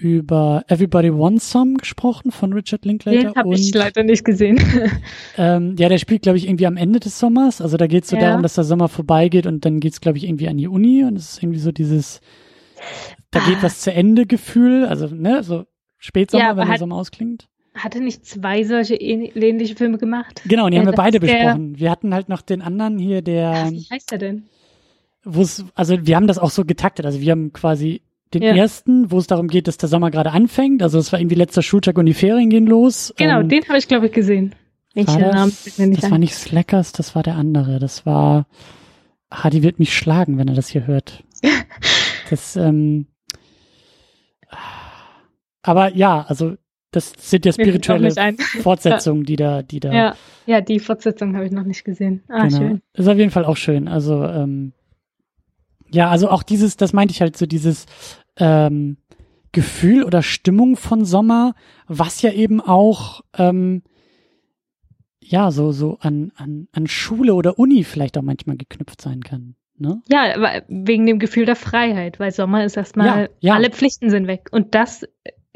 über 0.00 0.64
Everybody 0.68 1.12
Wants 1.12 1.50
Some 1.50 1.74
gesprochen 1.74 2.32
von 2.32 2.54
Richard 2.54 2.86
Linklater. 2.86 3.18
Den 3.18 3.34
habe 3.34 3.54
ich 3.54 3.74
leider 3.74 4.02
nicht 4.02 4.24
gesehen. 4.24 4.58
ähm, 5.36 5.76
ja, 5.78 5.90
der 5.90 5.98
spielt, 5.98 6.22
glaube 6.22 6.38
ich, 6.38 6.48
irgendwie 6.48 6.66
am 6.66 6.78
Ende 6.78 7.00
des 7.00 7.18
Sommers. 7.18 7.60
Also 7.60 7.76
da 7.76 7.86
geht 7.86 8.04
es 8.04 8.10
so 8.10 8.16
ja. 8.16 8.22
darum, 8.22 8.42
dass 8.42 8.54
der 8.54 8.64
Sommer 8.64 8.88
vorbeigeht 8.88 9.46
und 9.46 9.64
dann 9.66 9.78
geht 9.78 9.92
es, 9.92 10.00
glaube 10.00 10.16
ich, 10.16 10.24
irgendwie 10.24 10.48
an 10.48 10.56
die 10.56 10.68
Uni 10.68 11.04
und 11.04 11.16
es 11.16 11.32
ist 11.32 11.42
irgendwie 11.42 11.58
so 11.58 11.70
dieses, 11.70 12.22
da 13.30 13.40
geht 13.40 13.58
ah. 13.58 13.62
was 13.62 13.80
zu 13.80 13.92
Ende 13.92 14.24
Gefühl. 14.24 14.86
Also, 14.86 15.06
ne, 15.08 15.42
so 15.42 15.66
Spätsommer, 15.98 16.44
ja, 16.44 16.56
wenn 16.56 16.66
der 16.66 16.78
Sommer 16.78 16.96
ausklingt. 16.96 17.48
Hatte 17.74 18.00
nicht 18.00 18.24
zwei 18.24 18.64
solche 18.64 18.94
ähnliche 18.94 19.76
Filme 19.76 19.98
gemacht? 19.98 20.42
Genau, 20.46 20.64
und 20.64 20.70
die 20.70 20.76
ja, 20.76 20.82
haben 20.82 20.90
wir 20.90 20.96
beide 20.96 21.20
besprochen. 21.20 21.78
Wir 21.78 21.90
hatten 21.90 22.14
halt 22.14 22.30
noch 22.30 22.40
den 22.40 22.62
anderen 22.62 22.98
hier, 22.98 23.20
der. 23.20 23.64
Ach, 23.66 23.70
wie 23.70 23.86
heißt 23.90 24.10
der 24.10 24.18
denn? 24.18 24.44
Wo 25.24 25.42
es, 25.42 25.66
also 25.74 26.06
wir 26.06 26.16
haben 26.16 26.26
das 26.26 26.38
auch 26.38 26.50
so 26.50 26.64
getaktet. 26.64 27.04
Also 27.04 27.20
wir 27.20 27.30
haben 27.32 27.52
quasi 27.52 28.00
den 28.32 28.42
ja. 28.42 28.54
ersten, 28.54 29.10
wo 29.10 29.18
es 29.18 29.26
darum 29.26 29.48
geht, 29.48 29.66
dass 29.66 29.76
der 29.76 29.88
Sommer 29.88 30.10
gerade 30.10 30.30
anfängt. 30.30 30.82
Also 30.82 30.98
es 30.98 31.12
war 31.12 31.20
irgendwie 31.20 31.34
letzter 31.34 31.62
Schultag 31.62 31.98
und 31.98 32.06
die 32.06 32.14
Ferien 32.14 32.50
gehen 32.50 32.66
los. 32.66 33.12
Genau, 33.16 33.40
ähm, 33.40 33.48
den 33.48 33.66
habe 33.68 33.78
ich 33.78 33.88
glaube 33.88 34.06
ich 34.06 34.12
gesehen. 34.12 34.54
War 34.94 35.18
das, 35.18 35.76
das 35.76 36.04
an. 36.04 36.10
war 36.10 36.18
nicht 36.18 36.34
Slackers, 36.34 36.92
das 36.92 37.14
war 37.14 37.22
der 37.22 37.36
andere. 37.36 37.78
Das 37.78 38.06
war 38.06 38.46
Hardy 39.32 39.62
wird 39.62 39.78
mich 39.78 39.96
schlagen, 39.96 40.38
wenn 40.38 40.48
er 40.48 40.54
das 40.54 40.68
hier 40.68 40.86
hört. 40.86 41.22
das, 42.30 42.56
ähm, 42.56 43.06
aber 45.62 45.94
ja, 45.94 46.24
also 46.26 46.56
das 46.90 47.12
sind 47.16 47.46
ja 47.46 47.52
spirituelle 47.52 48.12
Fortsetzungen, 48.62 49.24
die 49.24 49.36
da, 49.36 49.62
die 49.62 49.80
da. 49.80 49.92
Ja, 49.92 50.16
ja 50.46 50.60
die 50.60 50.80
Fortsetzung 50.80 51.36
habe 51.36 51.46
ich 51.46 51.52
noch 51.52 51.64
nicht 51.64 51.84
gesehen. 51.84 52.22
Ah, 52.28 52.46
genau. 52.46 52.58
schön. 52.58 52.82
Ist 52.94 53.08
auf 53.08 53.18
jeden 53.18 53.30
Fall 53.30 53.44
auch 53.44 53.56
schön. 53.56 53.86
Also 53.86 54.24
ähm, 54.24 54.72
ja, 55.92 56.08
also 56.08 56.28
auch 56.28 56.42
dieses, 56.42 56.76
das 56.76 56.92
meinte 56.92 57.12
ich 57.12 57.20
halt 57.20 57.36
so 57.36 57.46
dieses 57.46 57.86
ähm, 58.40 58.96
Gefühl 59.52 60.04
oder 60.04 60.22
Stimmung 60.22 60.76
von 60.76 61.04
Sommer, 61.04 61.54
was 61.86 62.22
ja 62.22 62.32
eben 62.32 62.60
auch 62.60 63.22
ähm, 63.36 63.82
ja 65.20 65.50
so 65.50 65.72
so 65.72 65.98
an 66.00 66.32
an 66.36 66.68
an 66.72 66.86
Schule 66.86 67.34
oder 67.34 67.58
Uni 67.58 67.84
vielleicht 67.84 68.18
auch 68.18 68.22
manchmal 68.22 68.56
geknüpft 68.56 69.00
sein 69.00 69.22
kann. 69.22 69.54
Ne? 69.80 70.02
Ja, 70.08 70.60
wegen 70.68 71.06
dem 71.06 71.18
Gefühl 71.18 71.46
der 71.46 71.56
Freiheit, 71.56 72.20
weil 72.20 72.32
Sommer 72.32 72.64
ist 72.64 72.76
erstmal, 72.76 73.22
ja, 73.22 73.28
ja. 73.40 73.54
alle 73.54 73.70
Pflichten 73.70 74.10
sind 74.10 74.26
weg. 74.26 74.48
Und 74.52 74.74
das 74.74 75.08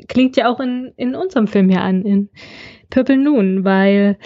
klingt 0.08 0.36
ja 0.38 0.48
auch 0.48 0.60
in, 0.60 0.94
in 0.96 1.14
unserem 1.14 1.46
Film 1.46 1.68
hier 1.68 1.82
an, 1.82 2.06
in 2.06 2.30
Purple 2.88 3.18
Noon, 3.18 3.64
weil 3.64 4.16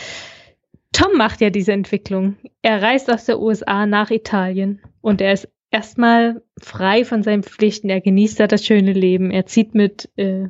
Tom 0.92 1.16
macht 1.16 1.40
ja 1.40 1.50
diese 1.50 1.72
Entwicklung. 1.72 2.36
Er 2.62 2.80
reist 2.80 3.12
aus 3.12 3.24
der 3.24 3.40
USA 3.40 3.86
nach 3.86 4.10
Italien 4.10 4.80
und 5.00 5.20
er 5.20 5.32
ist 5.32 5.48
erstmal 5.70 6.42
frei 6.60 7.04
von 7.04 7.22
seinen 7.22 7.42
Pflichten. 7.42 7.90
Er 7.90 8.00
genießt 8.00 8.40
da 8.40 8.46
das 8.46 8.64
schöne 8.64 8.92
Leben. 8.92 9.30
Er 9.30 9.46
zieht 9.46 9.74
mit, 9.74 10.10
äh, 10.16 10.48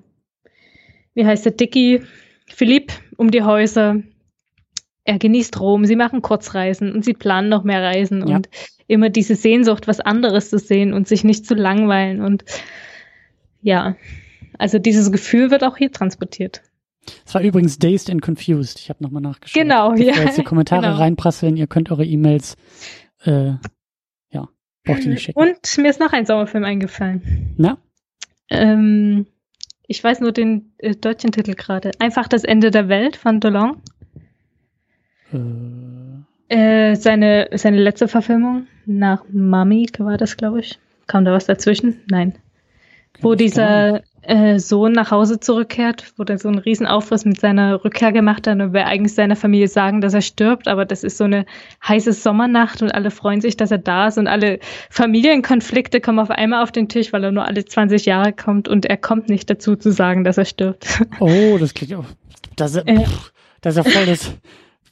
wie 1.14 1.26
heißt 1.26 1.44
der, 1.44 1.52
Dicky, 1.52 2.02
Philipp 2.46 2.92
um 3.16 3.30
die 3.30 3.42
Häuser. 3.42 4.02
Er 5.04 5.18
genießt 5.18 5.58
Rom. 5.60 5.84
Sie 5.84 5.96
machen 5.96 6.22
Kurzreisen 6.22 6.92
und 6.92 7.04
sie 7.04 7.14
planen 7.14 7.48
noch 7.48 7.64
mehr 7.64 7.82
Reisen 7.82 8.26
ja. 8.26 8.36
und 8.36 8.48
immer 8.86 9.10
diese 9.10 9.34
Sehnsucht, 9.34 9.88
was 9.88 10.00
anderes 10.00 10.50
zu 10.50 10.58
sehen 10.58 10.92
und 10.92 11.08
sich 11.08 11.24
nicht 11.24 11.46
zu 11.46 11.54
langweilen. 11.54 12.20
Und 12.20 12.44
ja, 13.60 13.96
also 14.58 14.78
dieses 14.78 15.10
Gefühl 15.12 15.50
wird 15.50 15.64
auch 15.64 15.76
hier 15.76 15.92
transportiert. 15.92 16.62
Es 17.26 17.34
war 17.34 17.40
übrigens 17.42 17.78
Dazed 17.78 18.10
and 18.10 18.22
Confused. 18.22 18.78
Ich 18.80 18.90
habe 18.90 19.02
nochmal 19.02 19.22
nachgeschaut. 19.22 19.62
Genau, 19.62 19.94
ja. 19.94 20.14
Jetzt 20.14 20.38
die 20.38 20.44
Kommentare 20.44 20.82
genau. 20.86 20.96
reinprasseln. 20.96 21.56
Ihr 21.56 21.66
könnt 21.66 21.90
eure 21.90 22.04
E-Mails, 22.04 22.56
äh, 23.24 23.52
braucht 24.88 25.04
ihr 25.04 25.10
nicht 25.10 25.22
schicken. 25.22 25.38
Und 25.38 25.78
mir 25.78 25.90
ist 25.90 26.00
noch 26.00 26.12
ein 26.12 26.26
Sommerfilm 26.26 26.64
eingefallen. 26.64 27.54
Na? 27.56 27.78
Ähm, 28.50 29.26
ich 29.86 30.02
weiß 30.02 30.20
nur 30.20 30.32
den 30.32 30.72
äh, 30.78 30.94
deutschen 30.94 31.32
Titel 31.32 31.54
gerade. 31.54 31.92
Einfach 31.98 32.28
das 32.28 32.44
Ende 32.44 32.70
der 32.70 32.88
Welt 32.88 33.16
von 33.16 33.40
Delon. 33.40 33.80
Äh. 35.32 35.38
Äh, 36.50 36.94
seine, 36.96 37.48
seine 37.52 37.78
letzte 37.78 38.08
Verfilmung 38.08 38.66
nach 38.86 39.24
Mummy 39.30 39.86
war 39.98 40.16
das, 40.16 40.36
glaube 40.36 40.60
ich. 40.60 40.78
Kam 41.06 41.24
da 41.24 41.32
was 41.32 41.46
dazwischen? 41.46 42.00
Nein. 42.10 42.34
Wo 43.20 43.34
dieser 43.34 44.02
äh, 44.28 44.58
Sohn 44.58 44.92
nach 44.92 45.10
Hause 45.10 45.40
zurückkehrt, 45.40 46.12
wo 46.16 46.24
der 46.24 46.38
so 46.38 46.48
einen 46.48 46.58
riesen 46.58 46.86
Aufriss 46.86 47.24
mit 47.24 47.40
seiner 47.40 47.82
Rückkehr 47.82 48.12
gemacht 48.12 48.46
hat 48.46 48.60
und 48.60 48.72
will 48.74 48.82
eigentlich 48.82 49.14
seiner 49.14 49.36
Familie 49.36 49.68
sagen, 49.68 50.00
dass 50.00 50.12
er 50.12 50.20
stirbt, 50.20 50.68
aber 50.68 50.84
das 50.84 51.02
ist 51.02 51.16
so 51.16 51.24
eine 51.24 51.46
heiße 51.86 52.12
Sommernacht 52.12 52.82
und 52.82 52.94
alle 52.94 53.10
freuen 53.10 53.40
sich, 53.40 53.56
dass 53.56 53.70
er 53.70 53.78
da 53.78 54.08
ist 54.08 54.18
und 54.18 54.26
alle 54.26 54.58
Familienkonflikte 54.90 56.00
kommen 56.00 56.18
auf 56.18 56.30
einmal 56.30 56.62
auf 56.62 56.72
den 56.72 56.88
Tisch, 56.88 57.12
weil 57.12 57.24
er 57.24 57.32
nur 57.32 57.46
alle 57.46 57.64
20 57.64 58.04
Jahre 58.04 58.34
kommt 58.34 58.68
und 58.68 58.84
er 58.84 58.98
kommt 58.98 59.30
nicht 59.30 59.48
dazu 59.48 59.76
zu 59.76 59.92
sagen, 59.92 60.24
dass 60.24 60.38
er 60.38 60.44
stirbt. 60.44 61.02
Oh, 61.20 61.56
das 61.58 61.74
klingt 61.74 61.94
auch, 61.94 62.04
das, 62.56 62.74
ist, 62.74 62.86
äh, 62.86 63.04
das 63.60 63.76
ist 63.76 63.84
ja 63.84 63.90
voll 63.90 64.06
das, 64.06 64.34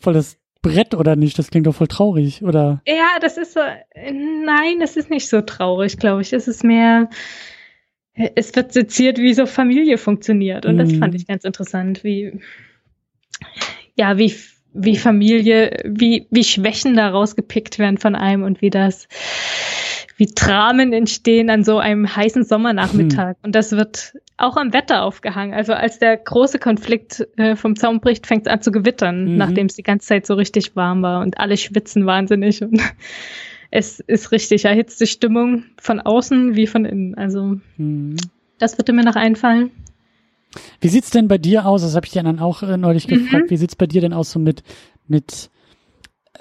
voll 0.01 0.15
das 0.15 0.39
Brett 0.63 0.95
oder 0.95 1.15
nicht? 1.15 1.39
Das 1.39 1.51
klingt 1.51 1.67
doch 1.67 1.75
voll 1.75 1.87
traurig, 1.87 2.43
oder? 2.43 2.81
Ja, 2.87 3.19
das 3.21 3.37
ist 3.37 3.53
so, 3.53 3.61
nein, 3.95 4.81
das 4.81 4.97
ist 4.97 5.11
nicht 5.11 5.29
so 5.29 5.43
traurig, 5.43 5.99
glaube 5.99 6.23
ich. 6.23 6.33
Es 6.33 6.49
ist 6.49 6.65
mehr, 6.65 7.09
es 8.17 8.55
wird 8.55 8.73
seziert, 8.73 9.19
wie 9.19 9.35
so 9.35 9.47
Familie 9.47 9.99
funktioniert. 9.99 10.67
Und 10.67 10.75
mhm. 10.75 10.79
das 10.79 10.93
fand 10.93 11.13
mhm. 11.13 11.17
ich 11.17 11.27
ganz 11.27 11.45
interessant, 11.45 12.03
wie, 12.03 12.41
ja, 13.95 14.17
wie, 14.19 14.35
wie 14.73 14.97
Familie, 14.97 15.83
wie, 15.85 16.27
wie 16.31 16.45
Schwächen 16.45 16.97
daraus 16.97 17.37
gepickt 17.37 17.79
werden 17.79 17.99
von 17.99 18.15
einem 18.15 18.43
und 18.43 18.63
wie 18.63 18.71
das, 18.71 19.09
wie 20.17 20.27
Dramen 20.35 20.93
entstehen 20.95 21.51
an 21.51 21.63
so 21.63 21.79
einem 21.79 22.15
heißen 22.15 22.45
Sommernachmittag. 22.45 23.37
Mhm. 23.37 23.45
Und 23.45 23.55
das 23.55 23.73
wird 23.73 24.15
auch 24.39 24.57
am 24.57 24.73
Wetter 24.73 25.03
aufgehangen. 25.03 25.55
Also 25.55 25.75
als 25.75 25.99
der 25.99 26.17
große 26.17 26.59
Konflikt 26.59 27.27
äh, 27.37 27.55
vom 27.55 27.77
Zaun 27.77 28.01
bricht, 28.01 28.27
fängt 28.27 28.47
es 28.47 28.53
an 28.53 28.63
zu 28.63 28.71
gewittern, 28.71 29.33
mhm. 29.33 29.37
nachdem 29.37 29.67
es 29.67 29.77
die 29.77 29.83
ganze 29.83 30.07
Zeit 30.09 30.27
so 30.27 30.35
richtig 30.35 30.75
warm 30.75 31.03
war 31.03 31.21
und 31.21 31.39
alle 31.39 31.57
schwitzen 31.57 32.07
wahnsinnig. 32.07 32.63
Und 32.63 32.81
es 33.77 34.01
ist 34.01 34.33
richtig 34.33 34.65
erhitzte 34.65 35.07
Stimmung 35.07 35.65
von 35.79 36.01
außen 36.01 36.57
wie 36.57 36.67
von 36.67 36.87
innen. 36.87 37.15
Also 37.15 37.59
mhm. 37.77 38.17
das 38.59 38.79
würde 38.79 38.95
mir 38.95 39.05
noch 39.05 39.17
einfallen. 39.17 39.71
Wie 40.81 40.89
sieht's 40.89 41.11
denn 41.11 41.29
bei 41.29 41.37
dir 41.37 41.67
aus? 41.67 41.83
Das 41.83 41.95
habe 41.95 42.07
ich 42.07 42.13
dir 42.13 42.23
dann 42.23 42.39
auch 42.39 42.63
äh, 42.63 42.79
neulich 42.79 43.07
mhm. 43.07 43.25
gefragt. 43.25 43.51
Wie 43.51 43.59
sieht's 43.59 43.77
bei 43.77 43.87
dir 43.87 44.01
denn 44.01 44.15
aus 44.15 44.31
so 44.31 44.39
mit 44.39 44.63
mit 45.07 45.51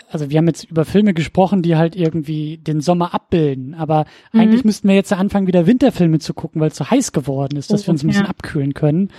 also 0.09 0.29
wir 0.29 0.37
haben 0.37 0.47
jetzt 0.47 0.63
über 0.63 0.85
Filme 0.85 1.13
gesprochen, 1.13 1.61
die 1.61 1.75
halt 1.75 1.97
irgendwie 1.97 2.57
den 2.57 2.79
Sommer 2.79 3.13
abbilden, 3.13 3.73
aber 3.73 4.05
mhm. 4.31 4.39
eigentlich 4.39 4.63
müssten 4.63 4.87
wir 4.87 4.95
jetzt 4.95 5.11
anfangen, 5.11 5.47
wieder 5.47 5.67
Winterfilme 5.67 6.19
zu 6.19 6.33
gucken, 6.33 6.61
weil 6.61 6.69
es 6.69 6.77
so 6.77 6.89
heiß 6.89 7.11
geworden 7.11 7.57
ist, 7.57 7.71
dass 7.71 7.83
oh, 7.83 7.87
wir 7.87 7.91
uns 7.91 8.03
ein 8.03 8.07
bisschen 8.07 8.23
ja. 8.23 8.29
abkühlen 8.29 8.73
können. 8.73 9.11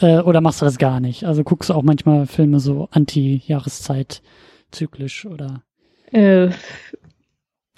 Äh, 0.00 0.18
oder 0.18 0.42
machst 0.42 0.60
du 0.60 0.66
das 0.66 0.76
gar 0.76 1.00
nicht? 1.00 1.24
Also 1.24 1.44
guckst 1.44 1.70
du 1.70 1.74
auch 1.74 1.82
manchmal 1.82 2.26
Filme 2.26 2.60
so 2.60 2.88
anti-Jahreszeit 2.90 4.20
zyklisch 4.70 5.24
oder? 5.24 5.62
Äh, 6.10 6.50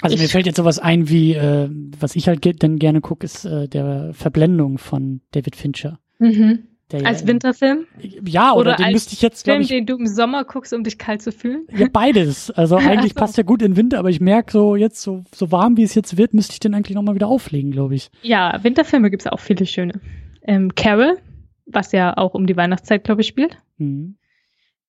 also 0.02 0.14
ich, 0.14 0.22
mir 0.22 0.28
fällt 0.28 0.46
jetzt 0.46 0.56
sowas 0.56 0.78
ein 0.78 1.08
wie, 1.08 1.34
äh, 1.34 1.70
was 1.98 2.16
ich 2.16 2.28
halt 2.28 2.62
dann 2.62 2.78
gerne 2.78 3.00
gucke, 3.00 3.24
ist 3.24 3.44
äh, 3.44 3.68
der 3.68 4.12
Verblendung 4.12 4.78
von 4.78 5.22
David 5.30 5.56
Fincher. 5.56 6.00
Mhm. 6.18 6.64
als 6.92 7.22
ja, 7.22 7.26
Winterfilm? 7.26 7.86
Ja, 8.00 8.52
oder, 8.52 8.74
oder 8.74 8.76
den 8.76 8.92
müsste 8.92 9.14
ich 9.14 9.22
jetzt, 9.22 9.44
Film, 9.44 9.62
ich, 9.62 9.68
den 9.68 9.86
du 9.86 9.96
im 9.96 10.06
Sommer 10.06 10.44
guckst, 10.44 10.74
um 10.74 10.84
dich 10.84 10.98
kalt 10.98 11.22
zu 11.22 11.32
fühlen? 11.32 11.66
Ja, 11.74 11.88
beides. 11.90 12.50
Also 12.50 12.76
eigentlich 12.76 13.14
so. 13.14 13.20
passt 13.20 13.38
ja 13.38 13.42
gut 13.42 13.62
in 13.62 13.76
Winter, 13.76 13.98
aber 13.98 14.10
ich 14.10 14.20
merke 14.20 14.52
so 14.52 14.76
jetzt, 14.76 15.00
so, 15.00 15.24
so 15.34 15.50
warm 15.50 15.78
wie 15.78 15.82
es 15.82 15.94
jetzt 15.94 16.18
wird, 16.18 16.34
müsste 16.34 16.52
ich 16.52 16.60
den 16.60 16.74
eigentlich 16.74 16.94
nochmal 16.94 17.14
wieder 17.14 17.28
auflegen, 17.28 17.70
glaube 17.70 17.94
ich. 17.94 18.10
Ja, 18.22 18.62
Winterfilme 18.62 19.10
gibt 19.10 19.22
es 19.22 19.32
auch 19.32 19.40
viele 19.40 19.64
schöne. 19.64 20.00
Ähm, 20.42 20.74
Carol, 20.74 21.18
was 21.64 21.92
ja 21.92 22.16
auch 22.16 22.34
um 22.34 22.46
die 22.46 22.56
Weihnachtszeit, 22.56 23.02
glaube 23.02 23.22
ich, 23.22 23.28
spielt. 23.28 23.56
Mhm. 23.78 24.16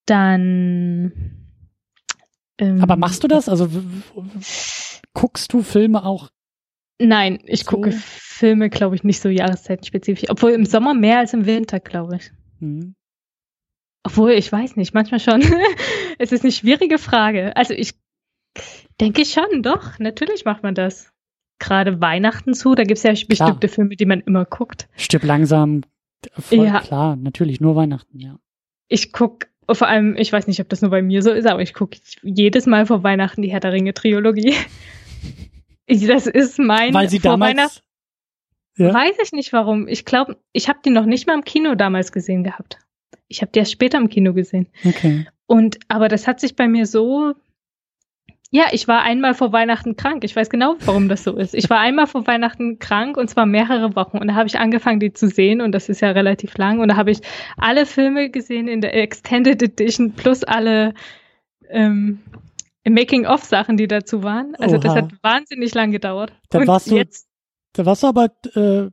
Dann 0.05 1.11
ähm, 2.57 2.81
Aber 2.81 2.95
machst 2.95 3.23
du 3.23 3.27
das? 3.27 3.49
Also 3.49 3.69
guckst 5.17 5.51
du 5.51 5.63
Filme 5.63 6.05
auch? 6.05 6.29
Nein, 7.01 7.39
ich 7.45 7.63
so? 7.63 7.71
gucke 7.71 7.91
Filme, 7.91 8.69
glaube 8.69 8.95
ich, 8.95 9.03
nicht 9.03 9.19
so 9.19 9.29
jahreszeitenspezifisch. 9.29 10.29
Obwohl 10.29 10.51
im 10.51 10.65
Sommer 10.65 10.93
mehr 10.93 11.17
als 11.19 11.33
im 11.33 11.45
Winter, 11.47 11.79
glaube 11.79 12.17
ich. 12.17 12.31
Mhm. 12.59 12.93
Obwohl, 14.03 14.31
ich 14.31 14.51
weiß 14.51 14.75
nicht, 14.75 14.93
manchmal 14.93 15.19
schon. 15.19 15.41
es 16.19 16.31
ist 16.31 16.43
eine 16.43 16.51
schwierige 16.51 16.99
Frage. 16.99 17.55
Also 17.55 17.73
ich 17.73 17.93
denke 19.01 19.25
schon, 19.25 19.63
doch, 19.63 19.97
natürlich 19.97 20.45
macht 20.45 20.61
man 20.63 20.75
das. 20.75 21.11
Gerade 21.59 21.99
Weihnachten 21.99 22.53
zu, 22.53 22.75
da 22.75 22.83
gibt 22.83 22.99
es 22.99 23.03
ja 23.03 23.13
bestimmte 23.27 23.67
Filme, 23.67 23.95
die 23.95 24.05
man 24.05 24.21
immer 24.21 24.45
guckt. 24.45 24.87
Stirb 24.95 25.23
langsam, 25.23 25.81
voll 26.37 26.67
Ja. 26.67 26.79
klar, 26.81 27.15
natürlich, 27.15 27.59
nur 27.59 27.75
Weihnachten, 27.75 28.19
ja. 28.19 28.37
Ich 28.87 29.11
guck, 29.11 29.47
vor 29.69 29.87
allem, 29.87 30.15
ich 30.17 30.31
weiß 30.31 30.45
nicht, 30.45 30.61
ob 30.61 30.69
das 30.69 30.83
nur 30.83 30.91
bei 30.91 31.01
mir 31.01 31.23
so 31.23 31.31
ist, 31.31 31.47
aber 31.47 31.63
ich 31.63 31.73
gucke 31.73 31.97
jedes 32.21 32.67
Mal 32.67 32.85
vor 32.85 33.01
Weihnachten 33.03 33.41
die 33.41 33.51
Herr 33.51 33.59
der 33.59 33.73
Ringe 33.73 33.95
Trilogie. 33.95 34.49
Ich- 34.49 34.67
Das 35.87 36.27
ist 36.27 36.59
mein 36.59 36.93
Weil 36.93 37.09
sie 37.09 37.19
damals. 37.19 37.81
Ja? 38.75 38.93
Weiß 38.93 39.15
ich 39.23 39.31
nicht 39.31 39.53
warum. 39.53 39.87
Ich 39.87 40.05
glaube, 40.05 40.37
ich 40.51 40.69
habe 40.69 40.79
die 40.85 40.91
noch 40.91 41.05
nicht 41.05 41.27
mal 41.27 41.33
im 41.33 41.43
Kino 41.43 41.75
damals 41.75 42.11
gesehen 42.11 42.43
gehabt. 42.43 42.77
Ich 43.27 43.41
habe 43.41 43.51
die 43.51 43.59
erst 43.59 43.71
später 43.71 43.97
im 43.97 44.09
Kino 44.09 44.33
gesehen. 44.33 44.67
Okay. 44.85 45.27
Und 45.47 45.79
aber 45.87 46.09
das 46.09 46.27
hat 46.27 46.39
sich 46.39 46.55
bei 46.55 46.67
mir 46.67 46.85
so. 46.85 47.33
Ja, 48.49 48.67
ich 48.71 48.87
war 48.87 49.01
einmal 49.01 49.33
vor 49.33 49.51
Weihnachten 49.51 49.97
krank. 49.97 50.23
Ich 50.23 50.33
weiß 50.33 50.49
genau, 50.49 50.75
warum 50.85 51.09
das 51.09 51.23
so 51.23 51.35
ist. 51.35 51.53
Ich 51.53 51.69
war 51.69 51.79
einmal 51.79 52.07
vor 52.07 52.27
Weihnachten 52.27 52.79
krank 52.79 53.17
und 53.17 53.29
zwar 53.29 53.45
mehrere 53.45 53.95
Wochen. 53.95 54.17
Und 54.17 54.27
da 54.27 54.35
habe 54.35 54.47
ich 54.47 54.57
angefangen, 54.57 55.01
die 55.01 55.11
zu 55.11 55.27
sehen. 55.27 55.59
Und 55.59 55.73
das 55.73 55.89
ist 55.89 56.01
ja 56.01 56.11
relativ 56.11 56.57
lang. 56.57 56.79
Und 56.79 56.87
da 56.89 56.95
habe 56.95 57.11
ich 57.11 57.19
alle 57.57 57.85
Filme 57.85 58.29
gesehen 58.29 58.69
in 58.69 58.79
der 58.79 58.93
Extended 58.93 59.61
Edition 59.61 60.13
plus 60.13 60.45
alle 60.45 60.93
ähm, 61.69 62.19
Making-of-Sachen, 62.93 63.77
die 63.77 63.87
dazu 63.87 64.23
waren. 64.23 64.55
Also 64.55 64.77
das 64.77 64.91
Oha. 64.91 65.01
hat 65.01 65.11
wahnsinnig 65.21 65.73
lang 65.73 65.91
gedauert. 65.91 66.33
Dann 66.49 66.61
und 66.61 66.67
warst 66.67 66.89
du 66.89 66.95
jetzt, 66.95 67.27
Da 67.73 67.85
warst 67.85 68.03
du 68.03 68.07
aber 68.07 68.31
äh, 68.55 68.89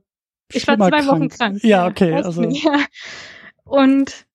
ich 0.51 0.67
war 0.67 0.77
zwei 0.77 1.07
Wochen 1.07 1.29
krank. 1.29 1.63
Ja, 1.63 1.87
okay. 1.87 2.13
Also, 2.13 2.43
ja. 2.49 2.79
Und 3.63 4.25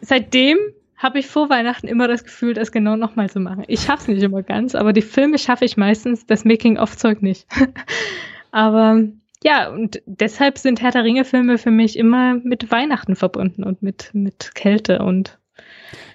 seitdem 0.00 0.58
habe 0.96 1.18
ich 1.18 1.26
vor 1.26 1.50
Weihnachten 1.50 1.88
immer 1.88 2.08
das 2.08 2.24
Gefühl, 2.24 2.54
das 2.54 2.72
genau 2.72 2.96
nochmal 2.96 3.28
zu 3.28 3.40
machen. 3.40 3.64
Ich 3.66 3.80
schaff's 3.80 4.06
nicht 4.08 4.22
immer 4.22 4.42
ganz, 4.42 4.74
aber 4.74 4.92
die 4.92 5.02
Filme 5.02 5.38
schaffe 5.38 5.64
ich 5.64 5.76
meistens, 5.76 6.26
das 6.26 6.44
Making-of-Zeug 6.44 7.22
nicht. 7.22 7.46
aber 8.52 9.02
ja, 9.42 9.68
und 9.68 10.00
deshalb 10.06 10.58
sind 10.58 10.80
Herr 10.80 10.92
der 10.92 11.02
Ringe-Filme 11.02 11.58
für 11.58 11.72
mich 11.72 11.98
immer 11.98 12.34
mit 12.34 12.70
Weihnachten 12.70 13.16
verbunden 13.16 13.64
und 13.64 13.82
mit, 13.82 14.10
mit 14.12 14.54
Kälte. 14.54 15.00
Und 15.00 15.38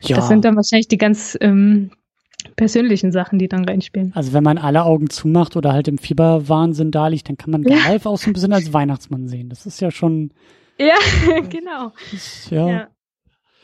ja. 0.02 0.16
das 0.16 0.30
sind 0.30 0.46
dann 0.46 0.56
wahrscheinlich 0.56 0.88
die 0.88 0.98
ganz 0.98 1.38
ähm, 1.42 1.92
persönlichen 2.56 3.12
Sachen, 3.12 3.40
die 3.40 3.48
dann 3.48 3.66
reinspielen. 3.66 4.12
also 4.16 4.34
wenn 4.34 4.44
man 4.44 4.58
alle 4.58 4.84
Augen 4.84 5.10
zumacht 5.10 5.56
oder 5.56 5.74
halt 5.74 5.88
im 5.88 5.98
Fieberwahnsinn 5.98 6.92
da 6.92 7.08
liegt, 7.08 7.30
dann 7.30 7.38
kann 7.38 7.52
man 7.52 7.64
Ja. 7.64 7.78
Ralf 7.86 8.06
auch 8.06 8.18
so 8.18 8.30
ein 8.30 8.34
bisschen 8.34 8.54
als 8.54 8.74
Weihnachtsmann 8.74 9.28
sehen. 9.28 9.50
Das 9.50 9.66
ist 9.66 9.82
ja 9.82 9.92
schon, 9.92 10.32
Ja, 10.80 10.96
genau. 11.50 11.92
ist, 12.14 12.50
ja, 12.52 12.68
Ja. 12.70 12.88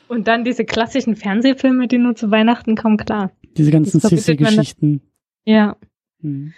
Und 0.09 0.27
dann 0.27 0.43
diese 0.43 0.65
klassischen 0.65 1.15
Fernsehfilme, 1.15 1.87
die 1.87 1.97
nur 1.97 2.15
zu 2.15 2.29
Weihnachten 2.29 2.75
kommen, 2.75 2.97
klar. 2.97 3.31
diese 3.57 3.71
ganzen 3.71 3.99
Sissi-Geschichten. 3.99 5.01
Ja. 5.45 5.77
Hm. 6.21 6.53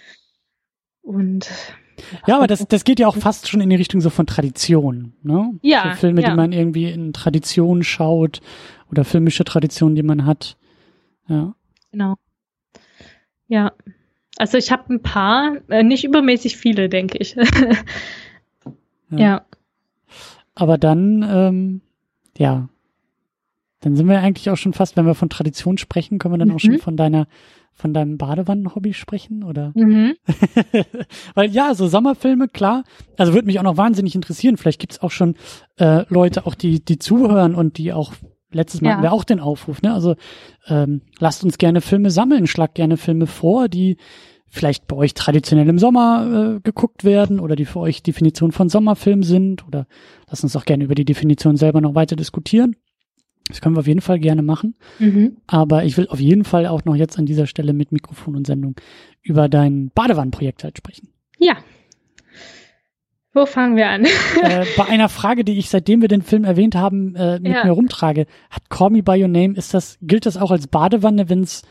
Und 1.01 1.49
Ja, 2.27 2.37
aber 2.37 2.47
das, 2.47 2.65
das 2.67 2.83
geht 2.83 2.99
ja 2.99 3.07
auch 3.07 3.15
fast 3.15 3.47
schon 3.47 3.61
in 3.61 3.69
die 3.69 3.75
Richtung 3.75 4.01
so 4.01 4.09
von 4.09 4.25
Tradition, 4.25 5.13
ne? 5.23 5.51
Ja, 5.61 5.91
So 5.93 5.99
Filme, 6.01 6.21
ja. 6.21 6.29
die 6.31 6.35
man 6.35 6.51
irgendwie 6.51 6.89
in 6.89 7.13
Tradition 7.13 7.83
schaut 7.83 8.41
oder 8.91 9.05
filmische 9.05 9.43
Traditionen, 9.45 9.95
die 9.95 10.03
man 10.03 10.25
hat. 10.25 10.57
Ja. 11.29 11.55
Genau. 11.95 12.15
Ja. 13.47 13.71
Also 14.37 14.57
ich 14.57 14.69
habe 14.71 14.93
ein 14.93 15.01
paar, 15.01 15.55
äh, 15.69 15.81
nicht 15.83 16.03
übermäßig 16.03 16.57
viele, 16.57 16.89
denke 16.89 17.17
ich. 17.19 17.37
ja. 19.09 19.45
Aber 20.55 20.77
dann, 20.77 21.25
ähm, 21.27 21.81
ja, 22.37 22.67
dann 23.79 23.95
sind 23.95 24.09
wir 24.09 24.19
eigentlich 24.19 24.49
auch 24.49 24.57
schon 24.57 24.73
fast, 24.73 24.97
wenn 24.97 25.05
wir 25.05 25.15
von 25.15 25.29
Tradition 25.29 25.77
sprechen, 25.77 26.19
können 26.19 26.33
wir 26.33 26.37
dann 26.37 26.51
auch 26.51 26.55
Mhm. 26.55 26.59
schon 26.59 26.79
von 26.79 26.97
deiner, 26.97 27.27
von 27.73 27.93
deinem 27.93 28.17
Badewannenhobby 28.17 28.93
sprechen, 28.93 29.43
oder? 29.43 29.71
Mhm. 29.73 30.15
Weil 31.33 31.49
ja, 31.51 31.73
so 31.75 31.87
Sommerfilme, 31.87 32.49
klar. 32.49 32.83
Also 33.17 33.33
würde 33.33 33.45
mich 33.45 33.59
auch 33.59 33.63
noch 33.63 33.77
wahnsinnig 33.77 34.15
interessieren. 34.15 34.57
Vielleicht 34.57 34.81
gibt's 34.81 35.01
auch 35.01 35.11
schon 35.11 35.35
äh, 35.77 36.03
Leute, 36.09 36.45
auch 36.45 36.55
die, 36.55 36.83
die 36.83 36.99
zuhören 36.99 37.55
und 37.55 37.77
die 37.77 37.93
auch 37.93 38.13
letztes 38.55 38.81
Mal 38.81 38.89
Ja. 38.89 38.93
hatten 38.95 39.03
wir 39.03 39.13
auch 39.13 39.23
den 39.23 39.39
Aufruf, 39.39 39.81
ne? 39.81 39.93
Also 39.93 40.15
ähm, 40.67 41.01
lasst 41.19 41.43
uns 41.43 41.57
gerne 41.57 41.81
Filme 41.81 42.09
sammeln, 42.09 42.47
schlagt 42.47 42.75
gerne 42.75 42.97
Filme 42.97 43.27
vor, 43.27 43.67
die 43.69 43.97
vielleicht 44.47 44.87
bei 44.87 44.95
euch 44.95 45.13
traditionell 45.13 45.67
im 45.67 45.79
Sommer 45.79 46.55
äh, 46.55 46.59
geguckt 46.61 47.03
werden 47.03 47.39
oder 47.39 47.55
die 47.55 47.65
für 47.65 47.79
euch 47.79 48.03
Definition 48.03 48.51
von 48.51 48.69
Sommerfilm 48.69 49.21
sind 49.23 49.67
oder 49.67 49.85
lasst 50.29 50.43
uns 50.43 50.55
auch 50.55 50.65
gerne 50.65 50.85
über 50.85 50.95
die 50.95 51.05
Definition 51.05 51.57
selber 51.57 51.81
noch 51.81 51.93
weiter 51.95 52.15
diskutieren. 52.15 52.75
Das 53.47 53.61
können 53.61 53.75
wir 53.75 53.81
auf 53.81 53.87
jeden 53.87 54.01
Fall 54.01 54.17
gerne 54.19 54.41
machen. 54.41 54.75
Mhm. 54.97 55.37
Aber 55.45 55.83
ich 55.83 55.97
will 55.97 56.07
auf 56.07 56.19
jeden 56.19 56.45
Fall 56.45 56.65
auch 56.65 56.83
noch 56.85 56.95
jetzt 56.95 57.19
an 57.19 57.25
dieser 57.27 57.45
Stelle 57.45 57.73
mit 57.73 57.91
Mikrofon 57.91 58.35
und 58.35 58.47
Sendung 58.47 58.75
über 59.21 59.49
dein 59.49 59.91
Badewannenprojekt 59.93 60.63
halt 60.63 60.77
sprechen. 60.77 61.09
Ja. 61.37 61.55
Wo 63.35 63.45
fangen 63.45 63.75
wir 63.75 63.89
an? 63.89 64.05
äh, 64.05 64.65
bei 64.77 64.85
einer 64.89 65.09
Frage, 65.09 65.43
die 65.43 65.57
ich 65.59 65.69
seitdem 65.69 66.01
wir 66.01 66.07
den 66.07 66.21
Film 66.21 66.45
erwähnt 66.45 66.73
haben, 66.75 67.15
äh, 67.15 67.39
mit 67.39 67.51
Ja. 67.53 67.65
mir 67.65 67.71
rumtrage, 67.71 68.25
hat 68.49 68.69
Call 68.69 68.89
Me 68.91 69.03
By 69.03 69.21
Your 69.21 69.27
Name, 69.27 69.55
ist 69.55 69.73
das, 69.73 69.97
gilt 70.01 70.25
das 70.25 70.37
auch 70.37 70.51
als 70.51 70.67
Badewanne, 70.67 71.29
wenn 71.29 71.43
es 71.43 71.61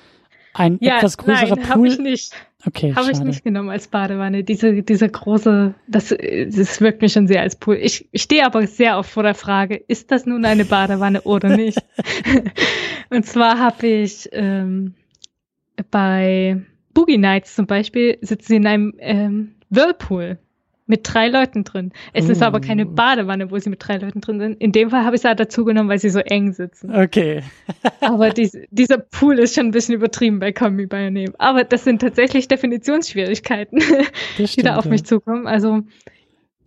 ein 0.52 0.78
ja, 0.80 0.98
etwas 0.98 1.16
größerer 1.16 1.56
nein, 1.56 1.68
habe 1.68 1.80
Pool? 1.80 1.88
ich 1.88 1.98
nicht. 1.98 2.32
okay, 2.66 2.94
Habe 2.94 3.10
ich 3.10 3.18
nicht 3.20 3.42
genommen 3.42 3.70
als 3.70 3.88
Badewanne. 3.88 4.44
Diese, 4.44 4.82
diese 4.84 5.08
große, 5.08 5.74
das, 5.88 6.10
das 6.10 6.80
wirkt 6.80 7.02
mir 7.02 7.08
schon 7.08 7.26
sehr 7.26 7.40
als 7.40 7.56
Pool. 7.56 7.76
Ich, 7.76 8.06
ich 8.12 8.22
stehe 8.22 8.44
aber 8.46 8.64
sehr 8.68 8.98
oft 8.98 9.10
vor 9.10 9.24
der 9.24 9.34
Frage, 9.34 9.74
ist 9.74 10.10
das 10.12 10.26
nun 10.26 10.44
eine 10.44 10.64
Badewanne 10.64 11.22
oder 11.22 11.56
nicht? 11.56 11.78
Und 13.10 13.26
zwar 13.26 13.58
habe 13.58 13.86
ich 13.86 14.28
ähm, 14.32 14.94
bei 15.90 16.62
Boogie 16.92 17.18
Nights 17.18 17.54
zum 17.56 17.66
Beispiel 17.66 18.18
sitzen 18.20 18.46
sie 18.46 18.56
in 18.56 18.66
einem 18.66 18.94
ähm, 18.98 19.54
Whirlpool 19.70 20.38
mit 20.86 21.00
drei 21.04 21.28
Leuten 21.28 21.64
drin. 21.64 21.92
Es 22.12 22.28
ist 22.28 22.42
aber 22.42 22.60
keine 22.60 22.86
Oh. 22.86 22.90
Badewanne, 22.90 23.50
wo 23.50 23.58
sie 23.58 23.70
mit 23.70 23.86
drei 23.86 23.96
Leuten 23.96 24.20
drin 24.20 24.38
sind. 24.38 24.60
In 24.60 24.72
dem 24.72 24.90
Fall 24.90 25.04
habe 25.04 25.16
ich 25.16 25.22
es 25.22 25.24
halt 25.24 25.40
dazu 25.40 25.64
genommen, 25.64 25.88
weil 25.88 25.98
sie 25.98 26.10
so 26.10 26.18
eng 26.18 26.52
sitzen. 26.52 26.94
Okay. 26.94 27.42
Aber 28.00 28.28
dies, 28.30 28.56
dieser 28.70 28.98
Pool 28.98 29.38
ist 29.38 29.54
schon 29.54 29.66
ein 29.66 29.70
bisschen 29.70 29.94
übertrieben 29.94 30.40
bei 30.40 30.52
By 30.52 30.66
Your 30.66 31.10
Name. 31.10 31.32
Aber 31.38 31.64
das 31.64 31.84
sind 31.84 32.00
tatsächlich 32.02 32.48
Definitionsschwierigkeiten, 32.48 33.78
Das 34.38 34.52
die 34.52 34.62
da 34.62 34.68
stimmt, 34.72 34.78
auf 34.78 34.84
ja. 34.84 34.90
mich 34.90 35.04
zukommen. 35.04 35.46
Also 35.46 35.80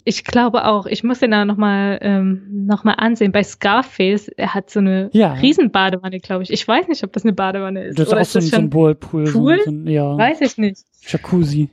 ich 0.04 0.24
glaube 0.24 0.66
auch, 0.66 0.86
ich 0.86 1.04
muss 1.04 1.20
den 1.20 1.32
da 1.32 1.44
nochmal 1.46 2.00
ähm, 2.02 2.48
noch 2.66 2.84
mal 2.86 2.94
ansehen. 2.94 3.32
Bei 3.34 3.44
Scarface, 3.44 4.30
er 4.30 4.54
hat 4.54 4.70
so 4.70 4.80
eine 4.80 5.10
Ja. 5.12 5.34
Riesenbadewanne, 5.34 6.20
glaube 6.20 6.44
ich. 6.44 6.52
Ich 6.52 6.66
weiß 6.68 6.88
nicht, 6.88 7.04
ob 7.04 7.12
das 7.14 7.24
eine 7.24 7.34
Badewanne 7.34 7.84
ist. 7.84 8.00
Das 8.00 8.08
ist 8.08 8.12
Oder 8.14 8.18
auch 8.20 8.22
ist 8.24 8.32
so 8.32 8.40
ein 8.40 8.46
Symbolpool. 8.46 9.26
Pool? 9.26 9.60
so 9.64 9.70
ein, 9.70 9.86
ja, 9.86 10.18
weiß 10.18 10.42
ich 10.42 10.58
nicht. 10.58 10.80
Jacuzzi. 11.02 11.70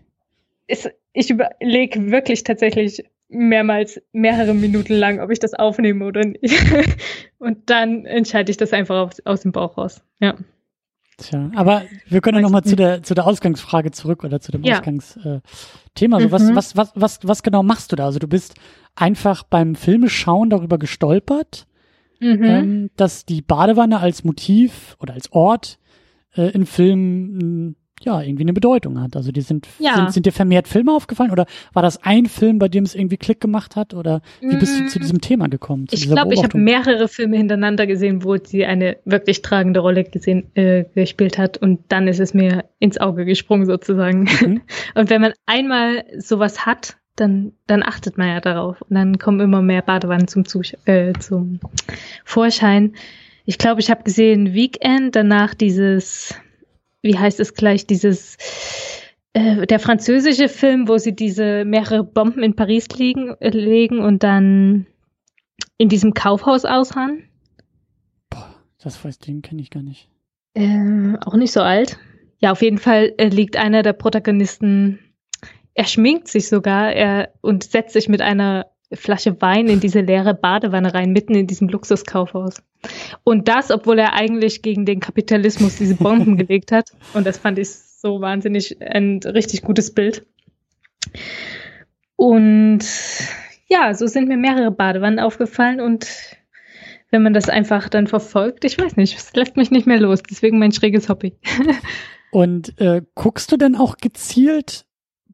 Ist, 0.67 0.91
ich 1.15 1.31
überlege 1.31 2.11
wirklich 2.11 2.45
tatsächlich 2.45 3.03
mehrmals, 3.29 4.01
mehrere 4.13 4.53
Minuten 4.55 4.93
lang, 4.93 5.19
ob 5.21 5.31
ich 5.31 5.39
das 5.39 5.55
aufnehme 5.55 6.05
oder 6.05 6.25
nicht. 6.25 6.43
Und 7.39 7.71
dann 7.71 8.05
entscheide 8.05 8.51
ich 8.51 8.59
das 8.59 8.73
einfach 8.75 9.07
aus, 9.07 9.21
aus 9.25 9.41
dem 9.41 9.53
Bauch 9.53 9.79
raus. 9.79 10.03
Ja. 10.21 10.35
Tja, 11.17 11.51
aber 11.55 11.83
wir 12.09 12.21
können 12.21 12.39
Weiß 12.39 12.43
noch 12.43 12.51
mal 12.51 12.63
zu 12.65 12.75
der 12.75 13.03
zu 13.05 13.15
der 13.15 13.25
Ausgangsfrage 13.27 13.93
zurück 13.93 14.25
oder 14.25 14.41
zu 14.41 14.51
dem 14.51 14.65
Ja. 14.65 14.79
Ausgangsthema. 14.79 15.43
Thema. 15.95 16.17
also 16.17 16.33
was 16.33 16.43
Mhm. 16.43 16.57
was 16.57 16.77
was 16.77 16.93
was 16.97 17.19
was 17.23 17.43
genau 17.45 17.63
machst 17.63 17.93
du 17.93 17.97
da? 17.97 18.05
Also 18.07 18.19
du 18.19 18.27
bist 18.27 18.55
einfach 18.97 19.45
beim 19.45 19.77
Filmeschauen 19.77 20.51
darüber 20.51 20.77
gestolpert, 20.77 21.67
Mhm. 22.21 22.43
ähm, 22.43 22.91
dass 22.97 23.25
die 23.27 23.43
Badewanne 23.43 24.01
als 24.01 24.25
Motiv 24.25 24.97
oder 24.99 25.15
als 25.15 25.31
Ort 25.33 25.79
äh, 26.37 26.51
in 26.51 26.67
Filmen 26.67 27.77
ja 28.05 28.21
irgendwie 28.21 28.43
eine 28.45 28.53
Bedeutung 28.53 29.01
hat. 29.01 29.17
Also 29.17 29.33
die 29.33 29.41
sind, 29.41 29.67
Ja. 29.79 29.97
sind 29.97 30.13
sind 30.13 30.27
dir 30.27 30.33
vermehrt 30.33 30.69
Filme 30.69 30.93
aufgefallen 30.93 31.31
oder 31.31 31.47
war 31.73 31.83
das 31.83 32.03
ein 32.03 32.27
Film, 32.27 32.59
bei 32.59 32.69
dem 32.69 32.85
es 32.85 32.95
irgendwie 32.95 33.17
Klick 33.17 33.41
gemacht 33.41 33.77
hat 33.77 33.95
oder 33.95 34.23
wie 34.41 34.57
bist 34.57 34.79
du 34.79 34.85
Mm, 34.85 34.89
zu 34.89 34.99
diesem 34.99 35.21
Thema 35.21 35.49
gekommen? 35.49 35.89
Zu 35.89 35.97
Ich 35.97 36.09
glaube, 36.11 36.35
ich 36.35 36.43
habe 36.43 36.59
mehrere 36.59 37.09
Filme 37.09 37.37
hintereinander 37.37 37.87
gesehen, 37.87 38.25
wo 38.25 38.37
sie 38.37 38.65
eine 38.65 38.97
wirklich 39.05 39.43
tragende 39.43 39.81
Rolle 39.81 40.05
gesehen, 40.05 40.55
äh, 40.55 40.85
gespielt 40.95 41.39
hat 41.39 41.59
und 41.59 41.81
dann 41.89 42.09
ist 42.09 42.21
es 42.21 42.35
mir 42.35 42.65
ins 42.79 42.99
Auge 42.99 43.25
gesprungen 43.25 43.67
sozusagen. 43.67 44.29
Mhm. 44.41 44.61
Und 44.95 45.11
wenn 45.11 45.21
man 45.21 45.33
einmal 45.47 46.05
sowas 46.19 46.67
hat, 46.67 46.97
dann, 47.17 47.53
dann 47.67 47.83
achtet 47.83 48.19
man 48.19 48.29
ja 48.29 48.41
darauf 48.41 48.81
und 48.83 48.95
dann 48.97 49.19
kommen 49.19 49.41
immer 49.41 49.63
mehr 49.63 49.83
Badewannen 49.83 50.27
zum, 50.27 50.45
Zus 50.47 50.73
äh, 50.85 51.13
zum 51.21 51.61
Vorschein. 52.25 52.95
Ich 53.45 53.59
glaube, 53.59 53.81
ich 53.81 53.91
habe 53.91 54.03
gesehen 54.03 54.53
Weekend, 54.55 55.15
danach 55.15 55.55
dieses, 55.55 56.35
wie 57.05 57.19
heißt 57.19 57.39
es 57.39 57.55
gleich, 57.55 57.87
dieses 57.87 58.39
äh, 59.35 59.67
der 59.67 59.79
französische 59.79 60.49
Film, 60.49 60.89
wo 60.89 60.97
sie 60.97 61.15
diese 61.15 61.65
mehrere 61.65 62.03
Bomben 62.03 62.43
in 62.43 62.57
Paris 62.57 62.89
liegen, 62.89 63.35
äh, 63.41 63.51
legen 63.51 64.01
und 64.01 64.23
dann 64.23 64.87
in 65.77 65.89
diesem 65.89 66.15
Kaufhaus 66.15 66.65
ausharren. 66.65 67.25
Boah, 68.31 68.55
das 68.83 69.05
weiß 69.05 69.19
den 69.19 69.43
kenne 69.43 69.61
ich 69.61 69.71
gar 69.71 69.83
nicht. 69.83 70.09
Äh, 70.55 71.17
auch 71.25 71.35
nicht 71.35 71.53
so 71.53 71.61
alt. 71.61 71.99
Ja, 72.39 72.53
auf 72.53 72.63
jeden 72.63 72.79
Fall 72.79 73.13
äh, 73.19 73.29
liegt 73.29 73.57
einer 73.57 73.83
der 73.83 73.93
Protagonisten, 73.93 74.99
er 75.75 75.85
schminkt 75.85 76.29
sich 76.29 76.49
sogar 76.49 76.93
er, 76.93 77.35
und 77.43 77.65
setzt 77.65 77.93
sich 77.93 78.09
mit 78.09 78.23
einer 78.23 78.67
Flasche 78.93 79.41
Wein 79.41 79.69
in 79.69 79.81
diese 79.81 80.01
leere 80.01 80.35
Badewanne 80.35 80.95
rein, 80.95 81.13
mitten 81.13 81.35
in 81.35 81.47
diesem 81.47 81.69
Luxuskaufhaus. 81.69 82.63
Und 83.25 83.49
das, 83.49 83.71
obwohl 83.71 83.99
er 83.99 84.13
eigentlich 84.13 84.63
gegen 84.63 84.85
den 84.85 85.01
Kapitalismus 85.01 85.77
diese 85.77 85.97
Bomben 85.97 86.37
gelegt 86.37 86.71
hat. 86.73 86.91
Und 87.15 87.27
das 87.27 87.39
fand 87.39 87.59
ich 87.59 87.71
so 87.71 88.21
wahnsinnig 88.21 88.81
ein 88.81 89.21
richtig 89.25 89.63
gutes 89.63 89.95
Bild. 89.95 90.27
Und 92.17 92.85
ja, 93.69 93.95
so 93.95 94.07
sind 94.07 94.29
mir 94.29 94.37
mehrere 94.37 94.71
Badewannen 94.71 95.19
aufgefallen 95.19 95.81
und 95.81 96.07
wenn 97.11 97.23
man 97.23 97.33
das 97.33 97.49
einfach 97.49 97.89
dann 97.89 98.07
verfolgt, 98.09 98.65
ich 98.65 98.79
weiß 98.79 98.97
nicht, 98.97 99.17
es 99.17 99.35
lässt 99.35 99.57
mich 99.57 99.71
nicht 99.71 99.87
mehr 99.87 100.01
los. 100.01 100.23
Deswegen 100.29 100.59
mein 100.59 100.73
schräges 100.73 101.09
Hobby. 101.09 101.35
und 102.33 102.79
äh, 102.81 103.03
guckst 103.15 103.53
du 103.53 103.57
denn 103.57 103.77
auch 103.77 103.97
gezielt 103.99 104.85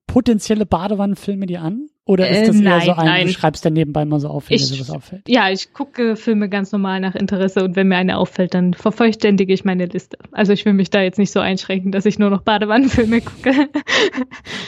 potenzielle 0.06 0.66
Badewannenfilme 0.66 1.46
dir 1.46 1.62
an? 1.62 1.88
Oder 2.10 2.28
ist 2.28 2.48
das 2.48 2.56
äh, 2.56 2.64
eher 2.64 2.70
nein, 2.70 2.86
so 2.86 2.92
ein, 2.92 3.06
nein. 3.06 3.26
du 3.28 3.32
schreibst 3.32 3.64
dann 3.64 3.72
nebenbei 3.72 4.04
mal 4.04 4.18
so 4.18 4.26
auf, 4.26 4.50
wenn 4.50 4.56
Ich- 4.56 4.68
dir 4.68 4.74
sowas 4.74 4.90
auffällt? 4.90 5.28
Ja, 5.28 5.48
ich 5.48 5.72
gucke 5.72 6.16
Filme 6.16 6.48
ganz 6.48 6.72
normal 6.72 6.98
nach 6.98 7.14
Interesse 7.14 7.62
und 7.62 7.76
wenn 7.76 7.86
mir 7.86 7.98
eine 7.98 8.18
auffällt, 8.18 8.52
dann 8.52 8.74
vervollständige 8.74 9.52
ich 9.52 9.64
meine 9.64 9.86
Liste. 9.86 10.18
Also 10.32 10.52
ich 10.52 10.64
will 10.64 10.72
mich 10.72 10.90
da 10.90 11.02
jetzt 11.02 11.18
nicht 11.18 11.30
so 11.30 11.38
einschränken, 11.38 11.92
dass 11.92 12.06
ich 12.06 12.18
nur 12.18 12.28
noch 12.28 12.42
Badewannenfilme 12.42 13.20
gucke. 13.20 13.68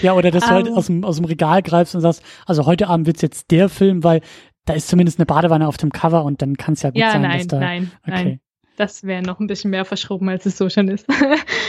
Ja, 0.02 0.12
oder 0.12 0.31
dass 0.31 0.44
du 0.44 0.51
halt 0.51 0.69
Ähm. 0.69 0.74
aus 0.74 0.86
dem, 0.86 1.02
aus 1.05 1.16
dem 1.16 1.24
Regal 1.24 1.62
greifst 1.62 1.97
und 1.97 2.01
sagst, 2.01 2.23
also 2.47 2.64
heute 2.64 2.86
Abend 2.86 3.09
wird's 3.09 3.23
jetzt 3.23 3.51
der 3.51 3.69
Film, 3.69 4.05
weil 4.05 4.20
da 4.64 4.74
ist 4.74 4.86
zumindest 4.86 5.19
eine 5.19 5.27
Badewanne 5.27 5.66
auf 5.66 5.77
dem 5.78 5.90
Cover 5.90 6.24
und 6.24 6.43
dann 6.43 6.56
kann 6.56 6.74
es 6.74 6.82
ja 6.82 6.90
gut 6.90 7.01
ja, 7.01 7.10
sein, 7.10 7.23
nein, 7.23 7.39
dass 7.39 7.47
da. 7.48 7.59
nein, 7.59 7.90
okay. 8.06 8.10
nein. 8.24 8.40
Das 8.77 9.02
wäre 9.02 9.23
noch 9.23 9.40
ein 9.40 9.48
bisschen 9.48 9.70
mehr 9.73 9.85
verschoben, 9.85 10.28
als 10.28 10.47
es 10.47 10.56
so 10.56 10.69
schon 10.70 10.86
ist. 10.86 11.09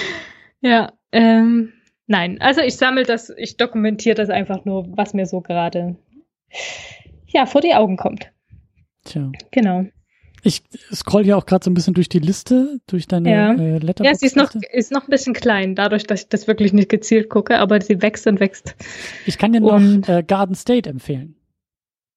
ja, 0.62 0.94
ähm, 1.12 1.74
nein. 2.14 2.40
Also 2.41 2.61
ich 2.61 2.76
sammle 2.77 3.03
das, 3.03 3.31
ich 3.35 3.57
dokumentiere 3.57 4.15
das 4.15 4.30
einfach 4.30 4.65
nur, 4.65 4.85
was 4.95 5.14
mir 5.14 5.26
so 5.26 5.41
gerade 5.41 5.95
ja 7.27 7.45
vor 7.45 7.61
die 7.61 7.73
Augen 7.73 7.98
kommt. 7.98 8.31
Tja. 9.06 9.31
Genau. 9.52 9.85
Ich 10.45 10.61
scroll 10.94 11.26
ja 11.26 11.38
auch 11.38 11.45
gerade 11.45 11.64
so 11.64 11.72
ein 11.72 11.73
bisschen 11.73 11.94
durch 11.94 12.10
die 12.10 12.19
Liste, 12.19 12.80
durch 12.88 13.07
deine 13.07 13.31
Ja. 13.31 13.53
äh, 13.53 13.77
Letterboxd. 13.80 14.06
Ja, 14.06 14.14
sie 14.15 14.26
ist 14.26 14.35
noch, 14.35 14.53
ist 14.73 14.91
noch 14.91 15.03
ein 15.07 15.10
bisschen 15.10 15.34
klein, 15.34 15.73
dadurch, 15.73 16.06
dass 16.06 16.22
ich 16.23 16.30
das 16.30 16.48
wirklich 16.48 16.73
nicht 16.73 16.90
gezielt 16.90 17.30
gucke, 17.30 17.60
aber 17.60 17.80
sie 17.81 18.02
wächst 18.02 18.27
und 18.27 18.40
wächst. 18.41 18.76
Ich 19.26 19.38
kann 19.38 19.53
dir 19.53 19.61
noch 19.61 19.80
äh, 20.07 20.22
Garden 20.22 20.56
State 20.56 20.90
empfehlen. 20.90 21.35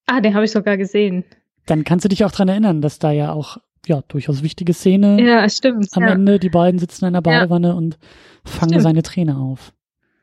Ah, 0.06 0.20
den 0.20 0.35
habe 0.35 0.44
ich 0.44 0.51
sogar 0.51 0.77
gesehen. 0.77 1.24
Dann 1.66 1.85
kannst 1.85 2.05
du 2.05 2.09
dich 2.09 2.24
auch 2.24 2.32
dran 2.32 2.48
erinnern, 2.48 2.82
dass 2.82 2.98
da 2.98 3.12
ja 3.12 3.32
auch 3.32 3.59
ja 3.86 4.02
durchaus 4.09 4.43
wichtige 4.43 4.73
Szene 4.74 5.20
Ja, 5.23 5.48
stimmt. 5.48 5.89
am 5.93 6.02
ja. 6.02 6.10
Ende, 6.12 6.39
die 6.40 6.51
beiden 6.51 6.78
sitzen 6.81 7.05
in 7.05 7.09
einer 7.09 7.23
Badewanne 7.23 7.77
und 7.77 7.97
fangen 8.44 8.70
Stimmt. 8.70 8.82
seine 8.82 9.02
Träne 9.02 9.36
auf. 9.39 9.73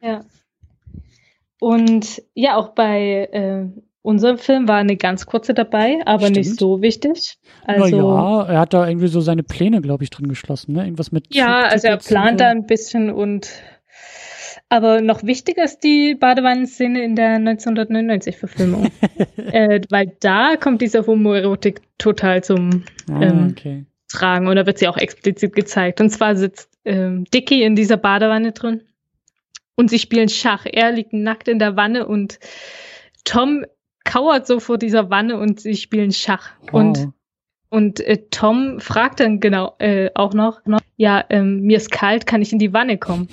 Ja. 0.04 0.26
Und 1.60 2.22
ja, 2.34 2.58
auch 2.58 2.70
bei 2.70 3.30
äh, 3.32 3.66
unserem 4.02 4.38
Film 4.38 4.68
war 4.68 4.78
eine 4.78 4.98
ganz 4.98 5.26
kurze 5.26 5.54
dabei, 5.54 6.02
aber 6.06 6.24
Stimmt. 6.24 6.38
nicht 6.38 6.60
so 6.60 6.82
wichtig. 6.82 7.38
Also 7.64 7.96
Na 7.96 8.44
ja, 8.44 8.54
er 8.54 8.60
hat 8.60 8.74
da 8.74 8.88
irgendwie 8.88 9.08
so 9.08 9.22
seine 9.22 9.44
Pläne, 9.44 9.80
glaube 9.82 10.04
ich, 10.04 10.10
drin 10.10 10.28
geschlossen, 10.28 10.74
ne? 10.74 10.84
Irgendwas 10.84 11.14
mit 11.14 11.34
Ja, 11.34 11.62
also 11.62 11.88
er 11.88 11.98
plant 11.98 12.42
da 12.42 12.50
ein 12.50 12.66
bisschen 12.66 13.10
und 13.10 13.50
aber 14.68 15.02
noch 15.02 15.24
wichtiger 15.24 15.64
ist 15.64 15.82
die 15.84 16.16
Badewannenszene 16.16 17.02
in 17.04 17.16
der 17.16 17.38
1999-Verfilmung. 17.38 18.90
äh, 19.38 19.80
weil 19.90 20.18
da 20.20 20.56
kommt 20.58 20.82
diese 20.82 21.06
Homoerotik 21.06 21.82
total 21.98 22.44
zum 22.44 22.84
Ah, 23.10 23.22
ähm, 23.22 23.48
okay. 23.52 23.86
Tragen 24.10 24.48
und 24.48 24.56
da 24.56 24.66
wird 24.66 24.80
sie 24.80 24.88
auch 24.88 24.98
explizit 24.98 25.56
gezeigt. 25.56 26.02
Und 26.02 26.10
zwar 26.10 26.36
sitzt 26.36 26.70
ähm, 26.86 27.26
Dicky 27.34 27.64
in 27.64 27.76
dieser 27.76 27.98
Badewanne 27.98 28.52
drin 28.52 28.82
und 29.76 29.90
sie 29.90 30.00
spielen 30.00 30.30
Schach. 30.30 30.66
Er 30.72 30.92
liegt 30.92 31.14
nackt 31.14 31.48
in 31.48 31.60
der 31.60 31.76
Wanne 31.76 32.08
und 32.08 32.40
Tom 33.26 33.66
kauert 34.04 34.48
so 34.48 34.60
vor 34.60 34.78
dieser 34.78 35.10
Wanne 35.10 35.38
und 35.38 35.60
sie 35.60 35.76
spielen 35.76 36.12
Schach. 36.12 36.52
Und 36.72 36.98
Wow. 36.98 37.14
und 37.70 38.00
äh, 38.02 38.24
Tom 38.30 38.80
fragt 38.80 39.20
dann 39.20 39.40
genau 39.40 39.76
äh, 39.80 40.10
auch 40.14 40.34
noch, 40.34 40.66
noch 40.66 40.80
ja, 40.98 41.24
ähm, 41.30 41.62
mir 41.62 41.78
ist 41.78 41.92
kalt, 41.92 42.26
kann 42.26 42.42
ich 42.42 42.52
in 42.54 42.60
die 42.60 42.74
Wanne 42.74 42.98
kommen? 42.98 43.28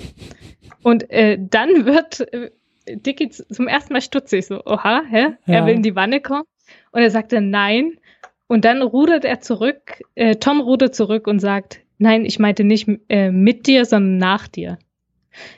Und 0.83 1.09
äh, 1.11 1.37
dann 1.39 1.85
wird 1.85 2.21
äh, 2.33 2.51
Dicky 2.87 3.29
zum 3.29 3.67
ersten 3.67 3.93
Mal 3.93 4.01
stutzig, 4.01 4.47
so, 4.47 4.63
oha, 4.65 5.03
hä? 5.07 5.35
Ja. 5.45 5.53
Er 5.53 5.65
will 5.65 5.75
in 5.75 5.83
die 5.83 5.95
Wanne 5.95 6.21
kommen? 6.21 6.43
Und 6.91 7.01
er 7.01 7.11
sagt 7.11 7.31
dann 7.33 7.49
nein. 7.49 7.97
Und 8.47 8.65
dann 8.65 8.81
rudert 8.81 9.23
er 9.23 9.39
zurück, 9.39 10.01
äh, 10.15 10.35
Tom 10.35 10.59
rudert 10.59 10.95
zurück 10.95 11.27
und 11.27 11.39
sagt, 11.39 11.79
nein, 11.99 12.25
ich 12.25 12.39
meinte 12.39 12.63
nicht 12.63 12.89
äh, 13.07 13.31
mit 13.31 13.67
dir, 13.67 13.85
sondern 13.85 14.17
nach 14.17 14.47
dir. 14.47 14.77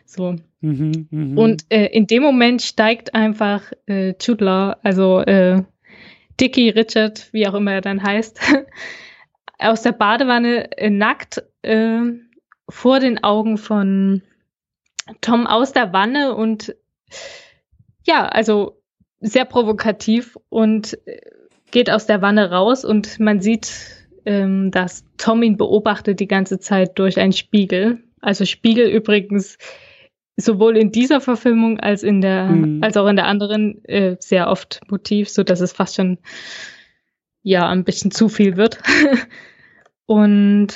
So. 0.06 0.36
Mhm, 0.64 1.08
mhm. 1.12 1.38
Und 1.38 1.66
äh, 1.70 1.88
in 1.88 2.08
dem 2.08 2.24
Moment 2.24 2.62
steigt 2.62 3.14
einfach 3.14 3.74
äh, 3.86 4.14
Jude 4.22 4.78
also 4.82 5.20
äh, 5.20 5.62
Dickie 6.40 6.70
Richard, 6.70 7.28
wie 7.34 7.46
auch 7.50 7.54
immer 7.54 7.74
er 7.74 7.82
dann 7.82 8.02
heißt, 8.02 8.40
aus 9.60 9.82
der 9.82 9.92
Badewanne 9.92 10.72
äh, 10.78 10.90
nackt 10.90 11.44
äh, 11.64 12.00
vor 12.70 13.02
den 13.02 13.22
Augen 13.26 13.58
von 13.58 14.22
Tom 15.20 15.48
aus 15.48 15.74
der 15.74 15.92
Wanne 15.92 16.34
und 16.34 16.74
ja, 18.06 18.26
also 18.26 18.82
sehr 19.20 19.44
provokativ 19.44 20.38
und 20.48 20.98
äh, 21.06 21.20
geht 21.72 21.90
aus 21.90 22.06
der 22.06 22.22
Wanne 22.22 22.52
raus 22.52 22.86
und 22.86 23.20
man 23.20 23.42
sieht, 23.42 23.70
ähm, 24.26 24.72
dass 24.72 25.04
Tom 25.18 25.44
ihn 25.44 25.58
beobachtet 25.58 26.22
die 26.22 26.28
ganze 26.28 26.58
Zeit 26.60 26.98
durch 26.98 27.20
einen 27.20 27.34
Spiegel. 27.34 28.02
Also 28.22 28.46
Spiegel 28.46 28.88
übrigens 28.88 29.58
sowohl 30.36 30.78
in 30.78 30.92
dieser 30.92 31.22
Verfilmung 31.22 31.80
als 31.80 32.02
in 32.04 32.22
der, 32.22 32.46
Mhm. 32.48 32.84
als 32.84 32.98
auch 32.98 33.08
in 33.08 33.16
der 33.16 33.28
anderen 33.28 33.84
äh, 33.86 34.16
sehr 34.20 34.50
oft 34.50 34.82
Motiv, 34.90 35.30
so 35.30 35.44
dass 35.44 35.60
es 35.62 35.72
fast 35.74 35.96
schon 35.96 36.18
ja 37.44 37.68
ein 37.70 37.84
bisschen 37.84 38.12
zu 38.12 38.30
viel 38.30 38.58
wird. 38.58 38.80
Und 40.06 40.68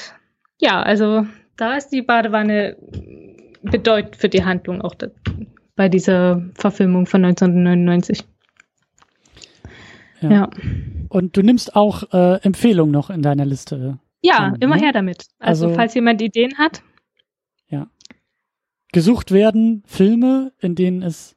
ja, 0.59 0.81
also 0.81 1.25
da 1.57 1.75
ist 1.75 1.89
die 1.89 2.01
Badewanne 2.01 2.77
bedeutend 3.63 4.15
für 4.15 4.29
die 4.29 4.45
Handlung 4.45 4.81
auch 4.81 4.95
da, 4.95 5.07
bei 5.75 5.89
dieser 5.89 6.43
Verfilmung 6.55 7.05
von 7.05 7.25
1999. 7.25 8.23
Ja. 10.21 10.31
Ja, 10.31 10.49
Und 11.09 11.37
du 11.37 11.41
nimmst 11.41 11.75
auch 11.75 12.03
äh, 12.13 12.41
Empfehlungen 12.43 12.91
noch 12.91 13.09
in 13.09 13.21
deiner 13.21 13.45
Liste. 13.45 13.99
ja, 14.21 14.49
Mhm. 14.49 14.55
immer 14.61 14.75
her 14.77 14.91
damit. 14.91 15.25
Also, 15.39 15.65
Also- 15.67 15.75
falls 15.75 15.93
jemand 15.93 16.21
Ideen 16.21 16.57
hat, 16.57 16.81
Gesucht 18.91 19.31
werden 19.31 19.83
Filme, 19.85 20.53
in 20.59 20.75
denen 20.75 21.01
es 21.01 21.35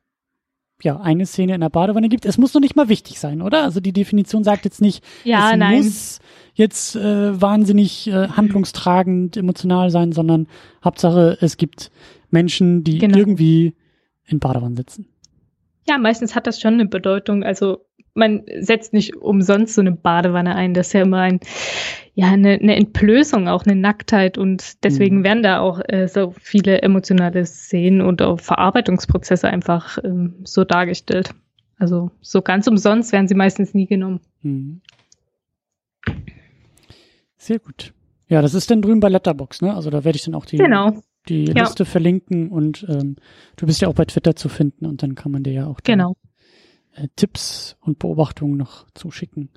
ja 0.82 0.98
eine 0.98 1.26
Szene 1.26 1.54
in 1.54 1.60
der 1.60 1.68
Badewanne 1.68 2.08
gibt. 2.08 2.24
Es 2.24 2.38
muss 2.38 2.54
noch 2.54 2.60
nicht 2.60 2.76
mal 2.76 2.88
wichtig 2.88 3.20
sein, 3.20 3.42
oder? 3.42 3.64
Also 3.64 3.80
die 3.80 3.92
Definition 3.92 4.44
sagt 4.44 4.64
jetzt 4.64 4.80
nicht, 4.80 5.04
ja, 5.24 5.50
es 5.52 5.56
nein. 5.58 5.76
muss 5.82 6.18
jetzt 6.54 6.96
äh, 6.96 7.40
wahnsinnig 7.40 8.06
äh, 8.08 8.28
handlungstragend, 8.28 9.36
emotional 9.36 9.90
sein, 9.90 10.12
sondern 10.12 10.46
Hauptsache, 10.82 11.36
es 11.40 11.56
gibt 11.56 11.90
Menschen, 12.30 12.82
die 12.84 12.98
Genau. 12.98 13.18
irgendwie 13.18 13.74
in 14.24 14.38
Badewannen 14.38 14.76
sitzen. 14.76 15.06
Ja, 15.88 15.98
meistens 15.98 16.34
hat 16.34 16.46
das 16.46 16.60
schon 16.60 16.74
eine 16.74 16.86
Bedeutung. 16.86 17.42
Also 17.42 17.84
man 18.14 18.42
setzt 18.60 18.92
nicht 18.92 19.16
umsonst 19.16 19.74
so 19.74 19.80
eine 19.80 19.92
Badewanne 19.92 20.54
ein. 20.54 20.74
Das 20.74 20.88
ist 20.88 20.92
ja 20.94 21.02
immer 21.02 21.20
ein, 21.20 21.40
ja, 22.14 22.28
eine, 22.28 22.50
eine 22.54 22.76
Entblößung, 22.76 23.48
auch 23.48 23.64
eine 23.64 23.76
Nacktheit. 23.76 24.36
Und 24.38 24.84
deswegen 24.84 25.18
Mhm. 25.18 25.24
werden 25.24 25.42
da 25.42 25.60
auch 25.60 25.80
äh, 25.88 26.08
so 26.08 26.34
viele 26.38 26.82
emotionale 26.82 27.46
Szenen 27.46 28.00
und 28.00 28.20
auch 28.22 28.40
Verarbeitungsprozesse 28.40 29.48
einfach 29.48 29.98
ähm, 30.04 30.34
so 30.44 30.64
dargestellt. 30.64 31.30
Also 31.78 32.10
so 32.20 32.42
ganz 32.42 32.66
umsonst 32.66 33.12
werden 33.12 33.28
sie 33.28 33.34
meistens 33.34 33.72
nie 33.74 33.86
genommen. 33.86 34.20
Mhm. 34.42 34.80
Sehr 37.36 37.58
gut. 37.58 37.92
Ja, 38.28 38.42
das 38.42 38.54
ist 38.54 38.70
dann 38.70 38.82
drüben 38.82 39.00
bei 39.00 39.08
Letterbox, 39.08 39.62
ne? 39.62 39.74
Also 39.74 39.90
da 39.90 40.04
werde 40.04 40.16
ich 40.16 40.24
dann 40.24 40.34
auch 40.34 40.44
die, 40.44 40.58
Genau, 40.58 40.92
die 41.28 41.46
Ja. 41.46 41.62
Liste 41.62 41.84
verlinken 41.84 42.48
und 42.50 42.86
ähm, 42.88 43.16
du 43.56 43.66
bist 43.66 43.80
ja 43.80 43.88
auch 43.88 43.94
bei 43.94 44.04
Twitter 44.04 44.36
zu 44.36 44.48
finden 44.48 44.86
und 44.86 45.02
dann 45.02 45.14
kann 45.14 45.32
man 45.32 45.42
dir 45.42 45.52
ja 45.52 45.66
auch 45.66 45.78
genau. 45.82 46.16
Äh, 47.00 47.08
Tipps 47.16 47.76
und 47.80 47.98
Beobachtungen 47.98 48.56
noch 48.56 48.86
zuschicken. 48.94 49.50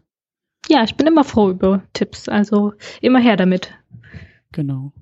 Ja, 0.69 0.83
ich 0.83 0.95
bin 0.95 1.07
immer 1.07 1.23
froh 1.23 1.49
über 1.49 1.83
Tipps. 1.93 2.29
Also 2.29 2.73
immer 3.01 3.19
her 3.19 3.35
damit. 3.35 3.71
Genau. 4.51 4.93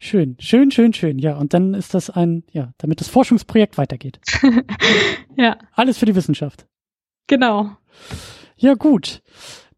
Schön, 0.00 0.36
schön, 0.38 0.70
schön, 0.70 0.92
schön. 0.92 1.18
Ja, 1.18 1.36
und 1.36 1.54
dann 1.54 1.74
ist 1.74 1.92
das 1.94 2.08
ein, 2.10 2.44
ja, 2.52 2.72
damit 2.78 3.00
das 3.00 3.08
Forschungsprojekt 3.08 3.78
weitergeht. 3.78 4.20
Ja, 5.36 5.56
Alles 5.72 5.98
für 5.98 6.06
die 6.06 6.16
Wissenschaft. 6.16 6.66
genau. 7.28 7.70
Ja, 8.56 8.74
gut. 8.74 9.22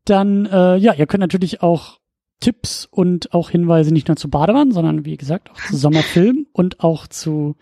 Dann, 0.07 0.47
äh, 0.47 0.77
ja, 0.79 0.95
ihr 0.95 1.07
könnt 1.07 1.21
natürlich 1.21 1.63
auch 1.63 1.99
Tipps 2.41 2.87
und 2.91 3.35
auch 3.35 3.51
Hinweise 3.51 3.93
nicht 3.93 4.09
nur 4.09 4.17
zu 4.17 4.31
Badewannen, 4.31 4.73
sondern 4.73 5.05
wie 5.05 5.19
gesagt 5.19 5.51
auch 5.51 5.61
zu 5.69 5.77
Sommerfilm 5.77 6.47
und 6.53 6.81
auch 6.81 7.07
zu 7.07 7.57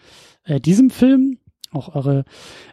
äh, 0.44 0.60
diesem 0.60 0.90
Film, 0.90 1.38
auch 1.78 1.94
eure 1.94 2.24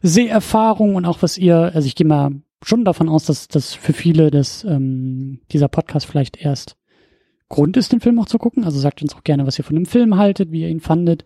Seherfahrung 0.02 0.96
und 0.96 1.06
auch 1.06 1.22
was 1.22 1.38
ihr, 1.38 1.56
also 1.58 1.88
ich 1.88 1.96
gehe 1.96 2.08
mal 2.08 2.32
schon 2.64 2.84
davon 2.84 3.10
aus, 3.10 3.26
dass 3.26 3.48
das 3.48 3.74
für 3.74 3.94
viele 3.94 4.32
das, 4.32 4.64
ähm, 4.64 5.40
dieser 5.52 5.68
Podcast 5.68 6.06
vielleicht 6.06 6.38
erst 6.38 6.76
Grund 7.48 7.78
ist, 7.78 7.92
den 7.92 8.02
Film 8.02 8.20
auch 8.20 8.26
zu 8.26 8.40
gucken. 8.40 8.64
Also 8.64 8.80
sagt 8.80 9.04
uns 9.04 9.16
auch 9.16 9.24
gerne, 9.24 9.46
was 9.46 9.60
ihr 9.60 9.64
von 9.64 9.76
dem 9.76 9.86
Film 9.86 10.18
haltet, 10.18 10.52
wie 10.52 10.62
ihr 10.62 10.70
ihn 10.70 10.80
fandet 10.80 11.24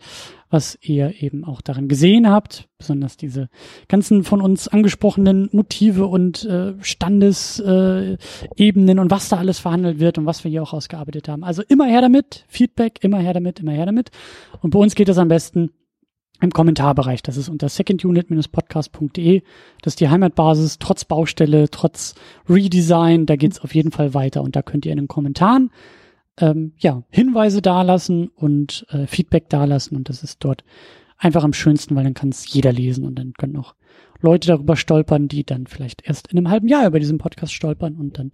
was 0.50 0.78
ihr 0.82 1.22
eben 1.22 1.44
auch 1.44 1.62
darin 1.62 1.88
gesehen 1.88 2.28
habt, 2.30 2.68
besonders 2.78 3.18
diese 3.18 3.50
ganzen 3.88 4.24
von 4.24 4.42
uns 4.42 4.68
angesprochenen 4.68 5.50
Motive 5.52 6.08
und 6.08 6.44
äh, 6.46 6.74
Standesebenen 6.82 8.18
äh, 8.58 9.02
und 9.02 9.12
was 9.12 9.30
da 9.30 9.38
alles 9.38 9.60
verhandelt 9.60 10.00
wird 10.00 10.18
und 10.18 10.26
was 10.26 10.44
wir 10.44 10.50
hier 10.50 10.64
auch 10.64 10.74
ausgearbeitet 10.74 11.30
haben. 11.30 11.44
Also 11.44 11.62
immer 11.68 11.86
her 11.86 12.02
damit, 12.02 12.46
Feedback, 12.48 13.04
immer 13.04 13.20
her 13.20 13.34
damit, 13.34 13.60
immer 13.60 13.74
her 13.74 13.86
damit. 13.86 14.10
Und 14.62 14.72
bei 14.72 14.80
uns 14.80 14.96
geht 14.96 15.08
das 15.08 15.20
am 15.20 15.28
besten 15.28 15.70
im 16.42 16.52
Kommentarbereich. 16.52 17.24
Das 17.24 17.38
ist 17.38 17.50
unter 17.50 17.68
secondunit-podcast.de. 17.68 19.42
Das 19.82 19.94
ist 19.94 20.00
die 20.00 20.10
Heimatbasis, 20.10 20.80
trotz 20.80 21.06
Baustelle, 21.06 21.70
trotz 21.70 22.16
Redesign. 22.48 23.26
Da 23.26 23.36
geht's 23.36 23.60
auf 23.60 23.76
jeden 23.76 23.92
Fall 23.92 24.14
weiter 24.14 24.42
und 24.42 24.56
da 24.56 24.62
könnt 24.62 24.86
ihr 24.86 24.92
in 24.92 25.00
den 25.00 25.08
Kommentaren 25.08 25.72
ähm, 26.40 26.74
ja, 26.78 27.04
Hinweise 27.10 27.62
dalassen 27.62 28.30
und 28.30 28.86
äh, 28.90 29.08
Feedback 29.08 29.50
dalassen 29.50 29.96
und 29.98 30.10
das 30.10 30.24
ist 30.24 30.44
dort 30.44 30.64
einfach 31.18 31.44
am 31.44 31.54
schönsten, 31.54 31.96
weil 31.96 32.06
dann 32.06 32.14
kann 32.14 32.30
es 32.30 32.52
jeder 32.52 32.72
lesen 32.72 33.04
und 33.04 33.16
dann 33.16 33.34
können 33.34 33.58
auch 33.58 33.76
Leute 34.22 34.48
darüber 34.48 34.76
stolpern, 34.76 35.28
die 35.28 35.46
dann 35.46 35.68
vielleicht 35.68 36.06
erst 36.06 36.32
in 36.32 36.38
einem 36.38 36.50
halben 36.50 36.68
Jahr 36.68 36.88
über 36.88 37.00
diesen 37.00 37.18
Podcast 37.18 37.54
stolpern 37.54 37.96
und 37.96 38.18
dann 38.18 38.32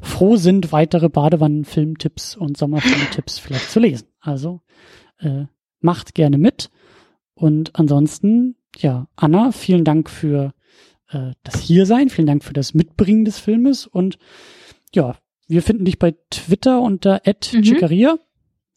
froh 0.00 0.36
sind, 0.36 0.72
weitere 0.72 1.08
Badewannen-Filmtipps 1.08 2.36
und 2.36 2.56
Sommerfilmtipps 2.56 3.38
vielleicht 3.38 3.70
zu 3.70 3.80
lesen. 3.80 4.08
Also 4.20 4.60
äh, 5.18 5.44
macht 5.80 6.14
gerne 6.14 6.38
mit. 6.38 6.70
Und 7.34 7.74
ansonsten, 7.74 8.56
ja, 8.76 9.08
Anna, 9.16 9.52
vielen 9.52 9.84
Dank 9.84 10.08
für 10.08 10.54
äh, 11.08 11.32
das 11.42 11.60
Hiersein, 11.60 12.08
vielen 12.08 12.26
Dank 12.26 12.44
für 12.44 12.52
das 12.52 12.74
Mitbringen 12.74 13.24
des 13.24 13.38
Filmes 13.38 13.86
und 13.86 14.18
ja, 14.94 15.16
wir 15.46 15.62
finden 15.62 15.84
dich 15.84 15.98
bei 15.98 16.14
Twitter 16.30 16.80
unter 16.80 17.20
mhm. 17.26 18.18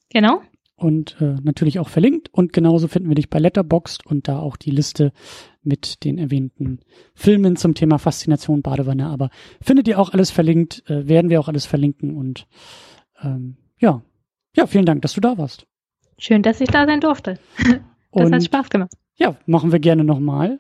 Genau. 0.09 0.41
Und 0.75 1.17
äh, 1.21 1.35
natürlich 1.41 1.79
auch 1.79 1.89
verlinkt. 1.89 2.31
Und 2.31 2.53
genauso 2.53 2.88
finden 2.88 3.09
wir 3.09 3.15
dich 3.15 3.29
bei 3.29 3.39
Letterboxd 3.39 4.05
und 4.05 4.27
da 4.27 4.39
auch 4.39 4.57
die 4.57 4.69
Liste 4.69 5.11
mit 5.63 6.03
den 6.03 6.17
erwähnten 6.17 6.81
Filmen 7.15 7.55
zum 7.55 7.73
Thema 7.73 7.97
Faszination 7.97 8.61
Badewanne. 8.61 9.07
Aber 9.07 9.29
findet 9.59 9.88
ihr 9.88 9.99
auch 9.99 10.11
alles 10.11 10.29
verlinkt, 10.29 10.88
äh, 10.89 11.07
werden 11.07 11.29
wir 11.29 11.39
auch 11.39 11.47
alles 11.47 11.65
verlinken. 11.65 12.15
Und 12.15 12.47
ähm, 13.23 13.57
ja, 13.79 14.03
ja, 14.55 14.67
vielen 14.67 14.85
Dank, 14.85 15.01
dass 15.01 15.13
du 15.13 15.21
da 15.21 15.38
warst. 15.38 15.65
Schön, 16.19 16.43
dass 16.43 16.61
ich 16.61 16.69
da 16.69 16.85
sein 16.85 17.01
durfte. 17.01 17.39
das 18.18 18.27
und, 18.27 18.35
hat 18.35 18.44
Spaß 18.44 18.69
gemacht. 18.69 18.91
Ja, 19.15 19.35
machen 19.45 19.72
wir 19.72 19.80
gerne 19.80 20.03
nochmal. 20.03 20.60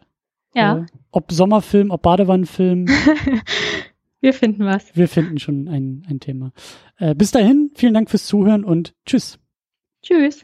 Ja. 0.53 0.79
Äh, 0.79 0.85
ob 1.11 1.31
Sommerfilm, 1.31 1.91
ob 1.91 2.01
Badewannenfilm. 2.01 2.87
Wir 4.19 4.33
finden 4.33 4.65
was. 4.65 4.95
Wir 4.95 5.07
finden 5.07 5.37
schon 5.37 5.67
ein, 5.67 6.03
ein 6.09 6.19
Thema. 6.19 6.51
Äh, 6.97 7.13
bis 7.13 7.31
dahin, 7.31 7.71
vielen 7.75 7.93
Dank 7.93 8.09
fürs 8.09 8.25
Zuhören 8.25 8.63
und 8.63 8.95
tschüss. 9.05 9.39
Tschüss. 10.01 10.43